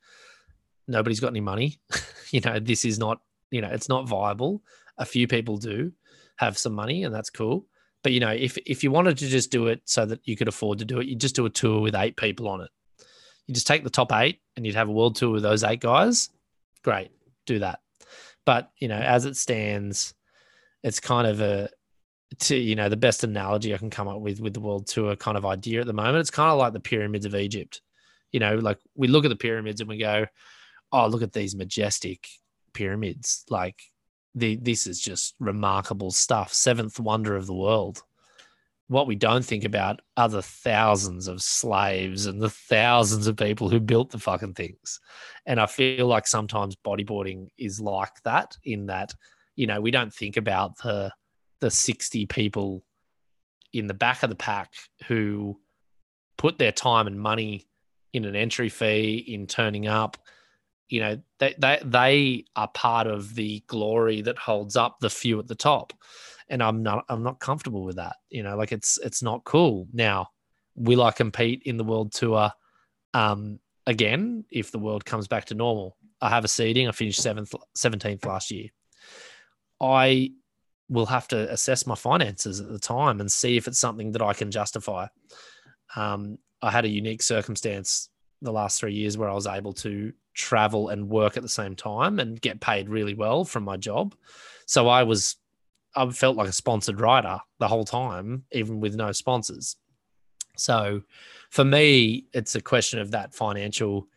nobody's 0.89 1.21
got 1.21 1.29
any 1.29 1.41
money 1.41 1.79
you 2.31 2.41
know 2.41 2.59
this 2.59 2.85
is 2.85 2.99
not 2.99 3.21
you 3.51 3.61
know 3.61 3.69
it's 3.69 3.89
not 3.89 4.09
viable 4.09 4.63
a 4.99 5.05
few 5.05 5.27
people 5.27 5.57
do 5.57 5.93
have 6.43 6.59
some 6.59 6.73
money 6.73 7.05
and 7.05 7.15
that's 7.15 7.31
cool 7.31 7.67
but 8.03 8.13
you 8.13 8.21
know 8.21 8.31
if 8.31 8.59
if 8.67 8.83
you 8.83 8.91
wanted 8.91 9.17
to 9.17 9.27
just 9.27 9.51
do 9.51 9.67
it 9.67 9.81
so 9.85 10.05
that 10.05 10.21
you 10.25 10.37
could 10.37 10.49
afford 10.49 10.79
to 10.79 10.85
do 10.85 10.99
it 11.01 11.07
you 11.07 11.17
just 11.17 11.37
do 11.37 11.47
a 11.47 11.51
tour 11.51 11.81
with 11.81 11.95
eight 11.95 12.17
people 12.17 12.49
on 12.49 12.61
it 12.61 12.71
you 13.47 13.55
just 13.55 13.67
take 13.67 13.85
the 13.85 13.91
top 13.91 14.13
eight 14.13 14.41
and 14.57 14.67
you'd 14.67 14.75
have 14.75 14.89
a 14.89 14.93
world 14.93 15.17
tour 15.17 15.31
with 15.31 15.43
those 15.43 15.65
eight 15.65 15.81
guys 15.81 16.31
great 16.83 17.11
do 17.47 17.59
that 17.59 17.81
but 18.45 18.71
you 18.79 18.89
know 18.89 18.99
as 18.99 19.25
it 19.25 19.37
stands 19.37 20.15
it's 20.83 21.01
kind 21.01 21.27
of 21.27 21.41
a 21.41 21.69
to 22.39 22.57
you 22.57 22.75
know 22.75 22.89
the 22.89 22.97
best 22.97 23.25
analogy 23.25 23.75
I 23.75 23.79
can 23.79 23.91
come 23.91 24.09
up 24.09 24.21
with 24.21 24.41
with 24.41 24.55
the 24.55 24.61
world 24.61 24.87
tour 24.87 25.17
kind 25.17 25.37
of 25.37 25.45
idea 25.45 25.81
at 25.81 25.87
the 25.87 25.93
moment. 25.93 26.19
It's 26.19 26.31
kind 26.31 26.51
of 26.51 26.59
like 26.59 26.73
the 26.73 26.81
pyramids 26.81 27.27
of 27.27 27.35
Egypt. 27.35 27.81
You 28.31 28.41
know, 28.41 28.57
like 28.57 28.79
we 28.95 29.09
look 29.09 29.25
at 29.25 29.29
the 29.29 29.37
pyramids 29.37 29.81
and 29.81 29.89
we 29.89 29.99
go, 29.99 30.27
"Oh, 30.91 31.07
look 31.07 31.23
at 31.23 31.33
these 31.33 31.55
majestic 31.55 32.27
pyramids! 32.73 33.45
Like 33.51 33.83
the 34.35 34.57
this 34.57 34.87
is 34.87 35.01
just 35.01 35.35
remarkable 35.39 36.11
stuff. 36.11 36.53
Seventh 36.53 36.99
wonder 37.01 37.37
of 37.37 37.47
the 37.47 37.55
world." 37.55 38.03
What 38.89 39.07
we 39.07 39.15
don't 39.15 39.45
think 39.45 39.65
about 39.65 40.01
are 40.19 40.29
the 40.29 40.43
thousands 40.43 41.27
of 41.27 41.41
slaves 41.41 42.27
and 42.27 42.43
the 42.43 42.51
thousands 42.51 43.27
of 43.27 43.37
people 43.37 43.71
who 43.71 43.81
built 43.81 44.11
the 44.11 44.19
fucking 44.19 44.53
things. 44.53 45.01
And 45.47 45.59
I 45.59 45.67
feel 45.67 46.07
like 46.07 46.27
sometimes 46.27 46.77
bodyboarding 46.77 47.49
is 47.57 47.81
like 47.81 48.23
that 48.25 48.55
in 48.65 48.87
that, 48.87 49.15
you 49.57 49.67
know, 49.67 49.81
we 49.81 49.91
don't 49.91 50.13
think 50.13 50.37
about 50.37 50.77
the 50.79 51.13
the 51.61 51.71
60 51.71 52.27
people 52.27 52.85
in 53.73 53.87
the 53.87 53.95
back 53.95 54.23
of 54.23 54.29
the 54.29 54.37
pack 54.37 54.75
who 55.07 55.59
put 56.37 56.59
their 56.59 56.73
time 56.73 57.07
and 57.07 57.19
money 57.19 57.67
in 58.13 58.25
an 58.25 58.37
entry 58.37 58.69
fee 58.69 59.25
in 59.29 59.47
turning 59.47 59.87
up 59.87 60.19
you 60.93 61.01
know 61.01 61.19
they, 61.39 61.55
they 61.59 61.81
they 61.83 62.45
are 62.55 62.69
part 62.69 63.07
of 63.07 63.35
the 63.35 63.65
glory 63.67 64.21
that 64.21 64.37
holds 64.37 64.77
up 64.77 65.01
the 65.01 65.09
few 65.09 65.39
at 65.39 65.49
the 65.49 65.55
top. 65.55 65.95
And 66.49 66.63
i'm 66.63 66.83
not 66.83 67.07
i'm 67.09 67.23
not 67.23 67.41
comfortable 67.41 67.83
with 67.83 67.97
that 67.97 68.17
you 68.29 68.43
know 68.43 68.57
like 68.57 68.73
it's 68.73 68.99
it's 68.99 69.23
not 69.23 69.45
cool. 69.45 69.89
Now 69.93 70.29
will 70.75 71.03
i 71.03 71.11
compete 71.11 71.63
in 71.65 71.79
the 71.79 71.85
world 71.85 72.13
tour 72.13 72.53
um 73.15 73.59
again 73.87 74.45
if 74.51 74.71
the 74.71 74.79
world 74.79 75.05
comes 75.05 75.27
back 75.29 75.47
to 75.47 75.55
normal? 75.55 75.97
I 76.21 76.29
have 76.29 76.45
a 76.45 76.49
seeding. 76.49 76.87
I 76.87 76.93
finished 76.93 77.21
7th 77.21 77.55
17th 77.77 78.27
last 78.27 78.51
year. 78.51 78.69
I 79.81 80.33
will 80.91 81.07
have 81.07 81.27
to 81.29 81.51
assess 81.51 81.87
my 81.87 81.95
finances 81.95 82.61
at 82.61 82.69
the 82.69 82.79
time 82.79 83.19
and 83.21 83.33
see 83.33 83.57
if 83.57 83.67
it's 83.67 83.81
something 83.81 84.13
that 84.13 84.23
I 84.23 84.35
can 84.35 84.51
justify. 84.51 85.07
Um, 85.97 86.39
I 86.61 86.71
had 86.71 86.85
a 86.85 86.89
unique 86.89 87.23
circumstance 87.23 88.11
the 88.43 88.53
last 88.53 88.79
three 88.79 88.95
years 88.95 89.17
where 89.17 89.31
I 89.31 89.35
was 89.35 89.47
able 89.47 89.73
to 89.75 90.13
travel 90.35 90.89
and 90.89 91.09
work 91.09 91.37
at 91.37 91.43
the 91.43 91.49
same 91.49 91.77
time 91.77 92.19
and 92.19 92.41
get 92.41 92.61
paid 92.61 92.89
really 92.89 93.15
well 93.15 93.45
from 93.45 93.65
my 93.65 93.77
job. 93.77 94.15
So 94.67 94.89
I 94.89 95.03
was, 95.03 95.37
I 95.95 96.09
felt 96.11 96.37
like 96.37 96.49
a 96.49 96.53
sponsored 96.53 97.01
rider 97.01 97.39
the 97.59 97.69
whole 97.69 97.85
time, 97.85 98.45
even 98.53 98.81
with 98.81 98.95
no 98.95 99.13
sponsors. 99.13 99.77
So 100.57 101.03
for 101.51 101.65
me, 101.65 102.27
it's 102.33 102.55
a 102.55 102.61
question 102.61 103.01
of 103.01 103.13
that 103.13 103.35
financial 103.35 104.09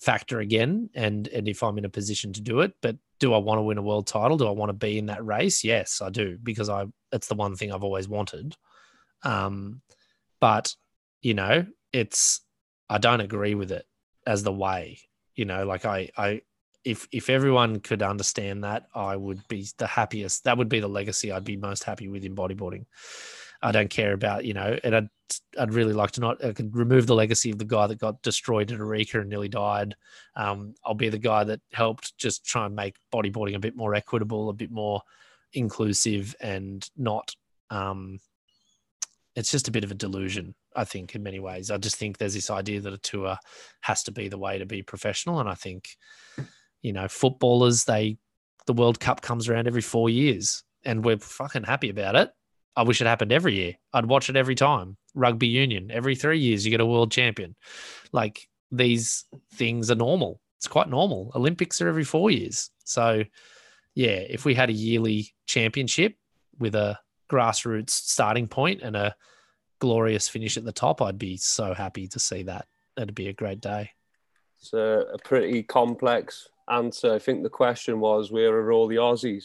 factor 0.00 0.40
again 0.40 0.90
and 0.94 1.28
and 1.28 1.48
if 1.48 1.62
I'm 1.62 1.78
in 1.78 1.84
a 1.84 1.88
position 1.88 2.32
to 2.34 2.40
do 2.42 2.60
it 2.60 2.74
but 2.82 2.96
do 3.20 3.32
I 3.32 3.38
want 3.38 3.58
to 3.58 3.62
win 3.62 3.78
a 3.78 3.82
world 3.82 4.06
title 4.06 4.36
do 4.36 4.46
I 4.46 4.50
want 4.50 4.68
to 4.68 4.74
be 4.74 4.98
in 4.98 5.06
that 5.06 5.24
race 5.24 5.64
yes 5.64 6.02
I 6.02 6.10
do 6.10 6.36
because 6.42 6.68
I 6.68 6.84
it's 7.12 7.28
the 7.28 7.34
one 7.34 7.56
thing 7.56 7.72
I've 7.72 7.84
always 7.84 8.08
wanted 8.08 8.56
um 9.22 9.80
but 10.40 10.74
you 11.22 11.32
know 11.32 11.64
it's 11.92 12.40
I 12.90 12.98
don't 12.98 13.20
agree 13.22 13.54
with 13.54 13.72
it 13.72 13.86
as 14.26 14.42
the 14.42 14.52
way 14.52 14.98
you 15.36 15.44
know 15.44 15.64
like 15.64 15.84
I 15.84 16.10
I 16.16 16.42
if 16.84 17.08
if 17.12 17.30
everyone 17.30 17.80
could 17.80 18.02
understand 18.02 18.64
that 18.64 18.86
I 18.94 19.16
would 19.16 19.46
be 19.48 19.66
the 19.78 19.86
happiest 19.86 20.44
that 20.44 20.58
would 20.58 20.68
be 20.68 20.80
the 20.80 20.88
legacy 20.88 21.32
I'd 21.32 21.44
be 21.44 21.56
most 21.56 21.84
happy 21.84 22.08
with 22.08 22.24
in 22.24 22.36
bodyboarding 22.36 22.86
I 23.64 23.72
don't 23.72 23.88
care 23.88 24.12
about, 24.12 24.44
you 24.44 24.52
know, 24.52 24.78
and 24.84 24.94
I'd, 24.94 25.08
I'd 25.58 25.72
really 25.72 25.94
like 25.94 26.10
to 26.12 26.20
not, 26.20 26.44
I 26.44 26.52
could 26.52 26.76
remove 26.76 27.06
the 27.06 27.14
legacy 27.14 27.50
of 27.50 27.58
the 27.58 27.64
guy 27.64 27.86
that 27.86 27.98
got 27.98 28.20
destroyed 28.20 28.70
at 28.70 28.78
Arica 28.78 29.20
and 29.20 29.30
nearly 29.30 29.48
died. 29.48 29.96
Um, 30.36 30.74
I'll 30.84 30.94
be 30.94 31.08
the 31.08 31.18
guy 31.18 31.44
that 31.44 31.60
helped 31.72 32.16
just 32.18 32.44
try 32.44 32.66
and 32.66 32.76
make 32.76 32.96
bodyboarding 33.12 33.54
a 33.54 33.60
bit 33.60 33.74
more 33.74 33.94
equitable, 33.94 34.50
a 34.50 34.52
bit 34.52 34.70
more 34.70 35.00
inclusive 35.54 36.36
and 36.40 36.86
not, 36.94 37.34
um, 37.70 38.18
it's 39.34 39.50
just 39.50 39.66
a 39.66 39.72
bit 39.72 39.82
of 39.82 39.90
a 39.90 39.94
delusion. 39.94 40.54
I 40.74 40.84
think 40.84 41.14
in 41.14 41.22
many 41.22 41.40
ways. 41.40 41.70
I 41.70 41.76
just 41.76 41.96
think 41.96 42.18
there's 42.18 42.34
this 42.34 42.50
idea 42.50 42.80
that 42.80 42.92
a 42.92 42.98
tour 42.98 43.36
has 43.82 44.02
to 44.04 44.12
be 44.12 44.28
the 44.28 44.38
way 44.38 44.58
to 44.58 44.66
be 44.66 44.82
professional, 44.82 45.40
and 45.40 45.48
I 45.48 45.54
think, 45.54 45.88
you 46.82 46.92
know, 46.92 47.08
footballers 47.08 47.84
they 47.84 48.18
the 48.66 48.72
World 48.72 48.98
Cup 48.98 49.20
comes 49.20 49.48
around 49.48 49.66
every 49.66 49.82
four 49.82 50.08
years, 50.08 50.62
and 50.84 51.04
we're 51.04 51.18
fucking 51.18 51.64
happy 51.64 51.90
about 51.90 52.16
it. 52.16 52.30
I 52.76 52.82
wish 52.82 53.00
it 53.00 53.06
happened 53.06 53.32
every 53.32 53.54
year. 53.54 53.74
I'd 53.92 54.06
watch 54.06 54.28
it 54.28 54.36
every 54.36 54.54
time. 54.54 54.96
Rugby 55.14 55.46
union 55.46 55.90
every 55.92 56.16
three 56.16 56.40
years 56.40 56.64
you 56.64 56.70
get 56.70 56.80
a 56.80 56.86
world 56.86 57.12
champion. 57.12 57.54
Like 58.12 58.48
these 58.72 59.24
things 59.52 59.90
are 59.90 59.96
normal. 59.96 60.40
It's 60.58 60.66
quite 60.66 60.88
normal. 60.88 61.30
Olympics 61.34 61.80
are 61.80 61.88
every 61.88 62.04
four 62.04 62.30
years. 62.30 62.70
So, 62.84 63.22
yeah, 63.94 64.08
if 64.28 64.44
we 64.44 64.54
had 64.54 64.70
a 64.70 64.72
yearly 64.72 65.34
championship 65.46 66.16
with 66.58 66.74
a 66.74 66.98
grassroots 67.30 67.90
starting 67.90 68.48
point 68.48 68.82
and 68.82 68.96
a 68.96 69.14
glorious 69.84 70.28
finish 70.28 70.56
at 70.56 70.64
the 70.64 70.72
top, 70.72 71.02
I'd 71.02 71.18
be 71.18 71.36
so 71.36 71.74
happy 71.74 72.08
to 72.08 72.18
see 72.18 72.44
that. 72.44 72.66
That'd 72.96 73.14
be 73.14 73.28
a 73.28 73.34
great 73.34 73.60
day. 73.60 73.90
It's 74.58 74.72
a, 74.72 75.04
a 75.12 75.18
pretty 75.18 75.62
complex 75.62 76.48
answer. 76.70 77.12
I 77.12 77.18
think 77.18 77.42
the 77.42 77.50
question 77.50 78.00
was, 78.00 78.32
where 78.32 78.50
are 78.54 78.72
all 78.72 78.86
the 78.88 78.96
Aussies? 78.96 79.44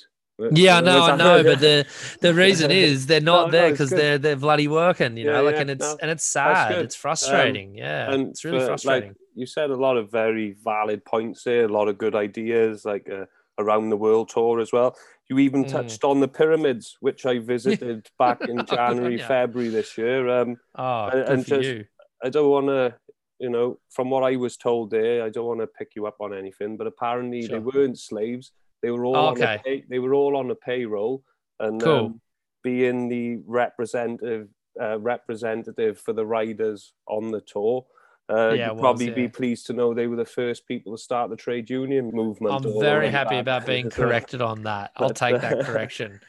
Yeah, 0.51 0.79
no, 0.79 1.01
I 1.01 1.17
know, 1.17 1.43
but 1.43 1.59
the 1.59 1.85
the 2.21 2.33
reason 2.33 2.71
is 2.85 3.07
they're 3.07 3.19
not 3.19 3.47
No, 3.47 3.51
there 3.51 3.71
because 3.71 3.89
good. 3.89 3.99
they're 3.99 4.17
they're 4.17 4.37
bloody 4.37 4.69
working, 4.69 5.17
you 5.17 5.25
know, 5.25 5.33
Yeah, 5.33 5.39
like 5.41 5.55
yeah, 5.55 5.61
and 5.61 5.69
it's 5.71 5.81
no, 5.81 5.97
and 6.01 6.09
it's 6.09 6.23
sad, 6.23 6.71
it's 6.71 6.95
frustrating, 6.95 7.75
yeah, 7.75 8.09
and 8.13 8.29
it's 8.29 8.45
really 8.45 8.65
frustrating. 8.65 9.09
Like, 9.09 9.17
you 9.35 9.45
said 9.45 9.69
a 9.69 9.75
lot 9.75 9.97
of 9.97 10.09
very 10.09 10.55
valid 10.63 11.03
points 11.03 11.43
there, 11.43 11.65
a 11.65 11.67
lot 11.67 11.89
of 11.89 11.97
good 11.97 12.15
ideas, 12.15 12.85
like 12.85 13.09
uh, 13.09 13.25
around 13.57 13.89
the 13.89 13.97
world 13.97 14.29
tour 14.29 14.61
as 14.61 14.71
well. 14.71 14.95
You 15.29 15.37
even 15.37 15.63
Mm. 15.63 15.69
touched 15.69 16.03
on 16.03 16.19
the 16.19 16.27
pyramids, 16.27 16.97
which 17.01 17.25
I 17.25 17.37
visited 17.37 18.09
back 18.19 18.41
in 18.41 18.65
January, 18.65 19.19
ya. 19.19 19.27
February 19.27 19.69
this 19.69 19.95
year. 19.97 20.27
Um, 20.27 20.57
oh, 20.75 21.05
and- 21.09 21.29
and 21.29 21.43
for 21.43 21.49
just- 21.57 21.69
you. 21.69 21.85
I 22.23 22.29
don't 22.29 22.49
want 22.49 22.67
to, 22.67 22.95
you 23.39 23.49
know, 23.49 23.79
from 23.91 24.09
what 24.09 24.23
I 24.23 24.35
was 24.35 24.57
told 24.57 24.89
there, 24.91 25.23
I 25.23 25.29
don't 25.29 25.45
want 25.45 25.61
to 25.61 25.67
pick 25.67 25.95
you 25.95 26.05
up 26.07 26.17
on 26.19 26.33
anything, 26.33 26.75
but 26.75 26.87
apparently 26.87 27.45
they 27.47 27.59
weren't 27.59 27.97
slaves. 27.97 28.51
They 28.81 28.91
were 28.91 29.05
all 29.05 29.15
Oh, 29.15 29.25
on 29.27 29.37
a 29.37 29.43
okay. 29.43 29.61
pay, 29.63 29.81
they 29.87 29.99
were 29.99 30.13
all 30.15 30.35
on 30.35 30.49
a 30.51 30.55
payroll, 30.55 31.23
and 31.59 31.79
Cool. 31.81 31.93
um, 32.07 32.21
being 32.63 33.07
the 33.07 33.37
representative 33.45 34.49
uh, 34.81 34.97
representative 34.99 35.99
for 35.99 36.13
the 36.13 36.25
riders 36.25 36.93
on 37.07 37.31
the 37.31 37.41
tour. 37.41 37.85
Uh, 38.29 38.51
Yeah, 38.51 38.71
you'd 38.71 38.71
was, 38.71 38.79
probably 38.79 39.09
be 39.09 39.27
pleased 39.27 39.65
to 39.67 39.73
know 39.73 39.93
they 39.93 40.07
were 40.07 40.15
the 40.15 40.25
first 40.25 40.67
people 40.67 40.95
to 40.95 41.01
start 41.01 41.29
the 41.29 41.35
trade 41.35 41.69
union 41.69 42.11
movement. 42.13 42.53
I'm 42.53 42.67
very 42.79 43.09
happy 43.09 43.39
about 43.39 43.65
being 43.65 43.89
corrected 43.89 44.41
on 44.41 44.63
that. 44.63 44.91
I'll 44.95 45.11
take 45.11 45.41
that 45.41 45.59
correction. 45.59 46.21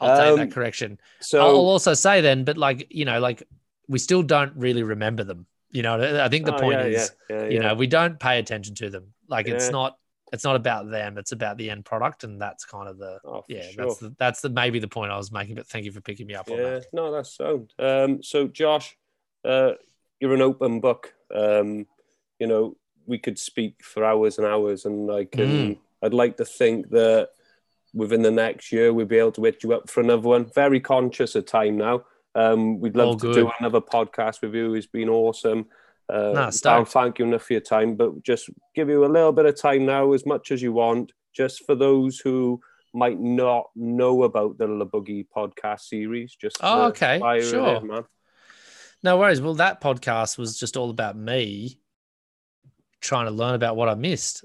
I'll 0.00 0.10
take 0.10 0.34
Um, 0.34 0.36
that 0.36 0.50
correction. 0.50 0.98
So 1.20 1.38
I'll 1.38 1.54
also 1.56 1.94
say 1.94 2.20
then, 2.20 2.44
but 2.44 2.56
like 2.56 2.86
you 2.90 3.04
know, 3.04 3.20
like 3.20 3.42
we 3.88 3.98
still 3.98 4.22
don't 4.22 4.54
really 4.56 4.82
remember 4.82 5.24
them. 5.24 5.46
You 5.70 5.82
know, 5.82 6.24
I 6.24 6.28
think 6.28 6.46
the 6.46 6.52
Oh, 6.52 6.60
point 6.60 6.80
yeah, 6.80 6.86
is, 6.86 7.12
yeah, 7.28 7.36
yeah, 7.36 7.48
you 7.48 7.58
yeah. 7.58 7.68
know, 7.68 7.74
we 7.74 7.86
don't 7.86 8.18
pay 8.18 8.38
attention 8.38 8.74
to 8.76 8.90
them. 8.90 9.12
Like 9.28 9.48
it's 9.48 9.70
not, 9.70 9.98
it's 10.32 10.44
not 10.44 10.56
about 10.56 10.90
them. 10.90 11.18
It's 11.18 11.32
about 11.32 11.58
the 11.58 11.70
end 11.70 11.84
product, 11.84 12.24
and 12.24 12.40
that's 12.40 12.64
kind 12.64 12.88
of 12.88 12.98
the 12.98 13.20
Oh, 13.24 13.44
yeah, 13.48 13.70
sure. 13.70 13.76
that's 13.76 13.98
the 13.98 14.14
that's 14.18 14.40
the 14.40 14.48
maybe 14.48 14.78
the 14.78 14.88
point 14.88 15.12
I 15.12 15.16
was 15.16 15.30
making. 15.32 15.56
But 15.56 15.66
thank 15.66 15.84
you 15.84 15.92
for 15.92 16.00
picking 16.00 16.26
me 16.26 16.34
up 16.34 16.50
on 16.50 16.60
Yeah, 16.60 16.62
that. 16.62 16.86
no, 16.92 17.12
that's 17.12 17.34
sound. 17.36 17.72
Um, 17.78 18.22
so 18.22 18.46
Josh, 18.46 18.96
uh, 19.44 19.72
you're 20.20 20.34
an 20.34 20.42
open 20.42 20.80
book. 20.80 21.14
Um, 21.34 21.86
you 22.38 22.46
know, 22.46 22.76
we 23.06 23.18
could 23.18 23.38
speak 23.38 23.82
for 23.82 24.04
hours 24.04 24.38
and 24.38 24.46
hours, 24.46 24.84
and 24.84 25.10
I 25.10 25.24
can. 25.24 25.46
Mm. 25.46 25.78
I'd 26.02 26.14
like 26.14 26.36
to 26.38 26.44
think 26.44 26.90
that 26.90 27.30
within 27.94 28.20
the 28.22 28.30
next 28.30 28.70
year 28.72 28.92
we'll 28.92 29.06
be 29.06 29.18
able 29.18 29.32
to 29.32 29.44
hit 29.44 29.62
you 29.62 29.72
up 29.72 29.88
for 29.88 30.00
another 30.00 30.28
one. 30.28 30.44
Very 30.54 30.80
conscious 30.80 31.34
of 31.34 31.46
time 31.46 31.78
now. 31.78 32.04
Um, 32.34 32.78
we'd 32.80 32.94
love 32.96 33.08
All 33.08 33.16
to 33.18 33.26
good. 33.28 33.34
do 33.34 33.50
another 33.58 33.80
podcast 33.80 34.42
with 34.42 34.54
you. 34.54 34.74
It's 34.74 34.86
been 34.86 35.08
awesome. 35.08 35.66
Uh, 36.08 36.50
Nah, 36.64 36.84
thank 36.84 37.18
you 37.18 37.24
enough 37.24 37.42
for 37.44 37.54
your 37.54 37.62
time, 37.62 37.96
but 37.96 38.22
just 38.22 38.50
give 38.74 38.90
you 38.90 39.04
a 39.04 39.08
little 39.08 39.32
bit 39.32 39.46
of 39.46 39.56
time 39.60 39.86
now, 39.86 40.12
as 40.12 40.26
much 40.26 40.52
as 40.52 40.60
you 40.60 40.72
want, 40.72 41.12
just 41.34 41.64
for 41.64 41.74
those 41.74 42.18
who 42.20 42.60
might 42.92 43.18
not 43.18 43.70
know 43.74 44.22
about 44.24 44.58
the 44.58 44.66
La 44.66 44.84
Boogie 44.84 45.26
podcast 45.34 45.80
series. 45.80 46.34
Just 46.34 46.58
Oh, 46.62 46.86
okay, 46.88 47.18
sure. 47.42 47.76
in, 47.76 47.86
man. 47.86 48.04
No 49.06 49.18
worries. 49.18 49.40
Well, 49.40 49.54
that 49.54 49.80
podcast 49.80 50.36
was 50.36 50.58
just 50.58 50.76
all 50.76 50.90
about 50.90 51.16
me 51.16 51.78
trying 53.00 53.26
to 53.26 53.30
learn 53.30 53.54
about 53.54 53.76
what 53.76 53.88
I 53.88 53.94
missed. 53.94 54.44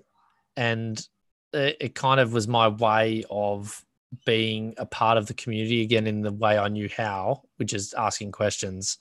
And 0.56 1.04
it, 1.52 1.78
it 1.82 1.96
kind 1.96 2.20
of 2.20 2.32
was 2.32 2.48
my 2.48 2.68
way 2.68 3.24
of 3.32 3.84
being 4.24 4.76
a 4.78 4.86
part 4.86 5.18
of 5.18 5.26
the 5.26 5.34
community 5.34 5.82
again 5.82 6.06
in 6.06 6.22
the 6.22 6.32
way 6.32 6.60
I 6.60 6.68
knew 6.68 6.88
how, 6.96 7.42
which 7.56 7.74
is 7.74 7.96
asking 7.96 8.34
questions, 8.34 9.00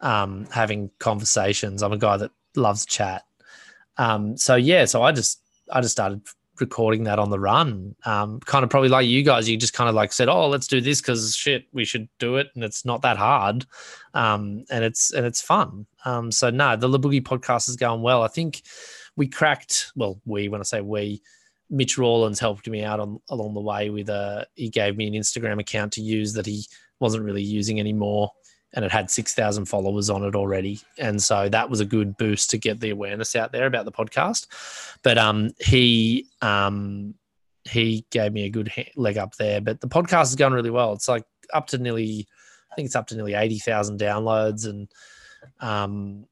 um, 0.00 0.46
having 0.50 0.90
conversations. 0.98 1.82
I'm 1.82 1.92
a 1.92 1.98
guy 1.98 2.16
that 2.16 2.30
loves 2.56 2.86
chat. 2.86 3.24
Um, 3.98 4.38
so 4.38 4.54
yeah, 4.54 4.86
so 4.86 5.02
I 5.02 5.12
just 5.12 5.42
I 5.70 5.82
just 5.82 5.92
started 5.92 6.22
recording 6.60 7.04
that 7.04 7.18
on 7.18 7.30
the 7.30 7.38
run. 7.38 7.94
Um, 8.04 8.40
kind 8.40 8.64
of 8.64 8.70
probably 8.70 8.88
like 8.88 9.06
you 9.06 9.22
guys, 9.22 9.48
you 9.48 9.56
just 9.56 9.72
kind 9.72 9.88
of 9.88 9.94
like 9.94 10.12
said, 10.12 10.28
"Oh, 10.28 10.48
let's 10.48 10.66
do 10.66 10.80
this 10.80 11.00
because 11.00 11.34
shit, 11.34 11.66
we 11.72 11.84
should 11.84 12.08
do 12.18 12.36
it," 12.36 12.50
and 12.54 12.64
it's 12.64 12.84
not 12.84 13.02
that 13.02 13.16
hard, 13.16 13.66
um, 14.14 14.64
and 14.70 14.84
it's 14.84 15.12
and 15.12 15.26
it's 15.26 15.40
fun. 15.42 15.86
Um, 16.04 16.30
so 16.30 16.50
no, 16.50 16.76
the 16.76 16.88
La 16.88 16.98
Boogie 16.98 17.22
podcast 17.22 17.68
is 17.68 17.76
going 17.76 18.02
well. 18.02 18.22
I 18.22 18.28
think 18.28 18.62
we 19.16 19.28
cracked. 19.28 19.92
Well, 19.96 20.20
we 20.24 20.48
when 20.48 20.60
I 20.60 20.64
say 20.64 20.80
we, 20.80 21.22
Mitch 21.70 21.98
Rawlins 21.98 22.40
helped 22.40 22.68
me 22.68 22.84
out 22.84 23.00
on 23.00 23.20
along 23.28 23.54
the 23.54 23.60
way 23.60 23.90
with 23.90 24.08
a. 24.08 24.46
He 24.54 24.68
gave 24.68 24.96
me 24.96 25.06
an 25.06 25.14
Instagram 25.14 25.60
account 25.60 25.92
to 25.94 26.02
use 26.02 26.32
that 26.34 26.46
he 26.46 26.66
wasn't 27.00 27.24
really 27.24 27.42
using 27.42 27.80
anymore. 27.80 28.30
And 28.74 28.84
it 28.84 28.90
had 28.90 29.10
6,000 29.10 29.66
followers 29.66 30.10
on 30.10 30.24
it 30.24 30.34
already. 30.34 30.80
And 30.98 31.22
so 31.22 31.48
that 31.48 31.70
was 31.70 31.80
a 31.80 31.84
good 31.84 32.16
boost 32.16 32.50
to 32.50 32.58
get 32.58 32.80
the 32.80 32.90
awareness 32.90 33.36
out 33.36 33.52
there 33.52 33.66
about 33.66 33.84
the 33.84 33.92
podcast. 33.92 34.46
But 35.02 35.16
um, 35.16 35.50
he 35.60 36.26
um, 36.42 37.14
he 37.64 38.04
gave 38.10 38.32
me 38.32 38.44
a 38.44 38.50
good 38.50 38.70
leg 38.96 39.16
up 39.16 39.36
there. 39.36 39.60
But 39.60 39.80
the 39.80 39.88
podcast 39.88 40.24
is 40.24 40.36
going 40.36 40.52
really 40.52 40.70
well. 40.70 40.92
It's 40.92 41.08
like 41.08 41.24
up 41.52 41.68
to 41.68 41.78
nearly, 41.78 42.26
I 42.70 42.74
think 42.74 42.86
it's 42.86 42.96
up 42.96 43.06
to 43.08 43.14
nearly 43.14 43.34
80,000 43.34 43.98
downloads 43.98 44.66
and 44.68 44.88
um, 45.60 46.26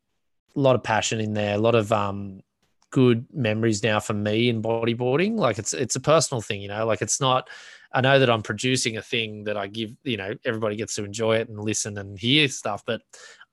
a 0.54 0.60
lot 0.60 0.74
of 0.74 0.82
passion 0.82 1.20
in 1.20 1.34
there, 1.34 1.54
a 1.54 1.58
lot 1.58 1.74
of 1.74 1.92
um, 1.92 2.42
good 2.90 3.26
memories 3.32 3.82
now 3.82 4.00
for 4.00 4.14
me 4.14 4.48
in 4.48 4.62
bodyboarding. 4.62 5.36
Like 5.36 5.58
it's 5.58 5.72
it's 5.72 5.96
a 5.96 6.00
personal 6.00 6.40
thing, 6.40 6.60
you 6.60 6.68
know. 6.68 6.86
Like 6.86 7.02
it's 7.02 7.20
not. 7.20 7.48
I 7.94 8.00
know 8.00 8.18
that 8.18 8.30
I'm 8.30 8.42
producing 8.42 8.96
a 8.96 9.02
thing 9.02 9.44
that 9.44 9.56
I 9.56 9.66
give, 9.66 9.92
you 10.02 10.16
know, 10.16 10.34
everybody 10.44 10.76
gets 10.76 10.94
to 10.96 11.04
enjoy 11.04 11.36
it 11.36 11.48
and 11.48 11.58
listen 11.58 11.98
and 11.98 12.18
hear 12.18 12.48
stuff, 12.48 12.82
but 12.86 13.02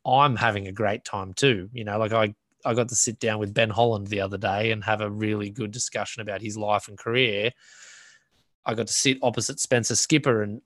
I'm 0.06 0.36
having 0.36 0.68
a 0.68 0.72
great 0.72 1.04
time 1.04 1.34
too. 1.34 1.70
You 1.74 1.84
know, 1.84 1.98
like 1.98 2.14
I 2.14 2.34
I 2.66 2.74
got 2.74 2.90
to 2.90 2.96
sit 2.96 3.20
down 3.20 3.40
with 3.40 3.54
Ben 3.54 3.70
Holland 3.70 4.08
the 4.08 4.22
other 4.22 4.38
day 4.38 4.72
and 4.72 4.84
have 4.84 5.02
a 5.02 5.10
really 5.10 5.50
good 5.50 5.72
discussion 5.72 6.22
about 6.22 6.42
his 6.42 6.58
life 6.58 6.88
and 6.88 6.98
career. 6.98 7.52
I 8.66 8.74
got 8.74 8.88
to 8.88 8.94
sit 8.94 9.18
opposite 9.22 9.60
Spencer 9.60 9.96
Skipper 9.96 10.44
and 10.44 10.62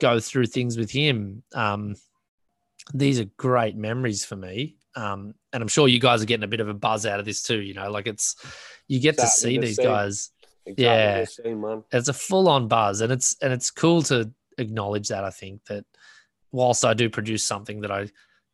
go 0.00 0.20
through 0.20 0.46
things 0.46 0.76
with 0.76 0.90
him. 0.90 1.42
Um, 1.54 1.96
these 2.92 3.20
are 3.20 3.26
great 3.36 3.76
memories 3.76 4.24
for 4.24 4.36
me. 4.36 4.76
Um, 4.94 5.34
and 5.52 5.62
I'm 5.62 5.68
sure 5.68 5.88
you 5.88 6.00
guys 6.00 6.22
are 6.22 6.26
getting 6.26 6.44
a 6.44 6.48
bit 6.48 6.60
of 6.60 6.68
a 6.68 6.74
buzz 6.74 7.06
out 7.06 7.20
of 7.20 7.26
this 7.26 7.42
too. 7.42 7.60
You 7.60 7.74
know, 7.74 7.90
like 7.90 8.06
it's 8.06 8.36
you 8.88 9.00
get 9.00 9.16
to 9.18 9.26
see 9.26 9.58
these 9.58 9.78
guys. 9.78 10.30
Exactly 10.66 10.84
Yeah. 10.84 11.20
the 11.20 11.26
same, 11.26 11.60
man. 11.60 11.84
It's 11.92 12.08
a 12.08 12.12
full 12.12 12.48
on 12.48 12.68
buzz, 12.68 13.00
and 13.00 13.12
it's 13.12 13.36
and 13.42 13.52
it's 13.52 13.70
cool 13.70 14.02
to 14.02 14.30
acknowledge 14.58 15.08
that. 15.08 15.24
I 15.24 15.30
think 15.30 15.64
that 15.66 15.84
whilst 16.52 16.84
I 16.84 16.94
do 16.94 17.08
produce 17.08 17.44
something 17.44 17.80
that 17.80 17.90
I, 17.90 18.08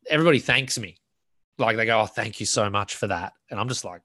everybody 0.09 0.39
thanks 0.39 0.79
me, 0.79 0.97
like 1.59 1.77
they 1.77 1.87
go, 1.87 2.01
"Oh, 2.01 2.07
thank 2.07 2.41
you 2.41 2.47
so 2.47 2.71
much 2.71 2.95
for 2.97 3.09
that," 3.09 3.33
and 3.51 3.59
I'm 3.59 3.69
just 3.69 3.85
like, 3.85 4.03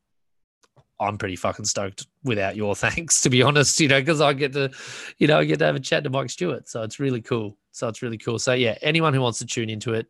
I'm 0.99 1.17
pretty 1.17 1.35
fucking 1.35 1.65
stoked 1.65 2.07
without 2.23 2.55
your 2.55 2.75
thanks, 2.87 3.21
to 3.21 3.29
be 3.29 3.41
honest. 3.43 3.79
You 3.79 3.87
know, 3.87 3.99
because 3.99 4.19
I 4.21 4.33
get 4.33 4.53
to, 4.53 4.71
you 5.17 5.27
know, 5.27 5.39
I 5.39 5.45
get 5.45 5.59
to 5.59 5.65
have 5.65 5.75
a 5.75 5.79
chat 5.79 6.03
to 6.03 6.09
Mike 6.09 6.29
Stewart, 6.31 6.67
so 6.69 6.81
it's 6.83 6.99
really 6.99 7.21
cool. 7.21 7.57
So 7.71 7.87
it's 7.87 8.01
really 8.01 8.17
cool. 8.17 8.39
So 8.39 8.53
yeah, 8.53 8.77
anyone 8.81 9.13
who 9.13 9.21
wants 9.21 9.39
to 9.39 9.45
tune 9.45 9.69
into 9.69 9.93
it, 9.93 10.07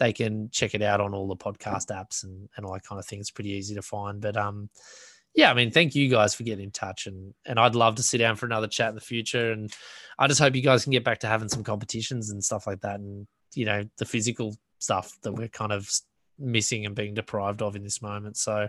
they 0.00 0.12
can 0.12 0.48
check 0.50 0.74
it 0.74 0.82
out 0.82 1.00
on 1.00 1.14
all 1.14 1.28
the 1.28 1.36
podcast 1.36 1.86
apps 1.94 2.24
and 2.24 2.48
and 2.56 2.64
all 2.64 2.72
that 2.72 2.84
kind 2.84 2.98
of 2.98 3.06
thing. 3.06 3.20
It's 3.20 3.30
pretty 3.30 3.50
easy 3.50 3.74
to 3.74 3.82
find. 3.82 4.20
But 4.20 4.36
um, 4.36 4.70
yeah, 5.34 5.50
I 5.50 5.54
mean, 5.54 5.70
thank 5.70 5.94
you 5.94 6.08
guys 6.08 6.34
for 6.34 6.44
getting 6.44 6.64
in 6.64 6.70
touch, 6.70 7.06
and 7.06 7.34
and 7.44 7.58
I'd 7.58 7.74
love 7.74 7.96
to 7.96 8.02
sit 8.02 8.18
down 8.18 8.36
for 8.36 8.46
another 8.46 8.68
chat 8.68 8.90
in 8.90 8.94
the 8.94 9.00
future. 9.00 9.52
And 9.52 9.72
I 10.18 10.28
just 10.28 10.40
hope 10.40 10.54
you 10.54 10.62
guys 10.62 10.84
can 10.84 10.92
get 10.92 11.04
back 11.04 11.20
to 11.20 11.26
having 11.26 11.48
some 11.48 11.64
competitions 11.64 12.30
and 12.30 12.42
stuff 12.42 12.66
like 12.66 12.80
that, 12.82 13.00
and 13.00 13.26
you 13.54 13.64
know, 13.64 13.82
the 13.98 14.04
physical 14.04 14.56
stuff 14.78 15.16
that 15.22 15.32
we're 15.32 15.48
kind 15.48 15.72
of 15.72 15.90
missing 16.38 16.86
and 16.86 16.94
being 16.94 17.14
deprived 17.14 17.62
of 17.62 17.76
in 17.76 17.82
this 17.82 18.02
moment. 18.02 18.36
So 18.36 18.68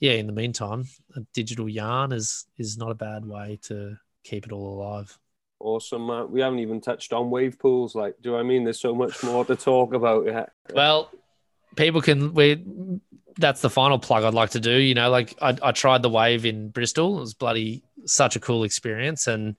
yeah, 0.00 0.12
in 0.12 0.26
the 0.26 0.32
meantime, 0.32 0.84
a 1.16 1.20
digital 1.32 1.68
yarn 1.68 2.12
is 2.12 2.46
is 2.58 2.76
not 2.78 2.90
a 2.90 2.94
bad 2.94 3.26
way 3.26 3.58
to 3.64 3.96
keep 4.22 4.46
it 4.46 4.52
all 4.52 4.80
alive. 4.80 5.18
Awesome. 5.60 6.30
We 6.30 6.40
haven't 6.40 6.58
even 6.58 6.80
touched 6.80 7.12
on 7.12 7.30
wave 7.30 7.58
pools. 7.58 7.94
Like, 7.94 8.16
do 8.20 8.28
you 8.28 8.30
know 8.32 8.36
what 8.36 8.44
I 8.44 8.48
mean? 8.48 8.64
There's 8.64 8.80
so 8.80 8.94
much 8.94 9.22
more 9.22 9.44
to 9.46 9.56
talk 9.56 9.94
about. 9.94 10.26
Yeah. 10.26 10.46
Well, 10.74 11.10
people 11.76 12.00
can 12.00 12.34
we 12.34 12.62
that's 13.36 13.60
the 13.60 13.70
final 13.70 13.98
plug 13.98 14.24
I'd 14.24 14.34
like 14.34 14.50
to 14.50 14.60
do. 14.60 14.72
You 14.72 14.94
know, 14.94 15.10
like 15.10 15.34
I, 15.42 15.56
I 15.62 15.72
tried 15.72 16.02
the 16.02 16.10
wave 16.10 16.46
in 16.46 16.68
Bristol. 16.70 17.18
It 17.18 17.20
was 17.20 17.34
bloody 17.34 17.82
such 18.06 18.36
a 18.36 18.40
cool 18.40 18.64
experience. 18.64 19.26
And 19.26 19.56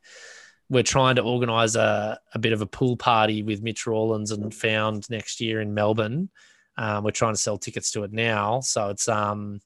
we're 0.69 0.83
trying 0.83 1.15
to 1.15 1.21
organize 1.21 1.75
a, 1.75 2.19
a 2.33 2.39
bit 2.39 2.53
of 2.53 2.61
a 2.61 2.65
pool 2.65 2.97
party 2.97 3.43
with 3.43 3.61
Mitch 3.61 3.85
Rawlins 3.85 4.31
and 4.31 4.53
found 4.53 5.09
next 5.09 5.39
year 5.39 5.61
in 5.61 5.73
Melbourne. 5.73 6.29
Um, 6.77 7.03
we're 7.03 7.11
trying 7.11 7.33
to 7.33 7.39
sell 7.39 7.57
tickets 7.57 7.91
to 7.91 8.03
it 8.03 8.11
now, 8.11 8.59
so 8.59 8.89
it's 8.89 9.07
um, 9.07 9.61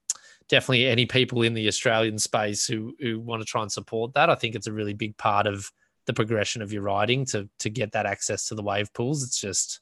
definitely 0.48 0.86
any 0.88 1.08
people 1.08 1.42
in 1.42 1.56
the 1.56 1.68
Australian 1.68 2.20
space 2.20 2.68
who 2.68 2.94
who 3.00 3.20
want 3.20 3.42
to 3.42 3.46
try 3.46 3.64
and 3.64 3.72
support 3.72 4.14
that. 4.14 4.30
I 4.30 4.36
think 4.36 4.54
it's 4.54 4.68
a 4.68 4.74
really 4.74 4.94
big 4.94 5.18
part 5.18 5.48
of 5.48 5.72
the 6.06 6.14
progression 6.14 6.62
of 6.62 6.72
your 6.72 6.84
riding 6.84 7.26
to 7.28 7.50
to 7.60 7.70
get 7.70 7.94
that 7.94 8.06
access 8.06 8.48
to 8.50 8.56
the 8.56 8.62
wave 8.62 8.94
pools. 8.94 9.24
It's 9.24 9.40
just 9.40 9.80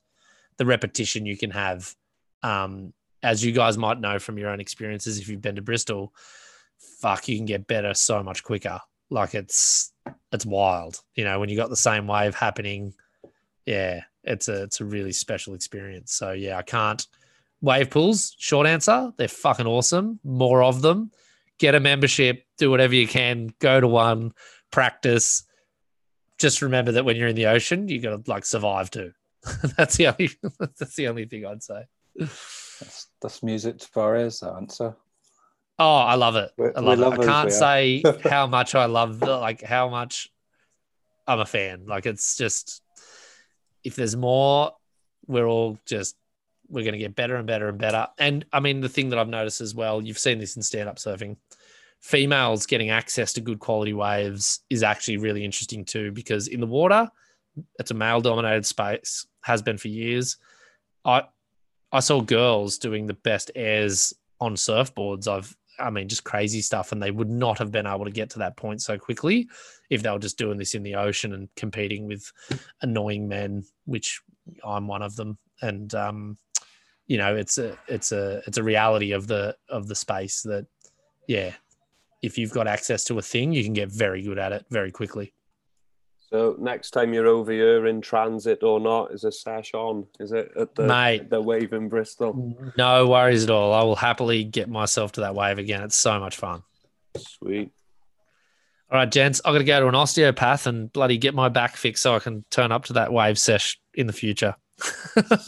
the 0.55 0.65
repetition 0.65 1.25
you 1.25 1.35
can 1.35 1.51
have. 1.51 1.93
Um, 2.43 2.93
as 3.23 3.43
you 3.43 3.51
guys 3.51 3.77
might 3.77 3.99
know 3.99 4.19
from 4.19 4.37
your 4.37 4.49
own 4.49 4.59
experiences, 4.59 5.19
if 5.19 5.27
you've 5.27 5.41
been 5.41 5.55
to 5.55 5.61
Bristol, 5.61 6.13
fuck, 6.99 7.27
you 7.27 7.35
can 7.35 7.45
get 7.45 7.67
better 7.67 7.93
so 7.93 8.23
much 8.23 8.43
quicker. 8.43 8.79
Like 9.09 9.35
it's 9.35 9.93
it's 10.31 10.45
wild. 10.45 11.01
You 11.15 11.23
know, 11.23 11.39
when 11.39 11.49
you 11.49 11.55
got 11.55 11.69
the 11.69 11.75
same 11.75 12.07
wave 12.07 12.35
happening, 12.35 12.93
yeah, 13.65 14.01
it's 14.23 14.47
a 14.47 14.63
it's 14.63 14.81
a 14.81 14.85
really 14.85 15.11
special 15.11 15.53
experience. 15.53 16.13
So 16.13 16.31
yeah, 16.31 16.57
I 16.57 16.61
can't 16.61 17.05
wave 17.61 17.89
pools. 17.89 18.35
Short 18.37 18.67
answer, 18.67 19.11
they're 19.17 19.27
fucking 19.27 19.67
awesome. 19.67 20.19
More 20.23 20.63
of 20.63 20.81
them. 20.81 21.11
Get 21.59 21.75
a 21.75 21.79
membership. 21.79 22.45
Do 22.57 22.69
whatever 22.69 22.93
you 22.93 23.07
can. 23.07 23.49
Go 23.59 23.79
to 23.79 23.87
one. 23.87 24.33
Practice. 24.71 25.43
Just 26.37 26.61
remember 26.61 26.91
that 26.93 27.05
when 27.05 27.15
you're 27.15 27.29
in 27.29 27.35
the 27.35 27.47
ocean, 27.47 27.87
you 27.87 27.99
got 27.99 28.25
to 28.25 28.31
like 28.31 28.45
survive 28.45 28.91
too. 28.91 29.11
that's 29.77 29.95
the 29.97 30.07
only 30.07 30.29
that's 30.77 30.95
the 30.95 31.07
only 31.07 31.25
thing 31.25 31.45
I'd 31.45 31.63
say. 31.63 31.85
That's, 32.17 33.07
that's 33.21 33.43
music 33.43 33.77
to 33.79 33.99
our 33.99 34.17
ears, 34.17 34.39
that 34.39 34.53
answer. 34.53 34.95
Oh, 35.79 35.95
I 35.95 36.15
love 36.15 36.35
it. 36.35 36.51
We- 36.57 36.67
I 36.75 36.79
love 36.79 36.99
it. 36.99 37.01
love 37.01 37.19
I 37.19 37.25
can't 37.25 37.51
say 37.51 38.03
how 38.23 38.47
much 38.47 38.75
I 38.75 38.85
love 38.85 39.21
like 39.21 39.61
how 39.61 39.89
much 39.89 40.29
I'm 41.27 41.39
a 41.39 41.45
fan. 41.45 41.85
Like 41.85 42.05
it's 42.05 42.37
just 42.37 42.81
if 43.83 43.95
there's 43.95 44.15
more, 44.15 44.73
we're 45.27 45.45
all 45.45 45.77
just 45.85 46.15
we're 46.69 46.83
going 46.83 46.93
to 46.93 46.99
get 46.99 47.15
better 47.15 47.35
and 47.35 47.47
better 47.47 47.69
and 47.69 47.77
better. 47.77 48.07
And 48.17 48.45
I 48.51 48.59
mean, 48.59 48.81
the 48.81 48.89
thing 48.89 49.09
that 49.09 49.19
I've 49.19 49.29
noticed 49.29 49.61
as 49.61 49.73
well, 49.73 50.01
you've 50.01 50.17
seen 50.17 50.39
this 50.39 50.55
in 50.57 50.61
stand 50.61 50.89
up 50.89 50.97
surfing, 50.97 51.37
females 52.01 52.65
getting 52.65 52.89
access 52.89 53.33
to 53.33 53.41
good 53.41 53.59
quality 53.59 53.93
waves 53.93 54.61
is 54.69 54.83
actually 54.83 55.17
really 55.17 55.45
interesting 55.45 55.85
too, 55.85 56.11
because 56.11 56.47
in 56.47 56.59
the 56.59 56.67
water, 56.67 57.09
it's 57.79 57.91
a 57.91 57.93
male 57.93 58.19
dominated 58.19 58.65
space, 58.65 59.25
has 59.41 59.61
been 59.61 59.77
for 59.77 59.87
years. 59.87 60.37
I 61.05 61.23
I 61.91 61.99
saw 61.99 62.21
girls 62.21 62.77
doing 62.77 63.05
the 63.05 63.13
best 63.13 63.51
airs 63.55 64.13
on 64.39 64.55
surfboards. 64.55 65.27
I've 65.27 65.55
I 65.79 65.89
mean, 65.89 66.07
just 66.07 66.23
crazy 66.23 66.61
stuff, 66.61 66.91
and 66.91 67.01
they 67.01 67.11
would 67.11 67.29
not 67.29 67.59
have 67.59 67.71
been 67.71 67.85
able 67.85 68.05
to 68.05 68.11
get 68.11 68.29
to 68.31 68.39
that 68.39 68.57
point 68.57 68.81
so 68.81 68.97
quickly 68.97 69.47
if 69.89 70.01
they 70.01 70.09
were 70.09 70.19
just 70.19 70.37
doing 70.37 70.57
this 70.57 70.73
in 70.73 70.83
the 70.83 70.95
ocean 70.95 71.33
and 71.33 71.49
competing 71.55 72.07
with 72.07 72.31
annoying 72.81 73.27
men, 73.27 73.63
which 73.85 74.21
I'm 74.65 74.87
one 74.87 75.01
of 75.01 75.15
them. 75.15 75.37
And 75.61 75.93
um, 75.93 76.37
you 77.05 77.17
know, 77.17 77.35
it's 77.35 77.57
a 77.57 77.77
it's 77.87 78.11
a 78.11 78.41
it's 78.47 78.57
a 78.57 78.63
reality 78.63 79.11
of 79.11 79.27
the 79.27 79.55
of 79.69 79.87
the 79.87 79.95
space 79.95 80.41
that, 80.43 80.65
yeah, 81.27 81.53
if 82.21 82.37
you've 82.37 82.51
got 82.51 82.67
access 82.67 83.03
to 83.05 83.19
a 83.19 83.21
thing, 83.21 83.53
you 83.53 83.63
can 83.63 83.73
get 83.73 83.91
very 83.91 84.21
good 84.21 84.39
at 84.39 84.51
it 84.51 84.65
very 84.69 84.91
quickly. 84.91 85.33
So 86.29 86.55
next 86.59 86.91
time 86.91 87.13
you're 87.13 87.27
over 87.27 87.51
here 87.53 87.87
in 87.87 88.01
transit 88.01 88.61
or 88.61 88.79
not, 88.81 89.11
is 89.13 89.23
a 89.23 89.31
sash 89.31 89.73
on? 89.73 90.05
Is 90.19 90.33
it 90.33 90.51
at 90.59 90.75
the 90.75 90.83
Mate. 90.83 91.29
the 91.29 91.41
wave 91.41 91.71
in 91.71 91.87
Bristol? 91.87 92.73
No 92.77 93.07
worries 93.07 93.45
at 93.45 93.49
all. 93.49 93.73
I 93.73 93.83
will 93.83 93.95
happily 93.95 94.43
get 94.43 94.67
myself 94.69 95.13
to 95.13 95.21
that 95.21 95.35
wave 95.35 95.57
again. 95.57 95.83
It's 95.83 95.95
so 95.95 96.19
much 96.19 96.35
fun. 96.35 96.63
Sweet. 97.17 97.71
All 98.91 98.97
right, 98.97 99.09
gents, 99.11 99.41
I've 99.45 99.53
got 99.53 99.57
to 99.59 99.63
go 99.63 99.79
to 99.81 99.87
an 99.87 99.95
osteopath 99.95 100.67
and 100.67 100.91
bloody 100.91 101.17
get 101.17 101.33
my 101.33 101.49
back 101.49 101.75
fixed 101.77 102.03
so 102.03 102.15
I 102.15 102.19
can 102.19 102.43
turn 102.49 102.71
up 102.71 102.85
to 102.85 102.93
that 102.93 103.11
wave 103.13 103.37
sesh 103.39 103.79
in 103.93 104.07
the 104.07 104.13
future. 104.13 104.55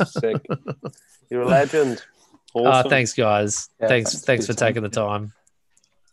Sick. 0.06 0.46
You're 1.30 1.42
a 1.44 1.48
legend. 1.48 2.04
Uh, 2.56 2.60
Awesome. 2.62 2.90
thanks, 2.90 3.14
guys. 3.14 3.70
Yeah, 3.80 3.88
thanks, 3.90 4.12
thanks 4.12 4.20
for 4.22 4.26
thanks 4.26 4.46
for 4.48 4.52
your 4.54 4.56
time. 4.58 4.68
taking 4.70 4.84
the 4.84 4.90
time. 4.90 5.34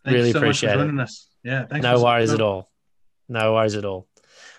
Thank 0.05 0.13
Really 0.13 0.27
you 0.27 0.33
so 0.33 0.39
appreciate 0.39 0.69
much 0.69 0.75
it. 0.75 0.79
for 0.79 0.85
joining 0.85 0.99
us. 0.99 1.27
Yeah, 1.43 1.65
thanks. 1.65 1.83
no 1.83 1.97
for- 1.97 2.03
worries 2.03 2.31
at 2.33 2.41
all. 2.41 2.69
No 3.27 3.53
worries 3.55 3.75
at 3.75 3.85
all. 3.85 4.07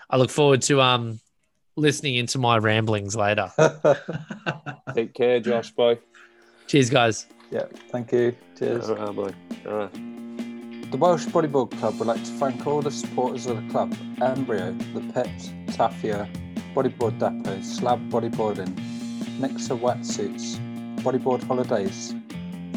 I 0.09 0.17
look 0.17 0.29
forward 0.29 0.61
to 0.63 0.81
um 0.81 1.19
listening 1.75 2.15
into 2.15 2.37
my 2.37 2.57
ramblings 2.57 3.15
later. 3.15 3.51
Take 4.93 5.13
care, 5.13 5.39
Josh. 5.39 5.71
Boy. 5.71 5.99
Cheers, 6.67 6.89
guys. 6.89 7.25
yeah, 7.51 7.65
thank 7.91 8.11
you. 8.11 8.35
Cheers. 8.57 8.89
All 8.89 8.95
right, 8.95 9.15
boy. 9.15 9.31
All 9.67 9.77
right. 9.77 9.93
The 10.91 10.97
Welsh 10.97 11.25
Bodyboard 11.27 11.77
Club 11.79 11.99
would 11.99 12.07
like 12.07 12.23
to 12.23 12.31
thank 12.31 12.65
all 12.65 12.81
the 12.81 12.91
supporters 12.91 13.45
of 13.45 13.63
the 13.63 13.71
club 13.71 13.95
Embryo, 14.21 14.71
The 14.93 15.01
Pit, 15.13 15.29
Tafia, 15.67 16.27
Bodyboard 16.73 17.19
Depot, 17.19 17.61
Slab 17.61 18.09
Bodyboarding, 18.09 18.73
Nixa 19.39 19.79
Wetsuits, 19.79 20.57
Bodyboard 21.03 21.43
Holidays, 21.43 22.15